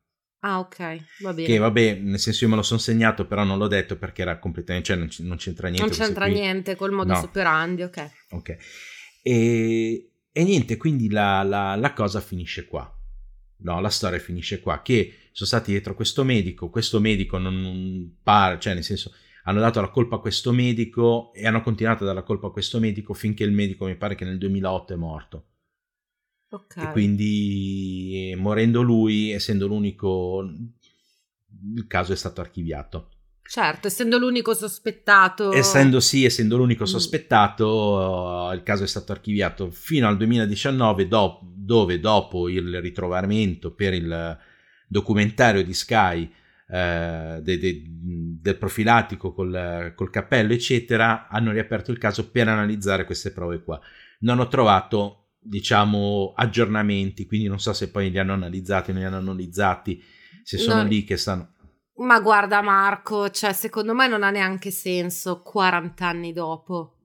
Ah, 0.47 0.59
ok, 0.59 0.77
va 1.21 1.33
bene. 1.33 1.47
Che 1.49 1.57
vabbè, 1.57 1.95
nel 2.01 2.19
senso 2.19 2.45
io 2.45 2.51
me 2.51 2.57
lo 2.57 2.63
sono 2.63 2.79
segnato, 2.79 3.27
però 3.27 3.45
non 3.45 3.57
l'ho 3.57 3.67
detto 3.67 3.97
perché 3.97 4.21
era 4.21 4.39
completamente, 4.39 4.89
cioè 4.89 4.99
non, 4.99 5.09
c- 5.09 5.21
non 5.21 5.39
c'entra 5.39 5.69
niente. 5.69 5.87
Non 5.87 5.97
c'entra 5.97 6.27
niente 6.27 6.77
col 6.77 6.93
modus 6.93 7.19
no. 7.19 7.25
operandi, 7.25 7.83
ok. 7.83 8.11
Ok. 8.33 8.57
E, 9.23 10.11
e 10.31 10.45
niente, 10.45 10.77
quindi 10.77 11.09
la, 11.09 11.43
la, 11.43 11.77
la, 11.77 11.93
cosa 11.95 12.21
finisce 12.21 12.67
qua. 12.67 12.93
No, 13.61 13.81
la 13.81 13.89
storia 13.89 14.19
finisce 14.19 14.61
qua, 14.61 14.83
che 14.83 15.31
sono 15.33 15.49
stati 15.49 15.71
dietro 15.71 15.95
questo 15.95 16.25
medico, 16.25 16.69
questo 16.69 17.01
medico 17.01 17.39
non, 17.39 17.63
non 17.63 18.17
pare, 18.23 18.61
cioè 18.61 18.75
nel 18.75 18.85
senso 18.85 19.15
hanno 19.45 19.61
dato 19.61 19.81
la 19.81 19.89
colpa 19.89 20.17
a 20.17 20.21
questo 20.21 20.53
medico 20.53 21.33
e 21.33 21.47
hanno 21.47 21.63
continuato 21.63 22.03
a 22.03 22.07
dare 22.07 22.19
la 22.19 22.25
colpa 22.25 22.49
a 22.49 22.51
questo 22.51 22.79
medico 22.81 23.15
finché 23.15 23.45
il 23.45 23.53
medico 23.53 23.87
mi 23.87 23.97
pare 23.97 24.15
che 24.15 24.27
nel 24.27 24.37
2008 24.37 24.93
è 24.93 24.97
morto. 24.97 25.47
Okay. 26.55 26.85
E 26.85 26.93
quindi 26.93 28.31
eh, 28.31 28.37
morendo 28.37 28.81
lui, 28.81 29.33
essendo 29.33 29.67
l'unico, 29.67 30.49
il 31.75 31.87
caso 31.89 32.13
è 32.13 32.17
stato 32.17 32.41
archiviato. 32.41 33.09
Certo, 33.43 33.89
essendo 33.89 34.19
l'unico 34.19 34.55
sospettato. 34.55 35.53
Essendo 35.53 35.99
sì, 35.99 36.25
essendo 36.25 36.57
l'unico 36.57 36.85
mm. 36.85 36.87
sospettato, 36.87 38.51
il 38.55 38.63
caso 38.63 38.85
è 38.85 38.87
stato 38.87 39.13
archiviato 39.13 39.71
fino 39.71 40.07
al 40.07 40.17
2019, 40.17 41.09
do- 41.09 41.41
dove 41.43 41.99
dopo 41.99 42.49
il 42.49 42.81
ritrovamento 42.81 43.75
per 43.75 43.93
il 43.93 44.39
documentario 44.87 45.65
di 45.65 45.75
Sky 45.75 46.33
eh, 46.69 47.41
de- 47.43 47.59
de- 47.59 47.83
del 47.87 48.57
profilattico 48.57 49.35
col, 49.35 49.93
col 49.97 50.11
cappello, 50.11 50.53
eccetera, 50.53 51.27
hanno 51.29 51.51
riaperto 51.51 51.91
il 51.91 51.99
caso 51.99 52.31
per 52.31 52.49
analizzare 52.49 53.05
queste 53.05 53.33
prove 53.33 53.63
qua. 53.63 53.81
Non 54.21 54.39
ho 54.39 54.47
trovato 54.47 55.24
diciamo, 55.45 56.33
aggiornamenti, 56.35 57.27
quindi 57.27 57.47
non 57.47 57.61
so 57.61 57.73
se 57.73 57.91
poi 57.91 58.11
li 58.11 58.19
hanno 58.19 58.33
analizzati 58.33 58.91
o 58.91 58.93
non 58.95 59.03
li 59.03 59.09
hanno 59.09 59.19
analizzati, 59.19 60.03
se 60.43 60.59
sono 60.59 60.83
no. 60.83 60.89
lì 60.89 61.05
che 61.05 61.17
stanno... 61.17 61.53
Ma 61.97 62.19
guarda 62.21 62.61
Marco, 62.61 63.31
cioè 63.31 63.53
secondo 63.53 63.95
me 63.95 64.09
non 64.09 64.25
ha 64.25 64.31
neanche 64.31 64.71
senso 64.71 65.43
40 65.43 66.07
anni 66.07 66.33
dopo. 66.33 66.97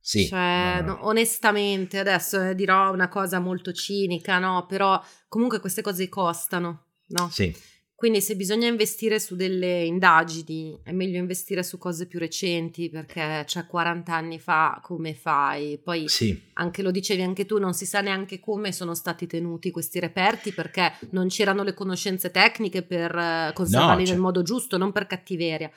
Sì, 0.00 0.26
cioè, 0.26 0.80
no, 0.82 0.94
no. 0.94 1.06
onestamente, 1.06 1.98
adesso 1.98 2.42
eh, 2.42 2.54
dirò 2.54 2.90
una 2.90 3.08
cosa 3.08 3.38
molto 3.38 3.72
cinica, 3.72 4.38
no? 4.38 4.64
Però 4.66 5.00
comunque 5.28 5.60
queste 5.60 5.82
cose 5.82 6.08
costano, 6.08 6.86
no? 7.08 7.28
Sì. 7.30 7.54
Quindi 8.00 8.22
se 8.22 8.34
bisogna 8.34 8.66
investire 8.66 9.20
su 9.20 9.36
delle 9.36 9.82
indagini, 9.82 10.80
è 10.82 10.90
meglio 10.90 11.18
investire 11.18 11.62
su 11.62 11.76
cose 11.76 12.06
più 12.06 12.18
recenti 12.18 12.88
perché 12.88 13.44
cioè 13.46 13.66
40 13.66 14.14
anni 14.14 14.38
fa 14.40 14.80
come 14.82 15.12
fai? 15.12 15.76
Poi 15.76 16.08
sì. 16.08 16.48
anche 16.54 16.80
lo 16.80 16.92
dicevi 16.92 17.20
anche 17.20 17.44
tu, 17.44 17.58
non 17.58 17.74
si 17.74 17.84
sa 17.84 18.00
neanche 18.00 18.40
come 18.40 18.72
sono 18.72 18.94
stati 18.94 19.26
tenuti 19.26 19.70
questi 19.70 20.00
reperti 20.00 20.54
perché 20.54 20.94
non 21.10 21.28
c'erano 21.28 21.62
le 21.62 21.74
conoscenze 21.74 22.30
tecniche 22.30 22.82
per 22.84 23.14
eh, 23.14 23.50
conservarli 23.52 24.00
no, 24.00 24.06
cioè... 24.06 24.14
nel 24.14 24.22
modo 24.22 24.40
giusto, 24.40 24.78
non 24.78 24.92
per 24.92 25.06
cattiveria. 25.06 25.70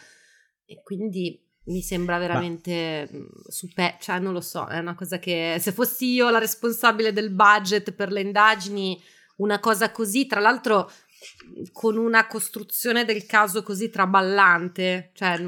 E 0.64 0.82
quindi 0.82 1.45
mi 1.66 1.82
sembra 1.82 2.18
veramente 2.20 3.10
Ma... 3.12 3.18
Mm, 3.18 3.26
super, 3.50 3.98
cioè 4.00 4.20
non 4.20 4.32
lo 4.32 4.40
so, 4.40 4.68
è 4.68 4.78
una 4.78 4.95
cosa 4.95 5.20
che 5.20 5.58
se 5.60 5.74
fossi 5.74 6.14
io 6.14 6.30
la 6.30 6.40
responsabile 6.40 7.12
del 7.12 7.32
budget 7.32 7.91
per 7.91 8.14
le 8.14 8.22
indagini, 8.22 8.98
una 9.38 9.60
cosa 9.60 9.91
così, 9.91 10.26
tra 10.26 10.40
l'altro 10.40 10.90
con 11.72 11.98
una 11.98 12.28
costruzione 12.28 13.06
del 13.06 13.26
caso 13.26 13.64
così 13.64 13.90
traballante, 13.90 15.12
cioè 15.14 15.40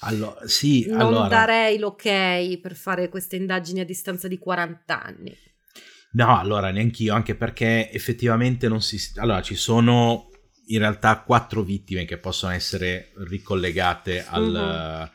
allora, 0.00 0.46
sì, 0.46 0.86
non 0.88 1.00
allora... 1.00 1.28
darei 1.28 1.78
l'ok 1.78 2.58
per 2.60 2.76
fare 2.76 3.08
queste 3.08 3.36
indagini 3.36 3.80
a 3.80 3.84
distanza 3.84 4.28
di 4.28 4.38
40 4.38 5.02
anni. 5.02 5.36
No, 6.12 6.38
allora 6.38 6.70
neanch'io, 6.70 7.14
anche 7.14 7.34
perché 7.34 7.90
effettivamente 7.90 8.68
non 8.68 8.80
si... 8.80 8.98
Allora, 9.16 9.42
ci 9.42 9.56
sono 9.56 10.30
in 10.66 10.78
realtà 10.78 11.20
quattro 11.22 11.62
vittime 11.62 12.04
che 12.04 12.18
possono 12.18 12.52
essere 12.52 13.12
ricollegate 13.28 14.24
al, 14.26 14.52
uh-huh. 14.52 15.10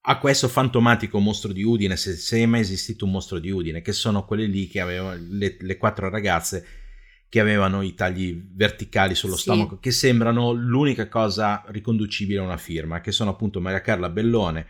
a 0.00 0.18
questo 0.18 0.48
fantomatico 0.48 1.18
mostro 1.18 1.52
di 1.52 1.62
Udine, 1.62 1.96
se, 1.96 2.14
se 2.14 2.38
è 2.38 2.46
mai 2.46 2.60
esistito 2.60 3.04
un 3.04 3.12
mostro 3.12 3.38
di 3.38 3.50
Udine, 3.50 3.82
che 3.82 3.92
sono 3.92 4.24
quelle 4.24 4.46
lì 4.46 4.66
che 4.66 4.80
avevano 4.80 5.16
le, 5.28 5.56
le 5.60 5.76
quattro 5.76 6.08
ragazze 6.08 6.85
che 7.28 7.40
avevano 7.40 7.82
i 7.82 7.94
tagli 7.94 8.40
verticali 8.52 9.14
sullo 9.14 9.36
sì. 9.36 9.42
stomaco, 9.42 9.78
che 9.78 9.90
sembrano 9.90 10.52
l'unica 10.52 11.08
cosa 11.08 11.64
riconducibile 11.68 12.38
a 12.38 12.42
una 12.42 12.56
firma, 12.56 13.00
che 13.00 13.12
sono 13.12 13.30
appunto 13.30 13.60
Maria 13.60 13.80
Carla 13.80 14.08
Bellone, 14.08 14.66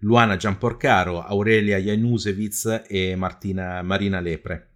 Luana 0.00 0.36
Giamporcaro, 0.36 1.22
Aurelia 1.22 1.78
Janusevitz 1.78 2.84
e 2.86 3.16
Martina, 3.16 3.82
Marina 3.82 4.20
Lepre. 4.20 4.68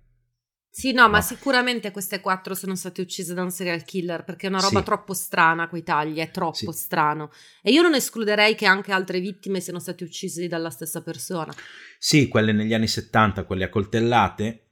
Sì, 0.74 0.92
no, 0.92 1.02
no, 1.02 1.10
ma 1.10 1.20
sicuramente 1.20 1.90
queste 1.90 2.20
quattro 2.20 2.54
sono 2.54 2.74
state 2.74 3.02
uccise 3.02 3.34
da 3.34 3.42
un 3.42 3.50
serial 3.50 3.84
killer 3.84 4.24
perché 4.24 4.46
è 4.46 4.48
una 4.48 4.58
roba 4.58 4.78
sì. 4.78 4.84
troppo 4.86 5.12
strana 5.12 5.68
quei 5.68 5.82
tagli, 5.82 6.16
è 6.16 6.30
troppo 6.30 6.72
sì. 6.72 6.78
strano. 6.78 7.30
E 7.60 7.72
io 7.72 7.82
non 7.82 7.94
escluderei 7.94 8.54
che 8.54 8.64
anche 8.64 8.90
altre 8.90 9.20
vittime 9.20 9.60
siano 9.60 9.78
state 9.78 10.02
uccise 10.02 10.48
dalla 10.48 10.70
stessa 10.70 11.02
persona. 11.02 11.54
Sì, 11.98 12.26
quelle 12.26 12.52
negli 12.52 12.72
anni 12.72 12.88
70, 12.88 13.44
quelle 13.44 13.64
accoltellate, 13.64 14.71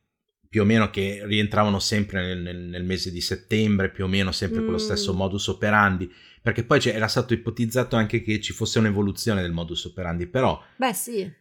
più 0.50 0.62
o 0.62 0.64
meno 0.64 0.90
che 0.90 1.20
rientravano 1.26 1.78
sempre 1.78 2.26
nel, 2.26 2.40
nel, 2.40 2.56
nel 2.56 2.82
mese 2.82 3.12
di 3.12 3.20
settembre, 3.20 3.88
più 3.88 4.06
o 4.06 4.08
meno 4.08 4.32
sempre 4.32 4.58
mm. 4.58 4.64
con 4.64 4.72
lo 4.72 4.78
stesso 4.78 5.14
mm. 5.14 5.16
modus 5.16 5.46
operandi, 5.46 6.12
perché 6.42 6.64
poi 6.64 6.82
era 6.86 7.06
stato 7.06 7.34
ipotizzato 7.34 7.94
anche 7.94 8.20
che 8.20 8.40
ci 8.40 8.52
fosse 8.52 8.80
un'evoluzione 8.80 9.42
del 9.42 9.52
modus 9.52 9.84
operandi, 9.84 10.26
però... 10.26 10.60
Beh 10.76 10.92
sì. 10.92 11.32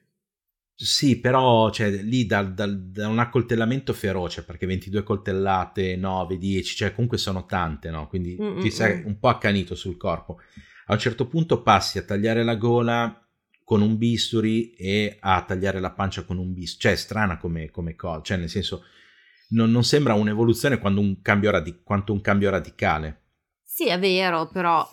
Sì, 0.75 1.19
però 1.19 1.71
cioè, 1.71 1.89
lì 1.89 2.27
da, 2.27 2.43
da, 2.43 2.67
da, 2.67 3.07
un 3.07 3.17
accoltellamento 3.17 3.93
feroce, 3.93 4.43
perché 4.43 4.67
22 4.67 5.01
coltellate, 5.01 5.95
9, 5.95 6.37
10, 6.37 6.75
cioè 6.75 6.93
comunque 6.93 7.17
sono 7.17 7.47
tante, 7.47 7.89
no? 7.89 8.07
Quindi 8.07 8.37
Mm-mm. 8.39 8.61
ti 8.61 8.69
sei 8.69 9.01
un 9.05 9.17
po' 9.17 9.29
accanito 9.29 9.73
sul 9.73 9.97
corpo. 9.97 10.39
A 10.85 10.93
un 10.93 10.99
certo 10.99 11.25
punto 11.25 11.63
passi 11.63 11.97
a 11.97 12.03
tagliare 12.03 12.43
la 12.43 12.55
gola 12.55 13.27
con 13.63 13.81
un 13.81 13.97
bisturi 13.97 14.73
e 14.75 15.17
a 15.19 15.43
tagliare 15.43 15.79
la 15.79 15.91
pancia 15.91 16.23
con 16.23 16.37
un 16.37 16.53
bisturi, 16.53 16.81
cioè 16.81 16.91
è 16.91 16.95
strana 16.95 17.37
come, 17.37 17.71
come 17.71 17.95
cosa, 17.95 18.21
cioè 18.21 18.37
nel 18.37 18.49
senso 18.49 18.83
non, 19.49 19.71
non 19.71 19.83
sembra 19.83 20.13
un'evoluzione 20.13 20.79
quanto 20.79 20.99
un, 20.99 21.17
radi- 21.23 21.81
quanto 21.83 22.13
un 22.13 22.21
cambio 22.21 22.49
radicale. 22.49 23.23
Sì, 23.63 23.87
è 23.87 23.99
vero, 23.99 24.47
però 24.47 24.87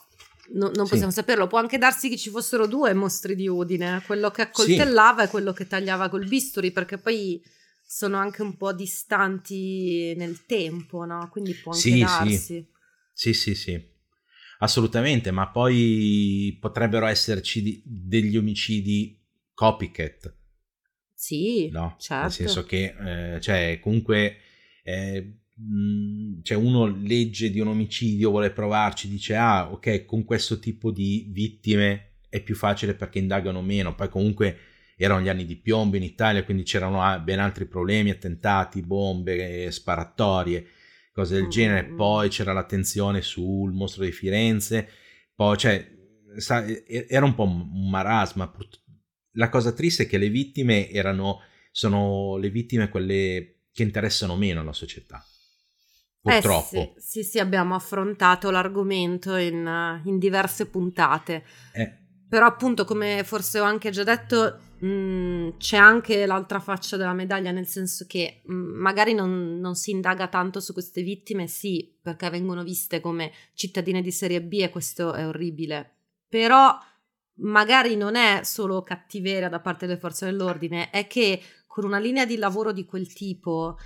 No, 0.53 0.71
non 0.75 0.87
possiamo 0.87 1.11
sì. 1.11 1.17
saperlo. 1.17 1.47
Può 1.47 1.59
anche 1.59 1.79
darsi 1.79 2.09
che 2.09 2.17
ci 2.17 2.31
fossero 2.31 2.67
due 2.67 2.95
mostri 2.95 3.35
di 3.35 3.49
Udine, 3.49 4.03
quello 4.07 4.31
che 4.31 4.43
accoltellava 4.43 5.23
sì. 5.23 5.27
e 5.27 5.31
quello 5.31 5.53
che 5.53 5.67
tagliava 5.67 6.09
col 6.09 6.27
bisturi, 6.27 6.71
perché 6.71 6.99
poi 6.99 7.43
sono 7.85 8.17
anche 8.17 8.43
un 8.43 8.57
po' 8.57 8.73
distanti 8.73 10.15
nel 10.17 10.45
tempo, 10.47 11.05
no? 11.05 11.29
Quindi 11.31 11.55
può 11.55 11.73
anche 11.73 11.91
sì, 11.91 11.99
darsi. 11.99 12.37
Sì. 12.37 12.67
sì, 13.13 13.33
sì, 13.33 13.55
sì. 13.55 13.95
Assolutamente, 14.59 15.31
ma 15.31 15.49
poi 15.49 16.57
potrebbero 16.61 17.07
esserci 17.07 17.63
di- 17.63 17.83
degli 17.85 18.37
omicidi 18.37 19.21
copycat. 19.53 20.35
Sì, 21.13 21.71
no? 21.71 21.97
certo. 21.99 22.23
Nel 22.23 22.33
senso 22.33 22.65
che, 22.65 23.35
eh, 23.35 23.41
cioè, 23.41 23.81
comunque 23.83 24.37
eh, 24.87 25.39
cioè 26.43 26.57
uno 26.57 26.87
legge 26.87 27.51
di 27.51 27.59
un 27.59 27.69
omicidio, 27.69 28.31
vuole 28.31 28.51
provarci, 28.51 29.09
dice 29.09 29.35
ah 29.35 29.73
ok 29.73 30.05
con 30.05 30.25
questo 30.25 30.59
tipo 30.59 30.93
di 30.93 31.29
vittime 31.31 32.19
è 32.29 32.41
più 32.43 32.55
facile 32.55 32.95
perché 32.95 33.19
indagano 33.19 33.63
meno, 33.63 33.95
poi 33.95 34.09
comunque 34.09 34.59
erano 34.97 35.23
gli 35.23 35.29
anni 35.29 35.45
di 35.45 35.57
piombo 35.57 35.97
in 35.97 36.03
Italia, 36.03 36.45
quindi 36.45 36.63
c'erano 36.63 37.21
ben 37.23 37.39
altri 37.41 37.67
problemi, 37.67 38.11
attentati, 38.11 38.81
bombe, 38.83 39.71
sparatorie, 39.71 40.67
cose 41.13 41.35
del 41.35 41.47
mm. 41.47 41.51
genere, 41.51 41.85
poi 41.87 42.29
c'era 42.29 42.53
l'attenzione 42.53 43.21
sul 43.23 43.73
mostro 43.73 44.05
di 44.05 44.13
Firenze, 44.13 44.89
poi 45.35 45.57
cioè 45.57 45.95
era 47.09 47.25
un 47.25 47.35
po' 47.35 47.45
un 47.45 47.89
marasma. 47.91 48.51
La 49.33 49.49
cosa 49.49 49.73
triste 49.73 50.05
è 50.05 50.07
che 50.07 50.19
le 50.19 50.29
vittime 50.29 50.91
erano, 50.91 51.41
sono 51.73 52.37
le 52.37 52.51
vittime 52.51 52.89
quelle 52.89 53.56
che 53.77 53.83
interessano 53.83 54.37
meno 54.37 54.61
alla 54.61 54.73
società. 54.73 55.23
Purtroppo. 56.19 56.77
Eh 56.77 56.95
sì, 56.97 57.23
sì, 57.23 57.23
sì, 57.25 57.39
abbiamo 57.39 57.75
affrontato 57.75 58.51
l'argomento 58.51 59.37
in, 59.37 60.01
in 60.05 60.19
diverse 60.19 60.67
puntate. 60.67 61.45
Eh. 61.75 61.93
Però 62.27 62.47
appunto, 62.47 62.87
come 62.87 63.23
forse 63.23 63.61
ho 63.61 63.65
anche 63.65 63.91
già 63.91 64.03
detto, 64.03 64.59
mh, 64.79 64.87
mm, 64.87 65.49
c'è 65.59 65.77
anche 65.77 66.25
l'altra 66.25 66.59
faccia 66.59 66.97
della 66.97 67.13
medaglia, 67.13 67.51
nel 67.51 67.67
senso 67.67 68.07
che 68.09 68.41
mh, 68.47 68.55
mm, 68.55 68.81
magari 68.81 69.13
non, 69.13 69.61
non, 69.61 69.75
si 69.75 69.91
indaga 69.91 70.27
tanto 70.29 70.59
su 70.59 70.73
queste 70.73 71.03
vittime, 71.03 71.47
sì, 71.47 71.95
perché 72.01 72.31
vengono 72.31 72.65
viste 72.65 73.01
come 73.01 73.31
cittadine 73.53 74.01
di 74.01 74.11
serie 74.11 74.43
B 74.43 74.55
e 74.63 74.71
questo 74.71 75.13
è 75.13 75.27
orribile. 75.27 75.97
Però 76.31 76.77
magari 77.41 77.95
non 77.95 78.17
è 78.17 78.41
solo 78.43 78.81
cattiveria 78.81 79.51
da 79.51 79.61
parte 79.61 79.87
delle 79.87 79.99
forze 79.99 80.25
dell'ordine, 80.25 80.89
è 80.89 81.07
che 81.07 81.43
con 81.77 81.85
una 81.85 81.99
linea 81.99 82.25
di 82.25 82.39
lavoro 82.39 82.73
di 82.73 82.87
quel 82.87 83.13
tipo 83.13 83.77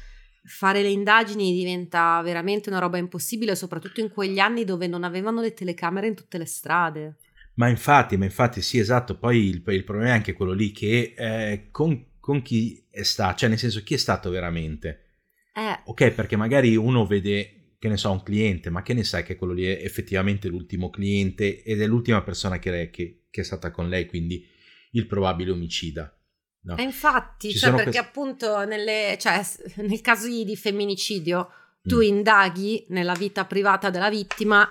fare 0.45 0.81
le 0.81 0.91
indagini 0.91 1.53
diventa 1.53 2.23
veramente 2.23 2.69
una 2.69 2.79
roba 2.79 2.99
impossibile, 2.99 3.57
soprattutto 3.57 3.99
in 3.99 4.13
quegli 4.13 4.39
anni 4.39 4.65
dove 4.65 4.87
non 4.87 5.03
avevano 5.03 5.41
le 5.41 5.55
telecamere 5.55 6.07
in 6.07 6.15
tutte 6.15 6.39
le 6.39 6.45
strade. 6.45 7.17
Ma 7.55 7.69
infatti, 7.69 8.17
ma 8.17 8.27
infatti 8.27 8.63
sì, 8.63 8.79
esatto, 8.79 9.19
poi 9.19 9.49
il, 9.49 9.61
il 9.67 9.83
problema 9.83 10.11
è 10.11 10.13
anche 10.13 10.35
quello 10.35 10.53
lì 10.53 10.71
che 10.71 11.15
eh, 11.17 11.67
con, 11.73 12.19
con, 12.21 12.43
chi 12.43 12.87
è 12.93 13.03
stato, 13.03 13.39
cioè 13.39 13.49
nel 13.49 13.59
senso 13.59 13.83
chi 13.83 13.95
è 13.95 13.99
stato 13.99 14.31
veramente. 14.31 15.07
Eh. 15.53 15.81
Ok, 15.87 16.13
perché 16.13 16.37
magari 16.37 16.77
uno 16.77 17.05
vede, 17.07 17.75
che 17.81 17.89
ne 17.89 17.97
so, 17.97 18.13
un 18.13 18.23
cliente, 18.23 18.71
ma 18.71 18.83
che 18.83 18.95
ne 18.95 19.03
sai 19.03 19.25
che 19.25 19.35
quello 19.35 19.53
lì 19.53 19.65
è 19.65 19.81
effettivamente 19.83 20.47
l'ultimo 20.47 20.91
cliente 20.91 21.65
ed 21.65 21.83
è 21.83 21.89
l'ultima 21.89 22.23
persona 22.23 22.61
che, 22.61 22.89
che, 22.91 23.25
che 23.29 23.41
è 23.41 23.45
stata 23.45 23.73
con 23.73 23.89
lei, 23.89 24.07
quindi 24.07 24.47
il 24.93 25.09
probabile 25.09 25.51
omicida. 25.51 26.15
No. 26.63 26.77
E 26.77 26.83
infatti, 26.83 27.55
cioè 27.55 27.71
perché 27.71 27.91
quest... 27.91 28.05
appunto 28.05 28.65
nelle, 28.65 29.17
cioè, 29.19 29.41
nel 29.77 30.01
caso 30.01 30.27
di 30.29 30.57
femminicidio 30.57 31.51
tu 31.83 31.99
mm. 31.99 32.03
indaghi 32.03 32.85
nella 32.91 33.15
vita 33.15 33.47
privata 33.47 33.89
della 33.89 34.11
vittima 34.11 34.71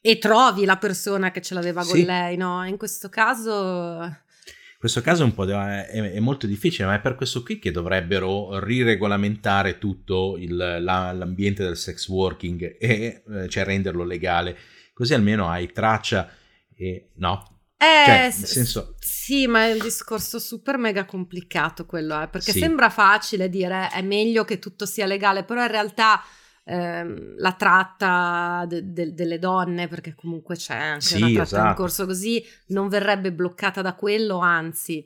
e 0.00 0.18
trovi 0.18 0.64
la 0.64 0.78
persona 0.78 1.30
che 1.30 1.40
ce 1.40 1.54
l'aveva 1.54 1.84
con 1.84 1.98
lei, 2.00 2.36
no? 2.36 2.66
In 2.66 2.76
questo 2.76 3.08
caso... 3.08 4.02
In 4.02 4.88
questo 4.90 5.00
caso 5.00 5.22
è, 5.22 5.26
un 5.26 5.34
po 5.34 5.44
de- 5.44 5.86
è, 5.86 6.12
è, 6.14 6.18
molto 6.18 6.48
difficile, 6.48 6.88
ma 6.88 6.94
è 6.94 7.00
per 7.00 7.14
questo 7.14 7.44
qui 7.44 7.60
che 7.60 7.70
dovrebbero 7.70 8.58
riregolamentare 8.58 9.78
tutto 9.78 10.36
il, 10.36 10.56
la, 10.56 11.12
l'ambiente 11.12 11.62
del 11.62 11.76
sex 11.76 12.08
working 12.08 12.78
e 12.80 13.22
eh, 13.24 13.48
cioè 13.48 13.64
renderlo 13.64 14.02
legale, 14.02 14.58
così 14.92 15.14
almeno 15.14 15.48
hai 15.48 15.70
traccia 15.70 16.28
e 16.74 17.10
no, 17.18 17.51
eh, 17.82 18.04
cioè, 18.06 18.20
nel 18.20 18.32
senso... 18.32 18.94
Sì, 19.00 19.48
ma 19.48 19.66
è 19.66 19.72
un 19.72 19.78
discorso 19.80 20.38
super 20.38 20.78
mega 20.78 21.04
complicato 21.04 21.84
quello, 21.84 22.20
eh, 22.20 22.28
perché 22.28 22.52
sì. 22.52 22.60
sembra 22.60 22.90
facile 22.90 23.48
dire 23.48 23.88
è 23.88 24.02
meglio 24.02 24.44
che 24.44 24.60
tutto 24.60 24.86
sia 24.86 25.04
legale, 25.04 25.42
però 25.42 25.62
in 25.62 25.70
realtà 25.70 26.22
ehm, 26.64 27.34
la 27.38 27.52
tratta 27.52 28.64
de- 28.68 28.92
de- 28.92 29.14
delle 29.14 29.40
donne, 29.40 29.88
perché 29.88 30.14
comunque 30.14 30.54
c'è 30.54 30.76
anche 30.76 31.00
sì, 31.00 31.16
una 31.16 31.26
tratta 31.26 31.42
esatto. 31.42 31.68
in 31.68 31.74
corso 31.74 32.06
così, 32.06 32.44
non 32.68 32.88
verrebbe 32.88 33.32
bloccata 33.32 33.82
da 33.82 33.94
quello, 33.94 34.38
anzi... 34.38 35.04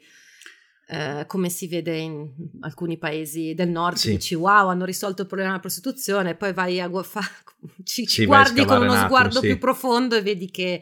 Eh, 0.88 1.24
come 1.26 1.48
si 1.48 1.66
vede 1.66 1.96
in 1.96 2.30
alcuni 2.60 2.96
paesi 2.96 3.54
del 3.54 3.68
nord, 3.70 3.96
sì. 3.96 4.10
dici 4.10 4.36
wow, 4.36 4.68
hanno 4.68 4.84
risolto 4.84 5.22
il 5.22 5.26
problema 5.26 5.50
della 5.50 5.60
prostituzione, 5.60 6.36
poi 6.36 6.52
vai 6.52 6.80
a 6.80 6.86
gu- 6.86 7.04
fa- 7.04 7.28
ci, 7.82 8.06
ci 8.06 8.24
guardi 8.24 8.64
con 8.64 8.82
uno 8.82 8.94
sguardo 8.94 9.40
più 9.40 9.58
profondo 9.58 10.14
e 10.14 10.22
vedi 10.22 10.48
che 10.48 10.80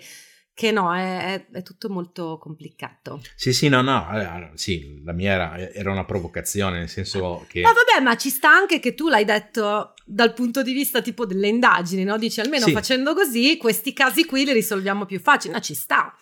che 0.54 0.70
no, 0.70 0.94
è, 0.94 1.46
è, 1.50 1.62
tutto 1.62 1.88
molto 1.88 2.38
complicato. 2.40 3.20
Sì, 3.34 3.52
sì, 3.52 3.68
no, 3.68 3.82
no, 3.82 4.06
allora, 4.06 4.52
sì, 4.54 5.02
la 5.04 5.12
mia 5.12 5.32
era, 5.32 5.72
era, 5.72 5.90
una 5.90 6.04
provocazione, 6.04 6.78
nel 6.78 6.88
senso 6.88 7.44
che... 7.48 7.60
Ma 7.60 7.72
vabbè, 7.72 8.04
ma 8.04 8.16
ci 8.16 8.30
sta 8.30 8.50
anche 8.50 8.78
che 8.78 8.94
tu 8.94 9.08
l'hai 9.08 9.24
detto 9.24 9.94
dal 10.06 10.32
punto 10.32 10.62
di 10.62 10.72
vista 10.72 11.02
tipo 11.02 11.26
delle 11.26 11.48
indagini, 11.48 12.04
no? 12.04 12.16
Dici 12.18 12.40
almeno 12.40 12.66
sì. 12.66 12.72
facendo 12.72 13.14
così 13.14 13.56
questi 13.56 13.92
casi 13.92 14.24
qui 14.26 14.44
li 14.44 14.52
risolviamo 14.52 15.06
più 15.06 15.18
facili, 15.18 15.52
no, 15.52 15.60
ci 15.60 15.74
sta. 15.74 16.16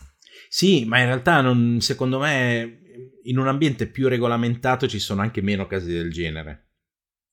Sì, 0.49 0.87
ma 0.87 0.99
in 0.99 1.07
realtà 1.07 1.43
non, 1.43 1.79
secondo 1.81 2.19
me 2.19 2.81
in 3.25 3.39
un 3.39 3.49
ambiente 3.49 3.87
più 3.87 4.09
regolamentato 4.09 4.89
ci 4.89 4.99
sono 4.99 5.21
anche 5.21 5.43
meno 5.43 5.67
casi 5.67 5.93
del 5.93 6.11
genere. 6.11 6.69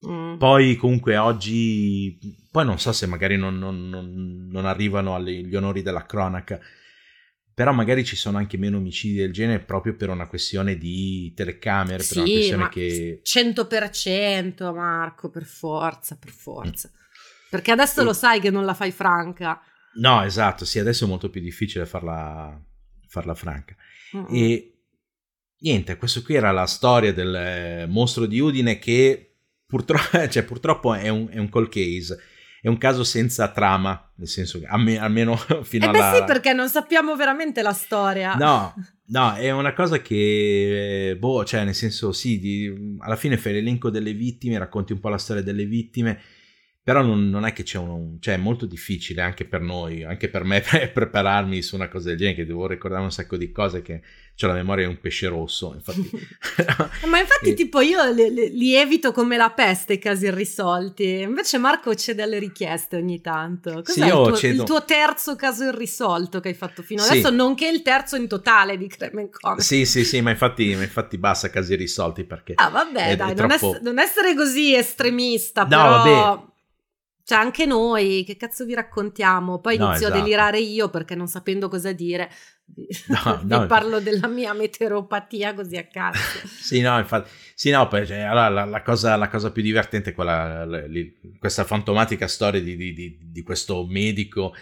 Mm. 0.05 0.38
Poi 0.38 0.76
comunque 0.76 1.17
oggi, 1.17 2.17
poi 2.51 2.65
non 2.65 2.77
so 2.80 2.91
se 2.91 3.05
magari 3.05 3.38
non, 3.38 3.57
non, 3.57 4.47
non 4.49 4.65
arrivano 4.65 5.15
agli 5.15 5.55
onori 5.55 5.81
della 5.81 6.05
cronaca, 6.05 6.59
però 7.60 7.73
magari 7.73 8.06
ci 8.06 8.15
sono 8.15 8.38
anche 8.38 8.56
meno 8.56 8.77
omicidi 8.77 9.15
del 9.15 9.34
genere 9.34 9.60
proprio 9.60 9.94
per 9.94 10.07
una 10.07 10.27
questione 10.27 10.77
di 10.77 11.34
telecamere, 11.36 12.02
sì, 12.02 12.14
per 12.14 12.23
una 12.56 12.69
questione 12.69 12.69
che... 12.69 13.22
100% 13.22 14.73
Marco, 14.73 15.30
per 15.30 15.44
forza, 15.44 16.15
per 16.15 16.31
forza. 16.31 16.90
Mm. 16.90 16.98
Perché 17.49 17.72
adesso 17.72 17.99
e... 17.99 18.06
lo 18.06 18.14
sai 18.14 18.40
che 18.40 18.49
non 18.49 18.64
la 18.64 18.73
fai 18.73 18.91
franca. 18.91 19.61
No, 19.95 20.23
esatto, 20.23 20.64
sì, 20.64 20.80
adesso 20.80 21.03
è 21.03 21.07
molto 21.10 21.30
più 21.30 21.41
difficile 21.41 21.86
farla, 21.86 22.57
farla 23.10 23.36
franca. 23.36 23.76
Mm-hmm. 24.15 24.34
E 24.34 24.80
niente, 25.57 25.98
questo 25.98 26.22
qui 26.22 26.36
era 26.36 26.52
la 26.52 26.65
storia 26.65 27.11
del 27.11 27.36
eh, 27.36 27.86
mostro 27.90 28.26
di 28.26 28.40
Udine 28.40 28.80
che 28.80 29.36
purtroppo, 29.65 30.15
cioè, 30.31 30.44
purtroppo 30.44 30.94
è, 30.94 31.10
un, 31.10 31.27
è 31.30 31.40
un 31.40 31.49
cold 31.49 31.68
case 31.68 32.18
è 32.61 32.68
un 32.68 32.77
caso 32.77 33.03
senza 33.03 33.49
trama, 33.52 34.11
nel 34.15 34.27
senso 34.27 34.60
che 34.60 34.65
almeno 34.65 35.36
fino 35.64 35.86
eh 35.86 35.88
alla... 35.88 36.14
Eh 36.14 36.18
sì, 36.18 36.23
perché 36.26 36.53
non 36.53 36.69
sappiamo 36.69 37.15
veramente 37.15 37.61
la 37.61 37.73
storia. 37.73 38.36
No, 38.36 38.73
no, 39.07 39.36
è 39.36 39.52
una 39.52 39.73
cosa 39.73 40.02
che, 40.02 41.15
boh, 41.18 41.45
cioè 41.45 41.64
nel 41.64 41.76
senso 41.76 42.11
sì, 42.11 42.40
di, 42.40 42.98
alla 42.99 43.15
fine 43.15 43.38
fai 43.38 43.53
l'elenco 43.53 43.90
delle 43.90 44.14
vittime, 44.14 44.57
racconti 44.57 44.94
un 44.94 44.99
po' 44.99 45.10
la 45.10 45.18
storia 45.18 45.44
delle 45.44 45.65
vittime, 45.65 46.19
però 46.90 47.03
non, 47.03 47.30
non 47.30 47.45
è 47.45 47.53
che 47.53 47.61
c'è 47.61 47.78
un, 47.78 48.18
cioè 48.20 48.34
è 48.34 48.38
molto 48.38 48.66
difficile 48.66 49.22
anche 49.22 49.45
per 49.45 49.61
noi, 49.61 50.03
anche 50.03 50.28
per 50.28 50.44
me 50.44 50.60
per 50.68 50.91
prepararmi 50.91 51.61
su 51.61 51.76
una 51.76 51.88
cosa 51.88 52.10
del 52.10 52.18
genere, 52.18 52.38
che 52.38 52.45
devo 52.48 52.66
ricordare 52.66 53.03
un 53.03 53.11
sacco 53.11 53.38
di 53.38 53.52
cose 53.52 53.84
che 53.84 54.02
ho 54.41 54.48
la 54.48 54.53
memoria 54.53 54.88
di 54.88 54.90
un 54.90 54.99
pesce 54.99 55.28
rosso, 55.28 55.72
infatti. 55.76 56.10
Ma 57.06 57.20
infatti 57.20 57.49
e... 57.52 57.53
tipo 57.53 57.80
io 57.82 58.11
li, 58.11 58.57
li, 58.57 58.74
evito 58.74 59.11
come 59.11 59.38
la 59.38 59.52
peste 59.52 59.94
i 59.94 59.99
casi 59.99 60.26
irrisolti, 60.26 61.20
invece 61.20 61.60
Marco 61.60 61.94
cede 61.94 62.24
alle 62.24 62.40
richieste 62.40 62.95
ogni 62.95 63.22
tanto. 63.22 63.84
Cos'è 63.84 63.91
sì, 63.91 64.07
il, 64.07 64.10
tuo, 64.10 64.36
cedo... 64.36 64.61
il, 64.61 64.68
tuo, 64.68 64.84
terzo 64.84 65.36
caso 65.36 65.66
irrisolto 65.66 66.40
che 66.40 66.48
hai 66.48 66.56
fatto 66.56 66.82
fino 66.82 67.03
adesso, 67.03 67.30
sì. 67.30 67.36
nonché 67.36 67.68
il 67.68 67.84
terzo 67.84 68.16
in 68.16 68.28
totale 68.28 68.80
di 68.80 68.88
Creme 68.88 69.30
Comics. 69.30 69.64
Sì, 69.64 69.86
sì, 69.86 70.03
sì, 70.03 70.22
ma 70.22 70.32
infatti, 70.32 70.74
ma 70.74 70.82
infatti 70.82 71.20
basta 71.20 71.52
casi 71.52 71.74
irrisolti 71.74 72.24
perché... 72.24 72.53
Ah 72.56 72.70
vabbè, 72.70 73.10
è, 73.10 73.16
dai, 73.16 73.34
è 73.34 73.36
non, 73.36 73.48
troppo... 73.48 73.74
ess- 73.76 73.82
non, 73.82 73.99
essere 73.99 74.34
così 74.34 74.74
estremista, 74.74 75.61
no, 75.61 75.68
però... 75.68 75.90
Vabbè 75.90 76.48
cioè, 77.30 77.38
anche 77.38 77.68
noi, 77.68 78.23
che 78.26 78.38
cazzo 78.38 78.65
vi 78.65 78.73
raccontiamo? 78.73 79.60
Poi 79.60 79.77
no, 79.77 79.85
inizio 79.85 80.07
esatto. 80.07 80.19
a 80.19 80.23
delirare 80.23 80.60
io 80.60 80.89
perché 80.89 81.14
non 81.14 81.27
sapendo 81.27 81.68
cosa 81.68 81.91
dire, 81.91 82.27
no, 83.06 83.41
vi 83.45 83.47
no, 83.47 83.68
parlo 83.68 83.99
della 83.99 84.27
mia 84.27 84.51
meteoropatia 84.53 85.53
così 85.53 85.77
a 85.77 85.85
caso. 85.85 86.18
sì, 86.60 86.81
no, 86.81 86.97
infatti, 86.97 87.30
sì, 87.53 87.69
no, 87.69 87.88
poi, 87.88 88.07
cioè, 88.07 88.22
allora, 88.22 88.49
la, 88.49 88.65
la, 88.65 88.81
cosa, 88.81 89.15
la, 89.15 89.27
cosa, 89.27 89.51
più 89.51 89.61
divertente 89.61 90.10
è 90.10 90.14
quella, 90.15 90.65
li, 90.65 91.38
questa 91.38 91.65
fantomatica 91.65 92.27
storia 92.27 92.61
di, 92.61 92.76
di, 92.76 92.93
di, 92.93 93.19
di 93.22 93.43
questo 93.43 93.85
medico. 93.85 94.56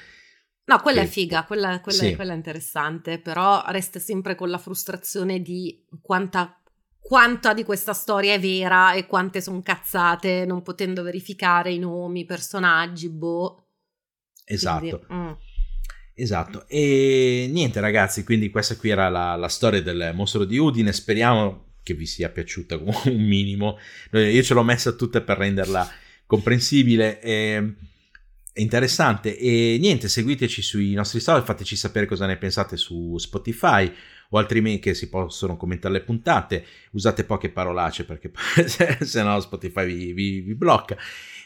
No, 0.65 0.81
quella 0.81 1.03
che... 1.03 1.07
è 1.07 1.09
figa, 1.09 1.45
quella, 1.45 1.79
quella, 1.79 1.99
sì. 1.99 2.15
quella, 2.15 2.33
è 2.33 2.35
interessante, 2.35 3.17
però 3.17 3.63
resta 3.67 3.99
sempre 3.99 4.35
con 4.35 4.49
la 4.49 4.57
frustrazione 4.57 5.41
di 5.41 5.85
quanta 6.01 6.61
quanta 7.07 7.53
di 7.53 7.63
questa 7.63 7.93
storia 7.93 8.33
è 8.33 8.39
vera 8.39 8.91
e 8.91 9.05
quante 9.05 9.39
sono 9.39 9.61
cazzate, 9.61 10.43
non 10.45 10.61
potendo 10.61 11.03
verificare 11.03 11.71
i 11.71 11.79
nomi, 11.79 12.19
i 12.19 12.25
personaggi, 12.25 13.07
boh. 13.07 13.69
Esatto. 14.43 15.05
Quindi, 15.07 15.13
mm. 15.13 15.31
Esatto. 16.13 16.67
E 16.67 17.47
niente 17.49 17.79
ragazzi, 17.79 18.25
quindi 18.25 18.49
questa 18.49 18.75
qui 18.75 18.89
era 18.89 19.07
la, 19.07 19.37
la, 19.37 19.47
storia 19.47 19.81
del 19.81 20.11
mostro 20.13 20.43
di 20.43 20.57
Udine, 20.57 20.91
speriamo 20.91 21.75
che 21.81 21.93
vi 21.93 22.05
sia 22.05 22.27
piaciuta 22.27 22.75
un 22.75 23.23
minimo. 23.25 23.77
Io 24.11 24.43
ce 24.43 24.53
l'ho 24.53 24.63
messa 24.63 24.91
tutta 24.91 25.21
per 25.21 25.37
renderla 25.37 25.89
comprensibile. 26.25 27.21
E 27.21 27.73
interessante 28.55 29.37
e 29.37 29.77
niente 29.79 30.09
seguiteci 30.09 30.61
sui 30.63 30.93
nostri 30.93 31.19
social 31.19 31.45
fateci 31.45 31.75
sapere 31.75 32.07
cosa 32.07 32.25
ne 32.25 32.37
pensate 32.37 32.75
su 32.75 33.15
Spotify 33.19 33.93
o 34.29 34.37
altrimenti 34.37 34.79
che 34.79 34.93
si 34.93 35.09
possono 35.09 35.57
commentare 35.57 35.93
le 35.95 36.01
puntate, 36.01 36.65
usate 36.91 37.23
poche 37.23 37.49
parolacce 37.49 38.05
perché 38.05 38.31
se, 38.99 39.23
no 39.23 39.39
Spotify 39.39 39.85
vi, 39.85 40.13
vi, 40.13 40.41
vi, 40.41 40.55
blocca. 40.55 40.97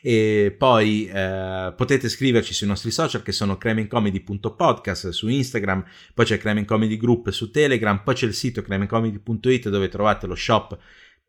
E 0.03 0.55
poi 0.57 1.07
eh, 1.07 1.73
potete 1.75 2.09
scriverci 2.09 2.53
sui 2.53 2.67
nostri 2.67 2.89
social 2.89 3.21
che 3.21 3.31
sono 3.31 3.57
cremencomedy.podcast 3.57 5.09
su 5.09 5.27
Instagram, 5.27 5.85
poi 6.13 6.25
c'è 6.25 6.37
Cremen 6.39 6.65
Comedy 6.65 6.97
Group 6.97 7.29
su 7.29 7.51
Telegram, 7.51 8.01
poi 8.03 8.15
c'è 8.15 8.25
il 8.25 8.33
sito 8.33 8.61
cremencomedy.it 8.61 9.69
dove 9.69 9.89
trovate 9.89 10.25
lo 10.25 10.35
shop 10.35 10.77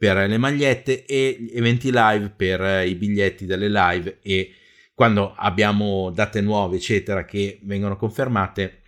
per 0.03 0.17
le 0.29 0.39
magliette 0.39 1.05
e 1.05 1.49
eventi 1.53 1.91
live 1.93 2.31
per 2.31 2.87
i 2.87 2.95
biglietti 2.97 3.47
delle 3.47 3.69
live 3.69 4.19
e 4.21 4.53
quando 4.95 5.33
abbiamo 5.37 6.11
date 6.11 6.41
nuove 6.41 6.77
eccetera 6.77 7.25
che 7.25 7.61
vengono 7.63 7.97
confermate 7.97 8.82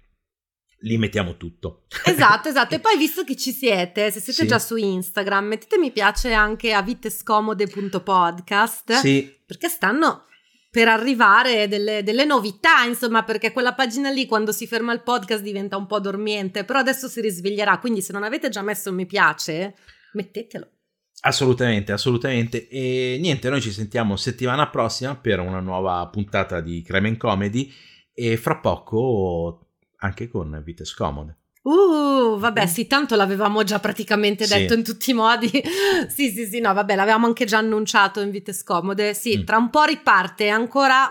li 0.85 0.99
mettiamo 0.99 1.37
tutto. 1.37 1.83
Esatto, 2.05 2.49
esatto. 2.49 2.75
E 2.75 2.81
poi 2.81 2.97
visto 2.97 3.25
che 3.25 3.37
ci 3.37 3.51
siete, 3.51 4.11
se 4.11 4.21
siete 4.21 4.43
sì. 4.43 4.47
già 4.47 4.59
su 4.59 4.77
Instagram, 4.77 5.47
mettete 5.47 5.79
mi 5.79 5.91
piace 5.91 6.33
anche 6.33 6.73
a 6.73 6.83
vitescomode.podcast. 6.83 8.93
Sì. 8.93 9.35
Perché 9.45 9.69
stanno 9.69 10.27
per 10.71 10.89
arrivare 10.89 11.69
delle, 11.69 12.03
delle, 12.03 12.25
novità, 12.25 12.85
insomma, 12.85 13.25
perché 13.25 13.53
quella 13.53 13.75
pagina 13.75 14.11
lì 14.11 14.27
quando 14.27 14.53
si 14.53 14.67
ferma 14.67 14.93
il 14.93 15.03
podcast 15.03 15.43
diventa 15.43 15.77
un 15.77 15.87
po' 15.87 16.01
dormiente, 16.01 16.65
però 16.65 16.81
adesso 16.81 17.09
si 17.09 17.21
risveglierà, 17.21 17.79
quindi 17.79 18.03
se 18.03 18.13
non 18.13 18.23
avete 18.23 18.49
già 18.49 18.63
messo 18.63 18.91
il 18.91 18.97
mi 18.97 19.07
piace, 19.07 19.75
mettetelo. 20.13 20.69
Assolutamente, 21.21 21.93
assolutamente. 21.93 22.69
E 22.69 23.19
niente, 23.21 23.49
noi 23.49 23.61
ci 23.61 23.73
sentiamo 23.73 24.17
settimana 24.17 24.69
prossima 24.69 25.17
per 25.17 25.41
una 25.41 25.61
nuova 25.61 26.07
puntata 26.09 26.61
di 26.61 26.83
Crime 26.83 27.17
Comedy 27.17 27.73
e 28.13 28.37
fra 28.37 28.59
poco 28.59 29.64
anche 30.05 30.29
con 30.29 30.61
vite 30.65 30.85
scomode. 30.85 31.39
Uh, 31.63 32.39
vabbè, 32.39 32.67
sì, 32.67 32.87
tanto 32.87 33.17
l'avevamo 33.17 33.65
già 33.65 33.79
praticamente 33.79 34.47
detto 34.47 34.75
sì. 34.75 34.79
in 34.79 34.85
tutti 34.85 35.11
i 35.11 35.15
modi. 35.15 35.49
sì, 36.09 36.31
sì, 36.31 36.47
sì, 36.47 36.61
no, 36.61 36.73
vabbè, 36.75 36.95
l'avevamo 36.95 37.27
anche 37.27 37.47
già 37.47 37.59
annunciato 37.59 38.21
in 38.21 38.31
vite 38.31 38.53
scomode. 38.53 39.15
Sì, 39.15 39.39
mm. 39.39 39.45
tra 39.45 39.57
un 39.57 39.71
po' 39.71 39.85
riparte, 39.85 40.49
ancora 40.49 41.11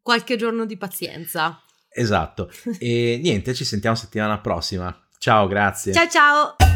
qualche 0.00 0.36
giorno 0.36 0.64
di 0.64 0.78
pazienza. 0.78 1.60
Esatto. 1.90 2.50
e 2.78 3.20
niente, 3.22 3.54
ci 3.54 3.64
sentiamo 3.64 3.94
settimana 3.94 4.38
prossima. 4.38 4.96
Ciao, 5.18 5.46
grazie. 5.46 5.92
Ciao, 5.92 6.08
ciao. 6.08 6.73